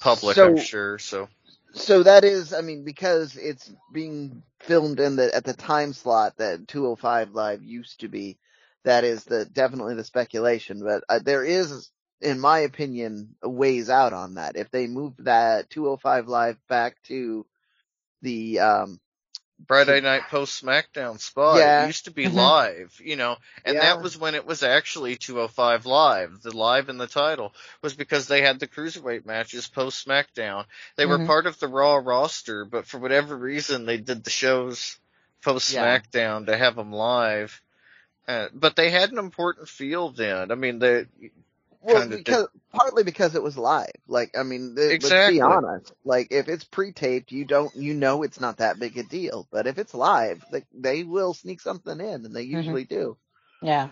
public, 0.00 0.34
So- 0.34 0.48
I'm 0.48 0.56
sure. 0.58 0.98
So 0.98 1.28
so 1.74 2.02
that 2.02 2.24
is, 2.24 2.52
I 2.52 2.62
mean, 2.62 2.82
because 2.82 3.36
it's 3.36 3.70
being 3.92 4.42
filmed 4.60 4.98
in 4.98 5.16
the, 5.16 5.32
at 5.34 5.44
the 5.44 5.52
time 5.54 5.92
slot 5.92 6.38
that 6.38 6.66
205 6.66 7.34
Live 7.34 7.62
used 7.62 8.00
to 8.00 8.08
be, 8.08 8.38
that 8.84 9.04
is 9.04 9.24
the, 9.24 9.44
definitely 9.44 9.94
the 9.94 10.02
speculation, 10.02 10.82
but 10.82 11.04
uh, 11.08 11.20
there 11.22 11.44
is, 11.44 11.90
in 12.20 12.40
my 12.40 12.60
opinion, 12.60 13.34
weighs 13.42 13.90
out 13.90 14.12
on 14.12 14.34
that. 14.34 14.56
If 14.56 14.70
they 14.70 14.86
move 14.86 15.14
that 15.18 15.70
205 15.70 16.28
Live 16.28 16.56
back 16.68 16.96
to 17.04 17.46
the, 18.22 18.60
um, 18.60 19.00
Friday 19.66 20.00
night 20.00 20.22
post 20.30 20.64
SmackDown 20.64 21.18
spot. 21.18 21.58
Yeah. 21.58 21.82
It 21.82 21.86
used 21.88 22.04
to 22.04 22.12
be 22.12 22.26
Mhm. 22.26 22.34
live, 22.34 23.00
you 23.04 23.16
know, 23.16 23.36
and 23.64 23.74
Yeah. 23.74 23.80
that 23.80 24.02
was 24.02 24.16
when 24.16 24.36
it 24.36 24.46
was 24.46 24.62
actually 24.62 25.16
205 25.16 25.84
live. 25.84 26.42
The 26.42 26.56
live 26.56 26.88
in 26.88 26.96
the 26.96 27.08
title 27.08 27.52
was 27.82 27.94
because 27.94 28.28
they 28.28 28.40
had 28.40 28.60
the 28.60 28.68
cruiserweight 28.68 29.26
matches 29.26 29.66
post 29.66 30.06
SmackDown. 30.06 30.64
They 30.96 31.06
were 31.06 31.18
Mhm. 31.18 31.26
part 31.26 31.46
of 31.46 31.58
the 31.58 31.66
Raw 31.66 31.96
roster, 31.96 32.64
but 32.64 32.86
for 32.86 32.98
whatever 32.98 33.36
reason 33.36 33.84
they 33.84 33.96
did 33.98 34.22
the 34.22 34.30
shows 34.30 34.96
post 35.42 35.72
Yeah. 35.74 35.98
SmackDown 35.98 36.46
to 36.46 36.56
have 36.56 36.76
them 36.76 36.92
live. 36.92 37.60
Uh, 38.28 38.48
but 38.52 38.76
they 38.76 38.90
had 38.90 39.10
an 39.10 39.18
important 39.18 39.68
feel 39.68 40.10
then. 40.10 40.52
I 40.52 40.54
mean, 40.54 40.78
they, 40.78 41.06
Well, 41.80 42.00
Kinda 42.00 42.16
because 42.16 42.48
partly 42.72 43.04
because 43.04 43.34
it 43.34 43.42
was 43.42 43.56
live. 43.56 43.90
Like, 44.08 44.36
I 44.36 44.42
mean, 44.42 44.74
th- 44.76 44.92
Exactly. 44.92 45.10
let's 45.10 45.26
be 45.26 45.40
honest. 45.40 45.92
Like, 46.04 46.28
if 46.30 46.48
it's 46.48 46.64
pre-taped, 46.64 47.32
you 47.32 47.44
don't, 47.44 47.74
you 47.76 47.94
know, 47.94 48.22
it's 48.22 48.40
not 48.40 48.58
that 48.58 48.78
big 48.78 48.98
a 48.98 49.02
deal. 49.04 49.46
But 49.50 49.66
if 49.66 49.78
it's 49.78 49.94
live, 49.94 50.44
they, 50.50 50.64
they 50.74 51.04
will 51.04 51.34
sneak 51.34 51.60
something 51.60 52.00
in, 52.00 52.24
and 52.24 52.34
they 52.34 52.42
mm-hmm. 52.52 52.52
usually 52.56 52.84
do. 52.84 53.16
Yeah. 53.62 53.88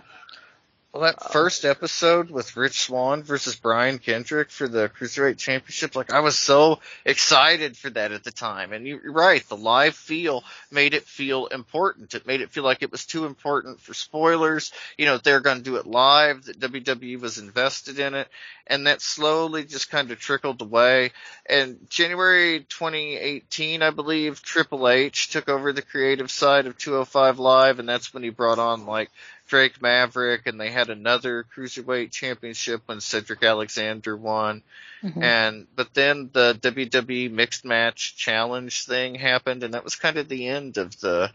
Well, 0.96 1.04
that 1.04 1.22
uh, 1.22 1.28
first 1.28 1.66
episode 1.66 2.30
with 2.30 2.56
Rich 2.56 2.80
Swann 2.80 3.22
versus 3.22 3.54
Brian 3.54 3.98
Kendrick 3.98 4.50
for 4.50 4.66
the 4.66 4.88
Cruiserweight 4.88 5.36
Championship, 5.36 5.94
like 5.94 6.10
I 6.10 6.20
was 6.20 6.38
so 6.38 6.80
excited 7.04 7.76
for 7.76 7.90
that 7.90 8.12
at 8.12 8.24
the 8.24 8.30
time. 8.30 8.72
And 8.72 8.86
you're 8.86 9.12
right, 9.12 9.46
the 9.46 9.58
live 9.58 9.94
feel 9.94 10.42
made 10.70 10.94
it 10.94 11.02
feel 11.02 11.48
important. 11.48 12.14
It 12.14 12.26
made 12.26 12.40
it 12.40 12.50
feel 12.50 12.64
like 12.64 12.82
it 12.82 12.90
was 12.90 13.04
too 13.04 13.26
important 13.26 13.78
for 13.82 13.92
spoilers. 13.92 14.72
You 14.96 15.04
know, 15.04 15.18
they're 15.18 15.40
going 15.40 15.58
to 15.58 15.62
do 15.62 15.76
it 15.76 15.86
live, 15.86 16.44
that 16.44 16.60
WWE 16.60 17.20
was 17.20 17.36
invested 17.36 17.98
in 17.98 18.14
it. 18.14 18.28
And 18.66 18.86
that 18.86 19.02
slowly 19.02 19.64
just 19.64 19.90
kind 19.90 20.10
of 20.10 20.18
trickled 20.18 20.62
away. 20.62 21.12
And 21.44 21.78
January 21.90 22.60
2018, 22.60 23.82
I 23.82 23.90
believe, 23.90 24.42
Triple 24.42 24.88
H 24.88 25.28
took 25.28 25.50
over 25.50 25.74
the 25.74 25.82
creative 25.82 26.30
side 26.30 26.66
of 26.66 26.78
205 26.78 27.38
Live, 27.38 27.78
and 27.78 27.88
that's 27.88 28.14
when 28.14 28.22
he 28.22 28.30
brought 28.30 28.58
on 28.58 28.86
like 28.86 29.10
Drake 29.46 29.80
Maverick, 29.80 30.46
and 30.46 30.60
they 30.60 30.70
had 30.70 30.90
another 30.90 31.46
cruiserweight 31.56 32.10
championship 32.10 32.82
when 32.86 33.00
Cedric 33.00 33.42
Alexander 33.42 34.16
won. 34.16 34.62
Mm-hmm. 35.02 35.22
And 35.22 35.66
but 35.74 35.94
then 35.94 36.30
the 36.32 36.58
WWE 36.60 37.30
Mixed 37.30 37.64
Match 37.64 38.16
Challenge 38.16 38.84
thing 38.84 39.14
happened, 39.14 39.62
and 39.62 39.74
that 39.74 39.84
was 39.84 39.96
kind 39.96 40.16
of 40.16 40.28
the 40.28 40.48
end 40.48 40.78
of 40.78 40.98
the 41.00 41.30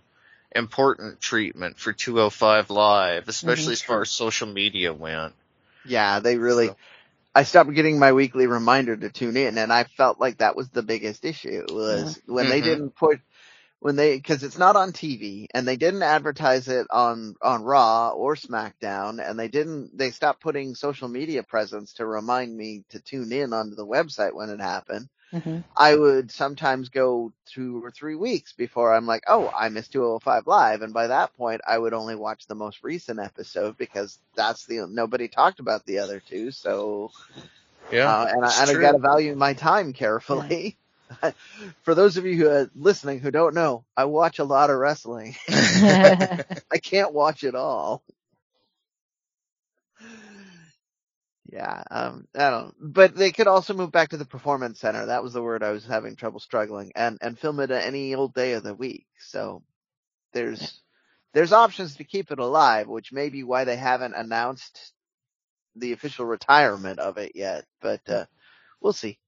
important 0.54 1.22
treatment 1.22 1.78
for 1.78 1.94
205 1.94 2.70
Live, 2.70 3.28
especially 3.28 3.64
mm-hmm. 3.64 3.72
as 3.72 3.82
far 3.82 4.02
as 4.02 4.12
social 4.12 4.48
media 4.48 4.94
went. 4.94 5.34
Yeah, 5.86 6.20
they 6.20 6.38
really. 6.38 6.68
So. 6.68 6.76
I 7.34 7.44
stopped 7.44 7.74
getting 7.74 7.98
my 7.98 8.12
weekly 8.12 8.46
reminder 8.46 8.98
to 8.98 9.10
tune 9.10 9.38
in, 9.38 9.58
and 9.58 9.72
I 9.72 9.86
felt 9.86 10.20
like 10.20 10.40
that 10.40 10.58
was 10.58 10.68
the 10.70 10.84
biggest 10.84 11.24
issue 11.24 11.66
was 11.70 12.18
mm-hmm. 12.18 12.34
when 12.34 12.50
they 12.50 12.60
mm-hmm. 12.60 12.70
didn't 12.70 12.96
put 12.96 13.22
when 13.82 13.96
they 13.96 14.16
because 14.16 14.44
it's 14.44 14.60
not 14.60 14.76
on 14.76 14.94
TV 14.94 15.48
and 15.56 15.68
they 15.68 15.76
didn't 15.76 16.04
advertise 16.04 16.68
it 16.68 16.86
on 16.92 17.36
on 17.42 17.64
Raw 17.64 18.12
or 18.12 18.36
SmackDown 18.36 19.28
and 19.28 19.40
they 19.40 19.48
didn't 19.48 19.98
they 19.98 20.12
stopped 20.12 20.40
putting 20.40 20.76
social 20.76 21.08
media 21.08 21.42
presence 21.42 21.94
to 21.94 22.06
remind 22.06 22.56
me 22.56 22.84
to 22.90 23.00
tune 23.00 23.32
in 23.32 23.54
onto 23.54 23.76
the 23.76 23.86
website 23.86 24.36
when 24.36 24.52
it 24.52 24.62
happened. 24.62 25.10
Mm-hmm. 25.34 25.60
I 25.76 25.96
would 25.96 26.30
sometimes 26.30 26.90
go 26.90 27.34
two 27.46 27.84
or 27.84 27.90
three 27.90 28.16
weeks 28.16 28.54
before 28.54 28.94
I'm 28.94 29.08
like, 29.08 29.24
oh, 29.28 29.50
I 29.58 29.70
missed 29.70 29.94
205 29.94 30.46
live, 30.46 30.82
and 30.84 30.94
by 30.94 31.08
that 31.08 31.36
point 31.36 31.62
I 31.68 31.78
would 31.78 31.94
only 31.94 32.16
watch 32.16 32.46
the 32.46 32.56
most 32.56 32.84
recent 32.84 33.20
episode 33.20 33.78
because 33.78 34.20
that's 34.36 34.66
the 34.66 34.86
nobody 34.88 35.28
talked 35.28 35.60
about 35.60 35.86
the 35.86 36.00
other 36.00 36.20
two, 36.20 36.52
so 36.52 37.12
yeah, 37.92 38.14
uh, 38.14 38.26
and, 38.30 38.46
I, 38.46 38.62
and 38.62 38.78
I 38.78 38.82
got 38.82 38.92
to 38.92 39.00
value 39.00 39.36
my 39.36 39.54
time 39.54 39.94
carefully. 39.94 40.78
for 41.84 41.96
those 41.96 42.18
of 42.18 42.26
you 42.26 42.36
who 42.38 42.50
are 42.50 42.70
listening 42.76 43.20
who 43.20 43.32
don't 43.32 43.56
know, 43.56 43.86
I 43.98 44.06
watch 44.06 44.40
a 44.40 44.44
lot 44.46 44.70
of 44.70 44.78
wrestling. 44.78 45.36
I 45.50 46.80
can't 46.82 47.14
watch 47.14 47.44
it 47.44 47.56
all. 47.56 48.04
Yeah, 51.52 51.84
um, 51.92 52.28
I 52.36 52.50
don't. 52.52 52.76
But 52.80 53.16
they 53.16 53.32
could 53.32 53.48
also 53.48 53.74
move 53.74 53.92
back 53.92 54.10
to 54.10 54.18
the 54.18 54.26
performance 54.26 54.80
center. 54.80 55.08
That 55.08 55.24
was 55.24 55.34
the 55.34 55.44
word 55.44 55.64
I 55.64 55.72
was 55.72 55.86
having 55.86 56.16
trouble 56.16 56.40
struggling, 56.40 56.92
and 56.96 57.18
and 57.22 57.40
film 57.40 57.60
it 57.62 57.72
at 57.72 57.86
any 57.86 58.16
old 58.16 58.34
day 58.34 58.54
of 58.54 58.64
the 58.64 58.76
week. 58.76 59.08
So 59.20 59.64
there's 60.34 60.82
there's 61.34 61.54
options 61.54 61.98
to 61.98 62.06
keep 62.06 62.32
it 62.32 62.40
alive, 62.40 62.88
which 62.88 63.14
may 63.14 63.30
be 63.30 63.44
why 63.44 63.66
they 63.66 63.78
haven't 63.78 64.16
announced 64.16 64.94
the 65.76 65.94
official 65.94 66.26
retirement 66.26 67.00
of 67.00 67.18
it 67.18 67.34
yet. 67.36 67.66
But 67.82 68.02
uh, 68.10 68.26
we'll 68.82 68.94
see. 68.94 69.20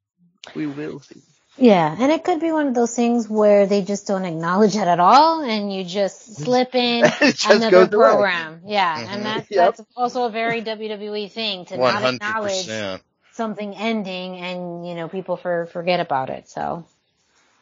We 0.55 0.67
will 0.67 0.99
see. 1.01 1.21
Yeah, 1.57 1.95
and 1.99 2.11
it 2.11 2.23
could 2.23 2.39
be 2.39 2.51
one 2.51 2.67
of 2.67 2.73
those 2.73 2.95
things 2.95 3.29
where 3.29 3.67
they 3.67 3.83
just 3.83 4.07
don't 4.07 4.25
acknowledge 4.25 4.75
it 4.75 4.87
at 4.87 4.99
all, 4.99 5.43
and 5.43 5.71
you 5.71 5.83
just 5.83 6.37
slip 6.37 6.73
in 6.75 7.05
another 7.47 7.87
program. 7.87 8.61
Yeah, 8.65 8.97
mm-hmm. 8.97 9.13
and 9.13 9.25
that's 9.25 9.51
yep. 9.51 9.75
that's 9.75 9.89
also 9.95 10.25
a 10.25 10.31
very 10.31 10.63
WWE 10.63 11.31
thing 11.31 11.65
to 11.65 11.75
100%. 11.75 11.79
not 11.79 12.13
acknowledge 12.15 13.01
something 13.33 13.75
ending, 13.75 14.37
and 14.37 14.87
you 14.87 14.95
know 14.95 15.07
people 15.07 15.37
for 15.37 15.67
forget 15.67 15.99
about 15.99 16.29
it. 16.29 16.49
So. 16.49 16.85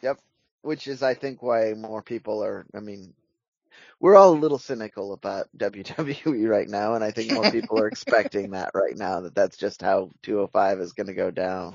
Yep, 0.00 0.18
which 0.62 0.86
is 0.86 1.02
I 1.02 1.12
think 1.12 1.42
why 1.42 1.74
more 1.74 2.02
people 2.02 2.42
are. 2.42 2.64
I 2.74 2.80
mean, 2.80 3.12
we're 4.00 4.16
all 4.16 4.32
a 4.32 4.40
little 4.40 4.58
cynical 4.58 5.12
about 5.12 5.48
WWE 5.56 6.48
right 6.48 6.68
now, 6.68 6.94
and 6.94 7.04
I 7.04 7.10
think 7.10 7.30
more 7.30 7.50
people 7.50 7.78
are 7.78 7.88
expecting 7.88 8.52
that 8.52 8.70
right 8.74 8.96
now 8.96 9.20
that 9.20 9.34
that's 9.34 9.58
just 9.58 9.82
how 9.82 10.10
205 10.22 10.80
is 10.80 10.92
going 10.94 11.08
to 11.08 11.14
go 11.14 11.30
down. 11.30 11.74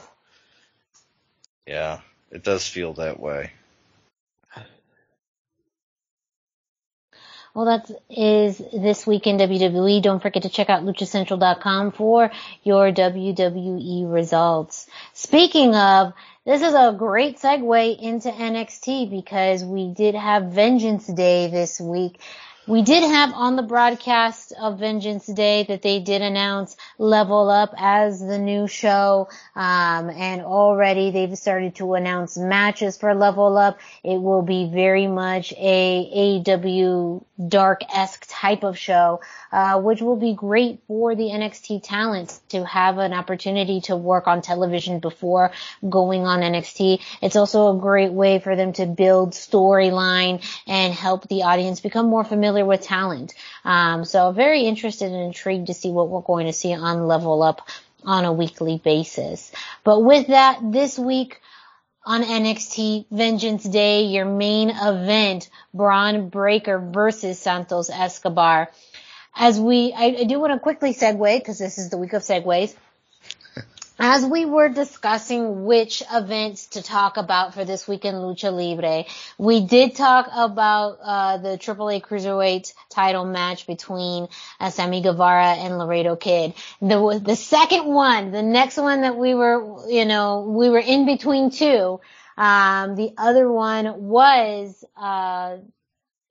Yeah, 1.67 1.99
it 2.31 2.43
does 2.43 2.65
feel 2.65 2.93
that 2.93 3.19
way. 3.19 3.51
Well, 7.53 7.65
that 7.65 7.89
is 8.09 8.59
this 8.71 9.07
week 9.07 9.25
in 9.25 9.37
WWE. 9.37 10.03
Don't 10.03 10.21
forget 10.21 10.43
to 10.43 10.49
check 10.49 10.69
out 10.69 10.83
luchacentral.com 10.83 11.91
for 11.91 12.29
your 12.63 12.91
WWE 12.91 14.13
results. 14.13 14.85
Speaking 15.13 15.73
of, 15.73 16.13
this 16.45 16.61
is 16.61 16.75
a 16.75 16.95
great 16.95 17.39
segue 17.39 17.99
into 17.99 18.29
NXT 18.29 19.09
because 19.09 19.65
we 19.65 19.87
did 19.87 20.13
have 20.13 20.51
Vengeance 20.51 21.07
Day 21.07 21.47
this 21.47 21.81
week 21.81 22.21
we 22.67 22.81
did 22.81 23.01
have 23.01 23.33
on 23.33 23.55
the 23.55 23.63
broadcast 23.63 24.51
of 24.59 24.79
Vengeance 24.79 25.25
Day 25.25 25.63
that 25.69 25.81
they 25.81 25.99
did 26.01 26.21
announce 26.21 26.75
Level 26.97 27.49
Up 27.49 27.73
as 27.77 28.19
the 28.19 28.37
new 28.37 28.67
show, 28.67 29.29
um, 29.55 30.09
and 30.09 30.41
already 30.41 31.11
they've 31.11 31.37
started 31.37 31.75
to 31.75 31.93
announce 31.93 32.37
matches 32.37 32.97
for 32.97 33.15
Level 33.15 33.57
Up. 33.57 33.79
It 34.03 34.21
will 34.21 34.41
be 34.41 34.69
very 34.69 35.07
much 35.07 35.53
a 35.53 36.41
AEW 36.43 37.23
dark-esque 37.47 38.25
type 38.27 38.63
of 38.63 38.77
show, 38.77 39.21
uh, 39.51 39.79
which 39.79 40.01
will 40.01 40.17
be 40.17 40.33
great 40.33 40.81
for 40.87 41.15
the 41.15 41.29
NXT 41.29 41.81
talent 41.83 42.37
to 42.49 42.65
have 42.65 42.97
an 42.97 43.13
opportunity 43.13 43.79
to 43.81 43.95
work 43.95 44.27
on 44.27 44.41
television 44.41 44.99
before 44.99 45.51
going 45.87 46.25
on 46.25 46.41
NXT. 46.41 46.99
It's 47.21 47.37
also 47.37 47.77
a 47.77 47.79
great 47.79 48.11
way 48.11 48.39
for 48.39 48.57
them 48.57 48.73
to 48.73 48.85
build 48.85 49.31
storyline 49.31 50.43
and 50.67 50.93
help 50.93 51.29
the 51.29 51.43
audience 51.43 51.79
become 51.79 52.07
more 52.07 52.25
familiar 52.25 52.56
with 52.63 52.81
talent. 52.81 53.33
Um, 53.63 54.05
so 54.05 54.31
very 54.31 54.61
interested 54.61 55.11
and 55.11 55.23
intrigued 55.23 55.67
to 55.67 55.73
see 55.73 55.91
what 55.91 56.09
we're 56.09 56.21
going 56.21 56.47
to 56.47 56.53
see 56.53 56.73
on 56.73 57.07
Level 57.07 57.43
Up 57.43 57.67
on 58.03 58.25
a 58.25 58.33
weekly 58.33 58.81
basis. 58.83 59.51
But 59.83 60.01
with 60.01 60.27
that, 60.27 60.59
this 60.63 60.97
week, 60.97 61.41
on 62.05 62.23
NXT 62.23 63.07
Vengeance 63.11 63.63
Day, 63.65 64.03
your 64.03 64.25
main 64.25 64.69
event, 64.69 65.49
Bron 65.73 66.29
Breakker 66.29 66.79
versus 66.79 67.37
Santos 67.37 67.89
Escobar. 67.89 68.71
As 69.35 69.59
we, 69.59 69.93
I, 69.93 70.15
I 70.19 70.23
do 70.23 70.39
want 70.39 70.53
to 70.53 70.59
quickly 70.59 70.93
segue 70.93 71.37
because 71.37 71.59
this 71.59 71.77
is 71.77 71.89
the 71.89 71.97
week 71.97 72.13
of 72.13 72.21
segues 72.21 72.73
as 73.99 74.25
we 74.25 74.45
were 74.45 74.69
discussing 74.69 75.65
which 75.65 76.03
events 76.11 76.67
to 76.67 76.83
talk 76.83 77.17
about 77.17 77.53
for 77.53 77.65
this 77.65 77.87
weekend 77.87 78.17
Lucha 78.17 78.53
Libre, 78.53 79.05
we 79.37 79.65
did 79.65 79.95
talk 79.95 80.29
about 80.33 80.99
uh, 81.01 81.37
the 81.37 81.57
AAA 81.57 82.01
Cruiserweight 82.01 82.73
title 82.89 83.25
match 83.25 83.65
between 83.65 84.27
uh, 84.59 84.69
Sammy 84.69 85.01
Guevara 85.01 85.53
and 85.53 85.77
Laredo 85.77 86.15
Kid. 86.15 86.53
The 86.81 87.21
the 87.23 87.35
second 87.35 87.85
one, 87.85 88.31
the 88.31 88.43
next 88.43 88.77
one 88.77 89.01
that 89.01 89.17
we 89.17 89.33
were, 89.33 89.89
you 89.89 90.05
know, 90.05 90.41
we 90.41 90.69
were 90.69 90.79
in 90.79 91.05
between 91.05 91.49
two. 91.49 91.99
Um, 92.37 92.95
the 92.95 93.13
other 93.17 93.51
one 93.51 94.03
was 94.03 94.85
uh, 94.95 95.57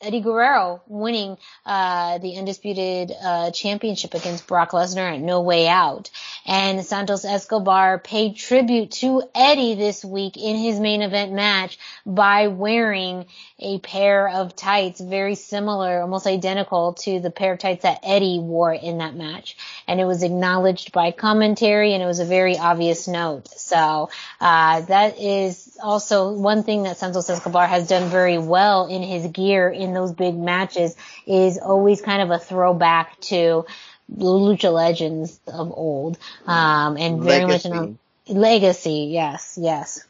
Eddie 0.02 0.20
Guerrero 0.20 0.82
winning 0.86 1.38
uh, 1.64 2.18
the 2.18 2.36
undisputed 2.36 3.12
uh, 3.12 3.50
championship 3.50 4.12
against 4.12 4.46
Brock 4.46 4.72
Lesnar 4.72 5.14
at 5.14 5.20
No 5.20 5.40
Way 5.40 5.68
Out. 5.68 6.10
And 6.44 6.84
Santos 6.84 7.24
Escobar 7.24 7.98
paid 7.98 8.36
tribute 8.36 8.90
to 8.92 9.22
Eddie 9.34 9.74
this 9.74 10.04
week 10.04 10.36
in 10.36 10.56
his 10.56 10.78
main 10.78 11.00
event 11.00 11.32
match 11.32 11.78
by 12.04 12.48
wearing 12.48 13.24
a 13.58 13.78
pair 13.78 14.28
of 14.28 14.54
tights 14.54 15.00
very 15.00 15.34
similar, 15.34 16.02
almost 16.02 16.26
identical 16.26 16.92
to 16.92 17.18
the 17.18 17.30
pair 17.30 17.54
of 17.54 17.58
tights 17.58 17.82
that 17.82 18.00
Eddie 18.02 18.38
wore 18.38 18.74
in 18.74 18.98
that 18.98 19.16
match. 19.16 19.56
And 19.88 19.98
it 19.98 20.04
was 20.04 20.22
acknowledged 20.22 20.92
by 20.92 21.10
commentary 21.10 21.94
and 21.94 22.02
it 22.02 22.06
was 22.06 22.20
a 22.20 22.26
very 22.26 22.58
obvious 22.58 23.08
note. 23.08 23.48
So 23.48 24.10
uh, 24.40 24.82
that 24.82 25.18
is 25.18 25.78
also 25.82 26.32
one 26.32 26.62
thing 26.64 26.82
that 26.82 26.98
Santos 26.98 27.30
Escobar 27.30 27.66
has 27.66 27.88
done 27.88 28.10
very 28.10 28.38
well 28.38 28.86
in 28.86 29.02
his 29.02 29.26
gear 29.28 29.70
in 29.70 29.85
those 29.92 30.12
big 30.12 30.36
matches 30.36 30.96
is 31.26 31.58
always 31.58 32.00
kind 32.00 32.22
of 32.22 32.30
a 32.30 32.38
throwback 32.38 33.20
to 33.20 33.66
lucha 34.14 34.72
legends 34.72 35.40
of 35.46 35.72
old, 35.72 36.18
um, 36.46 36.96
and 36.96 37.22
very 37.22 37.44
legacy. 37.44 37.68
much 37.68 37.78
an 37.78 37.98
legacy. 38.28 39.08
Yes, 39.10 39.58
yes. 39.60 40.04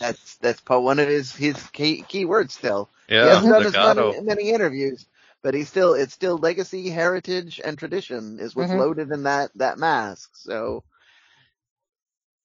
That's 0.00 0.36
that's 0.36 0.60
one 0.66 0.98
of 0.98 1.08
his 1.08 1.34
his 1.34 1.62
key 1.68 2.02
key 2.02 2.24
words 2.24 2.54
still. 2.54 2.88
Yeah, 3.08 3.40
he 3.40 3.46
hasn't 3.46 3.74
done 3.74 3.98
as 3.98 4.14
many, 4.14 4.20
many 4.20 4.50
interviews, 4.50 5.06
but 5.42 5.54
he's 5.54 5.68
still 5.68 5.94
it's 5.94 6.12
still 6.12 6.38
legacy, 6.38 6.90
heritage, 6.90 7.60
and 7.64 7.78
tradition 7.78 8.38
is 8.40 8.56
what's 8.56 8.70
mm-hmm. 8.70 8.80
loaded 8.80 9.10
in 9.12 9.24
that 9.24 9.50
that 9.56 9.78
mask. 9.78 10.30
So 10.34 10.82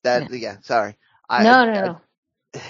that 0.04 0.30
yeah, 0.30 0.38
yeah 0.38 0.56
sorry. 0.62 0.96
I, 1.28 1.44
no, 1.44 1.66
no, 1.66 1.72
I, 1.72 1.86
no. 1.86 2.62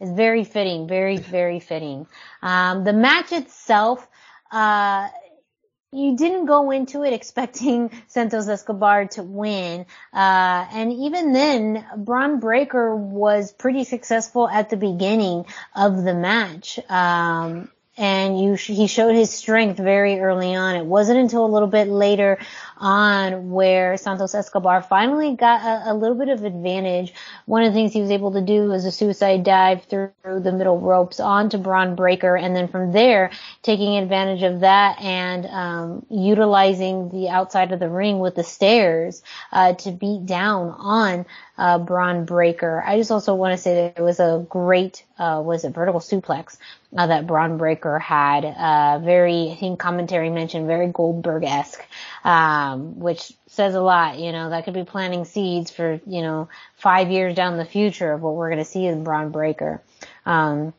It's 0.00 0.10
very 0.10 0.44
fitting, 0.44 0.88
very, 0.88 1.18
very 1.18 1.60
fitting. 1.60 2.06
Um, 2.42 2.84
the 2.84 2.92
match 2.92 3.32
itself, 3.32 4.06
uh, 4.50 5.08
you 5.92 6.16
didn't 6.16 6.46
go 6.46 6.72
into 6.72 7.04
it 7.04 7.12
expecting 7.12 7.90
Santos 8.08 8.48
Escobar 8.48 9.06
to 9.06 9.22
win. 9.22 9.86
Uh, 10.12 10.66
and 10.72 10.92
even 10.92 11.32
then, 11.32 11.86
Bron 11.96 12.40
Breakker 12.40 12.94
was 12.94 13.52
pretty 13.52 13.84
successful 13.84 14.48
at 14.48 14.70
the 14.70 14.76
beginning 14.76 15.46
of 15.74 16.02
the 16.02 16.14
match. 16.14 16.80
Um, 16.88 17.70
and 17.96 18.40
you 18.40 18.54
he 18.54 18.86
showed 18.86 19.14
his 19.14 19.30
strength 19.30 19.78
very 19.78 20.18
early 20.18 20.54
on. 20.54 20.74
It 20.74 20.84
wasn't 20.84 21.20
until 21.20 21.46
a 21.46 21.52
little 21.52 21.68
bit 21.68 21.86
later 21.86 22.38
on 22.76 23.52
where 23.52 23.96
Santos 23.96 24.34
Escobar 24.34 24.82
finally 24.82 25.36
got 25.36 25.60
a, 25.62 25.92
a, 25.92 25.94
little 25.94 26.16
bit 26.16 26.28
of 26.28 26.44
advantage. 26.44 27.14
One 27.46 27.62
of 27.62 27.72
the 27.72 27.78
things 27.78 27.92
he 27.92 28.00
was 28.00 28.10
able 28.10 28.32
to 28.32 28.40
do 28.40 28.64
was 28.64 28.84
a 28.84 28.90
suicide 28.90 29.44
dive 29.44 29.84
through 29.84 30.10
the 30.24 30.52
middle 30.52 30.80
ropes 30.80 31.20
onto 31.20 31.56
Bron 31.56 31.94
Breakker, 31.94 32.36
and 32.36 32.54
then 32.54 32.66
from 32.66 32.90
there 32.90 33.30
taking 33.62 33.96
advantage 33.96 34.42
of 34.42 34.60
that 34.60 35.00
and 35.00 35.46
um, 35.46 36.06
utilizing 36.10 37.10
the 37.10 37.28
outside 37.28 37.70
of 37.70 37.78
the 37.78 37.88
ring 37.88 38.18
with 38.18 38.34
the 38.34 38.44
stairs 38.44 39.22
uh, 39.52 39.74
to 39.74 39.92
beat 39.92 40.26
down 40.26 40.74
on 40.78 41.26
uh, 41.56 41.78
Bron 41.78 42.24
Breakker. 42.24 42.82
I 42.84 42.98
just 42.98 43.12
also 43.12 43.36
want 43.36 43.52
to 43.52 43.58
say 43.58 43.74
that 43.74 44.00
it 44.00 44.02
was 44.02 44.18
a 44.18 44.44
great, 44.48 45.04
uh, 45.16 45.40
was 45.44 45.64
it 45.64 45.72
vertical 45.72 46.00
suplex 46.00 46.58
uh, 46.96 47.06
that 47.06 47.26
Bron 47.26 47.58
Breakker 47.58 47.98
had. 47.98 48.44
Uh, 48.44 48.98
very, 49.00 49.50
I 49.50 49.56
think 49.56 49.78
commentary 49.78 50.30
mentioned 50.30 50.66
very 50.66 50.88
Goldberg-esque, 50.88 51.84
um, 52.24 52.98
which 53.00 53.32
says 53.46 53.74
a 53.74 53.80
lot. 53.80 54.18
You 54.18 54.32
know, 54.32 54.50
that 54.50 54.64
could 54.64 54.74
be 54.74 54.84
planting 54.84 55.24
seeds 55.24 55.70
for, 55.70 56.00
you 56.06 56.22
know, 56.22 56.48
five 56.76 57.10
years 57.10 57.34
down 57.34 57.56
the 57.56 57.64
future 57.64 58.12
of 58.12 58.22
what 58.22 58.34
we're 58.34 58.50
going 58.50 58.64
to 58.64 58.64
see 58.64 58.86
in 58.86 59.04
Bron 59.04 59.30
Breakker. 59.30 59.82
Um, 60.26 60.72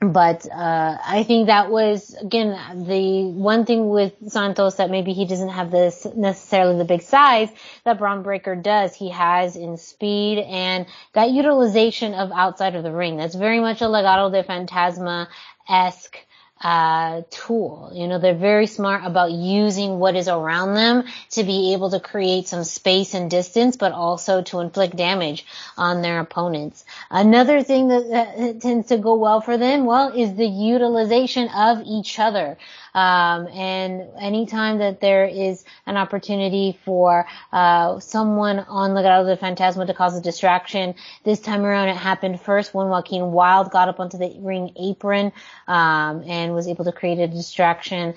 but 0.00 0.46
uh, 0.50 0.96
I 1.04 1.24
think 1.24 1.48
that 1.48 1.70
was 1.70 2.14
again 2.14 2.86
the 2.86 3.24
one 3.24 3.66
thing 3.66 3.90
with 3.90 4.14
Santos 4.28 4.76
that 4.76 4.90
maybe 4.90 5.12
he 5.12 5.26
doesn't 5.26 5.50
have 5.50 5.70
this 5.70 6.06
necessarily 6.16 6.78
the 6.78 6.86
big 6.86 7.02
size 7.02 7.50
that 7.84 7.98
Bron 7.98 8.22
Breakker 8.22 8.56
does. 8.56 8.94
He 8.94 9.10
has 9.10 9.56
in 9.56 9.76
speed 9.76 10.38
and 10.38 10.86
that 11.12 11.30
utilization 11.30 12.14
of 12.14 12.32
outside 12.32 12.76
of 12.76 12.82
the 12.82 12.92
ring. 12.92 13.18
That's 13.18 13.34
very 13.34 13.60
much 13.60 13.82
a 13.82 13.86
Legado 13.86 14.32
de 14.32 14.42
Fantasma 14.42 15.28
esque 15.68 16.26
uh, 16.60 17.22
tool. 17.30 17.90
You 17.94 18.06
know, 18.06 18.18
they're 18.18 18.34
very 18.34 18.66
smart 18.66 19.04
about 19.04 19.32
using 19.32 19.98
what 19.98 20.16
is 20.16 20.28
around 20.28 20.74
them 20.74 21.04
to 21.30 21.44
be 21.44 21.72
able 21.72 21.90
to 21.90 22.00
create 22.00 22.48
some 22.48 22.64
space 22.64 23.14
and 23.14 23.30
distance, 23.30 23.76
but 23.76 23.92
also 23.92 24.42
to 24.42 24.60
inflict 24.60 24.96
damage 24.96 25.46
on 25.78 26.02
their 26.02 26.20
opponents. 26.20 26.84
Another 27.10 27.62
thing 27.62 27.88
that, 27.88 28.10
that 28.10 28.60
tends 28.60 28.88
to 28.88 28.98
go 28.98 29.14
well 29.14 29.40
for 29.40 29.56
them, 29.56 29.86
well, 29.86 30.12
is 30.12 30.34
the 30.34 30.46
utilization 30.46 31.48
of 31.48 31.82
each 31.86 32.18
other. 32.18 32.58
Um, 32.94 33.46
and 33.48 34.08
anytime 34.20 34.78
that 34.78 35.00
there 35.00 35.24
is 35.24 35.64
an 35.86 35.96
opportunity 35.96 36.78
for 36.84 37.26
uh, 37.52 38.00
someone 38.00 38.60
on 38.60 38.90
Legado 38.90 39.26
de 39.26 39.36
Fantasma 39.36 39.86
to 39.86 39.94
cause 39.94 40.16
a 40.16 40.20
distraction, 40.20 40.94
this 41.24 41.40
time 41.40 41.64
around 41.64 41.88
it 41.88 41.96
happened 41.96 42.40
first 42.40 42.74
when 42.74 42.88
Joaquin 42.88 43.32
Wilde 43.32 43.70
got 43.70 43.88
up 43.88 44.00
onto 44.00 44.18
the 44.18 44.34
ring 44.40 44.72
apron 44.76 45.32
um, 45.68 46.22
and 46.26 46.54
was 46.54 46.68
able 46.68 46.84
to 46.84 46.92
create 46.92 47.18
a 47.18 47.28
distraction. 47.28 48.14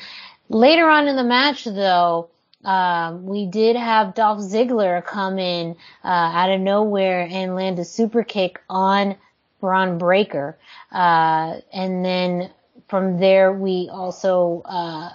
Later 0.49 0.89
on 0.89 1.07
in 1.07 1.15
the 1.15 1.23
match, 1.23 1.65
though, 1.65 2.29
um, 2.63 3.25
we 3.25 3.45
did 3.45 3.75
have 3.75 4.15
Dolph 4.15 4.39
Ziggler 4.39 5.03
come 5.03 5.37
in 5.37 5.75
uh, 6.03 6.07
out 6.07 6.49
of 6.49 6.61
nowhere 6.61 7.27
and 7.29 7.55
land 7.55 7.79
a 7.79 7.85
super 7.85 8.23
kick 8.23 8.61
on 8.69 9.15
Bron 9.59 9.97
Breakker, 9.97 10.57
uh, 10.91 11.59
and 11.71 12.03
then 12.05 12.51
from 12.93 13.17
there, 13.17 13.51
we 13.51 13.89
also 13.91 14.61
uh, 14.65 15.09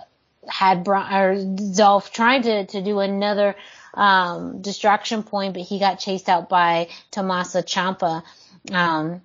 had 0.48 0.82
Bron- 0.82 1.14
or 1.14 1.54
Dolph 1.76 2.12
trying 2.12 2.42
to 2.42 2.66
to 2.66 2.82
do 2.82 2.98
another 2.98 3.54
um, 3.94 4.60
distraction 4.62 5.22
point, 5.22 5.54
but 5.54 5.62
he 5.62 5.78
got 5.78 6.00
chased 6.00 6.28
out 6.28 6.48
by 6.48 6.88
Tommaso 7.12 7.62
Ciampa. 7.62 8.24
Um, 8.72 9.22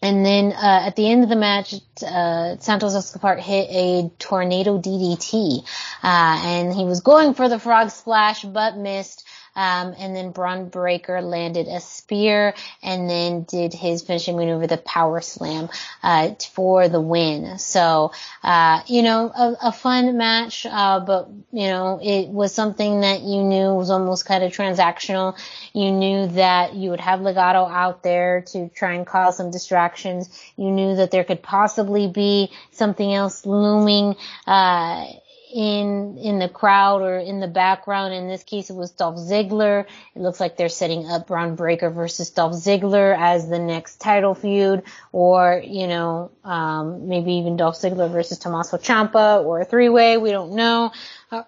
and 0.00 0.24
then 0.24 0.52
uh, 0.52 0.82
at 0.86 0.94
the 0.94 1.10
end 1.10 1.24
of 1.24 1.28
the 1.28 1.34
match, 1.34 1.74
uh, 2.06 2.58
Santos 2.60 2.94
Escobar 2.94 3.38
hit 3.38 3.68
a 3.70 4.08
tornado 4.20 4.78
DDT, 4.78 5.64
uh, 6.04 6.40
and 6.44 6.72
he 6.72 6.84
was 6.84 7.00
going 7.00 7.34
for 7.34 7.48
the 7.48 7.58
frog 7.58 7.90
splash, 7.90 8.44
but 8.44 8.76
missed. 8.76 9.24
Um, 9.56 9.94
and 9.98 10.14
then 10.14 10.30
Bron 10.30 10.68
Breakker 10.68 11.20
landed 11.22 11.66
a 11.68 11.80
spear 11.80 12.54
and 12.82 13.08
then 13.08 13.42
did 13.42 13.72
his 13.74 14.02
finishing 14.02 14.36
maneuver, 14.36 14.66
the 14.66 14.76
power 14.76 15.20
slam, 15.20 15.68
uh, 16.02 16.34
for 16.52 16.88
the 16.88 17.00
win. 17.00 17.58
So, 17.58 18.12
uh, 18.42 18.82
you 18.86 19.02
know, 19.02 19.28
a, 19.28 19.68
a 19.68 19.72
fun 19.72 20.16
match, 20.16 20.66
uh, 20.66 21.00
but, 21.00 21.28
you 21.52 21.68
know, 21.68 22.00
it 22.02 22.28
was 22.28 22.54
something 22.54 23.00
that 23.00 23.22
you 23.22 23.42
knew 23.42 23.74
was 23.74 23.90
almost 23.90 24.26
kind 24.26 24.44
of 24.44 24.52
transactional. 24.52 25.38
You 25.72 25.90
knew 25.92 26.28
that 26.28 26.74
you 26.74 26.90
would 26.90 27.00
have 27.00 27.20
Legado 27.20 27.70
out 27.70 28.02
there 28.02 28.42
to 28.52 28.68
try 28.68 28.94
and 28.94 29.06
cause 29.06 29.36
some 29.36 29.50
distractions. 29.50 30.28
You 30.56 30.70
knew 30.70 30.96
that 30.96 31.10
there 31.10 31.24
could 31.24 31.42
possibly 31.42 32.08
be 32.08 32.50
something 32.72 33.12
else 33.12 33.44
looming, 33.44 34.16
uh, 34.46 35.06
in 35.52 36.18
in 36.18 36.38
the 36.38 36.48
crowd 36.48 37.02
or 37.02 37.18
in 37.18 37.40
the 37.40 37.48
background. 37.48 38.14
In 38.14 38.28
this 38.28 38.42
case, 38.42 38.70
it 38.70 38.76
was 38.76 38.90
Dolph 38.90 39.16
Ziggler. 39.16 39.86
It 40.14 40.22
looks 40.22 40.40
like 40.40 40.56
they're 40.56 40.68
setting 40.68 41.06
up 41.06 41.26
Bron 41.26 41.54
Breakker 41.54 41.90
versus 41.90 42.30
Dolph 42.30 42.54
Ziggler 42.54 43.16
as 43.18 43.48
the 43.48 43.58
next 43.58 44.00
title 44.00 44.34
feud, 44.34 44.82
or 45.12 45.62
you 45.64 45.86
know, 45.86 46.30
um, 46.44 47.08
maybe 47.08 47.34
even 47.34 47.56
Dolph 47.56 47.76
Ziggler 47.76 48.10
versus 48.10 48.38
Tommaso 48.38 48.76
Ciampa 48.76 49.44
or 49.44 49.60
a 49.60 49.64
three 49.64 49.88
way. 49.88 50.16
We 50.16 50.30
don't 50.30 50.52
know, 50.52 50.92
uh, 51.30 51.44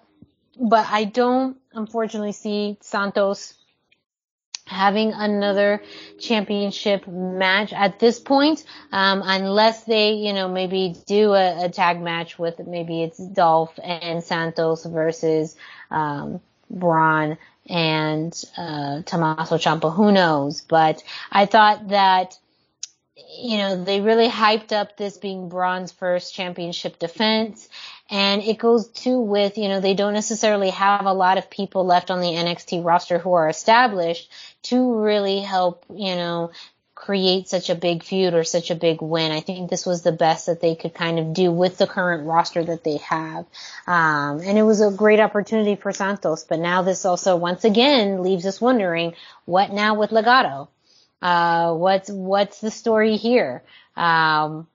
but 0.59 0.87
I 0.89 1.05
don't 1.05 1.57
unfortunately 1.73 2.33
see 2.33 2.77
Santos 2.81 3.53
having 4.71 5.11
another 5.13 5.83
championship 6.19 7.05
match 7.07 7.73
at 7.73 7.99
this 7.99 8.19
point, 8.19 8.63
um, 8.91 9.21
unless 9.23 9.83
they, 9.83 10.13
you 10.13 10.33
know, 10.33 10.47
maybe 10.47 10.95
do 11.05 11.33
a, 11.33 11.65
a, 11.65 11.69
tag 11.69 12.01
match 12.01 12.39
with 12.39 12.59
maybe 12.65 13.03
it's 13.03 13.17
Dolph 13.17 13.77
and 13.83 14.23
Santos 14.23 14.85
versus 14.85 15.55
um, 15.91 16.39
Bron 16.69 17.37
and 17.67 18.43
uh, 18.57 19.01
Tommaso 19.03 19.57
Ciampa. 19.57 19.93
Who 19.93 20.11
knows? 20.11 20.61
But 20.61 21.03
I 21.31 21.45
thought 21.45 21.89
that. 21.89 22.37
You 23.33 23.59
know, 23.59 23.83
they 23.83 24.01
really 24.01 24.27
hyped 24.27 24.73
up 24.73 24.97
this 24.97 25.17
being 25.17 25.47
Bron's 25.47 25.91
first 25.91 26.33
championship 26.33 26.99
defense. 26.99 27.69
And 28.11 28.43
it 28.43 28.57
goes 28.57 28.89
too 28.89 29.21
with, 29.21 29.57
you 29.57 29.69
know, 29.69 29.79
they 29.79 29.93
don't 29.93 30.13
necessarily 30.13 30.69
have 30.71 31.05
a 31.05 31.13
lot 31.13 31.37
of 31.37 31.49
people 31.49 31.85
left 31.85 32.11
on 32.11 32.19
the 32.19 32.27
NXT 32.27 32.83
roster 32.83 33.17
who 33.17 33.31
are 33.33 33.47
established 33.47 34.29
to 34.63 35.01
really 35.01 35.39
help, 35.39 35.85
you 35.89 36.15
know, 36.15 36.51
create 37.01 37.49
such 37.49 37.71
a 37.71 37.75
big 37.75 38.03
feud 38.03 38.35
or 38.35 38.43
such 38.43 38.69
a 38.69 38.75
big 38.75 39.01
win. 39.01 39.31
I 39.31 39.41
think 39.41 39.69
this 39.69 39.87
was 39.87 40.03
the 40.03 40.11
best 40.11 40.45
that 40.45 40.61
they 40.61 40.75
could 40.75 40.93
kind 40.93 41.17
of 41.17 41.33
do 41.33 41.51
with 41.51 41.79
the 41.79 41.87
current 41.87 42.27
roster 42.27 42.63
that 42.63 42.83
they 42.83 42.97
have. 42.97 43.45
Um, 43.87 44.39
and 44.41 44.55
it 44.55 44.61
was 44.63 44.81
a 44.81 44.91
great 44.91 45.19
opportunity 45.19 45.75
for 45.75 45.91
Santos, 45.91 46.43
but 46.43 46.59
now 46.59 46.83
this 46.83 47.03
also 47.03 47.37
once 47.37 47.63
again 47.63 48.21
leaves 48.21 48.45
us 48.45 48.61
wondering 48.61 49.15
what 49.45 49.71
now 49.71 49.95
with 49.95 50.11
Legado? 50.11 50.67
Uh, 51.23 51.73
what's, 51.73 52.09
what's 52.11 52.61
the 52.61 52.69
story 52.69 53.17
here? 53.17 53.63
Um, 53.95 54.67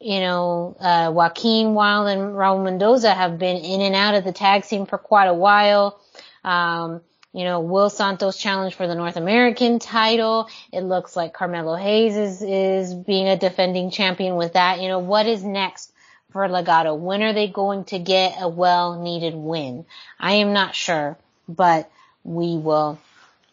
you 0.00 0.20
know, 0.20 0.76
uh, 0.80 1.12
Joaquin 1.14 1.74
Wilde 1.74 2.08
and 2.08 2.34
Raul 2.34 2.64
Mendoza 2.64 3.12
have 3.12 3.38
been 3.38 3.58
in 3.58 3.82
and 3.82 3.94
out 3.94 4.14
of 4.14 4.24
the 4.24 4.32
tag 4.32 4.64
scene 4.64 4.86
for 4.86 4.98
quite 4.98 5.26
a 5.26 5.34
while. 5.34 6.00
Um, 6.42 7.02
you 7.34 7.42
know, 7.42 7.60
Will 7.60 7.90
Santos 7.90 8.38
challenge 8.38 8.76
for 8.76 8.86
the 8.86 8.94
North 8.94 9.16
American 9.16 9.80
title. 9.80 10.48
It 10.72 10.82
looks 10.82 11.16
like 11.16 11.34
Carmelo 11.34 11.74
Hayes 11.74 12.16
is, 12.16 12.42
is 12.42 12.94
being 12.94 13.26
a 13.26 13.36
defending 13.36 13.90
champion 13.90 14.36
with 14.36 14.52
that. 14.52 14.80
You 14.80 14.86
know, 14.86 15.00
what 15.00 15.26
is 15.26 15.42
next 15.42 15.92
for 16.30 16.46
Legado? 16.46 16.96
When 16.96 17.22
are 17.24 17.32
they 17.32 17.48
going 17.48 17.84
to 17.86 17.98
get 17.98 18.36
a 18.40 18.48
well 18.48 19.02
needed 19.02 19.34
win? 19.34 19.84
I 20.18 20.34
am 20.34 20.52
not 20.52 20.76
sure, 20.76 21.18
but 21.48 21.90
we 22.22 22.56
will, 22.56 23.00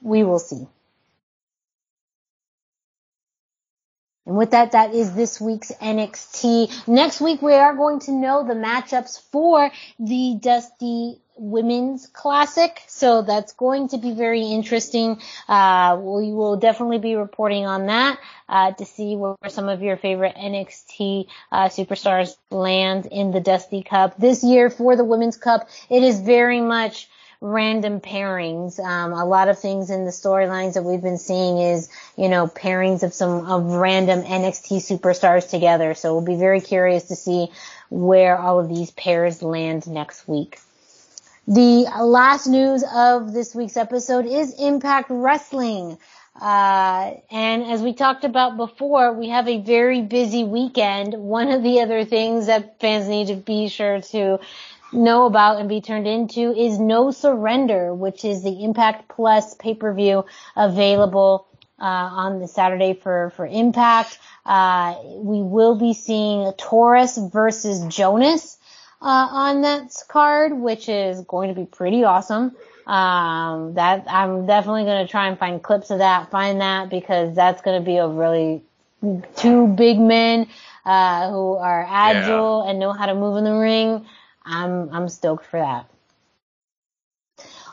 we 0.03 0.23
will 0.23 0.39
see. 0.39 0.67
And 4.27 4.37
with 4.37 4.51
that, 4.51 4.73
that 4.73 4.93
is 4.93 5.15
this 5.15 5.41
week's 5.41 5.71
NXT. 5.71 6.87
Next 6.87 7.19
week, 7.19 7.41
we 7.41 7.53
are 7.55 7.75
going 7.75 7.99
to 8.01 8.11
know 8.11 8.47
the 8.47 8.53
matchups 8.53 9.19
for 9.31 9.71
the 9.99 10.37
Dusty 10.39 11.20
Women's 11.35 12.07
Classic. 12.07 12.81
So 12.87 13.21
that's 13.21 13.53
going 13.53 13.89
to 13.89 13.97
be 13.97 14.13
very 14.13 14.43
interesting. 14.43 15.19
Uh, 15.47 15.97
we 15.99 16.31
will 16.31 16.57
definitely 16.57 16.99
be 16.99 17.15
reporting 17.15 17.65
on 17.65 17.87
that, 17.87 18.19
uh, 18.49 18.71
to 18.73 18.85
see 18.85 19.15
where 19.15 19.35
some 19.47 19.69
of 19.69 19.81
your 19.81 19.97
favorite 19.97 20.35
NXT, 20.35 21.27
uh, 21.51 21.69
superstars 21.69 22.35
land 22.49 23.05
in 23.05 23.31
the 23.31 23.39
Dusty 23.39 23.83
Cup. 23.83 24.17
This 24.17 24.43
year 24.43 24.69
for 24.69 24.95
the 24.95 25.03
Women's 25.03 25.37
Cup, 25.37 25.67
it 25.89 26.03
is 26.03 26.19
very 26.19 26.61
much 26.61 27.07
random 27.41 27.99
pairings. 27.99 28.79
Um, 28.79 29.13
a 29.13 29.25
lot 29.25 29.49
of 29.49 29.57
things 29.57 29.89
in 29.89 30.05
the 30.05 30.11
storylines 30.11 30.75
that 30.75 30.83
we've 30.83 31.01
been 31.01 31.17
seeing 31.17 31.57
is, 31.57 31.89
you 32.15 32.29
know, 32.29 32.47
pairings 32.47 33.01
of 33.01 33.13
some 33.13 33.47
of 33.47 33.65
random 33.65 34.21
NXT 34.21 34.77
superstars 34.77 35.49
together. 35.49 35.95
So 35.95 36.13
we'll 36.13 36.25
be 36.25 36.35
very 36.35 36.61
curious 36.61 37.05
to 37.05 37.15
see 37.15 37.51
where 37.89 38.37
all 38.37 38.59
of 38.59 38.69
these 38.69 38.91
pairs 38.91 39.41
land 39.41 39.87
next 39.87 40.27
week. 40.27 40.59
The 41.53 41.83
last 42.01 42.47
news 42.47 42.81
of 42.95 43.33
this 43.33 43.53
week's 43.53 43.75
episode 43.75 44.25
is 44.25 44.57
Impact 44.57 45.07
Wrestling. 45.09 45.97
Uh, 46.39 47.15
and 47.29 47.63
as 47.63 47.81
we 47.81 47.91
talked 47.91 48.23
about 48.23 48.55
before, 48.55 49.11
we 49.11 49.27
have 49.27 49.49
a 49.49 49.59
very 49.59 50.01
busy 50.01 50.45
weekend. 50.45 51.13
One 51.13 51.49
of 51.49 51.61
the 51.61 51.81
other 51.81 52.05
things 52.05 52.45
that 52.45 52.79
fans 52.79 53.09
need 53.09 53.27
to 53.27 53.35
be 53.35 53.67
sure 53.67 53.99
to 53.99 54.39
know 54.93 55.25
about 55.25 55.59
and 55.59 55.67
be 55.67 55.81
turned 55.81 56.07
into 56.07 56.53
is 56.53 56.79
No 56.79 57.11
Surrender, 57.11 57.93
which 57.93 58.23
is 58.23 58.43
the 58.43 58.63
Impact 58.63 59.09
Plus 59.09 59.53
pay-per-view 59.55 60.23
available 60.55 61.47
uh, 61.77 61.83
on 61.83 62.39
the 62.39 62.47
Saturday 62.47 62.93
for 62.93 63.33
for 63.35 63.45
Impact. 63.45 64.17
Uh, 64.45 64.95
we 65.15 65.41
will 65.41 65.75
be 65.75 65.93
seeing 65.93 66.53
Taurus 66.53 67.17
versus 67.17 67.93
Jonah 67.93 68.37
uh, 69.01 69.27
on 69.31 69.61
that 69.61 69.93
card, 70.07 70.53
which 70.53 70.87
is 70.87 71.21
going 71.21 71.49
to 71.49 71.59
be 71.59 71.65
pretty 71.65 72.03
awesome. 72.03 72.55
Um, 72.87 73.75
that 73.75 74.05
I'm 74.07 74.45
definitely 74.47 74.83
going 74.83 75.05
to 75.05 75.11
try 75.11 75.27
and 75.27 75.37
find 75.37 75.61
clips 75.61 75.91
of 75.91 75.99
that, 75.99 76.31
find 76.31 76.61
that 76.61 76.89
because 76.89 77.35
that's 77.35 77.61
going 77.61 77.79
to 77.79 77.85
be 77.85 77.97
a 77.97 78.07
really 78.07 78.63
two 79.35 79.67
big 79.67 79.99
men 79.99 80.47
uh, 80.85 81.29
who 81.29 81.55
are 81.55 81.85
agile 81.87 82.63
yeah. 82.63 82.71
and 82.71 82.79
know 82.79 82.91
how 82.91 83.05
to 83.05 83.15
move 83.15 83.37
in 83.37 83.43
the 83.43 83.55
ring. 83.55 84.05
I'm 84.43 84.89
I'm 84.89 85.09
stoked 85.09 85.45
for 85.45 85.59
that. 85.59 85.87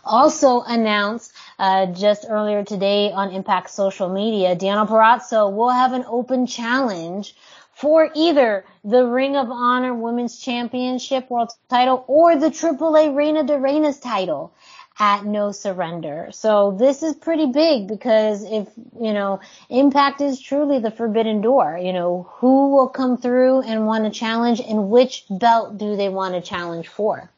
Also 0.04 0.62
announced 0.62 1.32
uh, 1.58 1.86
just 1.86 2.24
earlier 2.28 2.64
today 2.64 3.10
on 3.12 3.30
Impact 3.30 3.70
social 3.70 4.08
media, 4.08 4.56
Deonna 4.56 4.88
Purrazzo 4.88 5.52
will 5.52 5.70
have 5.70 5.92
an 5.92 6.04
open 6.06 6.46
challenge 6.46 7.34
for 7.78 8.10
either 8.14 8.64
the 8.84 9.06
Ring 9.06 9.36
of 9.36 9.50
Honor 9.50 9.94
Women's 9.94 10.38
Championship 10.38 11.30
World 11.30 11.50
Title 11.70 12.04
or 12.08 12.36
the 12.36 12.50
AAA 12.50 13.14
Reina 13.14 13.44
de 13.44 13.52
Reinas 13.52 14.02
title 14.02 14.52
at 14.98 15.24
No 15.24 15.52
Surrender. 15.52 16.30
So 16.32 16.72
this 16.72 17.04
is 17.04 17.14
pretty 17.14 17.46
big 17.46 17.86
because 17.86 18.42
if, 18.42 18.68
you 19.00 19.12
know, 19.12 19.38
Impact 19.68 20.20
is 20.20 20.40
truly 20.40 20.80
the 20.80 20.90
forbidden 20.90 21.40
door, 21.40 21.78
you 21.80 21.92
know, 21.92 22.28
who 22.38 22.74
will 22.74 22.88
come 22.88 23.16
through 23.16 23.62
and 23.62 23.86
want 23.86 24.04
to 24.04 24.10
challenge 24.10 24.60
and 24.60 24.90
which 24.90 25.24
belt 25.30 25.78
do 25.78 25.94
they 25.94 26.08
want 26.08 26.34
to 26.34 26.40
challenge 26.40 26.88
for? 26.88 27.30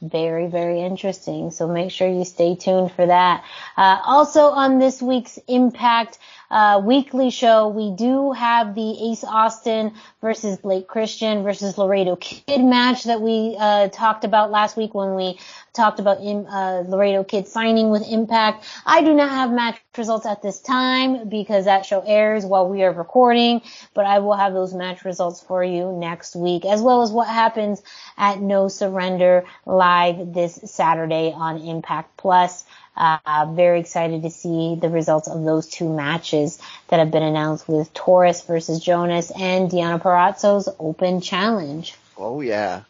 Very, 0.00 0.46
very 0.46 0.80
interesting. 0.82 1.50
So 1.50 1.66
make 1.68 1.90
sure 1.90 2.08
you 2.08 2.24
stay 2.24 2.54
tuned 2.54 2.92
for 2.92 3.06
that. 3.06 3.44
Uh, 3.76 3.98
also 4.04 4.48
on 4.48 4.78
this 4.78 5.00
week's 5.00 5.38
Impact 5.48 6.18
uh, 6.50 6.80
weekly 6.84 7.30
show, 7.30 7.68
we 7.68 7.90
do 7.90 8.32
have 8.32 8.74
the 8.74 9.10
Ace 9.10 9.24
Austin 9.24 9.94
versus 10.20 10.58
Blake 10.58 10.86
Christian 10.86 11.42
versus 11.42 11.76
Laredo 11.76 12.16
Kid 12.16 12.62
match 12.62 13.04
that 13.04 13.20
we 13.20 13.56
uh, 13.58 13.88
talked 13.88 14.24
about 14.24 14.50
last 14.50 14.76
week 14.76 14.94
when 14.94 15.14
we 15.14 15.38
talked 15.72 16.00
about 16.00 16.18
uh, 16.18 16.84
Laredo 16.88 17.24
Kid 17.24 17.46
signing 17.48 17.90
with 17.90 18.06
Impact. 18.08 18.64
I 18.84 19.02
do 19.02 19.14
not 19.14 19.30
have 19.30 19.50
match 19.52 19.80
results 19.96 20.26
at 20.26 20.42
this 20.42 20.60
time 20.60 21.28
because 21.28 21.64
that 21.66 21.84
show 21.86 22.00
airs 22.00 22.44
while 22.44 22.68
we 22.68 22.82
are 22.82 22.92
recording, 22.92 23.62
but 23.94 24.06
I 24.06 24.20
will 24.20 24.34
have 24.34 24.52
those 24.52 24.74
match 24.74 25.04
results 25.04 25.42
for 25.42 25.62
you 25.62 25.92
next 25.92 26.36
week, 26.36 26.64
as 26.64 26.80
well 26.80 27.02
as 27.02 27.10
what 27.10 27.28
happens 27.28 27.82
at 28.16 28.40
No 28.40 28.68
Surrender 28.68 29.44
live 29.64 30.32
this 30.32 30.58
Saturday 30.64 31.32
on 31.34 31.58
Impact 31.58 32.16
Plus. 32.16 32.64
Uh, 32.96 33.46
very 33.50 33.80
excited 33.80 34.22
to 34.22 34.30
see 34.30 34.78
the 34.80 34.88
results 34.88 35.28
of 35.28 35.44
those 35.44 35.68
two 35.68 35.88
matches 35.88 36.58
that 36.88 36.98
have 36.98 37.10
been 37.10 37.22
announced 37.22 37.68
with 37.68 37.92
Taurus 37.92 38.42
versus 38.42 38.80
Jonah 38.80 39.22
and 39.38 39.70
Deonna 39.70 40.00
Purrazzo's 40.00 40.68
Open 40.78 41.20
Challenge. 41.20 41.94
Oh 42.16 42.40
yeah. 42.40 42.82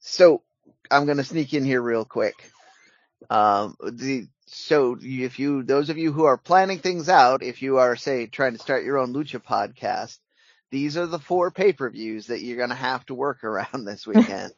So 0.00 0.42
I'm 0.90 1.06
gonna 1.06 1.24
sneak 1.24 1.54
in 1.54 1.64
here 1.64 1.80
real 1.80 2.04
quick. 2.04 2.50
Um, 3.28 3.76
the 3.82 4.26
so 4.46 4.98
if 5.00 5.38
you 5.38 5.62
those 5.62 5.90
of 5.90 5.98
you 5.98 6.10
who 6.10 6.24
are 6.24 6.36
planning 6.36 6.80
things 6.80 7.08
out, 7.08 7.44
if 7.44 7.62
you 7.62 7.78
are 7.78 7.94
say 7.94 8.26
trying 8.26 8.52
to 8.52 8.58
start 8.58 8.84
your 8.84 8.98
own 8.98 9.14
lucha 9.14 9.40
podcast, 9.40 10.18
these 10.70 10.96
are 10.96 11.06
the 11.06 11.20
four 11.20 11.52
pay-per-views 11.52 12.26
that 12.26 12.42
you're 12.42 12.58
gonna 12.58 12.74
have 12.74 13.06
to 13.06 13.14
work 13.14 13.44
around 13.44 13.84
this 13.84 14.06
weekend. 14.06 14.52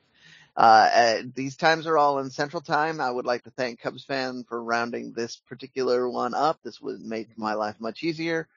Uh, 0.56 0.90
uh, 0.94 1.22
these 1.34 1.56
times 1.56 1.86
are 1.86 1.96
all 1.96 2.18
in 2.18 2.30
Central 2.30 2.62
Time. 2.62 3.00
I 3.00 3.10
would 3.10 3.24
like 3.24 3.44
to 3.44 3.50
thank 3.50 3.80
Cubs 3.80 4.04
fan 4.04 4.44
for 4.46 4.62
rounding 4.62 5.12
this 5.12 5.36
particular 5.36 6.08
one 6.08 6.34
up. 6.34 6.60
This 6.62 6.80
would 6.80 7.00
make 7.00 7.38
my 7.38 7.54
life 7.54 7.76
much 7.80 8.02
easier. 8.02 8.48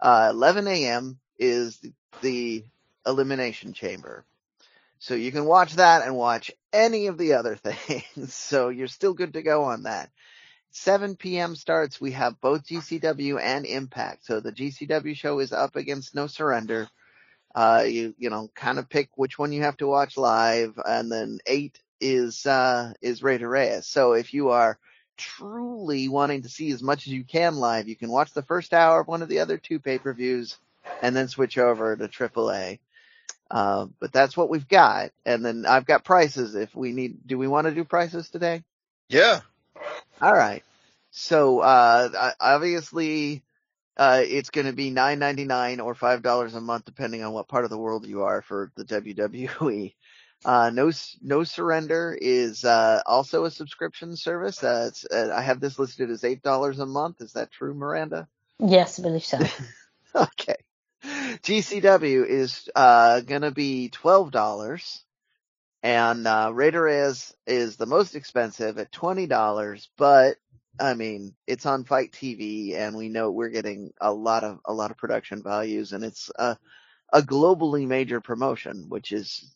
Uh, 0.00 0.28
11 0.32 0.66
a.m. 0.66 1.18
is 1.38 1.78
the, 1.78 1.92
the 2.20 2.64
Elimination 3.06 3.72
Chamber. 3.72 4.24
So 4.98 5.14
you 5.14 5.30
can 5.30 5.44
watch 5.44 5.74
that 5.74 6.04
and 6.04 6.16
watch 6.16 6.50
any 6.72 7.06
of 7.06 7.18
the 7.18 7.34
other 7.34 7.54
things. 7.56 8.34
so 8.34 8.68
you're 8.68 8.88
still 8.88 9.14
good 9.14 9.34
to 9.34 9.42
go 9.42 9.64
on 9.64 9.84
that. 9.84 10.10
7 10.72 11.16
p.m. 11.16 11.54
starts. 11.54 12.00
We 12.00 12.12
have 12.12 12.40
both 12.40 12.66
GCW 12.66 13.40
and 13.40 13.64
Impact. 13.64 14.26
So 14.26 14.40
the 14.40 14.52
GCW 14.52 15.16
show 15.16 15.38
is 15.38 15.52
up 15.52 15.76
against 15.76 16.14
No 16.14 16.26
Surrender. 16.26 16.88
Uh, 17.56 17.84
you, 17.88 18.14
you 18.18 18.28
know, 18.28 18.50
kind 18.54 18.78
of 18.78 18.86
pick 18.86 19.08
which 19.14 19.38
one 19.38 19.50
you 19.50 19.62
have 19.62 19.78
to 19.78 19.86
watch 19.86 20.18
live. 20.18 20.78
And 20.84 21.10
then 21.10 21.38
eight 21.46 21.80
is, 22.02 22.44
uh, 22.44 22.92
is 23.00 23.22
Rey 23.22 23.38
de 23.38 23.48
Reyes. 23.48 23.86
So 23.86 24.12
if 24.12 24.34
you 24.34 24.50
are 24.50 24.78
truly 25.16 26.08
wanting 26.08 26.42
to 26.42 26.50
see 26.50 26.70
as 26.70 26.82
much 26.82 27.06
as 27.06 27.12
you 27.14 27.24
can 27.24 27.56
live, 27.56 27.88
you 27.88 27.96
can 27.96 28.10
watch 28.10 28.34
the 28.34 28.42
first 28.42 28.74
hour 28.74 29.00
of 29.00 29.08
one 29.08 29.22
of 29.22 29.30
the 29.30 29.40
other 29.40 29.56
two 29.56 29.78
pay-per-views 29.78 30.58
and 31.00 31.16
then 31.16 31.28
switch 31.28 31.56
over 31.56 31.96
to 31.96 32.08
AAA. 32.08 32.78
Uh, 33.50 33.86
but 34.00 34.12
that's 34.12 34.36
what 34.36 34.50
we've 34.50 34.68
got. 34.68 35.12
And 35.24 35.42
then 35.42 35.64
I've 35.66 35.86
got 35.86 36.04
prices 36.04 36.54
if 36.54 36.74
we 36.74 36.92
need, 36.92 37.26
do 37.26 37.38
we 37.38 37.48
want 37.48 37.68
to 37.68 37.74
do 37.74 37.84
prices 37.84 38.28
today? 38.28 38.64
Yeah. 39.08 39.40
All 40.20 40.34
right. 40.34 40.62
So, 41.10 41.60
uh, 41.60 42.32
obviously, 42.38 43.42
uh, 43.96 44.22
it's 44.22 44.50
going 44.50 44.66
to 44.66 44.72
be 44.72 44.90
nine 44.90 45.18
ninety 45.18 45.44
nine 45.44 45.80
or 45.80 45.94
five 45.94 46.22
dollars 46.22 46.54
a 46.54 46.60
month, 46.60 46.84
depending 46.84 47.22
on 47.22 47.32
what 47.32 47.48
part 47.48 47.64
of 47.64 47.70
the 47.70 47.78
world 47.78 48.06
you 48.06 48.22
are 48.22 48.42
for 48.42 48.70
the 48.76 48.84
WWE. 48.84 49.94
Uh, 50.44 50.70
no, 50.72 50.92
no 51.22 51.44
surrender 51.44 52.16
is 52.20 52.64
uh, 52.64 53.00
also 53.06 53.46
a 53.46 53.50
subscription 53.50 54.16
service. 54.16 54.62
Uh, 54.62 54.90
uh, 55.10 55.30
I 55.34 55.40
have 55.40 55.60
this 55.60 55.78
listed 55.78 56.10
as 56.10 56.24
eight 56.24 56.42
dollars 56.42 56.78
a 56.78 56.86
month. 56.86 57.20
Is 57.20 57.32
that 57.32 57.50
true, 57.50 57.74
Miranda? 57.74 58.28
Yes, 58.58 58.98
I 58.98 59.02
believe 59.02 59.24
so. 59.24 59.38
okay. 60.14 60.56
GCW 61.02 62.26
is 62.26 62.68
uh, 62.76 63.20
gonna 63.20 63.50
be 63.50 63.88
twelve 63.88 64.30
dollars, 64.30 65.02
and 65.82 66.26
uh, 66.26 66.50
Rey 66.52 66.70
de 66.70 66.80
Reyes 66.80 67.34
is 67.46 67.76
the 67.76 67.86
most 67.86 68.14
expensive 68.14 68.78
at 68.78 68.92
twenty 68.92 69.26
dollars, 69.26 69.88
but 69.96 70.36
I 70.78 70.94
mean, 70.94 71.34
it's 71.46 71.66
on 71.66 71.84
FITE 71.84 72.12
TV 72.12 72.74
and 72.74 72.96
we 72.96 73.08
know 73.08 73.30
we're 73.30 73.48
getting 73.48 73.92
a 74.00 74.12
lot 74.12 74.44
of, 74.44 74.58
a 74.64 74.72
lot 74.72 74.90
of 74.90 74.96
production 74.96 75.42
values 75.42 75.92
and 75.92 76.04
it's 76.04 76.30
a, 76.38 76.56
a 77.12 77.22
globally 77.22 77.86
major 77.86 78.20
promotion, 78.20 78.86
which 78.88 79.12
is 79.12 79.52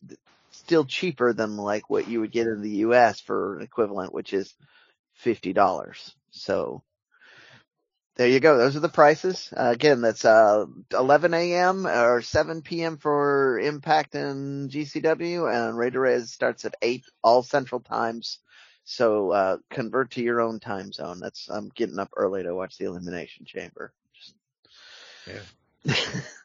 still 0.51 0.85
cheaper 0.85 1.33
than 1.33 1.57
like 1.57 1.89
what 1.89 2.07
you 2.07 2.21
would 2.21 2.31
get 2.31 2.47
in 2.47 2.61
the 2.61 2.77
US 2.87 3.19
for 3.19 3.57
an 3.57 3.63
equivalent, 3.63 4.13
which 4.13 4.33
is 4.33 4.53
$50. 5.23 6.13
So 6.31 6.83
there 8.15 8.27
you 8.27 8.39
go. 8.39 8.57
Those 8.57 8.75
are 8.75 8.81
the 8.81 8.89
prices. 8.89 9.53
Uh, 9.55 9.69
again, 9.71 10.01
that's, 10.01 10.25
uh, 10.25 10.65
11 10.91 11.33
a.m. 11.33 11.87
or 11.87 12.21
7 12.21 12.61
p.m. 12.61 12.97
for 12.97 13.59
Impact 13.59 14.15
and 14.15 14.69
GCW 14.69 15.51
and 15.51 15.77
Rey 15.77 15.89
de 15.91 15.99
Reyes 15.99 16.31
starts 16.31 16.65
at 16.65 16.75
8 16.81 17.03
all 17.23 17.43
central 17.43 17.81
times 17.81 18.39
so 18.83 19.31
uh, 19.31 19.57
convert 19.69 20.11
to 20.11 20.23
your 20.23 20.41
own 20.41 20.59
time 20.59 20.91
zone. 20.91 21.19
That's 21.19 21.49
I'm 21.49 21.69
getting 21.75 21.99
up 21.99 22.09
early 22.15 22.43
to 22.43 22.55
watch 22.55 22.77
the 22.77 22.85
Elimination 22.85 23.45
Chamber. 23.45 23.93
Just... 24.13 24.35
Yeah. 25.85 26.21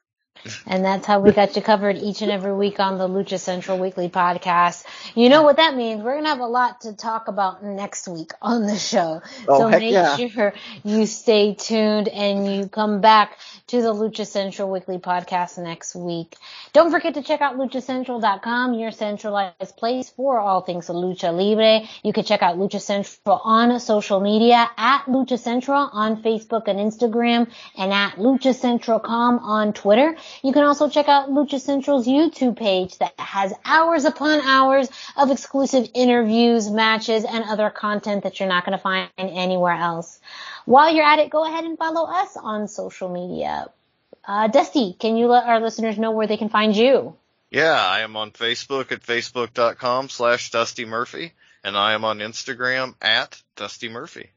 And 0.67 0.85
that's 0.85 1.07
how 1.07 1.21
we 1.21 1.33
got 1.33 1.57
you 1.57 1.63
covered 1.63 1.97
each 1.97 2.23
and 2.23 2.31
every 2.31 2.55
week 2.55 2.81
on 2.81 2.99
the 2.99 3.09
Lucha 3.09 3.39
Central 3.39 3.79
Weekly 3.79 4.09
podcast. 4.09 4.85
You 5.15 5.29
know 5.29 5.43
what 5.43 5.57
that 5.57 5.77
means? 5.77 6.03
We're 6.03 6.17
gonna 6.17 6.29
have 6.29 6.41
a 6.41 6.47
lot 6.47 6.83
to 6.83 6.95
talk 6.95 7.29
about 7.29 7.65
next 7.65 8.09
week 8.09 8.33
on 8.43 8.67
the 8.67 8.77
show. 8.77 9.23
Oh, 9.49 9.59
so 9.59 9.69
make 9.69 9.93
yeah. 9.93 10.17
sure 10.17 10.55
you 10.85 11.07
stay 11.07 11.55
tuned 11.55 12.09
and 12.09 12.47
you 12.47 12.69
come 12.69 13.01
back 13.01 13.39
to 13.69 13.83
the 13.83 13.93
Lucha 13.93 14.27
Central 14.27 14.71
Weekly 14.71 14.99
podcast 14.99 15.59
next 15.59 15.95
week. 15.95 16.37
Don't 16.73 16.91
forget 16.91 17.15
to 17.15 17.23
check 17.23 17.41
out 17.41 17.57
luchacentral.com, 17.57 18.75
your 18.75 18.91
centralized 18.91 19.77
place 19.77 20.11
for 20.11 20.39
all 20.39 20.61
things 20.61 20.87
Lucha 20.89 21.33
Libre. 21.33 21.87
You 22.03 22.13
can 22.13 22.25
check 22.25 22.43
out 22.43 22.59
Lucha 22.59 22.81
Central 22.81 23.41
on 23.45 23.79
social 23.81 24.21
media 24.21 24.69
at 24.77 25.05
Lucha 25.07 25.39
Central 25.39 25.89
on 25.93 26.23
Facebook 26.23 26.69
and 26.69 26.79
Instagram 26.79 27.51
and 27.77 27.93
at 27.93 28.17
Lucha 28.17 28.55
Central.com 28.55 29.39
on 29.39 29.73
Twitter. 29.73 30.17
You 30.43 30.53
can 30.53 30.63
also 30.63 30.89
check 30.89 31.09
out 31.09 31.31
Lucha 31.31 31.61
Central's 31.61 32.07
YouTube 32.07 32.57
page 32.57 32.99
that 32.99 33.19
has 33.19 33.53
hours 33.65 34.05
upon 34.05 34.41
hours 34.41 34.89
of 35.17 35.31
exclusive 35.31 35.89
interviews, 35.95 36.71
matches, 36.71 37.25
and 37.25 37.45
other 37.45 37.71
content 37.71 38.25
that 38.25 38.39
you're 38.39 38.49
not 38.49 38.65
going 38.65 38.77
to 38.77 38.83
find 38.83 39.11
anywhere 39.19 39.75
else. 39.75 40.21
While 40.65 40.95
you're 40.95 41.05
at 41.05 41.19
it, 41.19 41.31
go 41.31 41.45
ahead 41.45 41.65
and 41.65 41.79
follow 41.79 42.07
us 42.09 42.37
on 42.37 42.69
social 42.69 43.09
media. 43.09 43.67
Uh, 44.27 44.49
Dusty, 44.49 44.97
can 44.99 45.17
you 45.17 45.29
let 45.29 45.45
our 45.45 45.61
listeners 45.61 45.99
know 45.99 46.11
where 46.11 46.27
they 46.27 46.37
can 46.37 46.49
find 46.49 46.77
you? 46.77 47.15
Yeah, 47.51 47.75
I 47.75 48.01
am 48.01 48.17
on 48.17 48.33
Facebook 48.33 48.91
at 48.91 49.03
facebook.com 49.03 50.09
slash 50.09 50.51
Dusty 50.51 50.85
Murphy, 50.85 51.33
and 51.63 51.77
I 51.77 51.93
am 51.93 52.05
on 52.05 52.19
Instagram 52.19 52.95
at 53.01 53.41
Dusty 53.55 53.89
Murphy. 53.89 54.31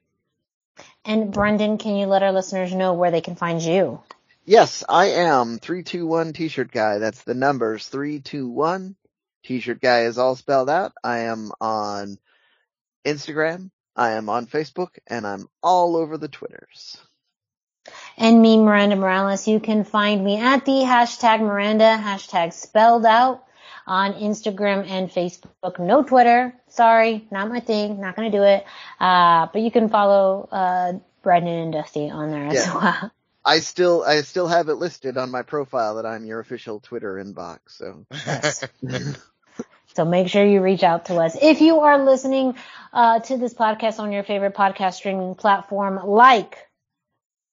And 1.03 1.33
Brendan, 1.33 1.79
can 1.79 1.95
you 1.95 2.05
let 2.05 2.23
our 2.23 2.31
listeners 2.31 2.73
know 2.73 2.93
where 2.93 3.11
they 3.11 3.21
can 3.21 3.35
find 3.35 3.61
you? 3.61 3.99
Yes, 4.49 4.83
I 4.89 5.11
am 5.11 5.59
321 5.59 6.33
t-shirt 6.33 6.71
guy. 6.71 6.97
That's 6.97 7.21
the 7.21 7.35
numbers 7.35 7.85
321. 7.85 8.95
T-shirt 9.43 9.79
guy 9.79 10.05
is 10.05 10.17
all 10.17 10.35
spelled 10.35 10.71
out. 10.71 10.91
I 11.03 11.19
am 11.19 11.51
on 11.61 12.17
Instagram. 13.05 13.69
I 13.95 14.13
am 14.13 14.27
on 14.27 14.47
Facebook 14.47 14.97
and 15.05 15.27
I'm 15.27 15.47
all 15.61 15.95
over 15.95 16.17
the 16.17 16.29
Twitters. 16.29 16.97
And 18.17 18.41
me, 18.41 18.57
Miranda 18.57 18.95
Morales, 18.95 19.47
you 19.47 19.59
can 19.59 19.83
find 19.83 20.25
me 20.25 20.39
at 20.39 20.65
the 20.65 20.81
hashtag 20.81 21.41
Miranda, 21.41 22.01
hashtag 22.01 22.51
spelled 22.51 23.05
out 23.05 23.43
on 23.85 24.13
Instagram 24.13 24.89
and 24.89 25.11
Facebook. 25.11 25.77
No 25.77 26.01
Twitter. 26.01 26.55
Sorry, 26.69 27.27
not 27.29 27.49
my 27.49 27.59
thing. 27.59 28.01
Not 28.01 28.15
gonna 28.15 28.31
do 28.31 28.41
it. 28.41 28.65
Uh, 28.99 29.45
but 29.53 29.61
you 29.61 29.69
can 29.69 29.89
follow, 29.89 30.49
uh, 30.51 30.93
Brendan 31.21 31.53
and 31.53 31.73
Dusty 31.73 32.09
on 32.09 32.31
there 32.31 32.47
as 32.47 32.67
well. 32.73 33.11
I 33.45 33.59
still, 33.59 34.03
I 34.03 34.21
still 34.21 34.47
have 34.47 34.69
it 34.69 34.75
listed 34.75 35.17
on 35.17 35.31
my 35.31 35.41
profile 35.41 35.95
that 35.95 36.05
I'm 36.05 36.25
your 36.25 36.39
official 36.39 36.79
Twitter 36.79 37.15
inbox. 37.15 37.59
So. 37.67 38.05
Yes. 38.11 38.63
so 39.95 40.05
make 40.05 40.27
sure 40.27 40.45
you 40.45 40.61
reach 40.61 40.83
out 40.83 41.05
to 41.05 41.15
us. 41.15 41.37
If 41.41 41.61
you 41.61 41.79
are 41.81 42.03
listening, 42.03 42.55
uh, 42.93 43.19
to 43.19 43.37
this 43.37 43.53
podcast 43.53 43.99
on 43.99 44.11
your 44.11 44.23
favorite 44.23 44.55
podcast 44.55 44.95
streaming 44.95 45.35
platform 45.35 45.99
like 46.05 46.68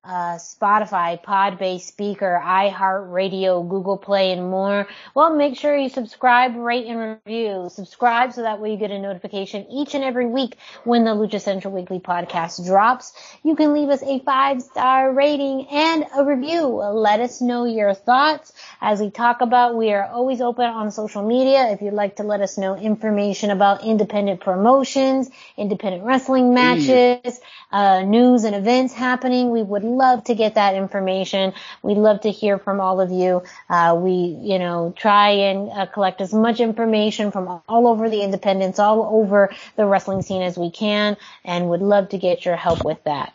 uh, 0.07 0.37
Spotify, 0.37 1.23
Podbase, 1.23 1.91
Spreaker, 1.93 2.41
iHeartRadio, 2.43 3.69
Google 3.69 3.97
Play, 3.97 4.33
and 4.33 4.49
more. 4.51 4.87
Well, 5.15 5.35
make 5.35 5.57
sure 5.57 5.77
you 5.77 5.89
subscribe, 5.89 6.55
rate, 6.55 6.87
and 6.87 7.19
review. 7.27 7.69
Subscribe 7.71 8.33
so 8.33 8.43
that 8.43 8.61
way 8.61 8.71
you 8.71 8.77
get 8.77 8.91
a 8.93 8.99
notification 8.99 9.67
each 9.71 9.95
and 9.95 10.05
every 10.05 10.27
week 10.27 10.57
when 10.85 11.05
the 11.05 11.11
Lucha 11.11 11.41
Central 11.41 11.75
Weekly 11.75 11.99
podcast 11.99 12.65
drops. 12.67 13.13
You 13.43 13.57
can 13.57 13.75
leave 13.75 13.89
us 13.89 14.03
a 14.03 14.21
five 14.21 14.63
star 14.63 15.13
rating 15.13 15.67
and 15.71 16.07
a 16.17 16.25
review. 16.25 16.67
Let 16.67 17.21
us 17.21 17.41
know 17.41 17.65
your 17.65 17.95
thoughts. 17.95 18.53
As 18.81 19.01
we 19.01 19.11
talk 19.11 19.41
about, 19.41 19.77
we 19.77 19.93
are 19.93 20.07
always 20.07 20.41
open 20.41 20.67
on 20.67 20.91
social 20.93 21.27
media. 21.27 21.71
If 21.71 21.83
you'd 21.83 21.95
like 21.95 22.17
to 22.17 22.23
let 22.23 22.41
us 22.41 22.57
know 22.57 22.77
information 22.77 23.51
about 23.51 23.85
independent 23.85 24.41
promotions, 24.41 25.31
independent 25.57 26.05
wrestling 26.05 26.55
matches, 26.55 27.41
uh, 27.73 28.03
news 28.03 28.45
and 28.45 28.55
events 28.55 28.95
happening, 28.95 29.51
we 29.51 29.63
would 29.63 29.85
love 29.97 30.25
to 30.25 30.35
get 30.35 30.55
that 30.55 30.75
information. 30.75 31.53
We'd 31.83 31.99
love 31.99 32.21
to 32.23 32.31
hear 32.31 32.59
from 32.59 32.81
all 32.81 33.01
of 33.01 33.11
you. 33.11 33.43
Uh, 33.69 33.99
we, 34.01 34.13
you 34.13 34.59
know, 34.59 34.95
try 34.97 35.31
and 35.31 35.71
uh, 35.71 35.87
collect 35.87 36.21
as 36.21 36.33
much 36.33 36.61
information 36.61 37.31
from 37.31 37.63
all 37.69 37.89
over 37.89 38.11
the 38.11 38.23
independents, 38.23 38.79
all 38.79 39.09
over 39.21 39.51
the 39.77 39.87
wrestling 39.87 40.23
scene 40.23 40.43
as 40.43 40.59
we 40.59 40.71
can, 40.71 41.17
and 41.45 41.69
would 41.69 41.83
love 41.83 42.11
to 42.11 42.19
get 42.19 42.45
your 42.45 42.57
help 42.57 42.85
with 42.85 43.03
that. 43.05 43.35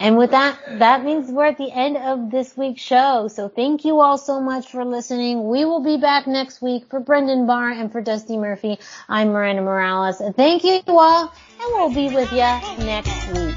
And 0.00 0.16
with 0.16 0.30
that, 0.30 0.58
that 0.78 1.04
means 1.04 1.30
we're 1.30 1.46
at 1.46 1.58
the 1.58 1.72
end 1.72 1.96
of 1.96 2.30
this 2.30 2.56
week's 2.56 2.80
show. 2.82 3.26
So 3.28 3.48
thank 3.48 3.84
you 3.84 4.00
all 4.00 4.16
so 4.16 4.40
much 4.40 4.70
for 4.70 4.84
listening. 4.84 5.48
We 5.48 5.64
will 5.64 5.82
be 5.82 5.96
back 5.96 6.26
next 6.26 6.62
week 6.62 6.86
for 6.88 7.00
Brendan 7.00 7.46
Barr 7.46 7.70
and 7.70 7.90
for 7.90 8.00
Dusty 8.00 8.36
Murphy. 8.36 8.78
I'm 9.08 9.28
Miranda 9.28 9.62
Morales. 9.62 10.22
Thank 10.36 10.62
you 10.62 10.80
all, 10.86 11.22
and 11.22 11.72
we'll 11.72 11.92
be 11.92 12.14
with 12.14 12.30
you 12.30 12.38
next 12.84 13.26
week. 13.32 13.56